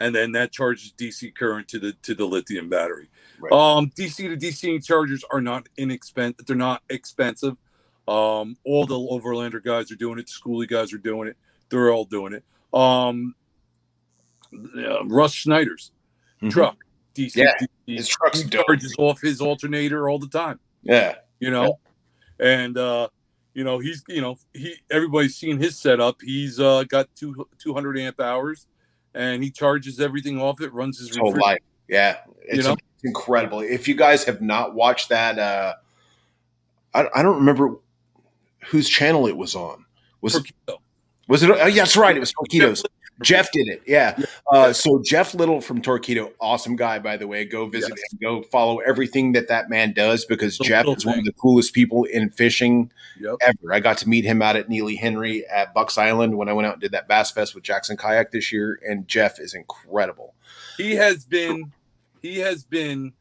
and 0.01 0.15
then 0.15 0.33
that 0.33 0.53
charges 0.53 0.93
DC 0.97 1.35
current 1.35 1.69
to 1.69 1.79
the 1.79 1.93
to 2.03 2.15
the 2.15 2.25
lithium 2.25 2.69
battery. 2.69 3.09
Right. 3.41 3.53
Um, 3.53 3.91
DC 3.91 4.17
to 4.17 4.37
DC 4.37 4.85
chargers 4.85 5.25
are 5.31 5.41
not 5.41 5.69
inexpensive. 5.77 6.47
They're 6.47 6.57
not 6.57 6.83
expensive. 6.89 7.57
Um, 8.07 8.57
all 8.65 8.87
the 8.87 8.95
overlander 8.95 9.63
guys 9.63 9.93
are 9.93 9.97
doing 9.97 10.19
it. 10.19 10.27
The 10.27 10.33
schoolie 10.33 10.69
guys 10.69 10.93
are 10.93 10.99
doing 10.99 11.29
it. 11.29 11.37
They're 11.69 11.93
all 11.93 12.05
doing 12.05 12.33
it. 12.33 12.45
Um, 12.73 13.35
uh, 14.53 15.05
Russ 15.05 15.35
Schneider's 15.35 15.93
mm-hmm. 16.37 16.49
truck, 16.49 16.85
DC, 17.15 17.37
yeah, 17.37 17.53
DC, 17.61 17.69
his 17.87 18.09
truck's 18.09 18.41
he 18.41 18.49
charges 18.49 18.95
off 18.99 19.21
his 19.21 19.41
alternator 19.41 20.09
all 20.09 20.19
the 20.19 20.29
time. 20.29 20.59
Yeah, 20.83 21.17
you 21.39 21.51
know, 21.51 21.79
yeah. 22.41 22.47
and 22.47 22.79
uh, 22.79 23.09
you 23.53 23.65
know 23.65 23.79
he's 23.79 24.03
you 24.09 24.23
know 24.23 24.39
he 24.55 24.77
everybody's 24.91 25.37
seen 25.37 25.59
his 25.59 25.79
setup. 25.79 26.17
He's 26.23 26.59
uh, 26.59 26.85
got 26.85 27.15
two 27.15 27.47
two 27.59 27.75
hundred 27.75 27.99
amp 27.99 28.21
hours, 28.21 28.67
and 29.15 29.43
he 29.43 29.51
charges 29.51 30.01
everything 30.01 30.41
off 30.41 30.61
it. 30.61 30.73
Runs 30.73 30.99
his 30.99 31.17
whole 31.17 31.37
life. 31.37 31.59
Yeah, 31.89 32.19
it's, 32.43 32.59
you 32.59 32.63
know? 32.63 32.77
incredible. 33.05 33.61
If 33.61 33.89
you 33.89 33.95
guys 33.95 34.25
have 34.25 34.41
not 34.43 34.75
watched 34.75 35.09
that, 35.09 35.39
uh, 35.39 35.75
I, 36.95 37.07
I 37.15 37.23
don't 37.23 37.37
remember 37.37 37.77
whose 38.69 38.89
channel 38.89 39.27
it 39.27 39.37
was 39.37 39.55
on. 39.55 39.85
Was 40.21 40.35
it? 40.35 40.43
Was 41.29 41.43
it? 41.43 41.51
Oh, 41.51 41.67
yeah, 41.67 41.83
that's 41.83 41.97
right. 41.97 42.17
It 42.17 42.21
was 42.21 42.33
Torqeedo's. 42.33 42.85
Jeff 43.23 43.51
did 43.53 43.69
it. 43.69 43.83
Yeah. 43.87 44.17
Uh, 44.53 44.73
so 44.73 45.03
Jeff 45.05 45.35
Little 45.35 45.61
from 45.61 45.83
Torqeedo, 45.83 46.33
awesome 46.41 46.77
guy, 46.77 46.99
by 46.99 47.17
the 47.17 47.27
way. 47.27 47.45
Go 47.45 47.67
visit 47.67 47.91
yes. 47.91 48.13
him. 48.13 48.19
Go 48.23 48.43
follow 48.45 48.79
everything 48.79 49.33
that 49.33 49.49
that 49.49 49.69
man 49.69 49.93
does 49.93 50.25
because 50.25 50.57
so 50.57 50.65
Jeff 50.65 50.87
is 50.87 51.05
one 51.05 51.19
of 51.19 51.25
the 51.25 51.33
coolest 51.33 51.75
people 51.75 52.05
in 52.05 52.31
fishing 52.31 52.93
yep. 53.21 53.35
ever. 53.41 53.73
I 53.73 53.81
got 53.81 53.99
to 53.99 54.09
meet 54.09 54.25
him 54.25 54.43
out 54.43 54.57
at 54.57 54.69
Neely 54.69 54.97
Henry 54.97 55.47
at 55.47 55.75
Bucks 55.75 55.99
Island 55.99 56.37
when 56.37 56.49
I 56.49 56.53
went 56.53 56.67
out 56.67 56.75
and 56.75 56.81
did 56.81 56.93
that 56.93 57.09
Bass 57.09 57.31
Fest 57.31 57.55
with 57.55 57.65
Jackson 57.65 57.97
Kayak 57.97 58.31
this 58.31 58.53
year, 58.53 58.81
and 58.89 59.09
Jeff 59.09 59.41
is 59.41 59.55
incredible. 59.55 60.35
He 60.77 60.95
has 60.95 61.25
been, 61.25 61.73
he 62.23 62.39
has 62.39 62.65
been 62.65 63.15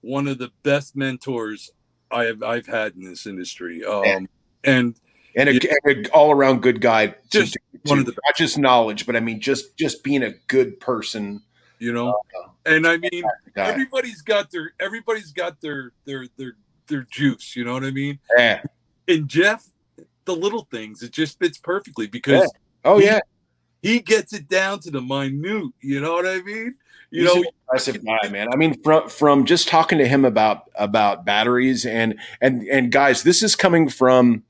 one 0.00 0.28
of 0.28 0.38
the 0.38 0.50
best 0.62 0.96
mentors 0.96 1.72
I 2.10 2.24
have 2.24 2.42
I've 2.42 2.66
had 2.66 2.94
in 2.94 3.04
this 3.04 3.26
industry. 3.26 3.84
Um, 3.84 4.28
and 4.64 4.96
and 5.36 5.48
an 5.48 6.06
all 6.12 6.32
around 6.32 6.62
good 6.62 6.80
guy. 6.80 7.14
Just 7.30 7.54
to, 7.54 7.58
to, 7.72 7.90
one 7.90 7.98
of 7.98 8.06
the 8.06 8.12
not 8.12 8.36
just 8.36 8.58
knowledge, 8.58 9.06
but 9.06 9.16
I 9.16 9.20
mean 9.20 9.40
just 9.40 9.76
just 9.76 10.02
being 10.02 10.22
a 10.22 10.32
good 10.48 10.80
person. 10.80 11.42
You 11.78 11.92
know, 11.92 12.10
uh, 12.10 12.48
and 12.66 12.86
I 12.86 12.98
mean 12.98 13.24
everybody's 13.56 14.22
got 14.22 14.50
their 14.50 14.72
everybody's 14.80 15.32
got 15.32 15.60
their 15.60 15.92
their 16.04 16.26
their 16.36 16.54
their 16.86 17.02
juice. 17.10 17.56
You 17.56 17.64
know 17.64 17.72
what 17.72 17.84
I 17.84 17.90
mean? 17.90 18.18
Yeah. 18.36 18.62
And 19.08 19.28
Jeff, 19.28 19.66
the 20.24 20.36
little 20.36 20.68
things, 20.70 21.02
it 21.02 21.12
just 21.12 21.38
fits 21.38 21.58
perfectly 21.58 22.06
because. 22.06 22.42
Yeah. 22.42 22.46
Oh 22.84 22.98
he, 22.98 23.06
yeah. 23.06 23.20
He 23.82 24.00
gets 24.00 24.34
it 24.34 24.46
down 24.46 24.80
to 24.80 24.90
the 24.90 25.00
minute. 25.00 25.72
You 25.80 26.00
know 26.00 26.12
what 26.12 26.26
I 26.26 26.42
mean? 26.42 26.74
you 27.10 27.24
He's 27.24 27.34
know, 27.34 27.40
an 27.40 27.48
impressive 27.62 28.04
guy, 28.04 28.28
man. 28.28 28.48
I 28.52 28.56
mean, 28.56 28.80
from 28.82 29.08
from 29.08 29.44
just 29.44 29.68
talking 29.68 29.98
to 29.98 30.06
him 30.06 30.24
about 30.24 30.70
about 30.76 31.24
batteries 31.24 31.84
and 31.84 32.18
and 32.40 32.62
and 32.68 32.92
guys, 32.92 33.22
this 33.22 33.42
is 33.42 33.56
coming 33.56 33.88
from 33.88 34.44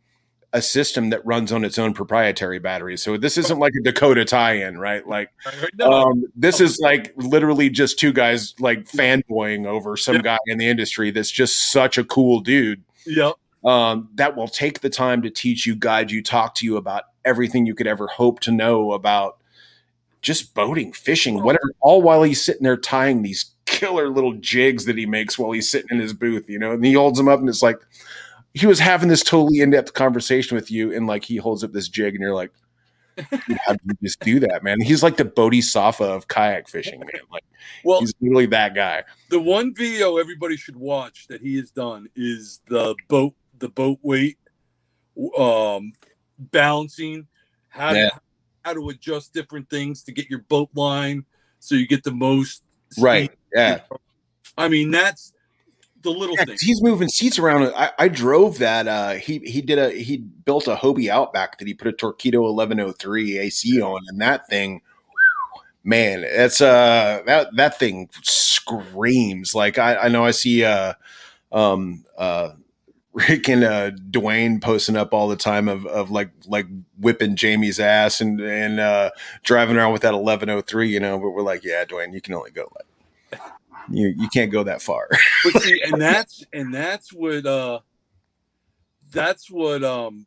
a 0.52 0.60
system 0.60 1.10
that 1.10 1.24
runs 1.24 1.52
on 1.52 1.64
its 1.64 1.78
own 1.78 1.94
proprietary 1.94 2.58
batteries. 2.58 3.02
So 3.02 3.16
this 3.16 3.38
isn't 3.38 3.58
like 3.60 3.72
a 3.78 3.82
Dakota 3.84 4.24
tie-in, 4.24 4.78
right? 4.78 5.06
Like 5.06 5.30
no, 5.74 5.90
um, 5.90 6.24
this 6.34 6.60
is 6.60 6.78
like 6.80 7.12
literally 7.16 7.70
just 7.70 7.98
two 7.98 8.12
guys 8.12 8.54
like 8.58 8.84
fanboying 8.84 9.66
over 9.66 9.96
some 9.96 10.16
Yeah. 10.16 10.22
guy 10.22 10.38
in 10.46 10.58
the 10.58 10.66
industry 10.68 11.12
that's 11.12 11.30
just 11.30 11.70
such 11.70 11.98
a 11.98 12.04
cool 12.04 12.40
dude 12.40 12.82
yep, 13.06 13.34
um, 13.64 14.08
that 14.14 14.36
will 14.36 14.48
take 14.48 14.80
the 14.80 14.90
time 14.90 15.22
to 15.22 15.30
teach 15.30 15.66
you, 15.66 15.76
guide 15.76 16.10
you, 16.10 16.20
talk 16.20 16.56
to 16.56 16.66
you 16.66 16.76
about 16.76 17.04
everything 17.24 17.64
you 17.64 17.74
could 17.74 17.86
ever 17.86 18.08
hope 18.08 18.40
to 18.40 18.50
know 18.50 18.92
about 18.92 19.36
just 20.22 20.52
boating, 20.54 20.92
fishing, 20.92 21.42
whatever, 21.42 21.70
all 21.80 22.02
while 22.02 22.24
he's 22.24 22.42
sitting 22.42 22.62
there 22.64 22.76
tying 22.76 23.22
these 23.22 23.52
killer 23.66 24.08
little 24.08 24.32
jigs 24.34 24.84
that 24.86 24.98
he 24.98 25.06
makes 25.06 25.38
while 25.38 25.52
he's 25.52 25.70
sitting 25.70 25.90
in 25.90 26.00
his 26.00 26.12
booth, 26.12 26.48
you 26.50 26.58
know, 26.58 26.72
and 26.72 26.84
he 26.84 26.92
holds 26.92 27.18
them 27.18 27.28
up 27.28 27.38
and 27.38 27.48
it's 27.48 27.62
like 27.62 27.78
he 28.54 28.66
was 28.66 28.78
having 28.78 29.08
this 29.08 29.22
totally 29.22 29.60
in-depth 29.60 29.92
conversation 29.94 30.54
with 30.56 30.70
you 30.70 30.92
and 30.92 31.06
like 31.06 31.24
he 31.24 31.36
holds 31.36 31.62
up 31.64 31.72
this 31.72 31.88
jig 31.88 32.14
and 32.14 32.22
you're 32.22 32.34
like, 32.34 32.50
how 33.66 33.72
do 33.74 33.78
you 33.86 33.94
just 34.02 34.20
do 34.20 34.40
that, 34.40 34.62
man? 34.62 34.80
He's 34.80 35.02
like 35.02 35.16
the 35.16 35.24
bodhisattva 35.24 36.04
of 36.04 36.28
kayak 36.28 36.68
fishing, 36.68 37.00
man. 37.00 37.08
Like 37.30 37.44
well, 37.84 38.00
he's 38.00 38.14
literally 38.20 38.46
that 38.46 38.74
guy. 38.74 39.04
the 39.28 39.40
one 39.40 39.74
video 39.74 40.16
everybody 40.16 40.56
should 40.56 40.76
watch 40.76 41.26
that 41.28 41.40
he 41.42 41.56
has 41.56 41.70
done 41.70 42.08
is 42.16 42.60
the 42.68 42.94
boat 43.08 43.34
the 43.58 43.68
boat 43.68 43.98
weight 44.02 44.38
um 45.38 45.92
balancing 46.38 47.26
how 47.68 47.92
Yeah. 47.92 48.08
to, 48.10 48.20
how 48.64 48.72
to 48.74 48.88
adjust 48.88 49.34
different 49.34 49.68
things 49.68 50.02
to 50.04 50.12
get 50.12 50.30
your 50.30 50.40
boat 50.40 50.70
line 50.74 51.24
so 51.58 51.74
you 51.74 51.86
get 51.86 52.02
the 52.04 52.12
most 52.12 52.62
speed. 52.90 53.02
Right. 53.02 53.30
Yeah. 53.54 53.80
i 54.56 54.68
mean 54.68 54.90
that's 54.90 55.32
the 56.02 56.10
little 56.10 56.36
Yeah, 56.36 56.44
thing 56.44 56.54
'cause 56.54 56.60
he's 56.62 56.82
moving 56.82 57.08
seats 57.08 57.38
around. 57.38 57.64
I, 57.74 57.90
I 57.98 58.08
drove 58.08 58.58
that. 58.58 58.88
Uh, 58.88 59.14
he 59.14 59.38
he 59.40 59.60
did 59.62 59.78
a 59.78 59.90
he 59.90 60.18
built 60.18 60.68
a 60.68 60.76
Hobie 60.76 61.08
Outback 61.10 61.58
that 61.58 61.68
he 61.68 61.74
put 61.74 61.88
a 61.88 61.92
Torqeedo 61.92 62.44
1103 62.46 63.38
AC 63.38 63.80
on, 63.82 64.00
and 64.08 64.20
that 64.20 64.46
thing, 64.48 64.82
man, 65.84 66.22
that's 66.22 66.60
uh 66.60 67.22
that 67.26 67.54
that 67.56 67.78
thing 67.78 68.08
screams. 68.22 69.54
Like 69.54 69.78
I, 69.78 69.96
I 69.96 70.08
know 70.08 70.24
I 70.24 70.30
see 70.32 70.64
uh 70.64 70.94
um 71.52 72.04
uh 72.18 72.52
Rick 73.14 73.48
and 73.48 73.64
uh 73.64 73.92
Dwayne 73.92 74.62
posting 74.62 74.96
up 74.96 75.14
all 75.14 75.28
the 75.28 75.36
time 75.36 75.68
of 75.68 75.86
of 75.86 76.10
like 76.10 76.30
like 76.46 76.66
whipping 76.98 77.36
Jamie's 77.36 77.80
ass 77.80 78.20
and 78.22 78.40
and 78.40 78.80
uh 78.80 79.10
driving 79.44 79.76
around 79.76 79.92
with 79.94 80.02
that 80.02 80.14
1103, 80.14 80.88
you 80.90 81.00
know. 81.00 81.18
But 81.18 81.30
we're 81.30 81.42
like, 81.42 81.64
yeah, 81.64 81.84
Dwayne, 81.86 82.14
you 82.14 82.20
can 82.22 82.34
only 82.34 82.52
go 82.52 82.72
like 82.76 82.86
you 83.88 84.14
you 84.16 84.28
can't 84.28 84.50
go 84.52 84.62
that 84.64 84.82
far. 84.82 85.08
but 85.44 85.62
see 85.62 85.80
and 85.82 86.00
that's 86.00 86.44
and 86.52 86.74
that's 86.74 87.12
what 87.12 87.46
uh 87.46 87.80
that's 89.12 89.50
what 89.50 89.82
um 89.84 90.26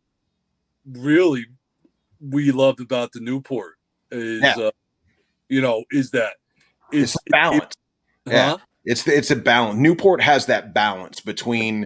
really 0.92 1.46
we 2.20 2.52
loved 2.52 2.80
about 2.82 3.12
the 3.12 3.20
newport 3.20 3.74
is 4.12 4.42
Yeah. 4.42 4.56
uh 4.58 4.72
you 5.50 5.62
know 5.62 5.84
is 5.92 6.12
that 6.12 6.36
it's 6.92 7.16
a 7.16 7.20
balance. 7.30 7.76
Yeah. 8.26 8.50
huh? 8.52 8.58
It's 8.86 9.08
it's 9.08 9.32
a 9.32 9.36
balance. 9.36 9.80
Newport 9.80 10.22
has 10.22 10.46
that 10.48 10.74
balance 10.74 11.22
between, 11.22 11.86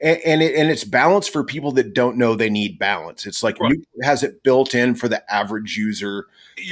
and 0.00 0.18
and, 0.24 0.42
it, 0.42 0.54
and 0.54 0.70
it's 0.70 0.82
balance 0.82 1.28
for 1.28 1.44
people 1.44 1.72
that 1.72 1.92
don't 1.92 2.16
know 2.16 2.34
they 2.34 2.48
need 2.48 2.78
balance. 2.78 3.26
It's 3.26 3.42
like 3.42 3.60
Right. 3.60 3.72
Newport 3.72 4.04
has 4.04 4.22
it 4.22 4.42
built 4.42 4.74
in 4.74 4.94
for 4.94 5.08
the 5.08 5.22
average 5.32 5.76
user 5.76 6.26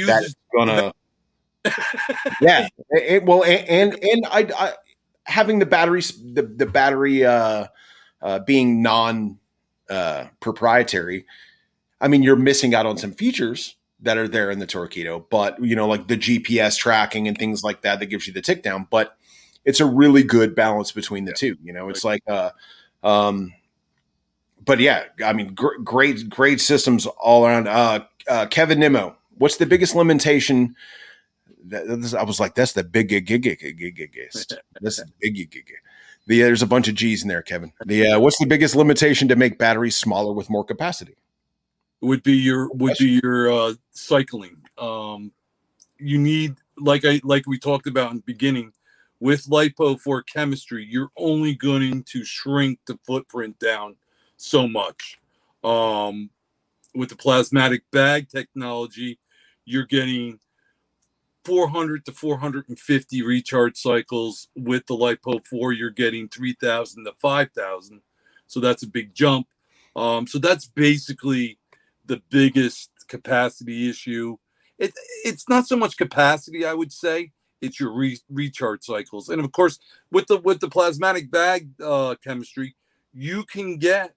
that's 0.07 0.35
gonna, 0.55 0.95
yeah. 2.41 2.69
It, 2.91 3.25
well, 3.25 3.45
and 3.45 3.99
and, 4.03 4.27
I, 4.27 4.49
I 4.57 4.73
having 5.25 5.59
the 5.59 5.67
batteries, 5.67 6.13
the 6.13 6.43
the 6.43 6.67
battery 6.67 7.25
uh, 7.25 7.67
uh, 8.23 8.39
being 8.41 8.83
non 8.83 9.39
uh, 9.89 10.27
proprietary. 10.41 11.27
I 12.01 12.09
mean, 12.09 12.23
you're 12.23 12.37
missing 12.37 12.75
out 12.75 12.87
on 12.87 12.99
some 12.99 13.13
features 13.13 13.77
that 14.01 14.19
are 14.19 14.29
there 14.29 14.51
in 14.51 14.59
the 14.59 14.67
Torqeedo, 14.67 15.25
but 15.31 15.63
you 15.63 15.75
know, 15.75 15.89
like 15.89 16.09
the 16.09 16.17
GPS 16.17 16.77
tracking 16.77 17.27
and 17.29 17.37
things 17.39 17.63
like 17.63 17.83
that 17.83 18.01
that 18.01 18.07
gives 18.07 18.27
you 18.27 18.33
the 18.33 18.43
tick 18.43 18.63
down. 18.63 18.87
But 18.91 19.17
it's 19.65 19.81
a 19.81 19.87
really 19.87 20.23
good 20.23 20.55
balance 20.55 20.93
between 20.93 21.25
the 21.25 21.33
two. 21.33 21.57
You 21.63 21.73
know, 21.73 21.89
it's 21.89 22.05
like, 22.05 22.23
uh, 22.29 22.51
um, 23.03 23.53
but 24.65 24.81
yeah, 24.81 25.05
I 25.25 25.33
mean, 25.33 25.55
gr- 25.55 25.79
great, 25.83 26.29
great 26.29 26.61
systems 26.61 27.07
all 27.07 27.45
around. 27.47 27.69
Uh, 27.69 28.05
uh, 28.29 28.47
Kevin 28.47 28.79
Nimmo, 28.79 29.17
what's 29.39 29.57
the 29.57 29.67
biggest 29.67 29.95
limitation? 29.95 30.77
That, 31.69 31.87
this, 32.01 32.15
I 32.15 32.23
was 32.23 32.41
like, 32.41 32.55
that's 32.55 32.73
the 32.73 32.85
big 32.85 33.09
gig, 33.09 33.27
gig, 33.27 33.43
gig, 33.43 33.59
gig, 33.61 33.79
gig, 33.79 33.97
gig. 33.97 34.13
This 34.81 34.99
is 34.99 35.05
big 35.21 35.35
gig, 35.35 35.51
gig, 35.51 35.67
gig. 35.67 35.77
The, 36.27 36.43
there's 36.43 36.63
a 36.63 36.67
bunch 36.67 36.89
of 36.89 36.95
G's 36.95 37.23
in 37.23 37.29
there, 37.29 37.43
Kevin. 37.43 37.73
The 37.85 38.13
uh, 38.13 38.21
what's 38.21 38.39
the 38.39 38.47
biggest 38.47 38.75
limitation 38.75 39.29
to 39.29 39.37
make 39.37 39.59
batteries 39.59 39.97
smaller 39.97 40.33
with 40.33 40.51
more 40.51 40.65
capacity? 40.65 41.17
would 42.01 42.23
be 42.23 42.35
your 42.35 42.69
would 42.75 42.97
be 42.99 43.21
your 43.23 43.51
uh 43.51 43.75
cycling 43.91 44.57
um 44.79 45.33
you 45.99 46.19
need 46.19 46.55
like 46.79 47.05
i 47.05 47.21
like 47.25 47.47
we 47.47 47.59
talked 47.59 47.87
about 47.87 48.11
in 48.11 48.19
the 48.19 48.23
beginning 48.23 48.73
with 49.21 49.47
lipo 49.47 49.99
for 49.99 50.23
chemistry 50.23 50.87
you're 50.89 51.11
only 51.17 51.55
going 51.55 52.03
to 52.03 52.25
shrink 52.25 52.79
the 52.87 52.99
footprint 53.07 53.59
down 53.59 53.97
so 54.37 54.69
much 54.69 55.19
um 55.65 56.29
with 56.95 57.09
the 57.09 57.17
plasmatic 57.17 57.81
bag 57.93 58.29
technology 58.29 59.19
you're 59.65 59.87
getting 59.87 60.39
400 61.47 62.05
to 62.07 62.13
450 62.13 63.23
recharge 63.23 63.77
cycles 63.77 64.49
with 64.57 64.87
the 64.87 64.95
lipo 64.97 65.47
4 65.47 65.73
you're 65.73 65.91
getting 65.91 66.29
3000 66.29 67.05
to 67.05 67.13
5000 67.21 68.01
so 68.47 68.61
that's 68.61 68.83
a 68.83 68.89
big 68.89 69.15
jump 69.15 69.47
um 69.95 70.27
so 70.27 70.39
that's 70.39 70.67
basically 70.67 71.59
the 72.07 72.23
biggest 72.31 72.91
capacity 73.09 73.89
issue. 73.89 74.37
It 74.79 74.93
it's 75.25 75.49
not 75.49 75.67
so 75.67 75.77
much 75.77 75.97
capacity, 75.97 76.65
I 76.65 76.75
would 76.75 76.93
say. 76.93 77.33
It's 77.61 77.81
your 77.81 77.91
re- 77.93 78.21
recharge 78.29 78.85
cycles, 78.85 79.29
and 79.29 79.43
of 79.43 79.51
course, 79.53 79.79
with 80.13 80.27
the 80.27 80.39
with 80.39 80.61
the 80.61 80.69
plasmatic 80.69 81.31
bag 81.31 81.71
uh, 81.83 82.15
chemistry, 82.23 82.77
you 83.15 83.45
can 83.45 83.79
get, 83.79 84.15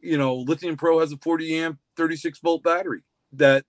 you 0.00 0.16
know, 0.16 0.36
Lithium 0.36 0.76
Pro 0.76 1.00
has 1.00 1.12
a 1.12 1.16
40 1.16 1.58
amp, 1.58 1.78
36 1.96 2.38
volt 2.38 2.62
battery 2.62 3.02
that 3.32 3.64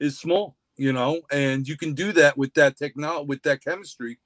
is 0.00 0.18
small, 0.18 0.56
you 0.82 0.92
know, 0.92 1.20
and 1.30 1.68
you 1.68 1.76
can 1.76 1.94
do 1.94 2.10
that 2.10 2.36
with 2.36 2.54
that 2.54 2.76
technology 2.76 3.24
with 3.28 3.44
that 3.44 3.64
chemistry, 3.64 4.18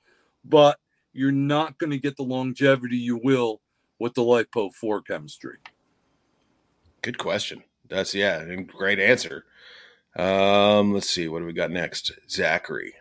but 0.42 0.78
you're 1.12 1.30
not 1.30 1.76
going 1.76 1.90
to 1.90 1.98
get 1.98 2.16
the 2.16 2.22
longevity 2.22 2.96
you 2.96 3.20
will 3.22 3.60
with 3.98 4.14
the 4.14 4.22
LiPo 4.22 4.72
4 4.72 5.02
chemistry. 5.02 5.58
Good 7.02 7.18
question. 7.18 7.62
That's 7.86 8.14
yeah, 8.14 8.40
and 8.40 8.66
great 8.66 8.98
answer. 8.98 9.44
Um, 10.16 10.94
let's 10.94 11.10
see, 11.10 11.28
what 11.28 11.40
do 11.40 11.44
we 11.44 11.52
got 11.52 11.70
next? 11.70 12.10
Zachary. 12.30 12.94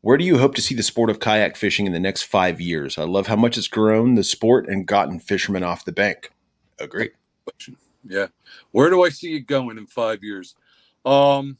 Where 0.00 0.16
do 0.16 0.24
you 0.24 0.38
hope 0.38 0.56
to 0.56 0.62
see 0.62 0.74
the 0.74 0.82
sport 0.82 1.10
of 1.10 1.20
kayak 1.20 1.56
fishing 1.56 1.86
in 1.86 1.92
the 1.92 2.00
next 2.00 2.22
five 2.24 2.60
years? 2.60 2.98
I 2.98 3.04
love 3.04 3.28
how 3.28 3.36
much 3.36 3.56
it's 3.56 3.68
grown 3.68 4.16
the 4.16 4.24
sport 4.24 4.68
and 4.68 4.84
gotten 4.84 5.20
fishermen 5.20 5.62
off 5.62 5.84
the 5.84 5.92
bank. 5.92 6.32
Agree. 6.80 7.10
question. 7.44 7.76
Yeah. 8.04 8.26
Where 8.72 8.90
do 8.90 9.04
I 9.04 9.10
see 9.10 9.36
it 9.36 9.46
going 9.46 9.78
in 9.78 9.86
five 9.86 10.24
years? 10.24 10.56
Um 11.04 11.58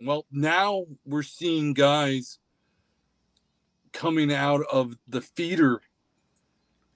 well 0.00 0.26
now 0.30 0.84
we're 1.04 1.22
seeing 1.22 1.72
guys 1.72 2.38
coming 3.92 4.32
out 4.32 4.62
of 4.72 4.96
the 5.08 5.20
feeder 5.20 5.82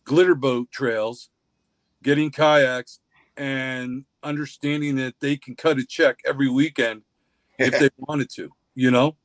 glitter 0.05 0.35
boat 0.35 0.71
trails, 0.71 1.31
getting 2.03 2.31
kayaks 2.31 3.01
and 3.37 4.05
understanding 4.23 4.97
that 4.97 5.15
they 5.21 5.37
can 5.37 5.57
cut 5.57 5.79
a 5.79 5.85
check 5.85 6.19
every 6.25 6.49
weekend 6.49 7.03
if 7.59 7.79
they 7.79 7.91
wanted 7.99 8.31
to, 8.31 8.51
you 8.75 8.91
know? 8.91 9.17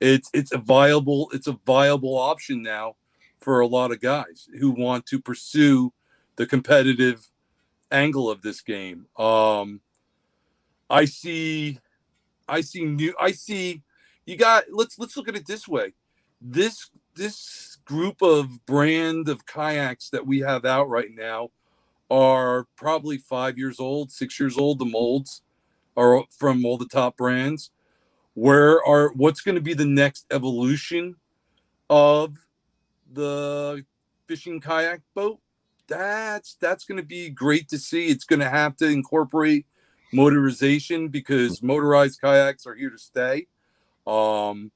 It's 0.00 0.28
it's 0.34 0.52
a 0.52 0.58
viable 0.58 1.30
it's 1.32 1.46
a 1.46 1.58
viable 1.64 2.18
option 2.18 2.62
now 2.62 2.96
for 3.40 3.60
a 3.60 3.66
lot 3.66 3.92
of 3.92 4.00
guys 4.00 4.48
who 4.58 4.70
want 4.70 5.06
to 5.06 5.20
pursue 5.20 5.92
the 6.36 6.46
competitive 6.46 7.30
angle 7.90 8.28
of 8.28 8.42
this 8.42 8.60
game. 8.60 9.06
Um, 9.16 9.80
I 10.90 11.04
see, 11.04 11.78
I 12.48 12.60
see 12.60 12.84
new, 12.84 13.14
I 13.20 13.32
see. 13.32 13.82
You 14.26 14.36
got. 14.36 14.64
Let's 14.70 14.98
let's 14.98 15.16
look 15.16 15.28
at 15.28 15.36
it 15.36 15.46
this 15.46 15.68
way. 15.68 15.92
This 16.40 16.90
this 17.14 17.78
group 17.84 18.22
of 18.22 18.64
brand 18.66 19.28
of 19.28 19.46
kayaks 19.46 20.10
that 20.10 20.26
we 20.26 20.40
have 20.40 20.64
out 20.64 20.88
right 20.88 21.10
now 21.14 21.50
are 22.10 22.66
probably 22.76 23.18
five 23.18 23.58
years 23.58 23.78
old, 23.80 24.10
six 24.10 24.38
years 24.38 24.56
old. 24.56 24.78
The 24.78 24.84
molds 24.84 25.42
are 25.96 26.24
from 26.30 26.64
all 26.64 26.78
the 26.78 26.88
top 26.88 27.16
brands. 27.16 27.70
Where 28.34 28.84
are 28.84 29.12
what's 29.12 29.42
going 29.42 29.54
to 29.54 29.60
be 29.60 29.74
the 29.74 29.86
next 29.86 30.26
evolution 30.30 31.16
of 31.88 32.36
the 33.12 33.84
fishing 34.26 34.60
kayak 34.60 35.02
boat? 35.14 35.40
that's 35.86 36.54
that's 36.60 36.84
going 36.84 36.96
to 36.96 37.06
be 37.06 37.30
great 37.30 37.68
to 37.68 37.78
see. 37.78 38.08
It's 38.08 38.24
going 38.24 38.40
to 38.40 38.48
have 38.48 38.76
to 38.76 38.86
incorporate 38.86 39.66
motorization 40.14 41.10
because 41.10 41.62
motorized 41.62 42.20
kayaks 42.20 42.66
are 42.66 42.74
here 42.74 42.90
to 42.90 42.98
stay. 42.98 43.46
Um, 44.06 44.70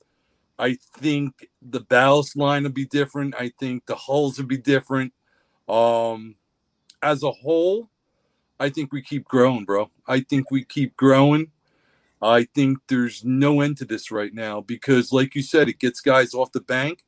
I 0.58 0.76
think 0.96 1.48
the 1.62 1.80
ballast 1.80 2.36
line 2.36 2.64
will 2.64 2.70
be 2.70 2.86
different. 2.86 3.34
I 3.38 3.52
think 3.60 3.86
the 3.86 3.94
hulls 3.94 4.38
will 4.38 4.46
be 4.46 4.58
different. 4.58 5.12
Um, 5.68 6.34
as 7.02 7.22
a 7.22 7.30
whole, 7.30 7.88
I 8.58 8.70
think 8.70 8.92
we 8.92 9.02
keep 9.02 9.24
growing, 9.24 9.64
bro. 9.64 9.90
I 10.06 10.20
think 10.20 10.50
we 10.50 10.64
keep 10.64 10.96
growing. 10.96 11.52
I 12.20 12.44
think 12.54 12.78
there's 12.88 13.24
no 13.24 13.60
end 13.60 13.76
to 13.76 13.84
this 13.84 14.10
right 14.10 14.34
now 14.34 14.60
because, 14.60 15.12
like 15.12 15.36
you 15.36 15.42
said, 15.42 15.68
it 15.68 15.78
gets 15.78 16.00
guys 16.00 16.34
off 16.34 16.50
the 16.50 16.60
bank 16.60 17.04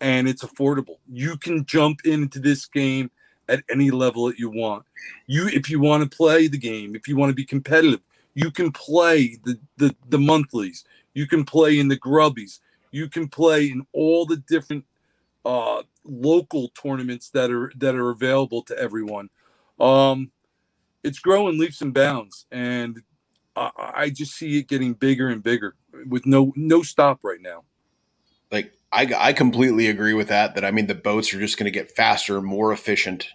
and 0.00 0.28
it's 0.28 0.44
affordable. 0.44 0.98
You 1.10 1.38
can 1.38 1.64
jump 1.64 2.00
into 2.04 2.38
this 2.38 2.66
game 2.66 3.10
at 3.48 3.62
any 3.70 3.90
level 3.90 4.26
that 4.26 4.38
you 4.38 4.50
want. 4.50 4.84
You, 5.26 5.48
if 5.48 5.68
you 5.70 5.80
want 5.80 6.08
to 6.08 6.16
play 6.16 6.48
the 6.48 6.58
game, 6.58 6.94
if 6.94 7.08
you 7.08 7.16
want 7.16 7.30
to 7.30 7.34
be 7.34 7.44
competitive, 7.44 8.00
you 8.34 8.50
can 8.50 8.72
play 8.72 9.38
the 9.44 9.58
the, 9.76 9.94
the 10.08 10.18
monthlies. 10.18 10.84
You 11.14 11.26
can 11.26 11.44
play 11.44 11.78
in 11.78 11.88
the 11.88 11.98
grubbies. 11.98 12.58
You 12.90 13.08
can 13.08 13.28
play 13.28 13.66
in 13.66 13.86
all 13.92 14.26
the 14.26 14.36
different 14.36 14.84
uh, 15.44 15.82
local 16.04 16.68
tournaments 16.68 17.30
that 17.30 17.50
are 17.50 17.72
that 17.76 17.94
are 17.94 18.10
available 18.10 18.62
to 18.62 18.78
everyone. 18.78 19.30
Um, 19.78 20.30
it's 21.02 21.18
growing 21.18 21.58
leaps 21.58 21.82
and 21.82 21.92
bounds, 21.92 22.46
and 22.50 23.02
I, 23.56 23.70
I 23.76 24.10
just 24.10 24.34
see 24.34 24.58
it 24.58 24.68
getting 24.68 24.94
bigger 24.94 25.28
and 25.28 25.42
bigger 25.42 25.74
with 26.08 26.26
no 26.26 26.52
no 26.56 26.82
stop 26.82 27.20
right 27.22 27.40
now. 27.40 27.64
Like 28.50 28.72
I, 28.94 29.12
I 29.16 29.32
completely 29.32 29.88
agree 29.88 30.14
with 30.14 30.28
that. 30.28 30.54
That 30.54 30.64
I 30.64 30.70
mean, 30.70 30.86
the 30.86 30.94
boats 30.94 31.34
are 31.34 31.40
just 31.40 31.58
going 31.58 31.64
to 31.66 31.70
get 31.70 31.90
faster, 31.90 32.40
more 32.40 32.72
efficient, 32.72 33.28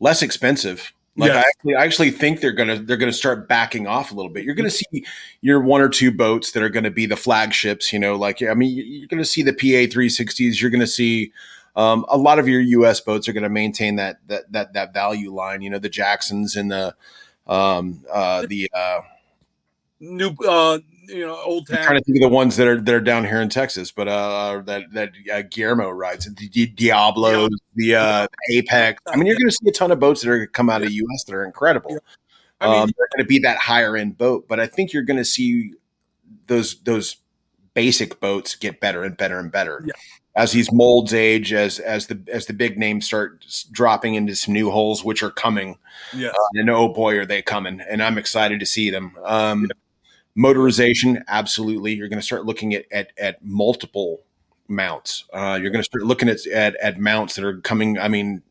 less 0.00 0.22
expensive. 0.22 0.92
Like 1.16 1.28
yes. 1.28 1.44
I, 1.44 1.48
actually, 1.48 1.74
I 1.76 1.84
actually 1.84 2.10
think 2.10 2.40
they're 2.40 2.52
gonna 2.52 2.76
they're 2.76 2.96
gonna 2.96 3.12
start 3.12 3.46
backing 3.48 3.86
off 3.86 4.10
a 4.10 4.14
little 4.14 4.32
bit. 4.32 4.44
You're 4.44 4.56
gonna 4.56 4.68
see 4.68 5.04
your 5.42 5.60
one 5.60 5.80
or 5.80 5.88
two 5.88 6.10
boats 6.10 6.50
that 6.52 6.62
are 6.64 6.68
gonna 6.68 6.90
be 6.90 7.06
the 7.06 7.16
flagships. 7.16 7.92
You 7.92 8.00
know, 8.00 8.16
like 8.16 8.42
I 8.42 8.54
mean, 8.54 8.82
you're 8.84 9.06
gonna 9.06 9.24
see 9.24 9.42
the 9.42 9.52
PA 9.52 9.94
360s. 9.94 10.60
You're 10.60 10.72
gonna 10.72 10.88
see 10.88 11.32
um, 11.76 12.04
a 12.08 12.16
lot 12.16 12.38
of 12.38 12.48
your 12.48 12.60
U.S. 12.60 13.00
boats 13.00 13.28
are 13.28 13.32
going 13.32 13.42
to 13.42 13.48
maintain 13.48 13.96
that 13.96 14.18
that 14.28 14.50
that 14.52 14.72
that 14.74 14.94
value 14.94 15.32
line. 15.32 15.62
You 15.62 15.70
know, 15.70 15.78
the 15.78 15.88
Jacksons 15.88 16.56
and 16.56 16.70
the 16.70 16.94
um, 17.46 18.04
uh, 18.10 18.46
the 18.46 18.70
uh, 18.72 19.00
new 20.00 20.34
uh, 20.46 20.78
you 21.08 21.26
know 21.26 21.38
old 21.44 21.66
town. 21.66 21.78
I'm 21.78 21.84
trying 21.84 21.98
to 21.98 22.04
think 22.04 22.16
of 22.16 22.30
the 22.30 22.34
ones 22.34 22.56
that 22.56 22.66
are 22.66 22.80
that 22.80 22.94
are 22.94 23.00
down 23.00 23.24
here 23.24 23.40
in 23.40 23.48
Texas, 23.48 23.90
but 23.90 24.08
uh, 24.08 24.62
that 24.66 24.92
that 24.92 25.12
uh, 25.32 25.42
Guillermo 25.50 25.90
rides 25.90 26.32
the 26.32 26.66
Diablos, 26.66 27.50
the 27.74 27.94
uh, 27.94 28.26
Apex. 28.52 29.02
I 29.06 29.16
mean, 29.16 29.26
you're 29.26 29.36
going 29.36 29.50
to 29.50 29.56
see 29.56 29.68
a 29.68 29.72
ton 29.72 29.90
of 29.90 29.98
boats 29.98 30.22
that 30.22 30.30
are 30.30 30.36
going 30.36 30.46
to 30.46 30.52
come 30.52 30.70
out 30.70 30.82
of 30.82 30.88
the 30.88 30.94
U.S. 30.94 31.24
that 31.24 31.34
are 31.34 31.44
incredible. 31.44 31.92
Yeah. 31.92 31.98
I 32.60 32.66
mean, 32.66 32.82
um, 32.82 32.90
they're 32.96 33.08
going 33.16 33.24
to 33.24 33.28
be 33.28 33.38
that 33.40 33.58
higher 33.58 33.96
end 33.96 34.16
boat, 34.16 34.46
but 34.48 34.60
I 34.60 34.66
think 34.66 34.92
you're 34.92 35.02
going 35.02 35.18
to 35.18 35.24
see 35.24 35.72
those 36.46 36.80
those 36.82 37.16
basic 37.74 38.20
boats 38.20 38.54
get 38.54 38.80
better 38.80 39.02
and 39.04 39.16
better 39.16 39.38
and 39.38 39.50
better. 39.50 39.82
Yeah 39.84 39.92
as 40.36 40.52
these 40.52 40.72
molds 40.72 41.14
age, 41.14 41.52
as 41.52 41.78
as 41.78 42.08
the 42.08 42.20
as 42.28 42.46
the 42.46 42.52
big 42.52 42.78
names 42.78 43.06
start 43.06 43.46
dropping 43.70 44.14
into 44.14 44.34
some 44.34 44.52
new 44.52 44.70
holes, 44.70 45.04
which 45.04 45.22
are 45.22 45.30
coming. 45.30 45.78
Yeah, 46.12 46.28
uh, 46.28 46.48
and 46.54 46.70
oh 46.70 46.88
boy, 46.88 47.16
are 47.18 47.26
they 47.26 47.42
coming! 47.42 47.80
And 47.80 48.02
I'm 48.02 48.18
excited 48.18 48.60
to 48.60 48.66
see 48.66 48.90
them. 48.90 49.16
Um, 49.24 49.62
yeah. 49.62 49.68
Motorization, 50.36 51.22
absolutely. 51.28 51.94
You're 51.94 52.08
going 52.08 52.20
to 52.20 52.24
start 52.26 52.44
looking 52.44 52.74
at 52.74 52.86
at, 52.90 53.12
at 53.18 53.44
multiple 53.44 54.22
mounts. 54.68 55.24
Uh, 55.32 55.58
you're 55.60 55.70
going 55.70 55.82
to 55.82 55.84
start 55.84 56.04
looking 56.04 56.28
at, 56.28 56.46
at 56.46 56.76
at 56.76 56.98
mounts 56.98 57.36
that 57.36 57.44
are 57.44 57.58
coming. 57.60 57.98
I 57.98 58.08
mean, 58.08 58.42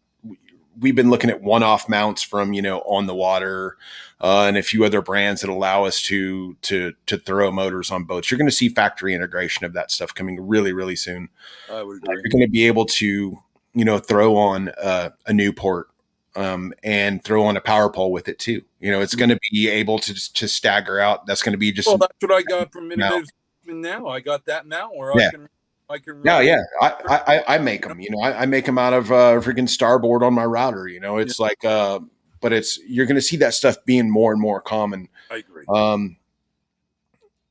we've 0.80 0.96
been 0.96 1.10
looking 1.10 1.30
at 1.30 1.42
one-off 1.42 1.88
mounts 1.90 2.24
from 2.24 2.54
you 2.54 2.62
know 2.62 2.80
on 2.82 3.06
the 3.06 3.16
water 3.16 3.78
uh, 4.22 4.46
and 4.48 4.58
a 4.58 4.64
few 4.64 4.86
other 4.86 5.02
brands 5.02 5.42
that 5.42 5.50
allow 5.50 5.84
us 5.84 6.02
to 6.04 6.56
to 6.62 6.94
to 7.06 7.18
throw 7.18 7.52
motors 7.52 7.92
on 7.92 8.06
boats. 8.06 8.32
You're 8.32 8.38
going 8.38 8.50
to 8.50 8.56
see 8.56 8.70
factory 8.70 9.14
integration 9.14 9.66
of 9.66 9.74
that 9.74 9.92
stuff 9.92 10.14
coming 10.14 10.46
really 10.46 10.74
really 10.74 10.96
soon. 10.96 11.30
I 11.70 11.84
would 11.84 11.98
agree. 11.98 12.16
You're 12.16 12.32
going 12.32 12.46
to 12.46 12.52
be 12.52 12.68
able 12.68 12.86
to 12.86 13.38
you 13.74 13.86
know 13.86 14.00
throw 14.00 14.36
on 14.36 14.70
uh, 14.82 15.10
a 15.26 15.34
Newport 15.34 15.90
um, 16.36 16.74
and 16.84 17.24
throw 17.24 17.46
on 17.46 17.58
a 17.58 17.62
power 17.62 17.90
pole 17.90 18.12
with 18.12 18.28
it 18.28 18.40
too. 18.40 18.64
You 18.80 18.92
know, 18.92 19.02
it's 19.02 19.16
going 19.16 19.30
to 19.30 19.40
be 19.52 19.70
able 19.70 20.00
to 20.00 20.34
to 20.34 20.48
stagger 20.48 21.00
out. 21.00 21.26
That's 21.26 21.44
going 21.44 21.54
to 21.54 21.58
be 21.58 21.72
just. 21.72 21.88
Well, 21.88 21.98
that's 21.98 22.14
what 22.20 22.32
I 22.32 22.44
got 22.44 22.72
from 22.72 22.92
Innovative 22.92 23.30
now. 23.66 24.08
I 24.08 24.20
got 24.20 24.46
that 24.46 24.66
mount 24.66 24.96
where 24.96 25.12
yeah. 25.16 25.28
I 25.28 25.32
can 25.32 25.50
I 25.90 25.98
can. 26.00 26.22
Yeah, 26.24 26.40
yeah. 26.40 26.62
I, 26.82 26.94
I, 27.08 27.56
I 27.56 27.58
make 27.60 27.88
them. 27.88 28.00
You 28.00 28.10
know, 28.12 28.20
I, 28.20 28.42
I 28.42 28.46
make 28.46 28.66
them 28.66 28.78
out 28.78 28.94
of 28.94 29.12
uh, 29.12 29.40
freaking 29.42 29.70
starboard 29.70 30.24
on 30.24 30.34
my 30.34 30.46
router. 30.46 30.88
You 30.88 31.00
know, 31.00 31.18
it's 31.18 31.40
yeah. 31.40 31.46
like, 31.46 31.66
uh, 31.66 32.00
but 32.42 32.54
it's 32.54 32.80
you're 32.88 33.06
going 33.06 33.16
to 33.16 33.22
see 33.22 33.38
that 33.38 33.54
stuff 33.54 33.78
being 33.86 34.10
more 34.10 34.32
and 34.32 34.42
more 34.42 34.62
common. 34.62 35.10
I 35.30 35.38
agree. 35.38 35.66
Um, 35.70 36.18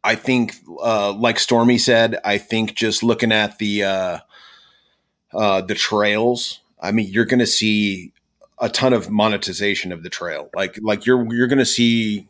I 0.05 0.17
think, 0.17 0.57
uh, 0.83 1.13
like 1.13 1.39
Stormy 1.39 1.79
said, 1.79 2.19
I 2.25 2.39
think 2.39 2.75
just 2.75 3.03
looking 3.03 3.31
at 3.31 3.59
the 3.59 3.85
uh, 3.85 4.19
uh, 5.33 5.61
the 5.61 5.75
trails. 5.75 6.61
I 6.81 6.91
mean, 6.91 7.09
you're 7.09 7.27
going 7.27 7.39
to 7.39 7.47
see 7.47 8.13
a 8.62 8.70
ton 8.70 8.94
of 8.94 9.10
monetization 9.10 9.93
of 9.93 10.02
the 10.02 10.09
trail. 10.09 10.48
Like, 10.55 10.78
like 10.80 11.05
you're 11.05 11.30
you're 11.34 11.48
going 11.48 11.59
to 11.59 11.66
see 11.66 12.28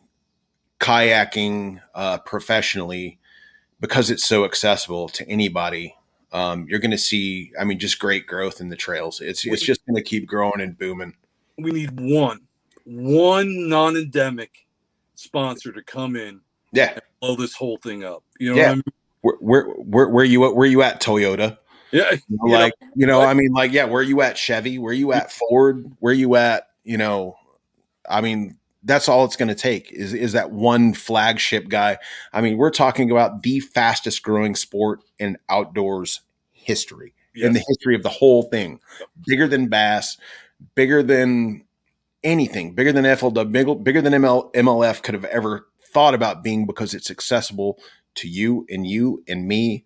kayaking 0.81 1.79
uh, 1.95 2.17
professionally 2.17 3.19
because 3.79 4.09
it's 4.09 4.25
so 4.25 4.43
accessible 4.43 5.07
to 5.09 5.27
anybody, 5.29 5.95
um, 6.33 6.65
you're 6.69 6.79
going 6.79 6.91
to 6.91 6.97
see, 6.97 7.51
I 7.59 7.63
mean, 7.63 7.79
just 7.79 7.99
great 7.99 8.27
growth 8.27 8.59
in 8.59 8.69
the 8.69 8.75
trails. 8.75 9.21
It's 9.21 9.45
it's 9.45 9.61
just 9.61 9.85
going 9.85 9.95
to 9.95 10.01
keep 10.01 10.25
growing 10.25 10.59
and 10.59 10.77
booming. 10.77 11.13
We 11.57 11.71
need 11.71 11.99
one, 11.99 12.41
one 12.85 13.69
non-endemic 13.69 14.65
sponsor 15.15 15.71
to 15.71 15.83
come 15.83 16.15
in, 16.15 16.41
yeah, 16.71 16.97
blow 17.21 17.35
this 17.35 17.53
whole 17.55 17.77
thing 17.77 18.03
up. 18.03 18.23
You 18.39 18.51
know, 18.51 18.61
yeah. 18.61 18.71
I 18.71 18.75
mean? 18.75 18.83
where, 19.21 19.35
where 19.39 19.63
where 19.65 20.09
where 20.09 20.25
you 20.25 20.45
at? 20.45 20.55
Where 20.55 20.67
you 20.67 20.81
at, 20.81 21.01
Toyota? 21.01 21.57
Yeah, 21.93 22.11
you 22.11 22.19
know, 22.29 22.51
like 22.51 22.73
you 22.95 23.05
know, 23.05 23.21
I 23.21 23.33
mean, 23.35 23.51
like 23.53 23.71
yeah, 23.71 23.85
where 23.85 24.01
you 24.01 24.21
at, 24.21 24.37
Chevy? 24.37 24.79
Where 24.79 24.93
you 24.93 25.13
at, 25.13 25.31
Ford? 25.31 25.85
Where 25.99 26.13
you 26.13 26.35
at? 26.35 26.67
You 26.83 26.97
know, 26.97 27.35
I 28.09 28.21
mean, 28.21 28.57
that's 28.83 29.07
all 29.07 29.25
it's 29.25 29.35
going 29.35 29.49
to 29.49 29.55
take 29.55 29.91
is 29.91 30.13
is 30.13 30.33
that 30.33 30.51
one 30.51 30.93
flagship 30.93 31.69
guy. 31.69 31.99
I 32.33 32.41
mean, 32.41 32.57
we're 32.57 32.71
talking 32.71 33.11
about 33.11 33.43
the 33.43 33.59
fastest 33.59 34.23
growing 34.23 34.55
sport 34.55 35.01
in 35.19 35.37
outdoors 35.49 36.21
history, 36.51 37.13
yes. 37.35 37.45
in 37.45 37.53
the 37.53 37.63
history 37.67 37.95
of 37.95 38.03
the 38.03 38.09
whole 38.09 38.43
thing. 38.43 38.79
Bigger 39.27 39.47
than 39.47 39.67
bass, 39.67 40.17
bigger 40.75 41.03
than 41.03 41.63
anything, 42.23 42.73
bigger 42.73 42.91
than 42.91 43.05
FLW, 43.05 43.51
bigger, 43.51 43.75
bigger 43.75 44.01
than 44.01 44.13
ML, 44.13 44.51
MLF 44.53 45.03
could 45.03 45.13
have 45.13 45.25
ever 45.25 45.67
thought 45.93 46.13
about 46.13 46.43
being 46.43 46.65
because 46.65 46.93
it's 46.93 47.11
accessible 47.11 47.77
to 48.15 48.27
you 48.27 48.65
and 48.69 48.87
you 48.87 49.23
and 49.27 49.47
me. 49.47 49.85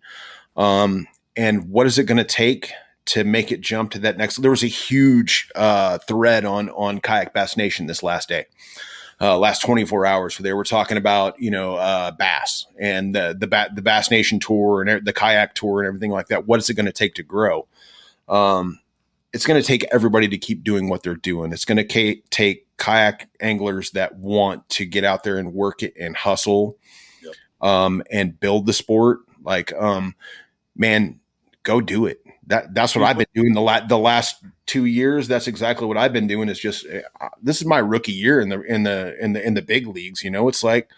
Um, 0.56 1.06
and 1.38 1.70
what 1.70 1.86
is 1.86 1.98
it 1.98 2.04
going 2.04 2.18
to 2.18 2.24
take 2.24 2.72
to 3.08 3.24
make 3.24 3.50
it 3.50 3.62
jump 3.62 3.90
to 3.92 3.98
that 4.00 4.18
next. 4.18 4.36
There 4.36 4.50
was 4.50 4.62
a 4.62 4.68
huge 4.68 5.50
uh, 5.54 5.96
thread 5.98 6.44
on 6.44 6.68
on 6.70 7.00
Kayak 7.00 7.32
Bass 7.32 7.56
Nation 7.56 7.86
this 7.86 8.02
last 8.02 8.28
day, 8.28 8.44
uh, 9.18 9.38
last 9.38 9.62
24 9.62 10.04
hours, 10.04 10.38
where 10.38 10.44
they 10.44 10.52
were 10.52 10.64
talking 10.64 10.98
about 10.98 11.40
you 11.40 11.50
know 11.50 11.76
uh, 11.76 12.10
bass 12.10 12.66
and 12.78 13.14
the 13.14 13.34
the, 13.38 13.46
ba- 13.46 13.70
the 13.74 13.80
Bass 13.80 14.10
Nation 14.10 14.38
tour 14.38 14.82
and 14.82 15.06
the 15.06 15.12
kayak 15.14 15.54
tour 15.54 15.80
and 15.80 15.88
everything 15.88 16.10
like 16.10 16.28
that. 16.28 16.46
What 16.46 16.60
is 16.60 16.68
it 16.68 16.74
going 16.74 16.86
to 16.86 16.92
take 16.92 17.14
to 17.14 17.22
grow? 17.22 17.66
Um, 18.28 18.80
it's 19.32 19.46
going 19.46 19.60
to 19.60 19.66
take 19.66 19.84
everybody 19.90 20.28
to 20.28 20.36
keep 20.36 20.62
doing 20.62 20.90
what 20.90 21.02
they're 21.02 21.16
doing. 21.16 21.52
It's 21.52 21.64
going 21.64 21.78
to 21.78 22.20
take 22.30 22.66
kayak 22.76 23.30
anglers 23.40 23.90
that 23.92 24.16
want 24.16 24.68
to 24.70 24.84
get 24.84 25.04
out 25.04 25.24
there 25.24 25.38
and 25.38 25.54
work 25.54 25.82
it 25.82 25.94
and 25.98 26.14
hustle 26.14 26.76
yep. 27.22 27.34
um, 27.62 28.02
and 28.10 28.38
build 28.38 28.66
the 28.66 28.74
sport. 28.74 29.20
Like, 29.42 29.72
um, 29.72 30.14
man, 30.76 31.20
go 31.62 31.80
do 31.80 32.06
it 32.06 32.20
that 32.48 32.74
that's 32.74 32.96
what 32.96 33.04
I've 33.04 33.18
been 33.18 33.26
doing 33.34 33.52
the 33.52 33.60
la- 33.60 33.86
the 33.86 33.98
last 33.98 34.42
two 34.66 34.86
years. 34.86 35.28
That's 35.28 35.46
exactly 35.46 35.86
what 35.86 35.98
I've 35.98 36.14
been 36.14 36.26
doing. 36.26 36.48
Is 36.48 36.58
just 36.58 36.86
uh, 36.86 37.28
this 37.42 37.60
is 37.60 37.66
my 37.66 37.78
rookie 37.78 38.12
year 38.12 38.40
in 38.40 38.48
the 38.48 38.62
in 38.62 38.82
the 38.84 39.22
in 39.22 39.34
the 39.34 39.46
in 39.46 39.54
the 39.54 39.62
big 39.62 39.86
leagues. 39.86 40.24
You 40.24 40.30
know, 40.30 40.48
it's 40.48 40.64
like 40.64 40.88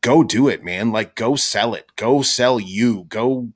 go 0.00 0.24
do 0.24 0.48
it, 0.48 0.64
man. 0.64 0.92
Like 0.92 1.14
go 1.14 1.36
sell 1.36 1.74
it. 1.74 1.86
Go 1.96 2.22
sell 2.22 2.58
you. 2.58 3.04
Go 3.08 3.50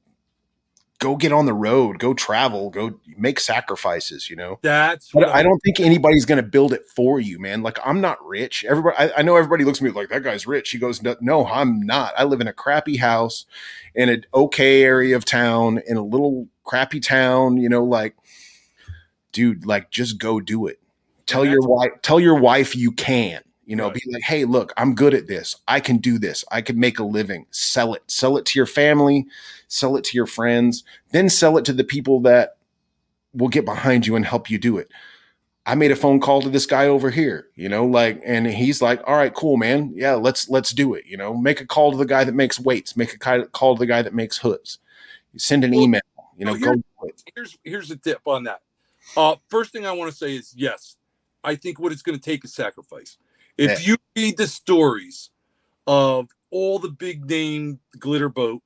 go 1.01 1.17
get 1.17 1.33
on 1.33 1.47
the 1.47 1.53
road. 1.53 1.99
Go 1.99 2.15
travel. 2.15 2.71
Go 2.71 3.01
make 3.17 3.41
sacrifices. 3.41 4.31
You 4.31 4.37
know. 4.37 4.61
That's. 4.63 5.11
But 5.13 5.31
I 5.31 5.43
don't 5.43 5.59
think 5.65 5.81
anybody's 5.81 6.25
going 6.25 6.43
to 6.43 6.49
build 6.49 6.73
it 6.73 6.89
for 6.89 7.19
you, 7.19 7.41
man. 7.41 7.63
Like 7.63 7.79
I'm 7.85 8.01
not 8.01 8.25
rich. 8.25 8.65
Everybody, 8.69 8.97
I, 8.97 9.19
I 9.19 9.23
know 9.23 9.37
everybody 9.37 9.65
looks 9.65 9.81
at 9.81 9.85
me 9.85 9.91
like 9.91 10.11
that 10.11 10.23
guy's 10.23 10.47
rich. 10.47 10.71
He 10.71 10.79
goes, 10.79 11.03
no, 11.03 11.47
I'm 11.47 11.81
not. 11.81 12.15
I 12.17 12.25
live 12.25 12.41
in 12.41 12.47
a 12.47 12.53
crappy 12.53 12.99
house 12.99 13.47
in 13.95 14.09
an 14.09 14.25
okay 14.33 14.85
area 14.85 15.17
of 15.17 15.25
town 15.25 15.83
in 15.87 15.97
a 15.97 16.05
little 16.05 16.47
crappy 16.65 17.01
town, 17.01 17.57
you 17.57 17.69
know, 17.69 17.83
like, 17.83 18.15
dude, 19.33 19.67
like 19.67 19.91
just 19.91 20.19
go 20.19 20.39
do 20.39 20.69
it. 20.69 20.79
Tell 21.27 21.45
your 21.45 21.61
wife, 21.61 21.91
tell 22.03 22.21
your 22.21 22.39
wife 22.39 22.75
you 22.75 22.93
can, 22.93 23.41
you 23.71 23.77
know, 23.77 23.87
right. 23.87 23.95
be 23.95 24.03
like, 24.11 24.25
hey, 24.25 24.45
look, 24.45 24.73
I'm 24.77 24.97
good 24.97 25.15
at 25.15 25.29
this. 25.29 25.55
I 25.69 25.79
can 25.79 25.99
do 25.99 26.19
this. 26.19 26.45
I 26.51 26.61
can 26.61 26.81
make 26.81 26.99
a 26.99 27.05
living. 27.05 27.47
Sell 27.53 27.95
it. 27.95 28.03
Sell 28.09 28.37
it 28.37 28.45
to 28.47 28.59
your 28.59 28.67
family, 28.67 29.29
sell 29.69 29.97
it 29.97 30.03
to 30.07 30.17
your 30.17 30.27
friends, 30.27 30.83
then 31.13 31.29
sell 31.29 31.57
it 31.57 31.65
to 31.67 31.73
the 31.73 31.85
people 31.85 32.19
that 32.23 32.57
will 33.33 33.47
get 33.47 33.65
behind 33.65 34.09
you 34.09 34.17
and 34.17 34.27
help 34.27 34.51
you 34.51 34.59
do 34.59 34.77
it. 34.77 34.91
I 35.67 35.77
made 35.77 35.93
a 35.93 35.97
phone 35.97 36.19
call 36.19 36.43
to 36.43 36.49
this 36.49 36.67
guy 36.67 36.89
over 36.89 37.11
here, 37.11 37.47
you 37.55 37.69
know, 37.69 37.87
like, 37.87 38.21
and 38.25 38.45
he's 38.45 38.83
like, 38.83 39.01
all 39.07 39.15
right, 39.15 39.33
cool, 39.33 39.57
man. 39.57 39.93
Yeah, 39.95 40.15
let's, 40.15 40.49
let's 40.49 40.73
do 40.73 40.95
it. 40.95 41.07
You 41.07 41.17
know, 41.17 41.33
make 41.33 41.61
a 41.61 41.67
call 41.67 41.93
to 41.93 41.97
the 41.97 42.07
guy 42.07 42.25
that 42.25 42.35
makes 42.35 42.59
weights, 42.59 42.97
make 42.97 43.15
a 43.15 43.47
call 43.47 43.77
to 43.77 43.79
the 43.79 43.87
guy 43.87 44.03
that 44.03 44.15
makes 44.15 44.39
hoods 44.39 44.79
Send 45.37 45.63
an 45.63 45.75
email. 45.75 46.01
You 46.37 46.47
know, 46.47 46.57
go. 46.57 46.75
Here's 47.37 47.57
here's 47.63 47.91
a 47.93 47.97
tip 47.97 48.21
on 48.27 48.45
that. 48.45 48.63
Uh, 49.17 49.37
first 49.49 49.71
thing 49.71 49.87
I 49.87 49.93
want 49.93 50.11
to 50.11 50.17
say 50.17 50.35
is 50.35 50.53
yes, 50.57 50.97
I 51.45 51.55
think 51.55 51.79
what 51.79 51.93
it's 51.93 52.03
going 52.03 52.19
to 52.19 52.25
take 52.25 52.45
is 52.45 52.53
sacrifice. 52.53 53.17
If 53.61 53.83
yeah. 53.83 53.89
you 53.89 53.97
read 54.17 54.39
the 54.39 54.47
stories 54.47 55.29
of 55.87 56.29
all 56.51 56.79
the 56.79 56.89
big 56.89 57.29
name 57.29 57.79
glitter 57.99 58.31
boat 58.31 58.63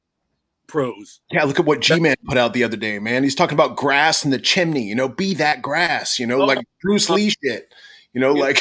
pros. 0.69 1.21
Yeah, 1.33 1.43
look 1.43 1.59
at 1.59 1.67
what 1.67 1.81
G 1.81 1.99
Man 1.99 2.15
put 2.27 2.39
out 2.39 2.53
the 2.53 2.63
other 2.63 2.77
day, 2.77 3.01
man. 3.01 3.25
He's 3.25 3.35
talking 3.35 3.55
about 3.55 3.77
grass 3.77 4.25
in 4.25 4.31
the 4.31 4.39
chimney, 4.39 4.85
you 4.85 4.95
know, 4.95 5.09
be 5.09 5.35
that 5.35 5.63
grass, 5.63 6.19
you 6.21 6.27
know, 6.29 6.43
oh, 6.43 6.47
like 6.47 6.59
Bruce 6.81 7.11
uh, 7.11 7.15
Lee 7.15 7.31
shit. 7.31 7.75
You 8.13 8.21
know, 8.21 8.37
yeah. 8.37 8.43
like 8.43 8.59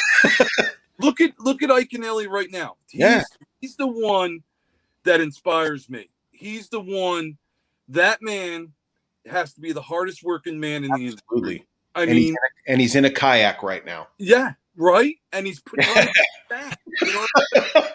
look 0.98 1.20
at 1.20 1.38
look 1.38 1.62
at 1.62 1.70
Iaconelli 1.70 2.28
right 2.28 2.50
now. 2.50 2.76
He's, 2.88 3.00
yeah. 3.00 3.22
he's 3.60 3.76
the 3.76 3.86
one 3.86 4.42
that 5.04 5.20
inspires 5.20 5.88
me. 5.88 6.08
He's 6.32 6.68
the 6.68 6.80
one 6.80 7.38
that 7.88 8.18
man 8.22 8.72
has 9.26 9.52
to 9.54 9.60
be 9.60 9.70
the 9.70 9.82
hardest 9.82 10.24
working 10.24 10.58
man 10.58 10.82
in 10.82 10.90
Absolutely. 10.90 11.04
the 11.04 11.50
industry. 11.50 11.66
I 11.94 12.02
and 12.02 12.10
mean, 12.10 12.18
he's 12.18 12.32
a, 12.32 12.72
and 12.72 12.80
he's 12.80 12.94
in 12.96 13.04
a 13.04 13.10
kayak 13.10 13.62
right 13.62 13.86
now. 13.86 14.08
Yeah, 14.18 14.54
right. 14.76 15.16
And 15.32 15.46
he's 15.46 15.60
putting 15.60 15.86
back. 16.50 16.78
You 17.02 17.12
know? 17.12 17.26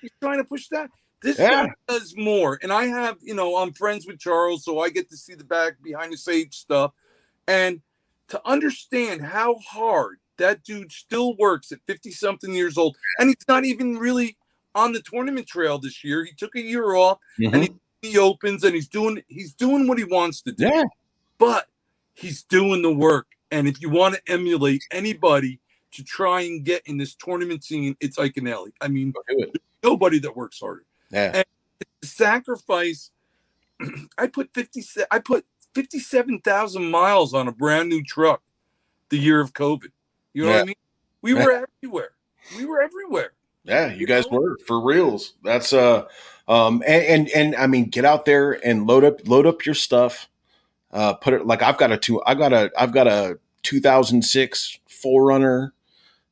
he's 0.00 0.10
trying 0.20 0.38
to 0.38 0.44
push 0.44 0.68
that. 0.68 0.90
This 1.22 1.38
yeah. 1.38 1.66
guy 1.66 1.72
does 1.88 2.14
more. 2.16 2.58
And 2.62 2.72
I 2.72 2.86
have, 2.86 3.16
you 3.20 3.34
know, 3.34 3.56
I'm 3.56 3.72
friends 3.72 4.06
with 4.06 4.18
Charles, 4.18 4.64
so 4.64 4.80
I 4.80 4.88
get 4.88 5.10
to 5.10 5.16
see 5.16 5.34
the 5.34 5.44
back 5.44 5.82
behind 5.82 6.12
the 6.12 6.16
sage 6.16 6.54
stuff. 6.54 6.92
And 7.48 7.80
to 8.28 8.40
understand 8.46 9.22
how 9.22 9.56
hard 9.56 10.18
that 10.36 10.62
dude 10.62 10.92
still 10.92 11.36
works 11.36 11.72
at 11.72 11.80
50 11.86 12.12
something 12.12 12.54
years 12.54 12.78
old, 12.78 12.96
and 13.18 13.28
he's 13.28 13.48
not 13.48 13.64
even 13.64 13.98
really 13.98 14.36
on 14.74 14.92
the 14.92 15.02
tournament 15.02 15.46
trail 15.46 15.78
this 15.78 16.04
year. 16.04 16.24
He 16.24 16.32
took 16.32 16.54
a 16.54 16.60
year 16.60 16.94
off 16.94 17.18
mm-hmm. 17.38 17.54
and 17.54 17.64
he, 17.64 18.10
he 18.10 18.18
opens 18.18 18.62
and 18.62 18.74
he's 18.74 18.88
doing 18.88 19.22
he's 19.26 19.54
doing 19.54 19.88
what 19.88 19.98
he 19.98 20.04
wants 20.04 20.42
to 20.42 20.52
do. 20.52 20.66
Yeah. 20.66 20.84
But 21.38 21.66
he's 22.14 22.42
doing 22.44 22.82
the 22.82 22.94
work. 22.94 23.26
And 23.50 23.66
if 23.66 23.80
you 23.80 23.88
want 23.90 24.14
to 24.14 24.32
emulate 24.32 24.82
anybody 24.92 25.60
to 25.92 26.04
try 26.04 26.42
and 26.42 26.64
get 26.64 26.82
in 26.86 26.98
this 26.98 27.14
tournament 27.14 27.64
scene, 27.64 27.96
it's 28.00 28.16
Iaconelli. 28.16 28.72
I 28.80 28.88
mean, 28.88 29.12
nobody 29.82 30.18
that 30.20 30.36
works 30.36 30.60
harder. 30.60 30.84
Yeah. 31.10 31.32
And 31.34 31.44
sacrifice. 32.02 33.10
I 34.18 34.26
put 34.26 34.50
fifty. 34.52 34.82
I 35.10 35.18
put 35.18 35.46
fifty-seven 35.74 36.40
thousand 36.40 36.90
miles 36.90 37.34
on 37.34 37.48
a 37.48 37.52
brand 37.52 37.88
new 37.88 38.02
truck 38.02 38.42
the 39.10 39.18
year 39.18 39.40
of 39.40 39.52
COVID. 39.52 39.90
You 40.34 40.44
know 40.44 40.48
yeah. 40.48 40.54
what 40.56 40.62
I 40.62 40.66
mean? 40.66 40.74
We 41.22 41.34
were 41.34 41.66
everywhere. 41.82 42.10
We 42.56 42.64
were 42.64 42.80
everywhere. 42.80 43.32
Yeah, 43.64 43.92
you, 43.92 44.00
you 44.00 44.06
guys 44.06 44.30
know? 44.30 44.38
were 44.38 44.58
for 44.66 44.80
reals. 44.80 45.34
That's 45.44 45.72
uh, 45.72 46.06
um, 46.46 46.82
and, 46.86 47.04
and 47.04 47.28
and 47.30 47.56
I 47.56 47.66
mean, 47.66 47.86
get 47.86 48.04
out 48.04 48.24
there 48.24 48.52
and 48.66 48.86
load 48.86 49.04
up 49.04 49.26
load 49.28 49.46
up 49.46 49.66
your 49.66 49.74
stuff. 49.74 50.28
Uh, 50.90 51.14
put 51.14 51.34
it 51.34 51.46
like 51.46 51.62
I've 51.62 51.78
got 51.78 51.92
a 51.92 51.98
two. 51.98 52.22
I 52.24 52.34
got 52.34 52.52
a 52.52 52.70
I've 52.78 52.92
got 52.92 53.06
a 53.06 53.38
2006 53.62 54.78
4Runner. 54.88 55.70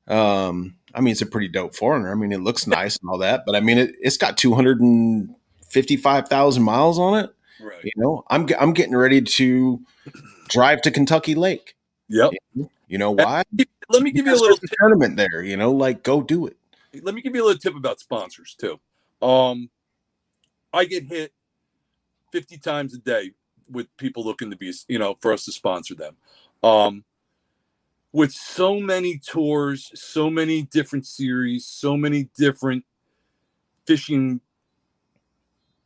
Um, 0.09 0.77
I 0.95 1.01
mean, 1.01 1.13
it's 1.13 1.23
a 1.23 1.27
pretty 1.27 1.49
dope 1.49 1.75
4Runner. 1.75 2.11
I 2.11 2.15
mean, 2.15 2.33
it 2.33 2.41
looks 2.41 2.67
nice 2.67 2.97
and 2.97 3.11
all 3.11 3.19
that, 3.19 3.43
but 3.45 3.55
I 3.55 3.61
mean, 3.61 3.77
it, 3.79 3.95
it's 4.01 4.17
got 4.17 4.39
255,000 4.39 6.63
miles 6.63 6.99
on 6.99 7.19
it. 7.19 7.31
Right. 7.61 7.85
You 7.85 7.93
know, 7.97 8.25
I'm, 8.29 8.49
I'm 8.59 8.73
getting 8.73 8.97
ready 8.97 9.21
to 9.21 9.81
drive 10.49 10.81
to 10.83 10.91
Kentucky 10.91 11.35
Lake. 11.35 11.77
Yep. 12.09 12.33
You 12.89 12.99
know 12.99 13.11
why? 13.11 13.43
Let 13.89 14.03
me 14.03 14.11
give 14.11 14.27
you 14.27 14.35
a 14.35 14.37
little 14.37 14.59
tournament 14.79 15.17
there, 15.17 15.43
you 15.43 15.57
know, 15.57 15.73
like 15.73 16.03
go 16.03 16.23
do 16.23 16.47
it. 16.47 16.57
Let 17.03 17.15
me 17.15 17.21
give 17.21 17.35
you 17.35 17.45
a 17.45 17.47
little 17.47 17.59
tip 17.59 17.77
about 17.77 18.01
sponsors 18.01 18.57
too. 18.59 18.81
Um, 19.21 19.71
I 20.73 20.85
get 20.85 21.05
hit 21.05 21.33
50 22.33 22.59
times 22.59 22.95
a 22.95 22.99
day 22.99 23.33
with 23.71 23.95
people 23.97 24.25
looking 24.25 24.51
to 24.51 24.57
be, 24.57 24.73
you 24.89 24.99
know, 24.99 25.17
for 25.21 25.33
us 25.33 25.45
to 25.47 25.53
sponsor 25.53 25.95
them. 25.95 26.17
Um, 26.63 27.05
with 28.17 28.33
so 28.33 28.81
many 28.81 29.19
tours, 29.19 29.91
so 29.95 30.31
many 30.31 30.63
different 30.63 31.07
series, 31.07 31.67
so 31.67 31.99
many 31.99 32.31
different 32.35 32.83
fishing 33.87 34.41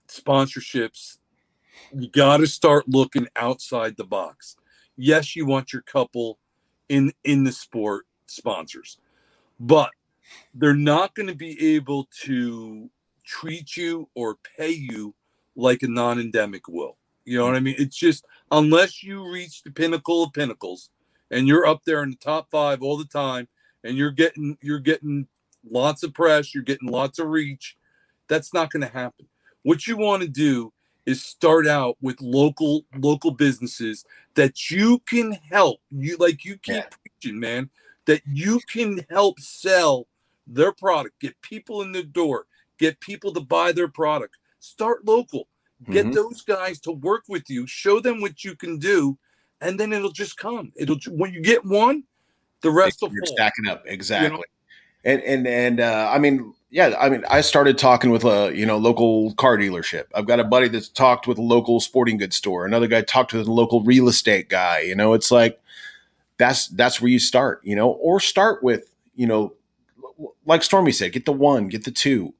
sponsorships, 0.06 1.18
you 1.92 2.08
got 2.08 2.36
to 2.36 2.46
start 2.46 2.84
looking 2.88 3.26
outside 3.34 3.96
the 3.96 4.04
box. 4.04 4.54
Yes, 4.96 5.34
you 5.34 5.44
want 5.44 5.72
your 5.72 5.82
couple 5.82 6.38
in 6.88 7.12
in 7.24 7.42
the 7.42 7.50
sport 7.50 8.06
sponsors, 8.26 8.98
but 9.58 9.90
they're 10.54 10.72
not 10.72 11.16
going 11.16 11.28
to 11.28 11.34
be 11.34 11.74
able 11.74 12.08
to 12.22 12.88
treat 13.24 13.76
you 13.76 14.08
or 14.14 14.36
pay 14.56 14.70
you 14.70 15.16
like 15.56 15.82
a 15.82 15.88
non-endemic 15.88 16.68
will. 16.68 16.96
You 17.24 17.38
know 17.38 17.46
what 17.46 17.56
I 17.56 17.60
mean? 17.60 17.74
It's 17.76 17.96
just 17.96 18.24
unless 18.52 19.02
you 19.02 19.28
reach 19.28 19.64
the 19.64 19.72
pinnacle 19.72 20.22
of 20.22 20.32
pinnacles 20.32 20.90
and 21.30 21.46
you're 21.46 21.66
up 21.66 21.84
there 21.84 22.02
in 22.02 22.10
the 22.10 22.16
top 22.16 22.50
five 22.50 22.82
all 22.82 22.96
the 22.96 23.04
time 23.04 23.48
and 23.84 23.96
you're 23.96 24.10
getting 24.10 24.56
you're 24.60 24.78
getting 24.78 25.26
lots 25.68 26.02
of 26.02 26.14
press 26.14 26.54
you're 26.54 26.64
getting 26.64 26.88
lots 26.88 27.18
of 27.18 27.28
reach 27.28 27.76
that's 28.28 28.54
not 28.54 28.70
going 28.70 28.82
to 28.82 28.92
happen 28.92 29.26
what 29.62 29.86
you 29.86 29.96
want 29.96 30.22
to 30.22 30.28
do 30.28 30.72
is 31.06 31.22
start 31.22 31.66
out 31.66 31.96
with 32.00 32.20
local 32.20 32.84
local 32.98 33.30
businesses 33.30 34.04
that 34.34 34.70
you 34.70 35.00
can 35.08 35.32
help 35.50 35.80
you 35.90 36.16
like 36.18 36.44
you 36.44 36.56
keep 36.58 36.76
yeah. 36.76 36.86
preaching 37.02 37.38
man 37.38 37.70
that 38.06 38.22
you 38.26 38.60
can 38.72 39.04
help 39.10 39.38
sell 39.40 40.06
their 40.46 40.72
product 40.72 41.18
get 41.20 41.40
people 41.42 41.82
in 41.82 41.92
the 41.92 42.02
door 42.02 42.46
get 42.78 42.98
people 43.00 43.32
to 43.32 43.40
buy 43.40 43.72
their 43.72 43.88
product 43.88 44.36
start 44.58 45.04
local 45.04 45.46
get 45.90 46.06
mm-hmm. 46.06 46.14
those 46.14 46.42
guys 46.42 46.78
to 46.80 46.92
work 46.92 47.24
with 47.28 47.48
you 47.48 47.66
show 47.66 48.00
them 48.00 48.20
what 48.20 48.44
you 48.44 48.54
can 48.54 48.78
do 48.78 49.18
and 49.60 49.78
then 49.78 49.92
it'll 49.92 50.10
just 50.10 50.36
come. 50.36 50.72
It'll 50.76 50.98
when 51.10 51.32
you 51.32 51.40
get 51.40 51.64
one, 51.64 52.04
the 52.62 52.70
rest 52.70 53.02
will 53.02 53.12
You're 53.12 53.26
fall. 53.26 53.36
stacking 53.36 53.68
up 53.68 53.84
exactly. 53.86 54.30
You 54.30 54.36
know? 54.36 54.44
And 55.04 55.22
and 55.22 55.46
and 55.46 55.80
uh, 55.80 56.10
I 56.12 56.18
mean, 56.18 56.52
yeah, 56.70 56.94
I 57.00 57.08
mean, 57.08 57.24
I 57.30 57.40
started 57.40 57.78
talking 57.78 58.10
with 58.10 58.24
a 58.24 58.52
you 58.54 58.66
know 58.66 58.76
local 58.76 59.32
car 59.34 59.56
dealership. 59.56 60.04
I've 60.14 60.26
got 60.26 60.40
a 60.40 60.44
buddy 60.44 60.68
that's 60.68 60.88
talked 60.88 61.26
with 61.26 61.38
a 61.38 61.42
local 61.42 61.80
sporting 61.80 62.18
goods 62.18 62.36
store. 62.36 62.66
Another 62.66 62.86
guy 62.86 63.02
talked 63.02 63.32
with 63.32 63.46
a 63.46 63.52
local 63.52 63.82
real 63.82 64.08
estate 64.08 64.48
guy. 64.48 64.80
You 64.80 64.94
know, 64.94 65.14
it's 65.14 65.30
like 65.30 65.60
that's 66.38 66.68
that's 66.68 67.00
where 67.00 67.10
you 67.10 67.18
start. 67.18 67.60
You 67.64 67.76
know, 67.76 67.90
or 67.90 68.20
start 68.20 68.62
with 68.62 68.94
you 69.14 69.26
know, 69.26 69.54
like 70.44 70.62
Stormy 70.62 70.92
said, 70.92 71.12
get 71.12 71.24
the 71.24 71.32
one, 71.32 71.68
get 71.68 71.84
the 71.84 71.90
two 71.90 72.34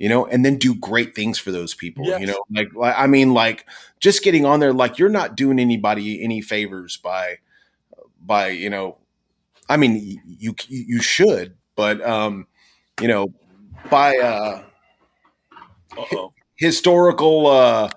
you 0.00 0.08
know, 0.08 0.24
and 0.24 0.44
then 0.46 0.56
do 0.56 0.74
great 0.74 1.14
things 1.14 1.38
for 1.38 1.52
those 1.52 1.74
people. 1.74 2.06
Yes. 2.06 2.22
You 2.22 2.26
know, 2.26 2.42
like 2.50 2.70
I 2.82 3.06
mean, 3.06 3.34
like 3.34 3.66
just 4.00 4.24
getting 4.24 4.46
on 4.46 4.58
there, 4.58 4.72
like 4.72 4.98
you're 4.98 5.10
not 5.10 5.36
doing 5.36 5.60
anybody 5.60 6.24
any 6.24 6.40
favors 6.40 6.96
by 6.96 7.36
by 8.18 8.48
you 8.48 8.70
know, 8.70 8.96
I 9.68 9.76
mean, 9.76 10.22
you 10.24 10.54
you 10.68 11.02
should, 11.02 11.54
but 11.76 12.00
um, 12.00 12.46
you 12.98 13.08
know, 13.08 13.34
by 13.90 14.16
uh, 14.16 14.62
historical 16.56 17.46
uh, 17.46 17.90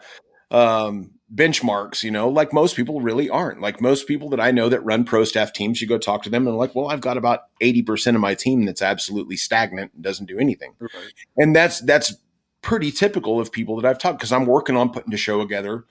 um, 0.51 1.11
benchmarks, 1.33 2.03
you 2.03 2.11
know, 2.11 2.29
like 2.29 2.53
most 2.53 2.75
people 2.75 3.01
really 3.01 3.29
aren't. 3.29 3.61
Like 3.61 3.81
most 3.81 4.07
people 4.07 4.29
that 4.29 4.39
I 4.39 4.51
know 4.51 4.69
that 4.69 4.83
run 4.85 5.03
pro 5.03 5.23
staff 5.23 5.53
teams, 5.53 5.81
you 5.81 5.87
go 5.87 5.97
talk 5.97 6.23
to 6.23 6.29
them 6.29 6.47
and 6.47 6.57
like, 6.57 6.75
well, 6.75 6.89
I've 6.89 7.01
got 7.01 7.17
about 7.17 7.41
80% 7.61 8.15
of 8.15 8.21
my 8.21 8.35
team 8.35 8.65
that's 8.65 8.81
absolutely 8.81 9.37
stagnant 9.37 9.93
and 9.93 10.03
doesn't 10.03 10.27
do 10.27 10.37
anything. 10.37 10.73
Right. 10.79 10.91
And 11.37 11.55
that's 11.55 11.79
that's 11.81 12.15
pretty 12.61 12.91
typical 12.91 13.39
of 13.39 13.51
people 13.51 13.79
that 13.79 13.87
I've 13.87 13.99
talked 13.99 14.19
because 14.19 14.31
I'm 14.31 14.45
working 14.45 14.77
on 14.77 14.91
putting 14.91 15.13
a 15.13 15.17
show 15.17 15.39
together 15.41 15.85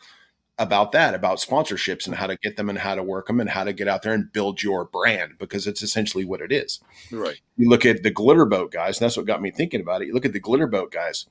about 0.58 0.92
that, 0.92 1.14
about 1.14 1.38
sponsorships 1.38 2.06
and 2.06 2.16
how 2.16 2.26
to 2.26 2.36
get 2.36 2.56
them 2.56 2.68
and 2.68 2.78
how 2.78 2.94
to 2.94 3.02
work 3.02 3.26
them 3.26 3.40
and 3.40 3.50
how 3.50 3.64
to 3.64 3.72
get 3.72 3.88
out 3.88 4.02
there 4.02 4.12
and 4.12 4.32
build 4.32 4.62
your 4.62 4.84
brand 4.84 5.32
because 5.38 5.66
it's 5.66 5.82
essentially 5.82 6.24
what 6.24 6.40
it 6.40 6.52
is. 6.52 6.80
Right. 7.10 7.40
You 7.56 7.68
look 7.68 7.84
at 7.84 8.02
the 8.02 8.10
glitter 8.10 8.44
boat 8.44 8.70
guys, 8.70 8.98
and 8.98 9.04
that's 9.04 9.16
what 9.16 9.26
got 9.26 9.42
me 9.42 9.50
thinking 9.50 9.80
about 9.80 10.02
it. 10.02 10.06
You 10.06 10.14
look 10.14 10.26
at 10.26 10.32
the 10.32 10.40
glitter 10.40 10.66
boat 10.66 10.92
guys. 10.92 11.26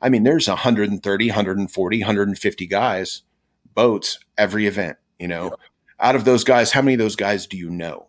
I 0.00 0.08
mean, 0.08 0.24
there's 0.24 0.48
130, 0.48 1.28
140, 1.28 1.98
150 2.00 2.66
guys 2.66 3.22
boats 3.74 4.18
every 4.38 4.66
event, 4.66 4.96
you 5.18 5.28
know. 5.28 5.44
Yep. 5.44 5.58
Out 6.00 6.16
of 6.16 6.24
those 6.24 6.44
guys, 6.44 6.72
how 6.72 6.82
many 6.82 6.94
of 6.94 6.98
those 6.98 7.16
guys 7.16 7.46
do 7.46 7.56
you 7.56 7.70
know? 7.70 8.06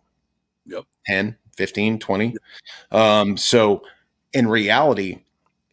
Yep. 0.66 0.84
10, 1.06 1.36
15, 1.56 1.98
20. 1.98 2.26
Yep. 2.26 3.00
Um, 3.00 3.36
so 3.36 3.82
in 4.32 4.48
reality, 4.48 5.22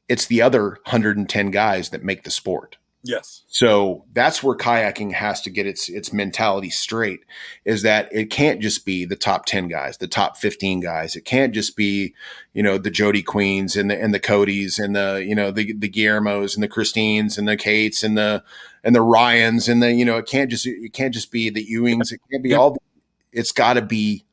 it's 0.08 0.28
the 0.28 0.42
other 0.42 0.70
110 0.84 1.52
guys 1.52 1.90
that 1.90 2.04
make 2.04 2.24
the 2.24 2.32
sport. 2.32 2.78
Yes. 3.04 3.44
So 3.48 4.06
that's 4.14 4.44
where 4.44 4.56
kayaking 4.56 5.14
has 5.14 5.42
to 5.42 5.50
get 5.50 5.66
its 5.66 5.90
its 5.90 6.14
mentality 6.14 6.70
straight 6.70 7.22
is 7.66 7.82
that 7.82 8.08
it 8.12 8.30
can't 8.30 8.62
just 8.62 8.86
be 8.86 9.06
the 9.06 9.16
top 9.16 9.46
10 9.46 9.68
guys, 9.68 9.98
the 9.98 10.08
top 10.08 10.38
15 10.38 10.82
guys. 10.82 11.16
It 11.16 11.26
can't 11.26 11.54
just 11.54 11.76
be, 11.76 12.14
you 12.54 12.62
know, 12.62 12.78
the 12.78 12.92
Jody 12.92 13.24
Queens 13.24 13.76
and 13.76 13.90
the 13.90 14.00
and 14.00 14.14
the 14.14 14.20
Codys 14.20 14.78
and 14.78 14.96
the, 14.96 15.24
you 15.26 15.34
know, 15.34 15.50
the 15.50 15.74
the 15.74 15.90
Guillermos 15.90 16.54
and 16.54 16.62
the 16.62 16.68
Christines 16.68 17.38
and 17.38 17.48
the 17.48 17.58
Kates 17.58 18.04
and 18.04 18.18
the 18.18 18.44
and 18.84 18.96
the 18.96 19.02
Ryans 19.02 19.68
and 19.68 19.82
the, 19.82 19.92
you 19.94 20.06
know, 20.06 20.18
it 20.18 20.28
can't 20.28 20.52
just 20.52 20.68
it 20.68 20.94
can't 20.94 21.14
just 21.14 21.32
be 21.32 21.50
the 21.50 21.66
Ewings. 21.66 22.12
It 22.12 22.22
can't 22.32 22.44
be 22.44 22.54
all 22.54 22.78
it's 23.32 23.52
got 23.52 23.74
to 23.74 23.82
be 23.82 24.26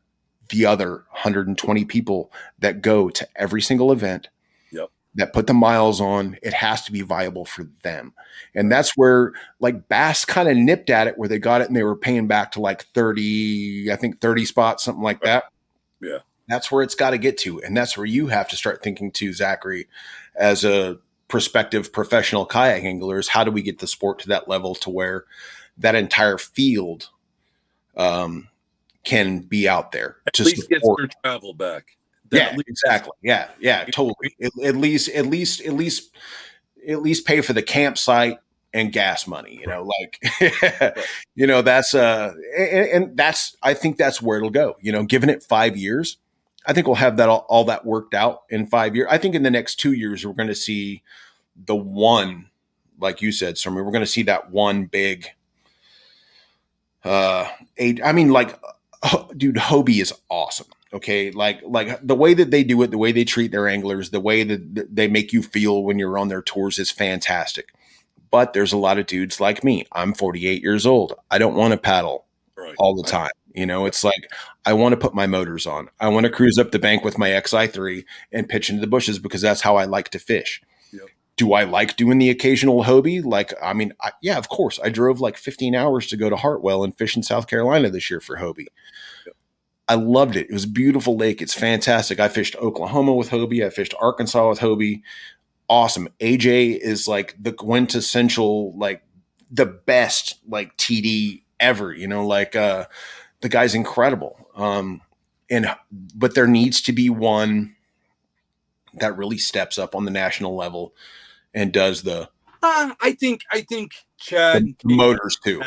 the 0.50 0.66
other 0.66 1.04
120 1.10 1.84
people 1.84 2.32
that 2.58 2.82
go 2.82 3.08
to 3.08 3.28
every 3.36 3.62
single 3.62 3.92
event 3.92 4.28
that 5.18 5.32
put 5.32 5.48
the 5.48 5.54
miles 5.54 6.00
on, 6.00 6.38
it 6.42 6.54
has 6.54 6.84
to 6.84 6.92
be 6.92 7.02
viable 7.02 7.44
for 7.44 7.68
them. 7.82 8.14
And 8.54 8.70
that's 8.70 8.96
where 8.96 9.32
like 9.60 9.88
Bass 9.88 10.24
kind 10.24 10.48
of 10.48 10.56
nipped 10.56 10.90
at 10.90 11.08
it 11.08 11.18
where 11.18 11.28
they 11.28 11.38
got 11.38 11.60
it 11.60 11.66
and 11.66 11.76
they 11.76 11.82
were 11.82 11.96
paying 11.96 12.28
back 12.28 12.52
to 12.52 12.60
like 12.60 12.84
30, 12.94 13.92
I 13.92 13.96
think 13.96 14.20
30 14.20 14.44
spots, 14.44 14.84
something 14.84 15.02
like 15.02 15.20
that. 15.22 15.44
Yeah. 16.00 16.18
That's 16.46 16.70
where 16.70 16.82
it's 16.82 16.94
got 16.94 17.10
to 17.10 17.18
get 17.18 17.36
to. 17.38 17.60
And 17.62 17.76
that's 17.76 17.96
where 17.96 18.06
you 18.06 18.28
have 18.28 18.48
to 18.50 18.56
start 18.56 18.82
thinking 18.82 19.10
to 19.12 19.32
Zachary 19.32 19.88
as 20.36 20.64
a 20.64 20.98
prospective 21.26 21.92
professional 21.92 22.46
kayak 22.46 22.84
anglers. 22.84 23.28
How 23.28 23.42
do 23.42 23.50
we 23.50 23.60
get 23.60 23.80
the 23.80 23.88
sport 23.88 24.20
to 24.20 24.28
that 24.28 24.48
level 24.48 24.76
to 24.76 24.88
where 24.88 25.24
that 25.78 25.96
entire 25.96 26.38
field 26.38 27.10
um, 27.96 28.48
can 29.04 29.40
be 29.40 29.68
out 29.68 29.92
there 29.92 30.18
At 30.26 30.34
to 30.34 30.44
least 30.44 30.68
gets 30.68 30.88
their 30.96 31.08
travel 31.24 31.54
back. 31.54 31.97
Yeah, 32.30 32.56
exactly. 32.66 33.12
Yeah, 33.22 33.48
yeah, 33.60 33.84
totally. 33.86 34.34
At, 34.42 34.52
at 34.64 34.76
least, 34.76 35.08
at 35.10 35.26
least, 35.26 35.60
at 35.62 35.72
least, 35.72 36.10
at 36.86 37.02
least 37.02 37.26
pay 37.26 37.40
for 37.40 37.52
the 37.52 37.62
campsite 37.62 38.38
and 38.72 38.92
gas 38.92 39.26
money. 39.26 39.58
You 39.60 39.66
know, 39.66 39.88
like, 40.00 40.98
you 41.34 41.46
know, 41.46 41.62
that's 41.62 41.94
uh, 41.94 42.32
and, 42.56 42.88
and 42.88 43.16
that's 43.16 43.56
I 43.62 43.74
think 43.74 43.96
that's 43.96 44.20
where 44.20 44.38
it'll 44.38 44.50
go. 44.50 44.76
You 44.80 44.92
know, 44.92 45.02
given 45.04 45.30
it 45.30 45.42
five 45.42 45.76
years, 45.76 46.18
I 46.66 46.72
think 46.72 46.86
we'll 46.86 46.96
have 46.96 47.16
that 47.16 47.28
all, 47.28 47.46
all 47.48 47.64
that 47.64 47.86
worked 47.86 48.14
out 48.14 48.42
in 48.50 48.66
five 48.66 48.94
years. 48.94 49.08
I 49.10 49.18
think 49.18 49.34
in 49.34 49.42
the 49.42 49.50
next 49.50 49.76
two 49.76 49.92
years 49.92 50.24
we're 50.26 50.34
going 50.34 50.48
to 50.48 50.54
see 50.54 51.02
the 51.56 51.76
one, 51.76 52.50
like 53.00 53.22
you 53.22 53.32
said, 53.32 53.58
Stormy. 53.58 53.82
We're 53.82 53.90
going 53.92 54.00
to 54.04 54.06
see 54.06 54.22
that 54.24 54.50
one 54.50 54.84
big. 54.84 55.28
Uh, 57.04 57.48
eight. 57.78 58.00
I 58.04 58.12
mean, 58.12 58.30
like, 58.30 58.58
dude, 59.36 59.56
Hobie 59.56 60.02
is 60.02 60.12
awesome. 60.28 60.66
Okay, 60.92 61.30
like 61.30 61.60
like 61.64 62.00
the 62.06 62.14
way 62.14 62.32
that 62.34 62.50
they 62.50 62.64
do 62.64 62.80
it, 62.82 62.90
the 62.90 62.98
way 62.98 63.12
they 63.12 63.24
treat 63.24 63.50
their 63.52 63.68
anglers, 63.68 64.10
the 64.10 64.20
way 64.20 64.42
that 64.42 64.94
they 64.94 65.06
make 65.06 65.32
you 65.32 65.42
feel 65.42 65.82
when 65.84 65.98
you're 65.98 66.16
on 66.18 66.28
their 66.28 66.40
tours 66.42 66.78
is 66.78 66.90
fantastic. 66.90 67.68
But 68.30 68.52
there's 68.54 68.72
a 68.72 68.78
lot 68.78 68.98
of 68.98 69.06
dudes 69.06 69.40
like 69.40 69.62
me. 69.64 69.86
I'm 69.92 70.14
48 70.14 70.62
years 70.62 70.86
old. 70.86 71.14
I 71.30 71.38
don't 71.38 71.54
want 71.56 71.72
to 71.72 71.78
paddle 71.78 72.24
Right. 72.56 72.74
all 72.78 72.94
the 72.96 73.08
time. 73.08 73.30
You 73.54 73.66
know, 73.66 73.86
it's 73.86 74.02
like 74.02 74.30
I 74.64 74.72
want 74.72 74.92
to 74.92 74.96
put 74.96 75.14
my 75.14 75.26
motors 75.26 75.66
on. 75.66 75.88
I 76.00 76.08
want 76.08 76.24
to 76.24 76.30
cruise 76.32 76.58
up 76.58 76.70
the 76.72 76.78
bank 76.78 77.04
with 77.04 77.18
my 77.18 77.30
XI3 77.30 78.04
and 78.32 78.48
pitch 78.48 78.68
into 78.70 78.80
the 78.80 78.86
bushes 78.86 79.18
because 79.18 79.40
that's 79.42 79.60
how 79.60 79.76
I 79.76 79.84
like 79.84 80.08
to 80.10 80.18
fish. 80.18 80.60
Yep. 80.92 81.02
Do 81.36 81.52
I 81.52 81.64
like 81.64 81.96
doing 81.96 82.18
the 82.18 82.30
occasional 82.30 82.84
Hobie? 82.84 83.24
Like, 83.24 83.54
I 83.62 83.72
mean, 83.74 83.92
I, 84.02 84.10
yeah, 84.22 84.38
of 84.38 84.48
course. 84.48 84.80
I 84.82 84.88
drove 84.88 85.20
like 85.20 85.36
15 85.36 85.74
hours 85.74 86.06
to 86.08 86.16
go 86.16 86.28
to 86.30 86.36
Hartwell 86.36 86.82
and 86.82 86.96
fish 86.96 87.16
in 87.16 87.22
South 87.22 87.46
Carolina 87.46 87.90
this 87.90 88.10
year 88.10 88.20
for 88.20 88.36
Hobie. 88.38 88.66
I 89.88 89.94
loved 89.94 90.36
it. 90.36 90.48
It 90.50 90.52
was 90.52 90.64
a 90.64 90.68
beautiful 90.68 91.16
lake. 91.16 91.40
It's 91.40 91.54
fantastic. 91.54 92.20
I 92.20 92.28
fished 92.28 92.56
Oklahoma 92.56 93.14
with 93.14 93.30
Hobie. 93.30 93.64
I 93.64 93.70
fished 93.70 93.94
Arkansas 94.00 94.48
with 94.48 94.58
Hobie. 94.60 95.02
Awesome. 95.68 96.08
AJ 96.20 96.78
is 96.78 97.08
like 97.08 97.34
the 97.40 97.52
quintessential, 97.52 98.76
like 98.76 99.02
the 99.50 99.66
best, 99.66 100.38
like 100.46 100.76
TD 100.76 101.42
ever. 101.58 101.92
You 101.94 102.06
know, 102.06 102.26
like 102.26 102.54
uh, 102.54 102.86
the 103.40 103.48
guy's 103.48 103.74
incredible. 103.74 104.48
Um, 104.54 105.00
and 105.50 105.74
but 106.14 106.34
there 106.34 106.46
needs 106.46 106.82
to 106.82 106.92
be 106.92 107.08
one 107.08 107.74
that 108.94 109.16
really 109.16 109.38
steps 109.38 109.78
up 109.78 109.94
on 109.94 110.04
the 110.04 110.10
national 110.10 110.54
level 110.56 110.94
and 111.54 111.72
does 111.72 112.02
the, 112.02 112.28
Uh, 112.62 112.90
I 113.00 113.12
think 113.12 113.42
I 113.50 113.60
think 113.62 113.92
Chad 114.18 114.64
motors 114.84 115.38
too. 115.42 115.62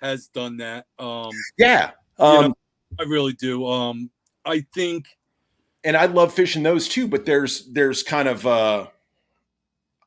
has 0.00 0.26
done 0.28 0.58
that. 0.58 0.86
Um, 0.98 1.30
Yeah. 1.58 1.92
You 2.18 2.24
Um, 2.24 2.44
know, 2.48 2.54
I 2.98 3.02
really 3.04 3.32
do. 3.32 3.66
Um, 3.66 4.10
I 4.44 4.60
think 4.74 5.06
and 5.84 5.96
I 5.96 6.06
love 6.06 6.34
fishing 6.34 6.62
those 6.62 6.88
too. 6.88 7.06
But 7.08 7.26
there's 7.26 7.66
there's 7.66 8.02
kind 8.02 8.28
of 8.28 8.46
uh, 8.46 8.86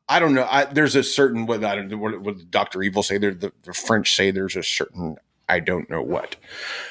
I 0.07 0.19
don't 0.19 0.33
know. 0.33 0.47
I, 0.49 0.65
there's 0.65 0.95
a 0.95 1.03
certain 1.03 1.45
what 1.45 1.63
I 1.63 1.75
don't 1.75 1.99
what, 1.99 2.19
what 2.21 2.51
Doctor 2.51 2.83
Evil 2.83 3.01
say. 3.01 3.17
There 3.17 3.33
the, 3.33 3.51
the 3.63 3.73
French 3.73 4.15
say 4.15 4.31
there's 4.31 4.55
a 4.55 4.63
certain 4.63 5.17
I 5.47 5.59
don't 5.59 5.89
know 5.89 6.03
what. 6.03 6.35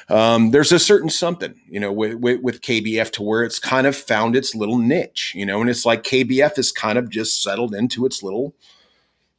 Um, 0.09 0.51
there's 0.51 0.73
a 0.73 0.78
certain 0.78 1.10
something 1.10 1.55
you 1.69 1.78
know 1.78 1.93
with, 1.93 2.15
with 2.15 2.40
with 2.40 2.60
KBF 2.62 3.12
to 3.12 3.23
where 3.23 3.44
it's 3.44 3.59
kind 3.59 3.86
of 3.86 3.94
found 3.94 4.35
its 4.35 4.55
little 4.55 4.78
niche. 4.78 5.32
You 5.36 5.47
know, 5.47 5.60
and 5.60 5.69
it's 5.69 5.85
like 5.85 6.02
KBF 6.02 6.59
is 6.59 6.73
kind 6.73 6.98
of 6.98 7.10
just 7.10 7.43
settled 7.43 7.74
into 7.74 8.06
its 8.06 8.23
little 8.23 8.55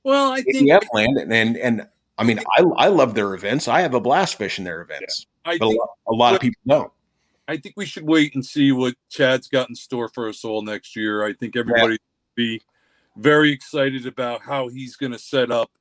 well, 0.04 0.32
I 0.32 0.42
think 0.42 0.58
KBF 0.58 0.84
land, 0.94 1.18
and 1.18 1.34
and, 1.34 1.58
and 1.58 1.88
I 2.18 2.24
mean 2.24 2.40
I 2.58 2.64
I 2.78 2.88
love 2.88 3.16
their 3.16 3.34
events. 3.34 3.68
I 3.68 3.82
have 3.82 3.94
a 3.94 4.00
blast 4.00 4.38
fishing 4.38 4.66
their 4.66 4.82
events, 4.82 5.26
I 5.46 5.58
but 5.58 5.66
a 5.66 5.70
think 5.70 5.80
lot, 5.80 5.90
a 6.08 6.14
lot 6.14 6.36
of 6.36 6.42
people 6.42 6.62
don't. 6.68 6.92
I 7.48 7.58
think 7.58 7.76
we 7.78 7.86
should 7.86 8.04
wait 8.04 8.36
and 8.36 8.46
see 8.46 8.72
what 8.72 8.94
Chad's 9.10 9.48
got 9.48 9.70
in 9.70 9.76
store 9.76 10.08
for 10.08 10.30
us 10.30 10.46
all 10.46 10.62
next 10.62 10.96
year. 10.96 11.26
I 11.26 11.34
think 11.34 11.56
everybody 11.56 11.94
will 11.94 12.36
be 12.36 12.62
very 13.18 13.52
excited 13.52 14.06
about 14.06 14.42
how 14.42 14.68
he's 14.68 14.96
going 14.96 15.12
to 15.14 15.20
set 15.20 15.52
up 15.52 15.72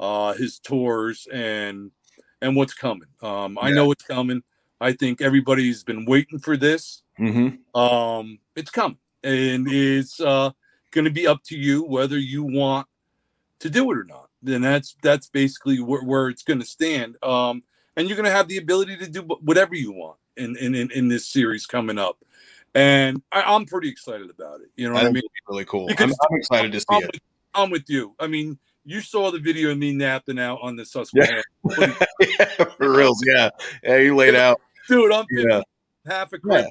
uh, 0.00 0.32
his 0.34 0.58
tours 0.58 1.28
and 1.32 1.90
and 2.40 2.56
what's 2.56 2.74
coming. 2.74 3.08
Um, 3.22 3.58
I 3.60 3.70
know 3.72 3.90
it's 3.92 4.04
coming. 4.04 4.42
I 4.80 4.92
think 4.92 5.20
everybody's 5.20 5.82
been 5.82 6.04
waiting 6.04 6.38
for 6.38 6.56
this. 6.56 7.02
Mm-hmm. 7.18 7.78
Um, 7.78 8.38
it's 8.54 8.70
coming, 8.70 8.98
and 9.22 9.66
it's 9.70 10.20
uh, 10.20 10.50
going 10.90 11.06
to 11.06 11.10
be 11.10 11.26
up 11.26 11.42
to 11.44 11.56
you 11.56 11.82
whether 11.84 12.18
you 12.18 12.42
want 12.42 12.86
to 13.60 13.70
do 13.70 13.90
it 13.90 13.98
or 13.98 14.04
not. 14.04 14.28
Then 14.42 14.62
that's 14.62 14.96
that's 15.02 15.28
basically 15.28 15.80
where, 15.80 16.02
where 16.02 16.28
it's 16.28 16.42
going 16.42 16.60
to 16.60 16.66
stand. 16.66 17.16
Um, 17.22 17.62
and 17.96 18.08
you're 18.08 18.16
going 18.16 18.24
to 18.26 18.30
have 18.32 18.48
the 18.48 18.58
ability 18.58 18.96
to 18.98 19.08
do 19.08 19.22
whatever 19.22 19.74
you 19.74 19.92
want 19.92 20.16
in 20.36 20.56
in 20.56 20.74
in, 20.74 20.90
in 20.92 21.08
this 21.08 21.26
series 21.26 21.66
coming 21.66 21.98
up. 21.98 22.18
And 22.74 23.22
I, 23.32 23.42
I'm 23.42 23.64
pretty 23.64 23.88
excited 23.88 24.28
about 24.28 24.60
it. 24.60 24.68
You 24.76 24.88
know 24.88 24.94
I 24.96 25.04
what 25.04 25.06
I 25.06 25.12
mean? 25.12 25.22
really 25.48 25.64
cool. 25.64 25.86
Because- 25.86 26.10
I'm, 26.10 26.28
I'm 26.30 26.38
excited 26.38 26.72
to 26.72 26.80
see 26.80 26.86
I'm 26.90 27.02
it. 27.02 27.10
with, 27.12 27.20
I'm 27.54 27.70
with 27.70 27.84
you. 27.88 28.14
I 28.20 28.26
mean, 28.26 28.58
you 28.84 29.00
saw 29.00 29.30
the 29.30 29.38
video 29.38 29.70
of 29.70 29.78
me 29.78 29.92
napping 29.94 30.38
out 30.38 30.58
on 30.62 30.76
the 30.76 30.84
Susquehanna. 30.84 31.42
yeah, 31.78 31.94
for 32.76 32.92
reals. 32.94 33.22
Yeah, 33.26 33.50
yeah. 33.82 33.96
You 33.96 34.14
laid 34.14 34.34
out. 34.34 34.60
Dude, 34.88 35.10
I'm 35.12 35.24
Yeah. 35.30 35.62
half 36.06 36.32
a 36.32 36.38
Yeah. 36.44 36.66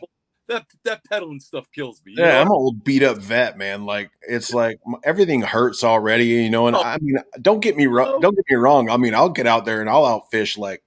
That 0.47 0.67
that 0.83 1.03
pedaling 1.09 1.39
stuff 1.39 1.65
kills 1.71 2.03
me. 2.05 2.13
Yeah, 2.15 2.25
know? 2.33 2.41
I'm 2.41 2.47
an 2.47 2.53
old 2.53 2.83
beat 2.83 3.01
up 3.01 3.17
vet, 3.17 3.57
man. 3.57 3.85
Like 3.87 4.11
it's 4.21 4.53
like 4.53 4.79
everything 5.03 5.41
hurts 5.41 5.83
already, 5.83 6.25
you 6.27 6.51
know. 6.51 6.67
And 6.67 6.75
Oh. 6.75 6.83
I 6.83 6.99
mean, 7.01 7.15
don't 7.41 7.61
get 7.61 7.75
me 7.75 7.87
wrong. 7.87 8.19
Don't 8.21 8.35
get 8.35 8.45
me 8.47 8.55
wrong. 8.55 8.91
I 8.91 8.97
mean, 8.97 9.15
I'll 9.15 9.29
get 9.29 9.47
out 9.47 9.65
there 9.65 9.81
and 9.81 9.89
I'll 9.89 10.03
outfish 10.03 10.55
like, 10.55 10.83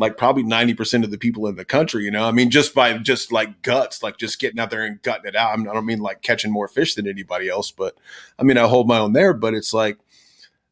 like 0.00 0.16
probably 0.16 0.42
ninety 0.42 0.72
percent 0.74 1.04
of 1.04 1.10
the 1.10 1.18
people 1.18 1.46
in 1.46 1.56
the 1.56 1.64
country. 1.64 2.04
You 2.04 2.10
know, 2.10 2.24
I 2.24 2.32
mean, 2.32 2.50
just 2.50 2.74
by 2.74 2.96
just 2.98 3.30
like 3.30 3.62
guts, 3.62 4.02
like 4.02 4.16
just 4.16 4.40
getting 4.40 4.58
out 4.58 4.70
there 4.70 4.84
and 4.84 5.00
gutting 5.02 5.26
it 5.26 5.36
out. 5.36 5.52
I, 5.52 5.56
mean, 5.56 5.68
I 5.68 5.74
don't 5.74 5.86
mean 5.86 6.00
like 6.00 6.22
catching 6.22 6.50
more 6.50 6.66
fish 6.66 6.94
than 6.94 7.06
anybody 7.06 7.48
else, 7.48 7.70
but 7.70 7.96
I 8.38 8.42
mean, 8.42 8.56
I 8.56 8.66
hold 8.66 8.88
my 8.88 8.98
own 8.98 9.12
there. 9.12 9.34
But 9.34 9.52
it's 9.52 9.74
like, 9.74 9.98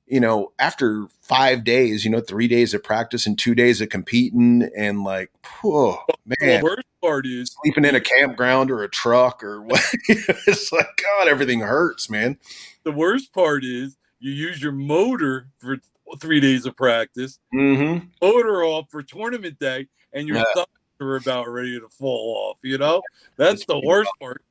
you 0.07 0.19
know, 0.19 0.53
after 0.59 1.07
five 1.21 1.63
days, 1.63 2.07
you 2.07 2.11
know, 2.11 2.21
three 2.21 2.49
days 2.49 2.73
of 2.73 2.83
practice 2.83 3.27
and 3.27 3.39
two 3.39 3.55
days 3.55 3.83
of 3.83 3.91
competing, 3.91 4.69
and 4.75 5.05
like, 5.05 5.31
oh 5.63 6.03
man, 6.25 6.61
the 6.61 6.65
worst 6.65 6.89
part 7.03 7.27
is 7.27 7.55
sleeping 7.63 7.85
in 7.85 7.95
a 7.95 8.01
campground 8.01 8.71
or 8.71 8.83
a 8.83 8.89
truck 8.89 9.45
or 9.45 9.61
what. 9.61 9.85
it's 10.09 10.73
like, 10.73 10.89
God, 10.97 11.29
everything 11.29 11.61
hurts, 11.61 12.09
man. 12.09 12.39
the 12.83 12.93
worst 12.93 13.35
part 13.35 13.63
is 13.63 13.99
you 14.21 14.33
use 14.33 14.63
your 14.63 14.73
motor 14.73 15.49
for 15.59 15.77
three 16.19 16.41
days 16.41 16.67
of 16.67 16.77
practice, 16.77 17.39
Mm-hmm. 17.55 18.07
motor 18.23 18.65
off 18.65 18.87
for 18.91 19.03
tournament 19.03 19.59
day, 19.59 19.87
and 20.13 20.27
your 20.29 20.39
Yeah. 20.39 20.45
thumbs 20.55 20.67
are 21.01 21.17
about 21.17 21.49
ready 21.49 21.79
to 21.79 21.89
fall 21.89 22.51
off. 22.51 22.59
You 22.63 22.79
know, 22.79 23.03
that's 23.37 23.65
the 23.67 23.79
worst 23.85 24.11
part. 24.21 24.43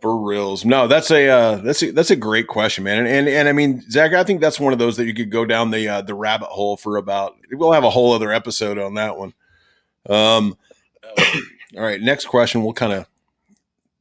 For 0.00 0.16
reals. 0.20 0.64
No, 0.64 0.88
that's 0.88 1.12
a 1.12 1.28
uh, 1.28 1.56
that's 1.56 1.80
a 1.82 1.92
that's 1.92 2.10
a 2.10 2.16
great 2.16 2.48
question, 2.48 2.82
man. 2.82 2.98
And, 2.98 3.06
and 3.08 3.28
and 3.28 3.48
I 3.48 3.52
mean, 3.52 3.88
Zach, 3.88 4.12
I 4.14 4.24
think 4.24 4.40
that's 4.40 4.58
one 4.58 4.72
of 4.72 4.80
those 4.80 4.96
that 4.96 5.04
you 5.06 5.14
could 5.14 5.30
go 5.30 5.44
down 5.44 5.70
the 5.70 5.88
uh, 5.88 6.02
the 6.02 6.14
rabbit 6.14 6.48
hole 6.48 6.76
for 6.76 6.96
about. 6.96 7.36
We'll 7.52 7.70
have 7.70 7.84
a 7.84 7.90
whole 7.90 8.12
other 8.12 8.32
episode 8.32 8.78
on 8.78 8.94
that 8.94 9.16
one. 9.16 9.32
Um. 10.08 10.56
All 11.76 11.82
right. 11.84 12.00
Next 12.00 12.24
question. 12.26 12.64
We'll 12.64 12.72
kind 12.72 12.92
of 12.92 13.06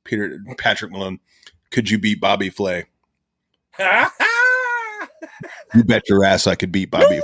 Peter 0.03 0.39
Patrick 0.57 0.91
Malone. 0.91 1.19
Could 1.69 1.89
you 1.91 1.99
beat 1.99 2.19
Bobby 2.19 2.49
Flay? 2.49 2.85
You 5.75 5.83
bet 5.83 6.09
your 6.09 6.23
ass 6.23 6.47
I 6.47 6.55
could 6.55 6.71
beat 6.71 6.91
Bobby 6.91 7.21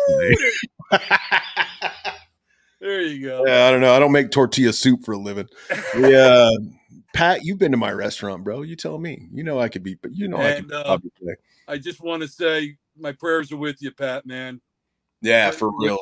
there 2.80 3.02
you 3.02 3.26
go. 3.26 3.46
Yeah, 3.46 3.68
I 3.68 3.72
don't 3.72 3.82
know. 3.82 3.94
I 3.94 4.00
don't 4.00 4.12
make 4.12 4.32
tortilla 4.32 4.72
soup 4.72 5.04
for 5.04 5.14
a 5.14 5.18
living. 5.18 5.48
Yeah, 5.98 6.50
Pat, 7.14 7.44
you've 7.44 7.58
been 7.58 7.72
to 7.72 7.78
my 7.78 7.92
restaurant, 7.92 8.44
bro. 8.44 8.62
You 8.62 8.76
tell 8.76 8.98
me. 8.98 9.28
You 9.34 9.44
know 9.44 9.60
I 9.60 9.70
could 9.70 9.84
beat, 9.84 10.00
but 10.02 10.16
you 10.16 10.28
know 10.28 10.38
I 10.38 10.62
could 10.62 10.72
uh. 10.72 10.98
I 11.68 11.78
just 11.78 12.02
want 12.02 12.22
to 12.22 12.28
say 12.28 12.78
my 12.98 13.12
prayers 13.12 13.52
are 13.52 13.58
with 13.58 13.82
you, 13.82 13.92
Pat. 13.92 14.26
Man, 14.26 14.62
Yeah, 15.22 15.52
for 15.52 15.72
real. 15.78 16.00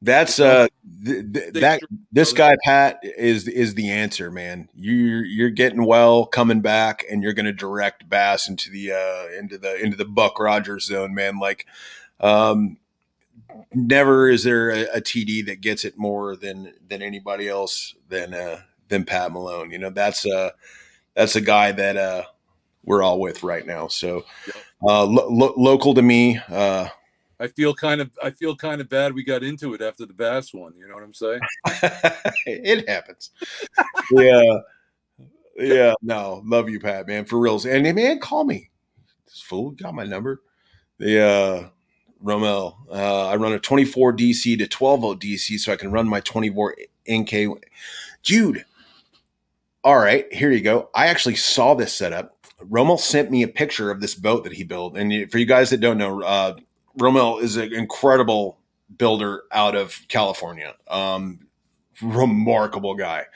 That's 0.00 0.38
uh 0.38 0.68
th- 1.04 1.32
th- 1.32 1.52
that 1.54 1.80
this 2.12 2.32
guy 2.32 2.56
Pat 2.64 3.00
is 3.02 3.48
is 3.48 3.74
the 3.74 3.90
answer, 3.90 4.30
man. 4.30 4.68
You're 4.74 5.24
you're 5.24 5.50
getting 5.50 5.84
well, 5.84 6.24
coming 6.24 6.60
back, 6.60 7.04
and 7.10 7.22
you're 7.22 7.32
going 7.32 7.46
to 7.46 7.52
direct 7.52 8.08
Bass 8.08 8.48
into 8.48 8.70
the 8.70 8.92
uh 8.92 9.36
into 9.36 9.58
the 9.58 9.76
into 9.82 9.96
the 9.96 10.04
Buck 10.04 10.38
Rogers 10.38 10.84
zone, 10.84 11.14
man. 11.14 11.40
Like, 11.40 11.66
um, 12.20 12.76
never 13.74 14.28
is 14.28 14.44
there 14.44 14.70
a, 14.70 14.82
a 14.94 15.00
TD 15.00 15.44
that 15.46 15.60
gets 15.60 15.84
it 15.84 15.98
more 15.98 16.36
than 16.36 16.74
than 16.86 17.02
anybody 17.02 17.48
else 17.48 17.94
than 18.08 18.34
uh 18.34 18.60
than 18.88 19.04
Pat 19.04 19.32
Malone. 19.32 19.72
You 19.72 19.78
know, 19.78 19.90
that's 19.90 20.24
uh 20.24 20.50
that's 21.14 21.34
a 21.34 21.40
guy 21.40 21.72
that 21.72 21.96
uh 21.96 22.22
we're 22.84 23.02
all 23.02 23.18
with 23.18 23.42
right 23.42 23.66
now. 23.66 23.88
So, 23.88 24.24
uh, 24.82 25.04
lo- 25.04 25.28
lo- 25.28 25.54
local 25.56 25.94
to 25.94 26.02
me. 26.02 26.40
Uh, 26.48 26.88
I 27.40 27.46
feel 27.48 27.74
kind 27.74 28.00
of 28.00 28.10
I 28.22 28.30
feel 28.30 28.56
kind 28.56 28.80
of 28.80 28.88
bad 28.88 29.14
we 29.14 29.22
got 29.22 29.42
into 29.42 29.74
it 29.74 29.80
after 29.80 30.06
the 30.06 30.12
bass 30.12 30.52
one. 30.52 30.74
You 30.76 30.88
know 30.88 30.94
what 30.94 31.04
I'm 31.04 31.14
saying? 31.14 31.40
it 32.46 32.88
happens. 32.88 33.30
yeah, 34.12 34.58
yeah. 35.56 35.94
No, 36.02 36.42
love 36.44 36.68
you, 36.68 36.80
Pat, 36.80 37.06
man, 37.06 37.24
for 37.24 37.38
reals. 37.38 37.64
And 37.64 37.82
man, 37.94 38.18
call 38.18 38.44
me. 38.44 38.70
This 39.26 39.40
fool 39.40 39.70
got 39.72 39.94
my 39.94 40.04
number. 40.04 40.42
The 40.98 41.22
uh, 41.22 41.68
Romel. 42.22 42.76
Uh, 42.90 43.28
I 43.28 43.36
run 43.36 43.52
a 43.52 43.58
24 43.58 44.14
DC 44.14 44.58
to 44.58 44.66
12 44.66 45.00
volt 45.00 45.20
DC, 45.20 45.58
so 45.58 45.72
I 45.72 45.76
can 45.76 45.92
run 45.92 46.08
my 46.08 46.20
24 46.20 46.76
NK. 47.10 47.58
Jude. 48.22 48.64
All 49.84 49.98
right, 49.98 50.26
here 50.32 50.50
you 50.50 50.60
go. 50.60 50.90
I 50.94 51.06
actually 51.06 51.36
saw 51.36 51.74
this 51.74 51.94
setup. 51.94 52.34
Romel 52.60 52.98
sent 52.98 53.30
me 53.30 53.44
a 53.44 53.48
picture 53.48 53.90
of 53.90 54.00
this 54.00 54.16
boat 54.16 54.42
that 54.44 54.52
he 54.52 54.64
built, 54.64 54.96
and 54.96 55.30
for 55.30 55.38
you 55.38 55.46
guys 55.46 55.70
that 55.70 55.80
don't 55.80 55.98
know, 55.98 56.20
uh, 56.22 56.56
Romel 56.98 57.42
is 57.42 57.56
an 57.56 57.72
incredible 57.72 58.58
builder 58.96 59.42
out 59.52 59.74
of 59.74 60.02
California. 60.08 60.74
Um, 60.88 61.48
remarkable 62.02 62.94
guy. 62.94 63.26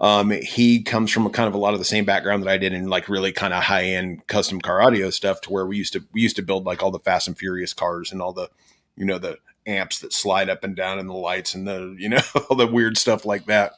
Um, 0.00 0.30
he 0.30 0.82
comes 0.82 1.10
from 1.10 1.26
a 1.26 1.30
kind 1.30 1.48
of 1.48 1.54
a 1.54 1.58
lot 1.58 1.72
of 1.72 1.78
the 1.78 1.84
same 1.84 2.04
background 2.04 2.42
that 2.42 2.50
I 2.50 2.58
did 2.58 2.72
in 2.72 2.88
like 2.88 3.08
really 3.08 3.32
kind 3.32 3.52
of 3.52 3.62
high 3.62 3.84
end 3.84 4.26
custom 4.26 4.60
car 4.60 4.82
audio 4.82 5.10
stuff 5.10 5.40
to 5.42 5.52
where 5.52 5.66
we 5.66 5.76
used 5.76 5.92
to, 5.92 6.04
we 6.12 6.20
used 6.20 6.36
to 6.36 6.42
build 6.42 6.64
like 6.64 6.82
all 6.82 6.90
the 6.90 6.98
fast 6.98 7.28
and 7.28 7.36
furious 7.36 7.74
cars 7.74 8.12
and 8.12 8.22
all 8.22 8.32
the, 8.32 8.48
you 8.96 9.04
know, 9.04 9.18
the 9.18 9.38
amps 9.66 10.00
that 10.00 10.12
slide 10.12 10.48
up 10.48 10.64
and 10.64 10.74
down 10.76 10.98
and 10.98 11.08
the 11.08 11.14
lights 11.14 11.54
and 11.54 11.66
the, 11.66 11.94
you 11.98 12.08
know, 12.08 12.20
all 12.50 12.56
the 12.56 12.66
weird 12.66 12.96
stuff 12.96 13.24
like 13.24 13.46
that. 13.46 13.72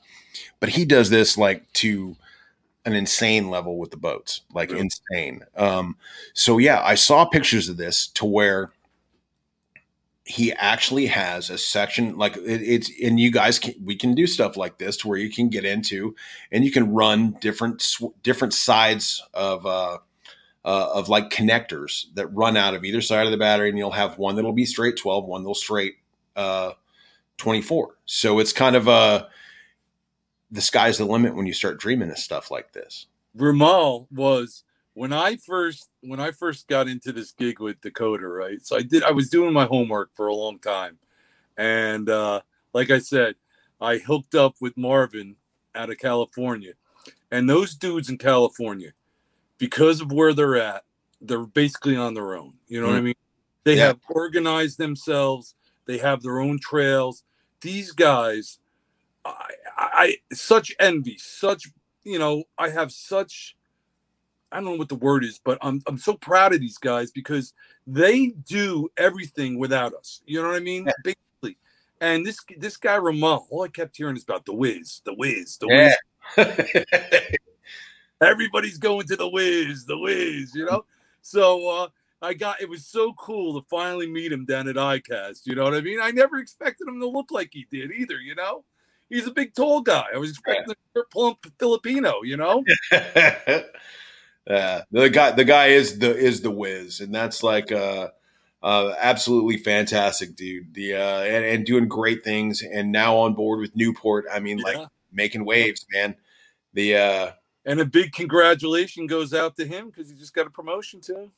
But 0.60 0.70
he 0.70 0.84
does 0.84 1.10
this 1.10 1.36
like 1.36 1.70
to 1.74 2.16
an 2.84 2.94
insane 2.94 3.48
level 3.48 3.78
with 3.78 3.90
the 3.90 3.96
boats, 3.96 4.42
like 4.52 4.70
really? 4.70 4.82
insane. 4.82 5.44
Um, 5.56 5.96
so 6.34 6.58
yeah, 6.58 6.82
I 6.82 6.94
saw 6.94 7.24
pictures 7.24 7.68
of 7.68 7.76
this 7.76 8.06
to 8.08 8.24
where 8.24 8.72
he 10.24 10.52
actually 10.52 11.06
has 11.06 11.50
a 11.50 11.58
section 11.58 12.16
like 12.16 12.36
it, 12.36 12.62
it's 12.62 12.90
and 13.02 13.18
you 13.18 13.30
guys 13.30 13.58
can 13.58 13.74
we 13.84 13.96
can 13.96 14.14
do 14.14 14.26
stuff 14.26 14.56
like 14.56 14.78
this 14.78 14.96
to 14.96 15.08
where 15.08 15.18
you 15.18 15.30
can 15.30 15.48
get 15.48 15.64
into 15.64 16.14
and 16.52 16.64
you 16.64 16.70
can 16.70 16.92
run 16.92 17.36
different 17.40 17.96
different 18.22 18.54
sides 18.54 19.22
of 19.34 19.66
uh, 19.66 19.98
uh, 20.64 20.90
of 20.94 21.08
like 21.08 21.30
connectors 21.30 22.06
that 22.14 22.28
run 22.28 22.56
out 22.56 22.74
of 22.74 22.84
either 22.84 23.00
side 23.00 23.26
of 23.26 23.32
the 23.32 23.38
battery 23.38 23.68
and 23.68 23.78
you'll 23.78 23.90
have 23.90 24.16
one 24.16 24.36
that'll 24.36 24.52
be 24.52 24.64
straight 24.64 24.96
12 24.96 25.24
one 25.24 25.42
that'll 25.42 25.54
straight 25.54 25.94
uh, 26.36 26.70
24 27.38 27.96
so 28.06 28.38
it's 28.38 28.52
kind 28.52 28.76
of 28.76 28.88
uh 28.88 29.24
the 30.52 30.60
sky's 30.60 30.98
the 30.98 31.04
limit 31.04 31.34
when 31.34 31.46
you 31.46 31.54
start 31.54 31.80
dreaming 31.80 32.10
of 32.10 32.18
stuff 32.18 32.50
like 32.50 32.72
this. 32.72 33.06
Romel 33.36 34.06
was 34.12 34.64
when 34.94 35.12
I 35.12 35.36
first 35.36 35.88
when 36.00 36.20
I 36.20 36.30
first 36.30 36.68
got 36.68 36.88
into 36.88 37.12
this 37.12 37.32
gig 37.32 37.60
with 37.60 37.80
Dakota, 37.80 38.26
right? 38.26 38.64
So 38.64 38.76
I 38.76 38.82
did 38.82 39.02
I 39.02 39.10
was 39.10 39.28
doing 39.30 39.52
my 39.52 39.64
homework 39.64 40.10
for 40.14 40.26
a 40.26 40.34
long 40.34 40.58
time. 40.58 40.98
And 41.56 42.08
uh 42.08 42.40
like 42.72 42.90
I 42.90 42.98
said, 42.98 43.34
I 43.80 43.98
hooked 43.98 44.34
up 44.34 44.56
with 44.60 44.76
Marvin 44.76 45.36
out 45.74 45.90
of 45.90 45.98
California. 45.98 46.72
And 47.30 47.48
those 47.48 47.74
dudes 47.74 48.10
in 48.10 48.18
California, 48.18 48.92
because 49.58 50.00
of 50.00 50.12
where 50.12 50.34
they're 50.34 50.56
at, 50.56 50.84
they're 51.20 51.46
basically 51.46 51.96
on 51.96 52.14
their 52.14 52.34
own. 52.36 52.54
You 52.68 52.80
know 52.80 52.88
mm-hmm. 52.88 52.94
what 52.94 52.98
I 52.98 53.00
mm. 53.00 53.04
mean? 53.04 53.14
They 53.64 53.76
yeah. 53.76 53.86
have 53.86 54.00
organized 54.08 54.78
themselves, 54.78 55.54
they 55.86 55.98
have 55.98 56.22
their 56.22 56.40
own 56.40 56.58
trails. 56.58 57.24
These 57.60 57.92
guys 57.92 58.58
I, 59.24 59.50
I 59.78 60.16
such 60.32 60.72
envy, 60.78 61.16
such 61.18 61.68
you 62.04 62.18
know, 62.18 62.44
I 62.58 62.68
have 62.68 62.92
such 62.92 63.56
I 64.52 64.56
don't 64.56 64.64
know 64.64 64.74
what 64.76 64.88
the 64.88 64.94
word 64.94 65.24
is, 65.24 65.40
but 65.42 65.58
I'm 65.62 65.82
I'm 65.86 65.98
so 65.98 66.14
proud 66.14 66.54
of 66.54 66.60
these 66.60 66.78
guys 66.78 67.10
because 67.10 67.54
they 67.86 68.28
do 68.28 68.88
everything 68.96 69.58
without 69.58 69.94
us. 69.94 70.22
You 70.26 70.42
know 70.42 70.48
what 70.48 70.56
I 70.56 70.60
mean? 70.60 70.86
Yeah. 70.86 70.92
Basically. 71.04 71.58
And 72.00 72.26
this 72.26 72.38
this 72.58 72.76
guy 72.76 72.96
Ramon, 72.96 73.40
all 73.50 73.62
I 73.62 73.68
kept 73.68 73.96
hearing 73.96 74.16
is 74.16 74.24
about 74.24 74.44
the 74.44 74.54
whiz, 74.54 75.00
the 75.04 75.14
whiz, 75.14 75.58
the 75.58 75.68
whiz. 75.68 75.96
Yeah. 76.36 77.24
Everybody's 78.20 78.78
going 78.78 79.06
to 79.08 79.16
the 79.16 79.28
whiz, 79.28 79.84
the 79.86 79.98
whiz, 79.98 80.54
you 80.54 80.66
know? 80.66 80.84
So 81.22 81.68
uh 81.68 81.88
I 82.20 82.34
got 82.34 82.60
it 82.60 82.68
was 82.68 82.86
so 82.86 83.12
cool 83.14 83.60
to 83.60 83.66
finally 83.68 84.08
meet 84.08 84.30
him 84.30 84.44
down 84.44 84.68
at 84.68 84.76
ICAST. 84.76 85.46
You 85.46 85.56
know 85.56 85.64
what 85.64 85.74
I 85.74 85.80
mean? 85.80 86.00
I 86.00 86.10
never 86.10 86.38
expected 86.38 86.86
him 86.86 87.00
to 87.00 87.08
look 87.08 87.30
like 87.30 87.50
he 87.52 87.66
did 87.70 87.90
either, 87.90 88.18
you 88.18 88.34
know? 88.34 88.64
He's 89.08 89.26
a 89.26 89.32
big 89.32 89.54
tall 89.54 89.82
guy. 89.82 90.06
I 90.14 90.18
was 90.18 90.30
expecting 90.30 90.74
yeah. 90.94 91.02
a 91.02 91.04
plump 91.12 91.46
Filipino, 91.58 92.22
you 92.22 92.36
know? 92.36 92.64
Uh, 94.48 94.80
the 94.90 95.08
guy, 95.08 95.30
the 95.30 95.44
guy 95.44 95.68
is 95.68 95.98
the 95.98 96.16
is 96.16 96.40
the 96.40 96.50
whiz, 96.50 97.00
and 97.00 97.14
that's 97.14 97.42
like 97.42 97.70
uh, 97.70 98.08
uh, 98.62 98.94
absolutely 98.98 99.56
fantastic, 99.56 100.34
dude. 100.34 100.74
The 100.74 100.94
uh, 100.94 101.20
and, 101.22 101.44
and 101.44 101.66
doing 101.66 101.86
great 101.86 102.24
things, 102.24 102.62
and 102.62 102.90
now 102.90 103.16
on 103.16 103.34
board 103.34 103.60
with 103.60 103.76
Newport. 103.76 104.26
I 104.32 104.40
mean, 104.40 104.58
yeah. 104.58 104.64
like 104.64 104.88
making 105.12 105.44
waves, 105.44 105.86
man. 105.92 106.16
The 106.74 106.96
uh, 106.96 107.30
and 107.64 107.80
a 107.80 107.84
big 107.84 108.12
congratulation 108.12 109.06
goes 109.06 109.32
out 109.32 109.56
to 109.56 109.64
him 109.64 109.90
because 109.90 110.10
he 110.10 110.16
just 110.16 110.34
got 110.34 110.48
a 110.48 110.50
promotion 110.50 111.00
too. 111.00 111.30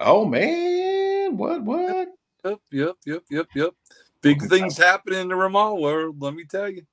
Oh 0.00 0.24
man, 0.24 1.36
what 1.36 1.62
what? 1.62 2.08
Yep, 2.44 2.60
yep, 2.70 2.96
yep, 3.04 3.22
yep, 3.30 3.46
yep. 3.54 3.74
Big 4.22 4.42
oh, 4.42 4.46
things 4.46 4.78
happening 4.78 5.20
in 5.20 5.28
the 5.28 5.34
Romel 5.34 5.80
world. 5.80 6.16
Let 6.22 6.32
me 6.32 6.44
tell 6.44 6.70
you. 6.70 6.86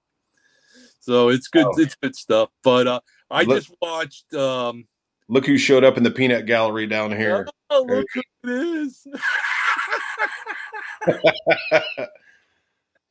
So 1.00 1.30
it's 1.30 1.48
good. 1.48 1.66
Oh. 1.66 1.74
It's 1.78 1.96
good 1.96 2.16
stuff. 2.16 2.50
But 2.62 2.88
uh, 2.88 3.00
I 3.32 3.44
Look. 3.44 3.58
just 3.58 3.74
watched. 3.82 4.34
um 4.34 4.86
Look 5.28 5.48
who 5.48 5.58
showed 5.58 5.84
up 5.84 5.98
in 5.98 6.04
the 6.04 6.12
peanut 6.12 6.46
gallery 6.46 6.88
down 6.88 7.12
here. 7.12 7.48
Oh, 7.70 7.86
look 7.88 8.06
who 8.14 8.22
it 8.44 8.78
is. 8.78 9.08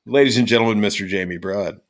Ladies 0.07 0.37
and 0.37 0.47
gentlemen, 0.47 0.81
Mr. 0.81 1.09
Jamie 1.09 1.39
Broad. 1.39 1.81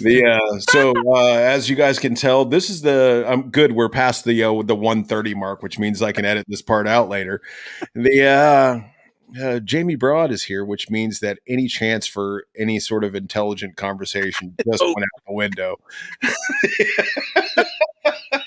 The 0.00 0.24
uh, 0.24 0.60
so 0.70 0.94
uh, 1.06 1.34
as 1.34 1.68
you 1.68 1.74
guys 1.74 1.98
can 1.98 2.14
tell, 2.14 2.44
this 2.44 2.70
is 2.70 2.82
the 2.82 3.24
I'm 3.26 3.50
good. 3.50 3.72
We're 3.72 3.88
past 3.88 4.24
the 4.24 4.44
uh, 4.44 4.62
the 4.62 4.76
130 4.76 5.34
mark, 5.34 5.62
which 5.62 5.78
means 5.78 6.00
I 6.00 6.12
can 6.12 6.24
edit 6.24 6.46
this 6.48 6.62
part 6.62 6.86
out 6.86 7.08
later. 7.08 7.42
The 7.94 8.24
uh, 8.24 8.80
uh, 9.42 9.58
Jamie 9.60 9.96
Broad 9.96 10.30
is 10.30 10.44
here, 10.44 10.64
which 10.64 10.88
means 10.88 11.20
that 11.20 11.40
any 11.48 11.66
chance 11.66 12.06
for 12.06 12.46
any 12.56 12.78
sort 12.78 13.04
of 13.04 13.14
intelligent 13.14 13.76
conversation 13.76 14.54
just 14.64 14.68
oh. 14.82 14.94
went 14.94 15.04
out 15.04 15.22
the 15.26 15.34
window. 15.34 15.76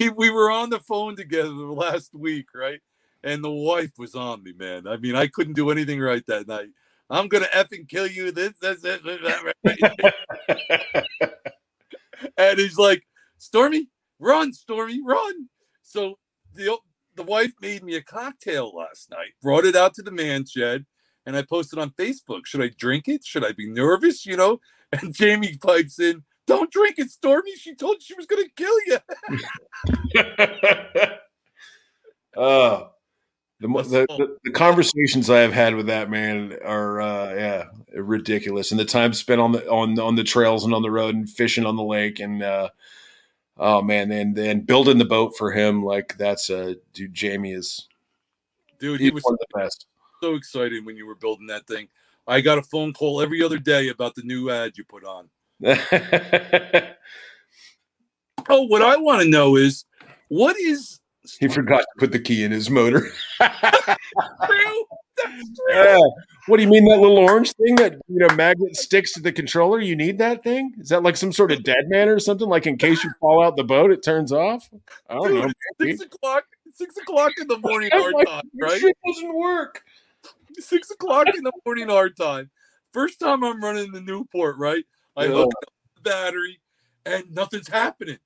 he, 0.00 0.08
we 0.08 0.30
were 0.30 0.50
on 0.50 0.70
the 0.70 0.80
phone 0.80 1.14
together 1.14 1.50
last 1.50 2.14
week, 2.14 2.46
right? 2.54 2.80
And 3.22 3.44
the 3.44 3.50
wife 3.50 3.92
was 3.98 4.14
on 4.14 4.42
me, 4.42 4.54
man. 4.56 4.88
I 4.88 4.96
mean, 4.96 5.14
I 5.14 5.26
couldn't 5.26 5.52
do 5.52 5.70
anything 5.70 6.00
right 6.00 6.24
that 6.26 6.48
night. 6.48 6.70
I'm 7.10 7.28
gonna 7.28 7.48
effing 7.54 7.86
kill 7.86 8.06
you. 8.06 8.32
This, 8.32 8.54
this, 8.60 8.80
this, 8.80 9.00
right? 9.04 9.54
and 12.38 12.58
he's 12.58 12.78
like, 12.78 13.02
Stormy, 13.36 13.88
run, 14.18 14.54
Stormy, 14.54 15.02
run. 15.04 15.48
So 15.82 16.18
the 16.54 16.78
the 17.16 17.22
wife 17.24 17.52
made 17.60 17.82
me 17.82 17.96
a 17.96 18.02
cocktail 18.02 18.74
last 18.74 19.10
night, 19.10 19.32
brought 19.42 19.66
it 19.66 19.76
out 19.76 19.92
to 19.94 20.02
the 20.02 20.12
man 20.12 20.46
shed, 20.46 20.86
and 21.26 21.36
I 21.36 21.42
posted 21.42 21.78
on 21.78 21.90
Facebook. 21.90 22.46
Should 22.46 22.62
I 22.62 22.70
drink 22.78 23.06
it? 23.06 23.22
Should 23.22 23.44
I 23.44 23.52
be 23.52 23.68
nervous? 23.68 24.24
You 24.24 24.36
know? 24.36 24.60
And 24.92 25.14
Jamie 25.14 25.56
pipes 25.56 26.00
in, 26.00 26.24
don't 26.50 26.70
drink 26.70 26.98
it, 26.98 27.10
Stormy. 27.10 27.54
She 27.54 27.74
told 27.74 27.96
you 27.96 28.00
she 28.00 28.14
was 28.14 28.26
going 28.26 28.44
to 28.44 28.50
kill 28.56 28.74
you. 28.86 28.98
uh, 32.42 32.88
the, 33.60 33.68
the, 33.68 34.06
the, 34.08 34.36
the, 34.44 34.50
conversations 34.50 35.30
I 35.30 35.40
have 35.40 35.52
had 35.52 35.74
with 35.74 35.86
that 35.86 36.10
man 36.10 36.56
are 36.64 37.00
uh, 37.00 37.34
yeah 37.34 37.64
ridiculous, 37.94 38.70
and 38.72 38.80
the 38.80 38.84
time 38.84 39.12
spent 39.12 39.40
on 39.40 39.52
the 39.52 39.68
on 39.70 39.98
on 40.00 40.16
the 40.16 40.24
trails 40.24 40.64
and 40.64 40.74
on 40.74 40.82
the 40.82 40.90
road 40.90 41.14
and 41.14 41.28
fishing 41.28 41.66
on 41.66 41.76
the 41.76 41.84
lake 41.84 42.20
and 42.20 42.42
uh, 42.42 42.70
oh 43.58 43.82
man, 43.82 44.10
and 44.10 44.34
then 44.34 44.62
building 44.62 44.98
the 44.98 45.04
boat 45.04 45.36
for 45.36 45.52
him 45.52 45.84
like 45.84 46.16
that's 46.16 46.50
uh 46.50 46.74
dude. 46.94 47.14
Jamie 47.14 47.52
is 47.52 47.86
dude. 48.78 49.00
He 49.00 49.10
was 49.10 49.22
the 49.22 49.46
best. 49.54 49.86
So 50.20 50.34
excited 50.34 50.84
when 50.84 50.96
you 50.96 51.06
were 51.06 51.14
building 51.14 51.46
that 51.46 51.66
thing. 51.66 51.88
I 52.26 52.40
got 52.40 52.58
a 52.58 52.62
phone 52.62 52.92
call 52.92 53.20
every 53.20 53.42
other 53.42 53.58
day 53.58 53.88
about 53.88 54.14
the 54.14 54.22
new 54.22 54.50
ad 54.50 54.76
you 54.76 54.84
put 54.84 55.04
on. 55.04 55.28
oh, 58.48 58.62
what 58.62 58.82
I 58.82 58.96
want 58.96 59.22
to 59.22 59.28
know 59.28 59.56
is 59.56 59.84
what 60.28 60.56
is. 60.58 61.00
He 61.38 61.48
forgot 61.48 61.80
to 61.80 61.86
put 61.98 62.12
the 62.12 62.18
key 62.18 62.44
in 62.44 62.50
his 62.50 62.70
motor. 62.70 63.10
true. 63.40 64.84
Yeah. 65.68 66.00
What 66.46 66.56
do 66.56 66.62
you 66.62 66.68
mean 66.68 66.86
that 66.86 66.98
little 66.98 67.18
orange 67.18 67.52
thing 67.52 67.76
that 67.76 67.92
you 68.08 68.18
know 68.18 68.34
magnet 68.34 68.74
sticks 68.74 69.12
to 69.12 69.20
the 69.20 69.32
controller? 69.32 69.80
You 69.80 69.94
need 69.94 70.18
that 70.18 70.42
thing? 70.42 70.72
Is 70.78 70.88
that 70.88 71.02
like 71.02 71.16
some 71.16 71.32
sort 71.32 71.52
of 71.52 71.62
dead 71.62 71.88
man 71.88 72.08
or 72.08 72.18
something? 72.18 72.48
Like 72.48 72.66
in 72.66 72.78
case 72.78 73.04
you 73.04 73.10
fall 73.20 73.42
out 73.42 73.56
the 73.56 73.64
boat, 73.64 73.90
it 73.90 74.02
turns 74.02 74.32
off. 74.32 74.68
I 75.08 75.14
don't 75.14 75.28
Dude, 75.28 75.44
know. 75.44 75.52
Six 75.80 76.00
o'clock. 76.00 76.44
Six 76.74 76.96
o'clock 76.96 77.32
in 77.38 77.48
the 77.48 77.58
morning 77.62 77.90
our 77.92 78.12
like, 78.12 78.26
time, 78.26 78.42
right? 78.60 78.80
Shit 78.80 78.96
doesn't 79.06 79.34
work. 79.34 79.82
Six 80.54 80.90
o'clock 80.90 81.28
in 81.36 81.44
the 81.44 81.52
morning 81.66 81.90
our 81.90 82.08
time. 82.08 82.50
First 82.92 83.20
time 83.20 83.44
I'm 83.44 83.62
running 83.62 83.92
the 83.92 84.00
Newport, 84.00 84.56
right? 84.56 84.84
I 85.16 85.24
yeah. 85.24 85.32
hook 85.32 85.52
up 85.62 85.72
the 85.96 86.02
battery 86.02 86.60
and 87.06 87.30
nothing's 87.34 87.68
happening. 87.68 88.18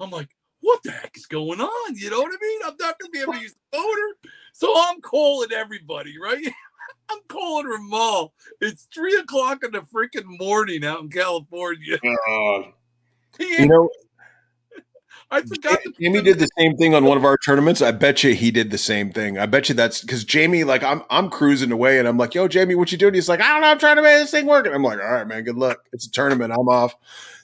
I'm 0.00 0.10
like, 0.10 0.28
what 0.60 0.82
the 0.82 0.90
heck 0.90 1.16
is 1.16 1.26
going 1.26 1.60
on? 1.60 1.96
You 1.96 2.10
know 2.10 2.20
what 2.20 2.32
I 2.32 2.44
mean? 2.44 2.60
I'm 2.64 2.76
not 2.78 2.98
going 2.98 3.06
to 3.06 3.10
be 3.10 3.20
able 3.20 3.34
to 3.34 3.40
use 3.40 3.54
the 3.72 3.78
motor. 3.78 4.30
So 4.52 4.72
I'm 4.76 5.00
calling 5.00 5.52
everybody, 5.52 6.14
right? 6.18 6.46
I'm 7.10 7.20
calling 7.28 7.66
Romel. 7.66 8.30
It's 8.60 8.88
three 8.92 9.16
o'clock 9.16 9.62
in 9.64 9.72
the 9.72 9.80
freaking 9.80 10.38
morning 10.40 10.84
out 10.84 11.02
in 11.02 11.08
California. 11.08 11.98
Uh, 12.04 12.62
He 13.38 13.62
you 13.62 13.68
know, 13.68 13.88
I 15.30 15.42
forgot 15.42 15.80
Jamie 16.00 16.22
did 16.22 16.38
the 16.38 16.48
same 16.56 16.76
thing 16.76 16.94
on 16.94 17.04
one 17.04 17.18
of 17.18 17.24
our 17.24 17.36
tournaments. 17.36 17.82
I 17.82 17.90
bet 17.90 18.22
you 18.22 18.34
he 18.34 18.50
did 18.50 18.70
the 18.70 18.78
same 18.78 19.10
thing. 19.10 19.38
I 19.38 19.46
bet 19.46 19.68
you 19.68 19.74
that's 19.74 20.00
because 20.00 20.24
Jamie, 20.24 20.62
like, 20.64 20.84
I'm 20.84 21.02
I'm 21.10 21.30
cruising 21.30 21.72
away, 21.72 21.98
and 21.98 22.06
I'm 22.06 22.16
like, 22.16 22.34
"Yo, 22.34 22.46
Jamie, 22.46 22.76
what 22.76 22.92
you 22.92 22.98
doing?" 22.98 23.14
He's 23.14 23.28
like, 23.28 23.40
"I 23.40 23.48
don't 23.48 23.62
know. 23.62 23.68
I'm 23.68 23.78
trying 23.78 23.96
to 23.96 24.02
make 24.02 24.18
this 24.18 24.30
thing 24.30 24.46
work." 24.46 24.66
And 24.66 24.74
I'm 24.74 24.84
like, 24.84 25.00
"All 25.00 25.12
right, 25.12 25.26
man. 25.26 25.42
Good 25.42 25.56
luck. 25.56 25.78
It's 25.92 26.06
a 26.06 26.10
tournament. 26.10 26.52
I'm 26.52 26.68
off." 26.68 26.94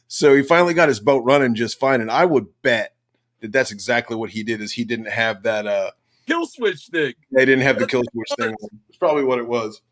So 0.06 0.34
he 0.36 0.42
finally 0.42 0.74
got 0.74 0.88
his 0.88 1.00
boat 1.00 1.24
running 1.24 1.54
just 1.54 1.80
fine, 1.80 2.00
and 2.00 2.10
I 2.10 2.24
would 2.24 2.46
bet 2.62 2.94
that 3.40 3.50
that's 3.50 3.72
exactly 3.72 4.16
what 4.16 4.30
he 4.30 4.44
did. 4.44 4.60
Is 4.60 4.72
he 4.72 4.84
didn't 4.84 5.08
have 5.08 5.42
that? 5.42 5.66
uh 5.66 5.90
kill 6.26 6.46
switch 6.46 6.86
thing. 6.86 7.14
They 7.32 7.44
didn't 7.44 7.62
have 7.62 7.78
the 7.78 7.86
kill 7.86 8.02
switch 8.12 8.28
thing. 8.38 8.54
It's 8.88 8.98
probably 8.98 9.24
what 9.24 9.38
it 9.38 9.46
was. 9.46 9.80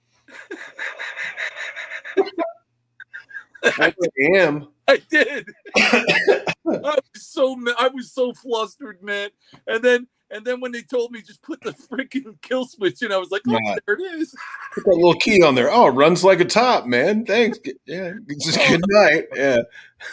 I 3.65 3.93
am. 4.37 4.69
I 4.89 4.99
did. 5.11 5.49
I 6.69 6.99
was 7.15 7.27
so 7.27 7.57
I 7.78 7.89
was 7.89 8.12
so 8.12 8.32
flustered, 8.35 9.03
man. 9.03 9.31
And 9.66 9.82
then 9.82 10.07
and 10.31 10.45
then 10.45 10.61
when 10.61 10.70
they 10.73 10.82
told 10.82 11.11
me 11.11 11.23
just 11.23 11.43
put 11.43 11.61
the 11.62 11.73
freaking 11.73 12.41
kill 12.43 12.65
switch 12.66 13.03
in, 13.03 13.11
I 13.12 13.16
was 13.16 13.31
like, 13.31 13.43
oh, 13.49 13.59
Yeah. 13.65 13.77
there 13.87 13.97
it 13.97 14.20
is. 14.20 14.35
Put 14.74 14.85
that 14.85 14.95
little 14.97 15.15
key 15.20 15.43
on 15.43 15.55
there. 15.57 15.70
Oh, 15.70 15.87
it 15.89 15.91
runs 15.91 16.23
like 16.23 16.41
a 16.41 16.45
top, 16.45 16.87
man. 16.87 17.24
Thanks. 17.27 17.59
Yeah. 17.87 18.12
Just 18.41 18.59
good 18.69 18.82
night. 18.89 19.24
Yeah. 19.35 19.62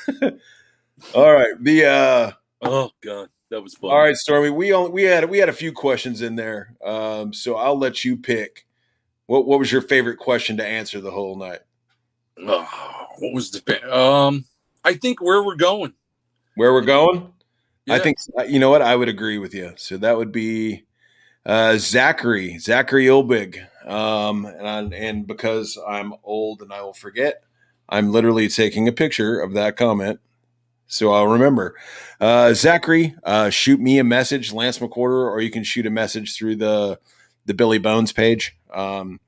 all 1.15 1.31
right. 1.33 1.53
The 1.61 1.85
uh 1.85 2.31
Oh 2.61 2.89
god, 3.03 3.29
that 3.49 3.61
was 3.61 3.75
fun. 3.75 3.91
all 3.91 3.99
right, 3.99 4.15
Stormy. 4.15 4.49
We 4.49 4.73
only 4.73 4.91
we 4.91 5.03
had 5.03 5.29
we 5.29 5.37
had 5.37 5.49
a 5.49 5.53
few 5.53 5.71
questions 5.71 6.21
in 6.21 6.35
there. 6.35 6.75
Um, 6.83 7.33
so 7.33 7.55
I'll 7.55 7.77
let 7.77 8.03
you 8.03 8.17
pick. 8.17 8.65
What 9.27 9.45
what 9.45 9.59
was 9.59 9.71
your 9.71 9.81
favorite 9.81 10.17
question 10.17 10.57
to 10.57 10.65
answer 10.65 10.99
the 10.99 11.11
whole 11.11 11.35
night? 11.35 11.59
Oh, 12.39 13.07
what 13.19 13.33
was 13.33 13.51
the 13.51 13.95
um? 13.95 14.45
I 14.83 14.93
think 14.95 15.21
where 15.21 15.43
we're 15.43 15.55
going. 15.55 15.93
Where 16.57 16.73
we're 16.73 16.81
going? 16.81 17.33
I 17.87 17.99
think 17.99 18.17
uh, 18.35 18.41
you 18.41 18.57
know 18.57 18.71
what 18.71 18.81
I 18.81 18.95
would 18.95 19.09
agree 19.09 19.37
with 19.37 19.53
you. 19.53 19.73
So 19.77 19.95
that 19.97 20.17
would 20.17 20.31
be 20.31 20.85
uh, 21.45 21.77
Zachary 21.77 22.57
Zachary 22.57 23.05
Ilbig. 23.05 23.63
Um, 23.87 24.43
and 24.47 24.67
I, 24.67 24.79
and 24.97 25.27
because 25.27 25.77
I'm 25.87 26.15
old 26.23 26.63
and 26.63 26.73
I 26.73 26.81
will 26.81 26.95
forget, 26.95 27.43
I'm 27.87 28.11
literally 28.11 28.49
taking 28.49 28.87
a 28.87 28.91
picture 28.91 29.39
of 29.39 29.53
that 29.53 29.77
comment, 29.77 30.19
so 30.87 31.13
I'll 31.13 31.27
remember. 31.27 31.75
Uh, 32.19 32.55
Zachary, 32.55 33.13
uh, 33.23 33.51
shoot 33.51 33.79
me 33.79 33.99
a 33.99 34.03
message, 34.03 34.51
Lance 34.51 34.79
McQuarter, 34.79 35.29
or 35.29 35.39
you 35.41 35.51
can 35.51 35.63
shoot 35.63 35.85
a 35.85 35.91
message 35.91 36.35
through 36.35 36.55
the 36.55 36.99
the 37.45 37.53
Billy 37.53 37.77
Bones 37.77 38.11
page. 38.11 38.57
Um, 38.73 39.19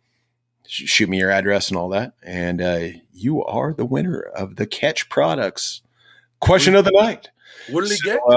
shoot 0.65 1.07
me 1.07 1.19
your 1.19 1.29
address 1.29 1.69
and 1.69 1.77
all 1.77 1.89
that, 1.89 2.13
and 2.23 2.59
uh, 2.59 2.87
you 3.13 3.45
are 3.45 3.71
the 3.71 3.85
winner 3.85 4.19
of 4.19 4.55
the 4.55 4.65
Catch 4.65 5.09
Products 5.09 5.83
question 6.39 6.75
of 6.75 6.85
the 6.85 6.91
night 6.91 7.29
What 7.69 7.81
did 7.81 7.91
he 7.91 7.99
get? 7.99 8.19
uh, 8.27 8.31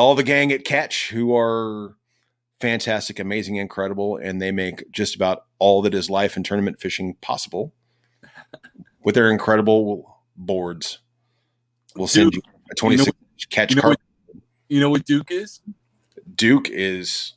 all 0.00 0.14
the 0.14 0.22
gang 0.22 0.52
at 0.52 0.64
Catch, 0.64 1.10
who 1.10 1.36
are 1.36 1.96
fantastic, 2.60 3.18
amazing, 3.18 3.56
incredible, 3.56 4.16
and 4.16 4.40
they 4.42 4.50
make 4.52 4.90
just 4.90 5.14
about 5.14 5.44
all 5.58 5.82
that 5.82 5.94
is 5.94 6.08
life 6.10 6.36
and 6.36 6.44
tournament 6.44 6.80
fishing 6.80 7.14
possible 7.20 7.72
with 9.04 9.14
their 9.14 9.30
incredible 9.30 10.18
boards. 10.36 11.00
We'll 11.96 12.06
send 12.08 12.32
Duke, 12.32 12.44
you 12.46 12.52
a 12.70 12.74
26 12.74 13.06
inch 13.08 13.48
catch 13.50 13.70
you 13.70 13.76
know 13.76 13.82
card. 13.82 13.96
what- 14.26 14.42
You 14.68 14.80
know 14.80 14.90
what 14.90 15.04
Duke 15.04 15.30
is? 15.30 15.60
Duke 16.34 16.68
is 16.70 17.34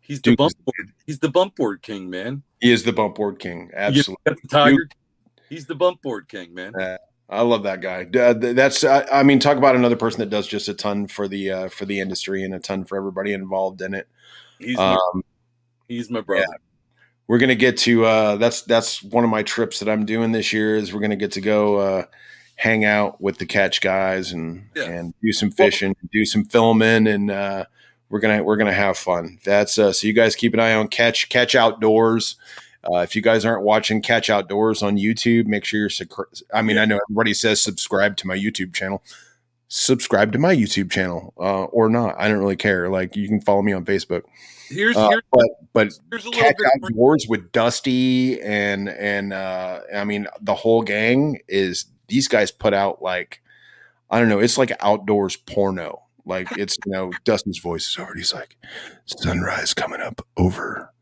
He's 0.00 0.18
the 0.22 0.30
Duke 0.30 0.38
bump 0.38 0.50
is- 0.52 0.64
board. 0.64 0.92
He's 1.06 1.18
the 1.20 1.28
bump 1.28 1.54
board 1.56 1.82
king, 1.82 2.08
man. 2.10 2.42
he 2.60 2.72
is 2.72 2.82
the 2.84 2.92
bump 2.92 3.14
board 3.16 3.38
king. 3.38 3.70
Absolutely. 3.74 4.16
the 4.24 4.48
tiger. 4.48 4.88
He's 5.48 5.66
the 5.66 5.74
bump 5.74 6.02
board 6.02 6.28
king, 6.28 6.54
man. 6.54 6.72
I 7.30 7.42
love 7.42 7.64
that 7.64 7.80
guy. 7.82 8.06
Uh, 8.18 8.32
That's 8.32 8.84
I, 8.84 9.22
mean, 9.22 9.38
talk 9.38 9.58
about 9.58 9.76
another 9.76 9.96
person 9.96 10.20
that 10.20 10.30
does 10.30 10.46
just 10.46 10.68
a 10.68 10.74
ton 10.74 11.06
for 11.08 11.28
the 11.28 11.50
uh, 11.50 11.68
for 11.68 11.84
the 11.84 12.00
industry 12.00 12.42
and 12.42 12.54
a 12.54 12.58
ton 12.58 12.84
for 12.84 12.96
everybody 12.96 13.32
involved 13.34 13.82
in 13.82 13.92
it. 13.94 14.08
He's 14.58 14.76
my, 14.78 14.94
Um, 14.94 15.22
he's 15.88 16.10
my 16.10 16.22
brother. 16.22 16.46
we're 17.26 17.38
gonna 17.38 17.54
get 17.54 17.76
to 17.78 18.04
uh 18.06 18.36
that's 18.36 18.62
that's 18.62 19.02
one 19.02 19.22
of 19.24 19.28
my 19.30 19.42
trips 19.42 19.78
that 19.80 19.88
i'm 19.88 20.04
doing 20.06 20.32
this 20.32 20.52
year 20.52 20.74
is 20.76 20.92
we're 20.94 21.00
gonna 21.00 21.14
get 21.16 21.32
to 21.32 21.40
go 21.42 21.76
uh 21.76 22.04
hang 22.56 22.84
out 22.86 23.20
with 23.20 23.36
the 23.38 23.44
catch 23.46 23.80
guys 23.82 24.32
and 24.32 24.64
Yeah. 24.74 24.84
and 24.84 25.14
do 25.22 25.32
some 25.32 25.50
fishing 25.50 25.94
do 26.12 26.24
some 26.24 26.44
filming 26.46 27.06
and 27.06 27.30
uh 27.30 27.64
we're 28.08 28.20
gonna 28.20 28.42
we're 28.42 28.56
gonna 28.56 28.72
have 28.72 28.96
fun 28.98 29.38
that's 29.44 29.78
uh 29.78 29.92
so 29.92 30.06
you 30.06 30.12
guys 30.14 30.34
keep 30.34 30.54
an 30.54 30.60
eye 30.60 30.72
on 30.74 30.88
catch 30.88 31.28
catch 31.28 31.54
outdoors 31.54 32.36
uh, 32.90 32.98
if 32.98 33.14
you 33.16 33.22
guys 33.22 33.44
aren't 33.44 33.62
watching 33.62 34.02
Catch 34.02 34.30
Outdoors 34.30 34.82
on 34.82 34.96
YouTube, 34.96 35.46
make 35.46 35.64
sure 35.64 35.80
you're. 35.80 35.90
Sub- 35.90 36.08
I 36.52 36.62
mean, 36.62 36.78
I 36.78 36.84
know 36.84 36.98
everybody 37.08 37.34
says 37.34 37.60
subscribe 37.60 38.16
to 38.18 38.26
my 38.26 38.36
YouTube 38.36 38.74
channel. 38.74 39.02
Subscribe 39.68 40.32
to 40.32 40.38
my 40.38 40.54
YouTube 40.54 40.90
channel, 40.90 41.34
uh, 41.38 41.64
or 41.64 41.90
not. 41.90 42.16
I 42.18 42.28
don't 42.28 42.38
really 42.38 42.56
care. 42.56 42.88
Like 42.88 43.16
you 43.16 43.28
can 43.28 43.40
follow 43.40 43.62
me 43.62 43.72
on 43.72 43.84
Facebook. 43.84 44.22
Here's 44.70 44.96
Uh, 44.96 45.08
here's, 45.10 45.22
but 45.32 45.48
but 45.72 45.92
here's 46.10 46.26
a 46.26 46.30
Catch. 46.30 46.56
Outdoors 46.84 47.26
with 47.28 47.52
Dusty 47.52 48.40
and 48.42 48.88
and 48.88 49.32
uh 49.32 49.80
I 49.94 50.04
mean 50.04 50.26
the 50.40 50.54
whole 50.54 50.82
gang 50.82 51.40
is 51.48 51.86
these 52.08 52.28
guys 52.28 52.50
put 52.50 52.74
out 52.74 53.02
like 53.02 53.42
I 54.10 54.18
don't 54.18 54.28
know, 54.28 54.38
it's 54.40 54.58
like 54.58 54.72
outdoors 54.80 55.36
porno. 55.36 56.02
Like 56.24 56.56
it's 56.58 56.76
you 56.84 56.92
know, 56.92 57.12
Dusty's 57.24 57.58
voice 57.58 57.88
is 57.88 57.98
already 57.98 58.20
he's 58.20 58.34
like 58.34 58.56
sunrise 59.06 59.74
coming 59.74 60.00
up 60.00 60.26
over 60.36 60.92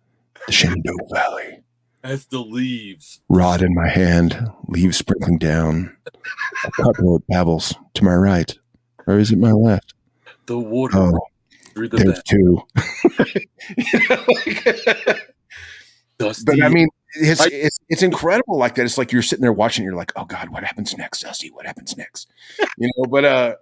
the 0.46 0.52
Shenandoah 0.52 1.08
Valley. 1.12 1.62
As 2.06 2.26
the 2.26 2.38
leaves. 2.40 3.20
Rod 3.28 3.62
in 3.62 3.74
my 3.74 3.88
hand, 3.88 4.38
leaves 4.68 4.96
sprinkling 4.96 5.38
down. 5.38 5.96
A 6.64 6.70
couple 6.70 7.16
of 7.16 7.26
pebbles 7.28 7.74
to 7.94 8.04
my 8.04 8.14
right. 8.14 8.56
Or 9.06 9.18
is 9.18 9.30
it 9.32 9.38
my 9.38 9.52
left? 9.52 9.94
The 10.46 10.58
water 10.58 10.96
Oh, 10.98 11.18
through 11.74 11.88
the 11.88 11.96
there's 11.98 12.14
back. 12.14 12.24
two. 12.24 12.62
You 13.76 14.00
know, 14.08 14.24
like- 14.46 15.34
Dusty. 16.18 16.44
But 16.46 16.62
I 16.62 16.68
mean, 16.68 16.88
it's, 17.14 17.40
I- 17.42 17.48
it's 17.52 17.78
it's 17.88 18.02
incredible 18.02 18.56
like 18.56 18.74
that. 18.76 18.84
It's 18.84 18.96
like 18.98 19.12
you're 19.12 19.22
sitting 19.22 19.42
there 19.42 19.52
watching. 19.52 19.84
You're 19.84 19.94
like, 19.96 20.12
oh 20.16 20.24
god, 20.24 20.48
what 20.48 20.64
happens 20.64 20.96
next, 20.96 21.20
Dusty? 21.20 21.50
What 21.50 21.66
happens 21.66 21.96
next? 21.96 22.28
You 22.78 22.90
know. 22.96 23.04
But 23.10 23.24
uh, 23.24 23.54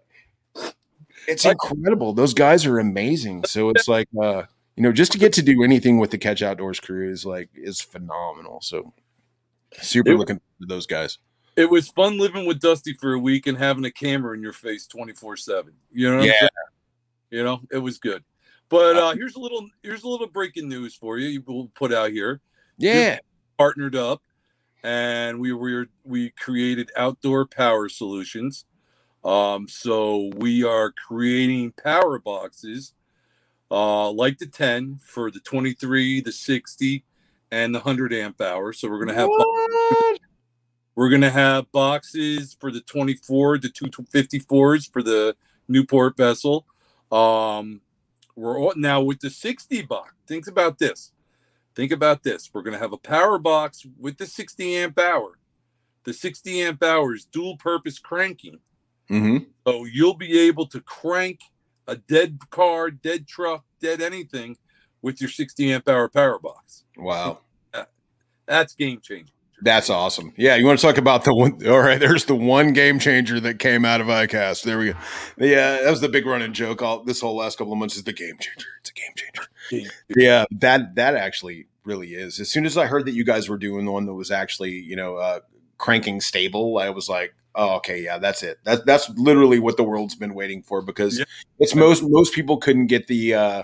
it's 1.26 1.44
incredible. 1.44 2.12
Those 2.12 2.34
guys 2.34 2.64
are 2.66 2.78
amazing. 2.78 3.44
So 3.44 3.70
it's 3.70 3.88
like 3.88 4.08
uh, 4.22 4.42
you 4.76 4.82
know, 4.82 4.92
just 4.92 5.12
to 5.12 5.18
get 5.18 5.32
to 5.34 5.42
do 5.42 5.62
anything 5.62 5.98
with 5.98 6.10
the 6.10 6.18
Catch 6.18 6.42
Outdoors 6.42 6.80
crew 6.80 7.08
is 7.10 7.24
like 7.24 7.48
is 7.54 7.80
phenomenal. 7.80 8.60
So 8.60 8.92
super 9.80 10.12
It- 10.12 10.16
looking 10.18 10.40
for 10.60 10.66
those 10.66 10.86
guys. 10.86 11.18
it 11.56 11.70
was 11.70 11.88
fun 11.88 12.18
living 12.18 12.46
with 12.46 12.60
Dusty 12.60 12.94
for 12.94 13.12
a 13.12 13.18
week 13.18 13.46
and 13.46 13.56
having 13.56 13.84
a 13.84 13.90
camera 13.90 14.34
in 14.36 14.42
your 14.42 14.52
face 14.52 14.86
24 14.86 15.36
7. 15.36 15.72
You 15.92 16.10
know 16.10 16.16
what 16.16 16.22
I'm 16.24 16.28
Yeah. 16.40 16.48
You 17.30 17.44
know, 17.44 17.60
it 17.70 17.78
was 17.78 17.98
good. 17.98 18.24
But 18.68 18.96
uh 18.96 19.14
here's 19.14 19.36
a 19.36 19.40
little 19.40 19.68
here's 19.82 20.02
a 20.02 20.08
little 20.08 20.26
breaking 20.26 20.68
news 20.68 20.94
for 20.94 21.18
you. 21.18 21.42
We'll 21.46 21.70
put 21.74 21.92
out 21.92 22.10
here. 22.10 22.40
Yeah. 22.78 23.18
Partnered 23.58 23.94
up 23.94 24.22
and 24.82 25.38
we 25.38 25.52
were 25.52 25.86
we 26.04 26.30
created 26.30 26.90
outdoor 26.96 27.46
power 27.46 27.88
solutions. 27.88 28.64
Um, 29.24 29.68
so 29.68 30.30
we 30.36 30.64
are 30.64 30.92
creating 30.92 31.72
power 31.72 32.18
boxes 32.18 32.92
uh 33.74 34.08
like 34.12 34.38
the 34.38 34.46
10 34.46 35.00
for 35.02 35.32
the 35.32 35.40
23, 35.40 36.20
the 36.20 36.30
60, 36.30 37.04
and 37.50 37.74
the 37.74 37.80
100 37.80 38.12
amp 38.12 38.40
hour. 38.40 38.72
So 38.72 38.88
we're 38.88 39.00
gonna 39.00 39.14
have 39.18 39.28
What? 39.28 40.20
We're 40.94 41.10
gonna 41.10 41.30
have 41.30 41.70
boxes 41.72 42.56
for 42.60 42.70
the 42.70 42.80
24, 42.80 43.58
the 43.58 43.68
254s 43.68 44.92
for 44.92 45.02
the 45.02 45.34
Newport 45.66 46.16
vessel. 46.16 46.66
Um, 47.10 47.80
we're 48.36 48.58
all, 48.58 48.74
now 48.76 49.00
with 49.00 49.18
the 49.18 49.30
60 49.30 49.82
box. 49.82 50.14
Think 50.28 50.46
about 50.46 50.78
this. 50.78 51.10
Think 51.74 51.90
about 51.90 52.22
this. 52.22 52.50
We're 52.52 52.62
gonna 52.62 52.78
have 52.78 52.92
a 52.92 52.98
power 52.98 53.38
box 53.38 53.84
with 53.98 54.18
the 54.18 54.26
60 54.26 54.76
amp 54.76 55.00
hour. 55.00 55.38
The 56.04 56.12
60 56.12 56.62
amp 56.62 56.82
hour 56.84 57.12
is 57.14 57.24
dual 57.24 57.56
purpose 57.56 57.98
cranking. 57.98 58.60
Mhm. 59.10 59.46
So 59.66 59.84
you'll 59.84 60.14
be 60.14 60.38
able 60.38 60.66
to 60.68 60.80
crank 60.80 61.40
a 61.86 61.96
dead 61.96 62.38
car, 62.50 62.90
dead 62.90 63.26
truck, 63.26 63.64
dead 63.80 64.00
anything 64.00 64.56
with 65.02 65.20
your 65.20 65.30
60 65.30 65.72
amp 65.72 65.88
hour 65.88 66.08
power 66.08 66.38
box. 66.38 66.84
Wow. 66.96 67.40
That's 68.46 68.74
game 68.74 69.00
changing. 69.02 69.30
That's 69.62 69.88
awesome. 69.88 70.34
Yeah, 70.36 70.56
you 70.56 70.66
want 70.66 70.78
to 70.78 70.86
talk 70.86 70.98
about 70.98 71.24
the 71.24 71.34
one? 71.34 71.66
All 71.66 71.78
right, 71.80 71.98
there's 71.98 72.26
the 72.26 72.34
one 72.34 72.72
game 72.74 72.98
changer 72.98 73.40
that 73.40 73.58
came 73.58 73.84
out 73.84 74.00
of 74.02 74.08
ICAST. 74.08 74.62
There 74.64 74.78
we 74.78 74.92
go. 74.92 74.98
Yeah, 75.38 75.78
that 75.82 75.90
was 75.90 76.00
the 76.02 76.08
big 76.08 76.26
running 76.26 76.52
joke. 76.52 76.82
All 76.82 77.02
this 77.02 77.20
whole 77.20 77.36
last 77.36 77.56
couple 77.56 77.72
of 77.72 77.78
months 77.78 77.96
is 77.96 78.04
the 78.04 78.12
game 78.12 78.36
changer. 78.38 78.68
It's 78.80 78.90
a 78.90 78.92
game 78.92 79.12
changer. 79.16 79.48
Game- 79.70 79.90
Yeah, 80.14 80.44
that 80.50 80.96
that 80.96 81.14
actually 81.14 81.68
really 81.84 82.14
is. 82.14 82.40
As 82.40 82.50
soon 82.50 82.66
as 82.66 82.76
I 82.76 82.86
heard 82.86 83.06
that 83.06 83.14
you 83.14 83.24
guys 83.24 83.48
were 83.48 83.56
doing 83.56 83.86
the 83.86 83.92
one 83.92 84.04
that 84.06 84.14
was 84.14 84.30
actually 84.30 84.72
you 84.72 84.96
know 84.96 85.16
uh, 85.16 85.40
cranking 85.78 86.20
stable, 86.20 86.76
I 86.78 86.90
was 86.90 87.08
like, 87.08 87.34
oh, 87.54 87.76
okay, 87.76 88.02
yeah, 88.02 88.18
that's 88.18 88.42
it. 88.42 88.58
That's 88.64 88.82
that's 88.84 89.10
literally 89.10 89.58
what 89.58 89.76
the 89.76 89.84
world's 89.84 90.14
been 90.14 90.34
waiting 90.34 90.62
for 90.62 90.82
because 90.82 91.18
Yeah. 91.18 91.24
it's 91.58 91.74
most 91.74 92.02
most 92.02 92.34
people 92.34 92.56
couldn't 92.58 92.86
get 92.86 93.06
the 93.06 93.34
uh, 93.34 93.62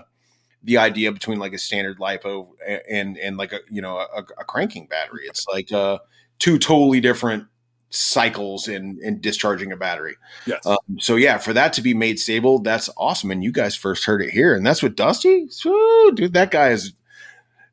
the 0.63 0.77
idea 0.77 1.11
between 1.11 1.39
like 1.39 1.53
a 1.53 1.57
standard 1.57 1.99
lipo 1.99 2.47
and 2.65 2.81
and, 2.89 3.17
and 3.17 3.37
like 3.37 3.53
a 3.53 3.59
you 3.69 3.81
know 3.81 3.97
a, 3.97 4.19
a 4.39 4.43
cranking 4.45 4.87
battery. 4.87 5.23
It's 5.25 5.45
like 5.47 5.71
uh, 5.71 5.99
two 6.39 6.57
totally 6.57 6.99
different 7.01 7.45
cycles 7.93 8.67
in 8.69 8.99
in 9.01 9.19
discharging 9.19 9.71
a 9.71 9.77
battery. 9.77 10.15
Yes. 10.45 10.65
Um, 10.65 10.77
so 10.99 11.15
yeah, 11.17 11.37
for 11.37 11.53
that 11.53 11.73
to 11.73 11.81
be 11.81 11.93
made 11.93 12.19
stable, 12.19 12.59
that's 12.59 12.89
awesome. 12.97 13.31
And 13.31 13.43
you 13.43 13.51
guys 13.51 13.75
first 13.75 14.05
heard 14.05 14.21
it 14.21 14.29
here, 14.29 14.55
and 14.55 14.65
that's 14.65 14.81
what 14.81 14.95
Dusty. 14.95 15.49
Woo, 15.65 16.11
dude, 16.13 16.33
that 16.33 16.51
guy 16.51 16.69
is. 16.69 16.93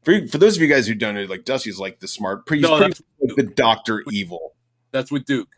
For, 0.03 0.27
for 0.28 0.39
those 0.39 0.57
of 0.57 0.62
you 0.62 0.69
guys 0.69 0.86
who 0.86 0.95
don't 0.95 1.16
know, 1.16 1.24
like 1.24 1.45
Dusty's 1.45 1.78
like 1.78 2.01
the 2.01 2.09
smart, 2.09 2.47
pretty, 2.47 2.62
he's 2.62 2.70
No, 2.70 2.78
pretty 2.78 3.05
like 3.20 3.36
the 3.36 3.43
Doctor 3.43 4.03
Evil. 4.11 4.55
That's 4.90 5.11
with 5.11 5.27
Duke. 5.27 5.49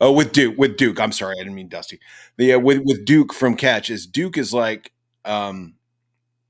Oh, 0.00 0.12
with 0.12 0.32
Duke, 0.32 0.56
with 0.56 0.76
Duke. 0.76 0.98
I'm 1.00 1.12
sorry, 1.12 1.36
I 1.36 1.42
didn't 1.42 1.54
mean 1.54 1.68
Dusty. 1.68 2.00
The 2.38 2.54
uh, 2.54 2.58
with 2.58 2.80
with 2.84 3.04
Duke 3.04 3.32
from 3.34 3.54
Catch 3.56 3.90
is 3.90 4.06
Duke 4.06 4.38
is 4.38 4.54
like 4.54 4.92
um 5.24 5.74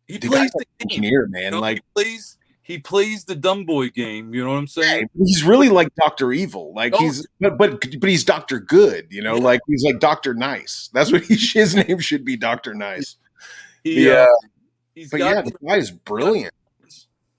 He 0.07 0.19
the 0.19 0.29
plays 0.29 0.51
the 0.53 0.65
game. 0.79 0.89
engineer, 0.89 1.27
You 1.27 1.33
man. 1.33 1.53
know, 1.53 1.61
Like 1.61 1.79
he 1.79 1.83
plays 1.95 2.37
he 2.63 2.79
plays 2.79 3.25
the 3.25 3.35
dumb 3.35 3.65
boy 3.67 3.89
game. 3.91 4.33
You 4.33 4.45
know 4.45 4.51
what 4.51 4.59
I'm 4.59 4.67
saying? 4.69 5.09
he's 5.19 5.43
really 5.43 5.69
like 5.69 5.93
Doctor 5.97 6.33
Evil. 6.33 6.73
Like 6.75 6.95
Oh. 6.95 6.99
he's 7.01 7.27
but 7.41 7.59
but 7.59 7.81
but 8.01 8.09
he's 8.09 8.23
Doctor 8.23 8.61
Good. 8.61 9.09
You 9.11 9.23
know, 9.23 9.37
Yeah. 9.37 9.43
like 9.43 9.61
he's 9.67 9.83
like 9.85 9.99
Doctor 9.99 10.33
Nice. 10.35 10.89
That's 10.95 11.11
what 11.11 11.25
he, 11.25 11.35
his 11.55 11.75
name 11.75 11.99
should 11.99 12.25
be, 12.25 12.37
Doctor 12.37 12.73
Nice. 12.75 13.17
He, 13.83 14.07
Yeah. 14.07 14.13
uh, 14.31 14.47
he's 14.95 15.11
But 15.11 15.19
got 15.19 15.35
yeah, 15.35 15.43
the, 15.43 15.51
the 15.51 15.67
guy 15.67 15.77
is 15.77 15.91
brilliant. 15.91 16.55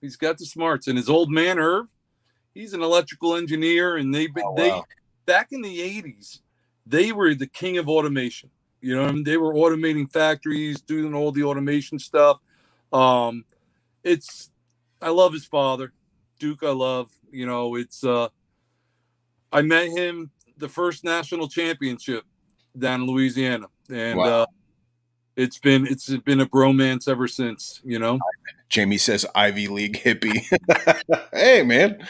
he's 0.01 0.17
got 0.17 0.37
the 0.37 0.45
smarts, 0.45 0.87
and 0.87 0.97
his 0.97 1.07
old 1.07 1.31
man 1.31 1.57
Irv, 1.59 1.85
he's 2.53 2.73
an 2.73 2.81
electrical 2.81 3.35
engineer, 3.37 3.95
and 3.95 4.13
they 4.13 4.27
Oh, 4.43 4.55
they 4.57 4.69
wow. 4.69 4.83
Back 5.31 5.53
in 5.53 5.61
the 5.61 5.79
'80s, 5.79 6.41
they 6.85 7.13
were 7.13 7.33
the 7.33 7.47
king 7.47 7.77
of 7.77 7.87
automation. 7.87 8.49
You 8.81 8.95
know, 8.95 9.05
I 9.05 9.11
mean? 9.11 9.23
they 9.23 9.37
were 9.37 9.53
automating 9.53 10.11
factories, 10.11 10.81
doing 10.81 11.13
all 11.13 11.31
the 11.31 11.43
automation 11.43 11.99
stuff. 11.99 12.39
Um, 12.91 13.45
it's 14.03 14.49
I 15.01 15.09
love 15.09 15.31
his 15.31 15.45
father, 15.45 15.93
Duke. 16.39 16.63
I 16.63 16.71
love. 16.71 17.09
You 17.31 17.45
know, 17.45 17.75
it's 17.75 18.03
uh, 18.03 18.27
I 19.53 19.61
met 19.61 19.87
him 19.87 20.31
the 20.57 20.67
first 20.67 21.05
national 21.05 21.47
championship 21.47 22.25
down 22.77 23.01
in 23.01 23.07
Louisiana, 23.07 23.67
and 23.89 24.17
Wow. 24.17 24.41
uh, 24.41 24.45
it's 25.37 25.59
been 25.59 25.87
it's 25.87 26.09
been 26.17 26.41
a 26.41 26.45
bromance 26.45 27.07
ever 27.07 27.27
since. 27.27 27.79
You 27.85 27.99
know, 27.99 28.19
Jamie 28.67 28.97
says 28.97 29.25
Ivy 29.33 29.69
League 29.69 30.01
hippie. 30.03 30.43
hey 31.33 31.63
man, 31.63 32.05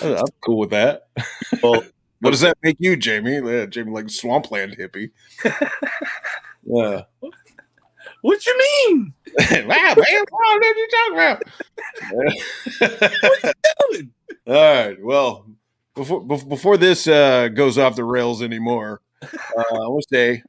I'm 0.00 0.26
cool 0.44 0.58
with 0.58 0.70
that. 0.70 1.08
well, 1.62 1.82
What 2.20 2.30
does 2.30 2.40
that 2.40 2.58
make 2.62 2.76
you, 2.80 2.96
Jamie? 2.96 3.36
Yeah, 3.36 3.66
Jamie, 3.66 3.92
like 3.92 4.10
swampland 4.10 4.76
hippie. 4.76 5.10
yeah. 6.64 7.02
what 8.22 8.46
you 8.46 8.58
mean? 8.58 9.14
wow, 9.38 9.66
man, 9.66 9.96
what 9.96 10.08
are 10.08 10.74
you 10.74 10.88
talking 10.90 11.14
about? 11.14 11.42
What 12.10 13.44
you 13.44 13.52
Doing? 13.90 14.10
All 14.46 14.54
right. 14.54 14.96
Well, 15.02 15.46
before 15.94 16.20
before 16.24 16.76
this 16.76 17.06
uh, 17.06 17.48
goes 17.48 17.78
off 17.78 17.96
the 17.96 18.04
rails 18.04 18.42
anymore, 18.42 19.00
uh, 19.22 19.28
I 19.56 19.88
want 19.88 20.04
to 20.10 20.16
say 20.16 20.42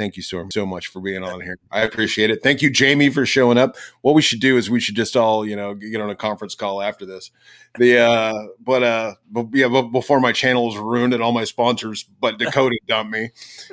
thank 0.00 0.16
you 0.16 0.22
so 0.22 0.48
so 0.50 0.64
much 0.64 0.86
for 0.86 1.00
being 1.00 1.22
on 1.22 1.42
here. 1.42 1.58
I 1.70 1.82
appreciate 1.82 2.30
it. 2.30 2.42
Thank 2.42 2.62
you, 2.62 2.70
Jamie, 2.70 3.10
for 3.10 3.26
showing 3.26 3.58
up. 3.58 3.76
What 4.00 4.14
we 4.14 4.22
should 4.22 4.40
do 4.40 4.56
is 4.56 4.70
we 4.70 4.80
should 4.80 4.94
just 4.94 5.14
all 5.14 5.46
you 5.46 5.54
know 5.54 5.74
get 5.74 6.00
on 6.00 6.08
a 6.08 6.16
conference 6.16 6.54
call 6.54 6.80
after 6.80 7.04
this. 7.04 7.30
The 7.78 7.98
uh, 7.98 8.46
but 8.58 8.82
uh, 8.82 9.14
but 9.30 9.48
yeah, 9.52 9.68
but 9.68 9.88
before 9.88 10.18
my 10.18 10.32
channel 10.32 10.70
is 10.70 10.78
ruined 10.78 11.12
and 11.12 11.22
all 11.22 11.32
my 11.32 11.44
sponsors, 11.44 12.04
but 12.18 12.38
Dakota 12.38 12.78
dumped 12.88 13.12
me. 13.12 13.30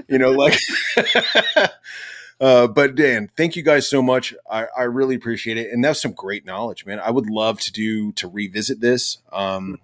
You 0.08 0.20
know, 0.20 0.32
like. 0.32 0.60
Uh, 2.40 2.68
but 2.68 2.94
Dan, 2.94 3.32
thank 3.36 3.56
you 3.56 3.64
guys 3.64 3.90
so 3.90 4.00
much. 4.00 4.32
I, 4.48 4.68
I 4.78 4.84
really 4.84 5.16
appreciate 5.16 5.58
it, 5.58 5.74
and 5.74 5.84
that's 5.84 6.00
some 6.00 6.12
great 6.12 6.46
knowledge, 6.46 6.86
man. 6.86 7.00
I 7.00 7.10
would 7.10 7.28
love 7.28 7.60
to 7.62 7.72
do 7.72 8.12
to 8.12 8.28
revisit 8.28 8.80
this. 8.80 9.18
Um, 9.34 9.80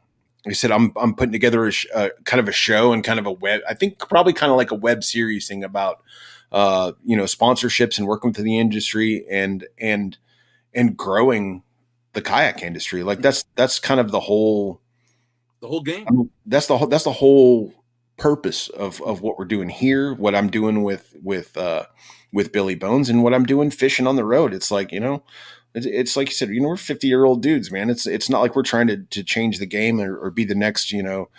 like 0.45 0.51
I 0.51 0.55
said, 0.55 0.71
I'm 0.71 0.91
I'm 0.95 1.15
putting 1.15 1.31
together 1.31 1.65
a 1.65 1.71
sh- 1.71 1.87
uh, 1.93 2.09
kind 2.25 2.39
of 2.39 2.49
a 2.49 2.51
show 2.51 2.91
and 2.91 3.03
kind 3.03 3.17
of 3.17 3.25
a 3.25 3.31
web. 3.31 3.61
I 3.67 3.73
think 3.73 3.97
probably 3.97 4.33
kind 4.33 4.51
of 4.51 4.57
like 4.57 4.71
a 4.71 4.75
web 4.75 5.03
series 5.03 5.47
thing 5.47 5.63
about 5.63 6.01
uh, 6.53 6.93
you 7.03 7.17
know 7.17 7.23
sponsorships 7.23 7.97
and 7.97 8.07
working 8.07 8.30
with 8.30 8.43
the 8.43 8.59
industry 8.59 9.25
and 9.30 9.65
and 9.80 10.17
and 10.73 10.95
growing 10.95 11.63
the 12.13 12.21
kayak 12.21 12.61
industry. 12.63 13.03
Like 13.03 13.21
that's 13.21 13.43
that's 13.55 13.80
kind 13.80 13.99
of 13.99 14.11
the 14.11 14.21
whole 14.21 14.80
The 15.61 15.67
whole 15.67 15.81
game. 15.81 16.05
I 16.07 16.11
mean, 16.11 16.30
that's 16.45 16.67
the 16.67 16.77
whole 16.77 16.88
that's 16.88 17.05
the 17.05 17.11
whole 17.11 17.73
purpose 18.17 18.69
of 18.69 19.01
of 19.01 19.21
what 19.21 19.39
we're 19.39 19.45
doing 19.45 19.69
here. 19.69 20.13
What 20.13 20.35
I'm 20.35 20.49
doing 20.49 20.84
with 20.84 21.15
with 21.23 21.57
uh, 21.57 21.85
with 22.31 22.51
Billy 22.51 22.75
Bones 22.75 23.09
and 23.09 23.23
what 23.23 23.34
I'm 23.34 23.45
doing 23.45 23.71
fishing 23.71 24.07
on 24.07 24.15
the 24.15 24.25
road. 24.25 24.53
It's 24.53 24.69
like 24.71 24.91
you 24.91 24.99
know, 24.99 25.23
it's, 25.73 25.88
it's 25.88 26.15
like 26.15 26.30
you 26.30 26.35
said. 26.35 26.49
You 26.49 26.61
know, 26.61 26.69
we're 26.69 26.77
50 26.77 27.07
year 27.07 27.25
old 27.25 27.41
dudes, 27.41 27.71
man. 27.71 27.89
It's 27.89 28.05
it's 28.05 28.30
not 28.30 28.41
like 28.41 28.55
we're 28.55 28.63
trying 28.63 28.88
to 28.88 28.97
to 28.97 29.23
change 29.23 29.57
the 29.57 29.65
game 29.65 29.99
or, 29.99 30.17
or 30.17 30.30
be 30.30 30.45
the 30.45 30.55
next 30.55 30.91
you 30.91 31.01
know 31.01 31.30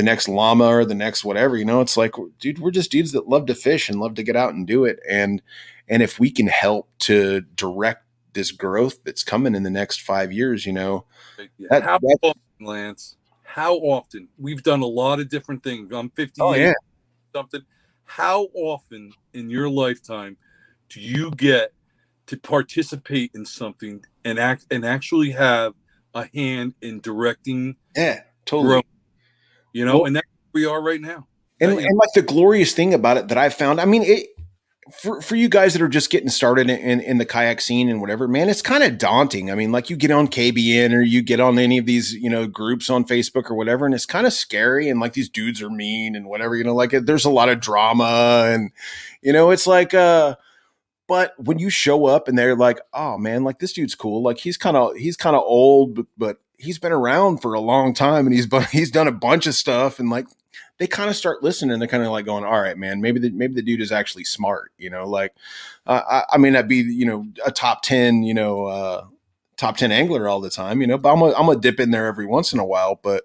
the 0.00 0.04
next 0.04 0.28
llama 0.28 0.64
or 0.64 0.86
the 0.86 0.94
next 0.94 1.26
whatever. 1.26 1.58
You 1.58 1.66
know, 1.66 1.82
it's 1.82 1.96
like 1.96 2.14
dude, 2.38 2.58
we're 2.58 2.70
just 2.70 2.90
dudes 2.90 3.12
that 3.12 3.28
love 3.28 3.44
to 3.46 3.54
fish 3.54 3.90
and 3.90 4.00
love 4.00 4.14
to 4.14 4.22
get 4.22 4.34
out 4.34 4.54
and 4.54 4.66
do 4.66 4.86
it. 4.86 4.98
And 5.08 5.42
and 5.88 6.02
if 6.02 6.18
we 6.18 6.30
can 6.30 6.46
help 6.46 6.88
to 7.00 7.42
direct 7.42 8.04
this 8.32 8.50
growth 8.50 9.04
that's 9.04 9.22
coming 9.22 9.54
in 9.54 9.62
the 9.62 9.70
next 9.70 10.00
five 10.00 10.32
years, 10.32 10.64
you 10.64 10.72
know, 10.72 11.04
That- 11.68 11.82
How 11.82 11.98
often, 11.98 12.40
Lance? 12.60 13.16
How 13.42 13.74
often? 13.74 14.28
We've 14.38 14.62
done 14.62 14.80
a 14.80 14.86
lot 14.86 15.20
of 15.20 15.28
different 15.28 15.62
things. 15.62 15.92
I'm 15.92 16.08
58 16.10 16.42
oh 16.42 16.54
yeah, 16.54 16.72
something. 17.34 17.62
How 18.04 18.48
often 18.54 19.12
in 19.34 19.50
your 19.50 19.68
lifetime 19.68 20.38
do 20.88 21.00
you 21.00 21.30
get 21.32 21.74
to 22.26 22.38
participate 22.38 23.32
in 23.34 23.44
something 23.44 24.02
and 24.24 24.38
act 24.38 24.64
and 24.70 24.82
actually 24.82 25.32
have 25.32 25.74
a 26.14 26.26
hand 26.32 26.74
in 26.80 27.00
directing 27.00 27.76
yeah, 27.94 28.22
totally. 28.46 28.68
growth? 28.68 28.84
You 29.72 29.84
know, 29.84 29.98
Well- 29.98 30.06
and 30.06 30.16
that's 30.16 30.26
where 30.52 30.62
we 30.62 30.66
are 30.66 30.80
right 30.82 31.00
now. 31.00 31.26
and, 31.60 31.72
and 31.72 31.96
like 31.96 32.10
the 32.14 32.22
glorious 32.22 32.72
thing 32.72 32.94
about 32.94 33.16
it 33.16 33.28
that 33.28 33.38
I 33.38 33.48
found, 33.50 33.80
I 33.80 33.84
mean, 33.84 34.02
it 34.02 34.28
for 35.00 35.20
for 35.22 35.36
you 35.36 35.48
guys 35.48 35.72
that 35.74 35.82
are 35.82 35.88
just 35.88 36.10
getting 36.10 36.28
started 36.30 36.68
in, 36.68 36.78
in, 36.80 37.00
in 37.00 37.18
the 37.18 37.24
kayak 37.24 37.60
scene 37.60 37.88
and 37.88 38.00
whatever, 38.00 38.26
man, 38.26 38.48
it's 38.48 38.62
kind 38.62 38.82
of 38.82 38.98
daunting. 38.98 39.48
I 39.50 39.54
mean, 39.54 39.70
like 39.70 39.88
you 39.88 39.94
get 39.96 40.10
on 40.10 40.26
KBN 40.26 40.92
or 40.92 41.00
you 41.00 41.22
get 41.22 41.38
on 41.38 41.58
any 41.60 41.78
of 41.78 41.86
these, 41.86 42.12
you 42.12 42.28
know, 42.28 42.48
groups 42.48 42.90
on 42.90 43.04
Facebook 43.04 43.50
or 43.50 43.54
whatever, 43.54 43.86
and 43.86 43.94
it's 43.94 44.06
kind 44.06 44.26
of 44.26 44.32
scary. 44.32 44.88
And 44.88 44.98
like 44.98 45.12
these 45.12 45.28
dudes 45.28 45.62
are 45.62 45.70
mean 45.70 46.16
and 46.16 46.26
whatever, 46.26 46.56
you 46.56 46.64
know, 46.64 46.74
like 46.74 46.90
there's 46.90 47.24
a 47.24 47.30
lot 47.30 47.48
of 47.48 47.60
drama 47.60 48.46
and, 48.48 48.72
you 49.22 49.32
know, 49.32 49.50
it's 49.50 49.66
like, 49.68 49.94
uh, 49.94 50.34
but 51.06 51.34
when 51.38 51.58
you 51.60 51.70
show 51.70 52.06
up 52.06 52.26
and 52.26 52.36
they're 52.36 52.56
like, 52.56 52.80
oh 52.92 53.16
man, 53.16 53.44
like 53.44 53.60
this 53.60 53.72
dude's 53.72 53.94
cool. 53.94 54.22
Like 54.22 54.38
he's 54.38 54.56
kind 54.56 54.76
of 54.76 54.96
he's 54.96 55.16
kind 55.16 55.36
of 55.36 55.42
old, 55.44 55.94
but, 55.94 56.06
but 56.18 56.36
he's 56.60 56.78
been 56.78 56.92
around 56.92 57.38
for 57.38 57.54
a 57.54 57.60
long 57.60 57.94
time 57.94 58.26
and 58.26 58.34
he's 58.34 58.46
he's 58.70 58.90
done 58.90 59.08
a 59.08 59.12
bunch 59.12 59.46
of 59.46 59.54
stuff 59.54 59.98
and 59.98 60.10
like 60.10 60.26
they 60.78 60.86
kind 60.86 61.10
of 61.10 61.16
start 61.16 61.42
listening. 61.42 61.78
They're 61.78 61.88
kind 61.88 62.02
of 62.02 62.10
like 62.10 62.24
going, 62.24 62.42
all 62.42 62.60
right, 62.60 62.76
man, 62.76 63.02
maybe 63.02 63.20
the 63.20 63.30
maybe 63.30 63.54
the 63.54 63.62
dude 63.62 63.82
is 63.82 63.92
actually 63.92 64.24
smart. 64.24 64.72
You 64.78 64.88
know, 64.88 65.06
like 65.06 65.34
uh, 65.86 66.22
I, 66.32 66.38
mean, 66.38 66.52
I 66.52 66.52
may 66.52 66.58
not 66.58 66.68
be 66.68 66.76
you 66.76 67.04
know 67.04 67.26
a 67.44 67.52
top 67.52 67.82
ten 67.82 68.22
you 68.22 68.34
know 68.34 68.64
uh, 68.64 69.04
top 69.56 69.76
ten 69.76 69.92
angler 69.92 70.26
all 70.28 70.40
the 70.40 70.50
time. 70.50 70.80
You 70.80 70.86
know, 70.86 70.98
but 70.98 71.12
I'm 71.12 71.20
a, 71.20 71.26
I'm 71.34 71.46
gonna 71.46 71.60
dip 71.60 71.80
in 71.80 71.90
there 71.90 72.06
every 72.06 72.26
once 72.26 72.52
in 72.52 72.58
a 72.58 72.64
while. 72.64 72.98
But 73.02 73.24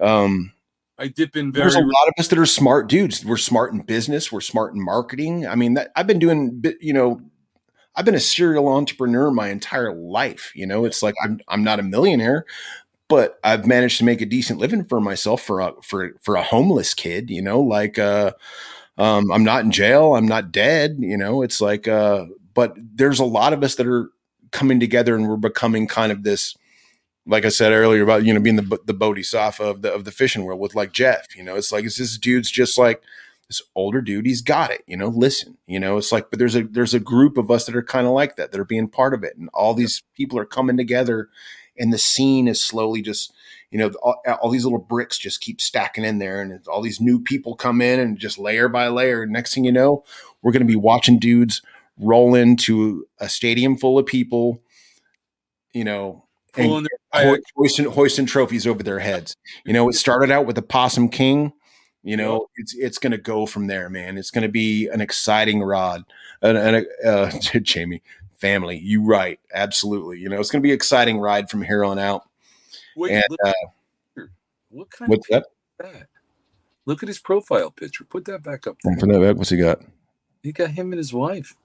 um, 0.00 0.52
I 0.98 1.08
dip 1.08 1.36
in 1.36 1.52
very 1.52 1.62
there's 1.62 1.76
a 1.76 1.80
lot 1.80 2.08
of 2.08 2.14
us 2.18 2.28
that 2.28 2.38
are 2.38 2.46
smart 2.46 2.88
dudes. 2.88 3.24
We're 3.24 3.36
smart 3.36 3.72
in 3.72 3.80
business. 3.80 4.32
We're 4.32 4.40
smart 4.40 4.74
in 4.74 4.84
marketing. 4.84 5.46
I 5.46 5.54
mean, 5.54 5.74
that 5.74 5.92
I've 5.94 6.08
been 6.08 6.18
doing, 6.18 6.62
you 6.80 6.92
know, 6.92 7.20
I've 7.96 8.04
been 8.04 8.14
a 8.14 8.20
serial 8.20 8.68
entrepreneur 8.68 9.30
my 9.30 9.48
entire 9.48 9.94
life. 9.94 10.52
You 10.54 10.66
know, 10.66 10.84
it's 10.84 11.02
like 11.02 11.14
I'm 11.22 11.40
I'm 11.48 11.64
not 11.64 11.80
a 11.80 11.84
millionaire, 11.84 12.44
but 13.08 13.38
I've 13.44 13.66
managed 13.66 13.98
to 13.98 14.04
make 14.04 14.20
a 14.20 14.26
decent 14.26 14.58
living 14.58 14.84
for 14.84 15.00
myself 15.00 15.42
for 15.42 15.60
a 15.60 15.72
for 15.82 16.12
for 16.22 16.36
a 16.36 16.42
homeless 16.42 16.94
kid. 16.94 17.30
You 17.30 17.42
know, 17.42 17.60
like 17.60 17.98
uh, 17.98 18.32
um, 18.98 19.30
I'm 19.32 19.44
not 19.44 19.64
in 19.64 19.70
jail. 19.70 20.14
I'm 20.14 20.26
not 20.26 20.52
dead. 20.52 20.96
You 20.98 21.16
know, 21.16 21.42
it's 21.42 21.60
like 21.60 21.88
uh, 21.88 22.26
but 22.54 22.74
there's 22.76 23.20
a 23.20 23.24
lot 23.24 23.52
of 23.52 23.62
us 23.62 23.76
that 23.76 23.86
are 23.86 24.10
coming 24.50 24.80
together 24.80 25.16
and 25.16 25.28
we're 25.28 25.36
becoming 25.36 25.86
kind 25.86 26.12
of 26.12 26.22
this 26.22 26.56
like 27.26 27.44
I 27.44 27.48
said 27.48 27.72
earlier 27.72 28.02
about 28.02 28.24
you 28.24 28.34
know 28.34 28.40
being 28.40 28.56
the 28.56 28.78
the 28.84 28.94
bodhisattva 28.94 29.64
of 29.64 29.82
the 29.82 29.92
of 29.92 30.04
the 30.04 30.10
fishing 30.10 30.44
world 30.44 30.60
with 30.60 30.74
like 30.74 30.92
Jeff. 30.92 31.36
You 31.36 31.42
know, 31.42 31.56
it's 31.56 31.72
like 31.72 31.84
it's 31.84 31.98
this 31.98 32.18
dude's 32.18 32.50
just 32.50 32.78
like 32.78 33.02
this 33.48 33.62
older 33.74 34.00
dude. 34.00 34.26
He's 34.26 34.42
got 34.42 34.70
it. 34.70 34.82
You 34.86 34.96
know, 34.96 35.08
listen. 35.08 35.58
You 35.66 35.80
know, 35.80 35.96
it's 35.96 36.12
like 36.12 36.30
but 36.30 36.38
there's 36.38 36.56
a 36.56 36.64
there's 36.64 36.94
a 36.94 37.00
group 37.00 37.36
of 37.38 37.50
us 37.50 37.66
that 37.66 37.76
are 37.76 37.82
kind 37.82 38.06
of 38.06 38.12
like 38.12 38.36
that 38.36 38.52
that 38.52 38.60
are 38.60 38.64
being 38.64 38.88
part 38.88 39.14
of 39.14 39.22
it, 39.24 39.36
and 39.36 39.48
all 39.54 39.74
these 39.74 40.02
people 40.16 40.38
are 40.38 40.44
coming 40.44 40.76
together, 40.76 41.28
and 41.78 41.92
the 41.92 41.98
scene 41.98 42.48
is 42.48 42.60
slowly 42.62 43.02
just 43.02 43.32
you 43.70 43.78
know 43.78 43.90
all, 44.02 44.20
all 44.40 44.50
these 44.50 44.64
little 44.64 44.78
bricks 44.78 45.18
just 45.18 45.40
keep 45.40 45.60
stacking 45.60 46.04
in 46.04 46.18
there, 46.18 46.40
and 46.40 46.52
it's- 46.52 46.68
all 46.68 46.82
these 46.82 47.00
new 47.00 47.20
people 47.20 47.54
come 47.56 47.80
in 47.82 48.00
and 48.00 48.18
just 48.18 48.38
layer 48.38 48.68
by 48.68 48.88
layer. 48.88 49.26
Next 49.26 49.54
thing 49.54 49.64
you 49.64 49.72
know, 49.72 50.04
we're 50.42 50.52
going 50.52 50.66
to 50.66 50.66
be 50.66 50.76
watching 50.76 51.18
dudes 51.18 51.60
roll 51.98 52.34
into 52.34 53.06
a 53.18 53.28
stadium 53.28 53.76
full 53.76 53.98
of 53.98 54.06
people. 54.06 54.60
You 55.72 55.84
know, 55.84 56.24
and 56.56 56.70
hoisting, 57.56 57.86
hoisting 57.86 58.26
trophies 58.26 58.64
over 58.66 58.82
their 58.82 59.00
heads. 59.00 59.36
You 59.64 59.72
know, 59.72 59.88
it 59.88 59.94
started 59.94 60.30
out 60.30 60.46
with 60.46 60.54
the 60.56 60.62
Possum 60.62 61.08
King. 61.08 61.52
You 62.04 62.18
know, 62.18 62.48
it's 62.56 62.74
it's 62.74 62.98
going 62.98 63.12
to 63.12 63.18
go 63.18 63.46
from 63.46 63.66
there, 63.66 63.88
man. 63.88 64.18
It's 64.18 64.30
going 64.30 64.42
to 64.42 64.48
be 64.50 64.88
an 64.88 65.00
exciting 65.00 65.62
rod. 65.62 66.04
And, 66.42 66.58
and 66.58 66.86
uh, 67.04 67.30
Jamie, 67.62 68.02
family, 68.36 68.76
you 68.78 69.02
right, 69.02 69.40
absolutely. 69.54 70.18
You 70.18 70.28
know, 70.28 70.38
it's 70.38 70.50
going 70.50 70.60
to 70.60 70.66
be 70.66 70.70
an 70.70 70.76
exciting 70.76 71.18
ride 71.18 71.48
from 71.48 71.62
here 71.62 71.82
on 71.82 71.98
out. 71.98 72.28
Wait, 72.94 73.12
And, 73.12 73.24
look, 73.30 73.40
uh, 73.46 74.22
what 74.68 74.90
kind 74.90 75.08
what's 75.08 75.30
of 75.30 75.44
that? 75.78 76.06
Look 76.84 77.02
at 77.02 77.08
his 77.08 77.18
profile 77.18 77.70
picture. 77.70 78.04
Put 78.04 78.26
that 78.26 78.42
back 78.42 78.66
up 78.66 78.76
there. 78.84 78.98
From 78.98 79.08
that 79.08 79.20
back, 79.20 79.36
what's 79.36 79.48
he 79.48 79.56
got? 79.56 79.80
He 80.42 80.52
got 80.52 80.70
him 80.72 80.92
and 80.92 80.98
his 80.98 81.14
wife. 81.14 81.56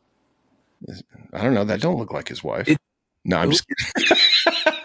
I 1.33 1.43
don't 1.43 1.53
know. 1.53 1.65
That 1.65 1.81
don't 1.81 1.97
look 1.97 2.13
like 2.13 2.29
his 2.29 2.43
wife. 2.43 2.69
It- 2.69 2.77
no, 3.25 3.37
I'm 3.37 3.51
just 3.51 3.65
kidding. 3.67 4.17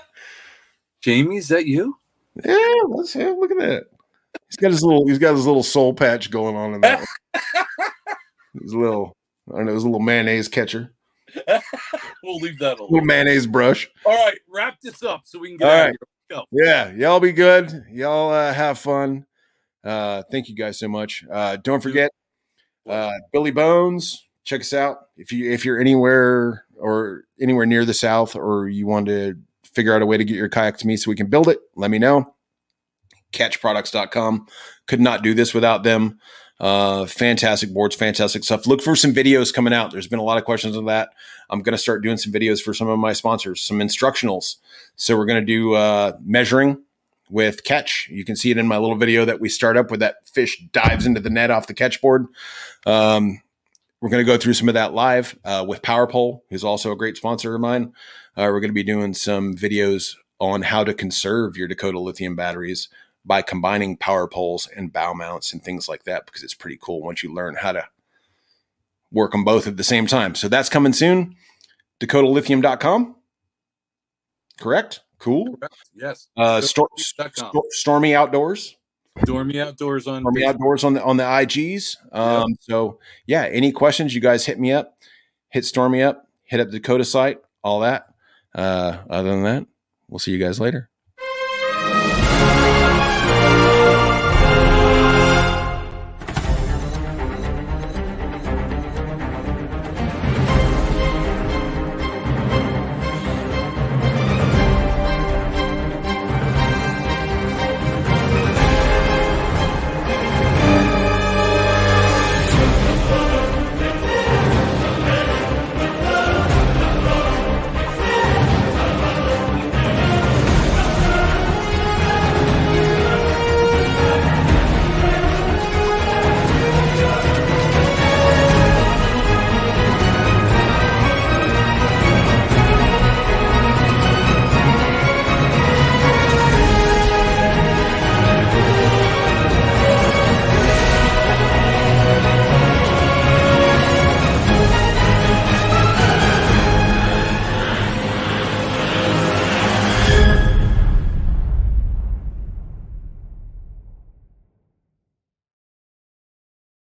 Jamie, 1.01 1.37
is 1.37 1.49
that 1.49 1.67
you? 1.67 1.97
yeah, 2.45 2.57
that's 2.97 3.13
him. 3.13 3.39
Look 3.39 3.53
at 3.53 3.59
that. 3.59 3.85
He's 4.49 4.57
got 4.57 4.71
his 4.71 4.83
little. 4.83 5.07
He's 5.07 5.19
got 5.19 5.35
his 5.35 5.47
little 5.47 5.63
soul 5.63 5.95
patch 5.95 6.31
going 6.31 6.57
on 6.57 6.75
in 6.75 6.81
that. 6.83 7.05
his 8.63 8.75
little. 8.75 9.17
I 9.53 9.59
don't 9.59 9.67
know. 9.67 9.75
His 9.75 9.85
little 9.85 10.01
mayonnaise 10.01 10.49
catcher. 10.49 10.93
we'll 12.23 12.37
leave 12.37 12.59
that 12.61 12.79
alone. 12.79 12.89
Little 12.91 13.07
mayonnaise 13.07 13.47
brush. 13.47 13.91
All 14.05 14.15
right, 14.15 14.39
wrap 14.49 14.81
this 14.81 15.03
up 15.03 15.23
so 15.25 15.39
we 15.39 15.49
can 15.49 15.57
get 15.57 15.69
All 15.69 15.75
out 15.75 15.85
right. 15.87 15.89
of 15.91 16.47
here. 16.51 16.65
Yeah, 16.65 16.93
y'all 16.93 17.21
be 17.21 17.33
good. 17.33 17.85
Y'all 17.91 18.33
uh, 18.33 18.53
have 18.53 18.79
fun. 18.79 19.27
Uh, 19.83 20.23
thank 20.31 20.49
you 20.49 20.55
guys 20.55 20.79
so 20.79 20.89
much. 20.89 21.25
Uh, 21.31 21.57
don't 21.57 21.83
forget, 21.83 22.11
uh, 22.89 23.13
Billy 23.33 23.51
Bones. 23.51 24.27
Check 24.45 24.61
us 24.61 24.73
out 24.73 25.09
if 25.17 25.33
you 25.33 25.51
if 25.51 25.65
you're 25.65 25.81
anywhere 25.81 26.65
or 26.79 27.25
anywhere 27.41 27.67
near 27.67 27.85
the 27.85 27.95
South, 27.95 28.37
or 28.37 28.69
you 28.69 28.87
want 28.87 29.07
to 29.07 29.39
figure 29.65 29.95
out 29.95 30.03
a 30.03 30.07
way 30.07 30.17
to 30.17 30.25
get 30.25 30.37
your 30.37 30.49
kayak 30.49 30.79
to 30.79 30.87
me 30.87 30.97
so 30.97 31.11
we 31.11 31.17
can 31.17 31.29
build 31.29 31.49
it. 31.49 31.59
Let 31.77 31.91
me 31.91 31.99
know. 31.99 32.34
Catchproducts.com. 33.35 34.47
Could 34.87 35.01
not 35.01 35.23
do 35.23 35.35
this 35.35 35.53
without 35.53 35.83
them. 35.83 36.19
Uh, 36.61 37.05
fantastic 37.07 37.75
boards, 37.75 37.97
fantastic 37.97 38.45
stuff. 38.45 38.67
Look 38.67 38.81
for 38.81 38.95
some 38.95 39.13
videos 39.13 39.53
coming 39.53 39.75
out. 39.75 39.91
There's 39.91 40.07
been 40.07 40.21
a 40.21 40.25
lot 40.25 40.39
of 40.39 40.45
questions 40.45 40.77
on 40.77 40.87
that. 40.87 41.11
I'm 41.51 41.63
going 41.63 41.73
to 41.73 41.79
start 41.79 42.03
doing 42.03 42.17
some 42.17 42.33
videos 42.33 42.63
for 42.63 42.73
some 42.73 42.89
of 42.89 42.99
my 42.99 43.13
sponsors, 43.13 43.61
some 43.61 43.81
instructionals. 43.81 44.57
So 44.97 45.17
we're 45.17 45.27
going 45.27 45.43
to 45.43 45.47
do 45.47 45.75
uh, 45.75 46.13
measuring 46.25 46.83
with 47.29 47.65
catch. 47.65 48.09
You 48.11 48.25
can 48.25 48.37
see 48.37 48.51
it 48.51 48.59
in 48.59 48.69
my 48.69 48.79
little 48.79 48.97
video 48.97 49.25
that 49.25 49.41
we 49.41 49.49
start 49.49 49.77
up 49.77 49.91
with 49.91 50.01
that 50.01 50.29
fish 50.29 50.63
dives 50.73 51.07
into 51.07 51.21
the 51.21 51.31
net 51.31 51.51
off 51.51 51.67
the 51.67 51.75
catch 51.75 52.01
board. 52.01 52.27
Um, 52.87 53.41
we're 54.01 54.11
going 54.11 54.25
to 54.25 54.33
go 54.33 54.39
through 54.39 54.55
some 54.55 54.69
of 54.69 54.75
that 54.75 54.95
live 54.95 55.37
uh, 55.45 55.65
with 55.67 55.83
PowerPole, 55.83 56.43
who's 56.51 56.65
also 56.65 56.93
a 56.93 56.97
great 56.97 57.17
sponsor 57.17 57.55
of 57.55 57.61
mine. 57.61 57.95
Uh, 58.37 58.49
we're 58.53 58.61
going 58.61 58.71
to 58.71 58.75
be 58.75 58.83
doing 58.83 59.15
some 59.15 59.55
videos 59.55 60.15
on 60.39 60.63
how 60.63 60.85
to 60.85 60.93
conserve 60.93 61.57
your 61.57 61.69
Dakota 61.69 61.99
lithium 61.99 62.37
batteries 62.37 62.89
by 63.25 63.41
combining 63.43 63.97
power 63.97 64.27
poles 64.29 64.69
and 64.77 64.93
bow 64.93 65.15
mounts 65.15 65.53
and 65.53 65.63
things 65.63 65.89
like 65.89 66.05
that 66.05 66.27
because 66.27 66.43
it's 66.43 66.55
pretty 66.55 66.79
cool 66.81 67.03
once 67.03 67.23
you 67.23 67.33
learn 67.35 67.55
how 67.57 67.73
to 67.73 67.87
work 69.11 69.33
them 69.33 69.45
both 69.45 69.67
at 69.67 69.77
the 69.77 69.85
same 69.85 70.07
time. 70.07 70.35
So 70.35 70.49
that's 70.49 70.69
coming 70.69 70.93
soon. 70.93 71.37
DakotaLithium.com. 72.01 73.17
Correct? 74.61 75.01
Cool. 75.19 75.59
Yes. 75.95 76.29
Uh, 76.37 76.61
Stor- 76.61 76.89
Stor- 76.99 77.31
Stormy 77.71 78.15
Outdoors. 78.15 78.77
Dormy 79.25 79.61
Outdoors 79.61 80.07
on 80.09 80.23
Stormy 80.23 80.43
Facebook. 80.43 80.49
Outdoors 80.49 80.85
on 80.85 80.95
the 80.95 81.03
on 81.05 81.17
the 81.17 81.23
IGs. 81.23 81.97
Um, 82.13 82.57
So 82.61 82.99
yeah, 83.27 83.45
any 83.45 83.71
questions? 83.73 84.15
You 84.15 84.21
guys 84.21 84.45
hit 84.45 84.59
me 84.59 84.73
up. 84.73 84.99
Hit 85.51 85.65
Stormy 85.65 86.03
up. 86.03 86.29
Hit 86.43 86.59
up 86.61 86.67
the 86.67 86.81
Dakota 86.81 87.05
site. 87.05 87.39
All 87.63 87.81
that. 87.81 88.09
Uh, 88.55 88.99
other 89.09 89.31
than 89.31 89.45
that, 89.45 89.67
we'll 90.09 90.19
see 90.19 90.33
you 90.33 90.39
guys 90.39 90.59
later. 90.61 90.91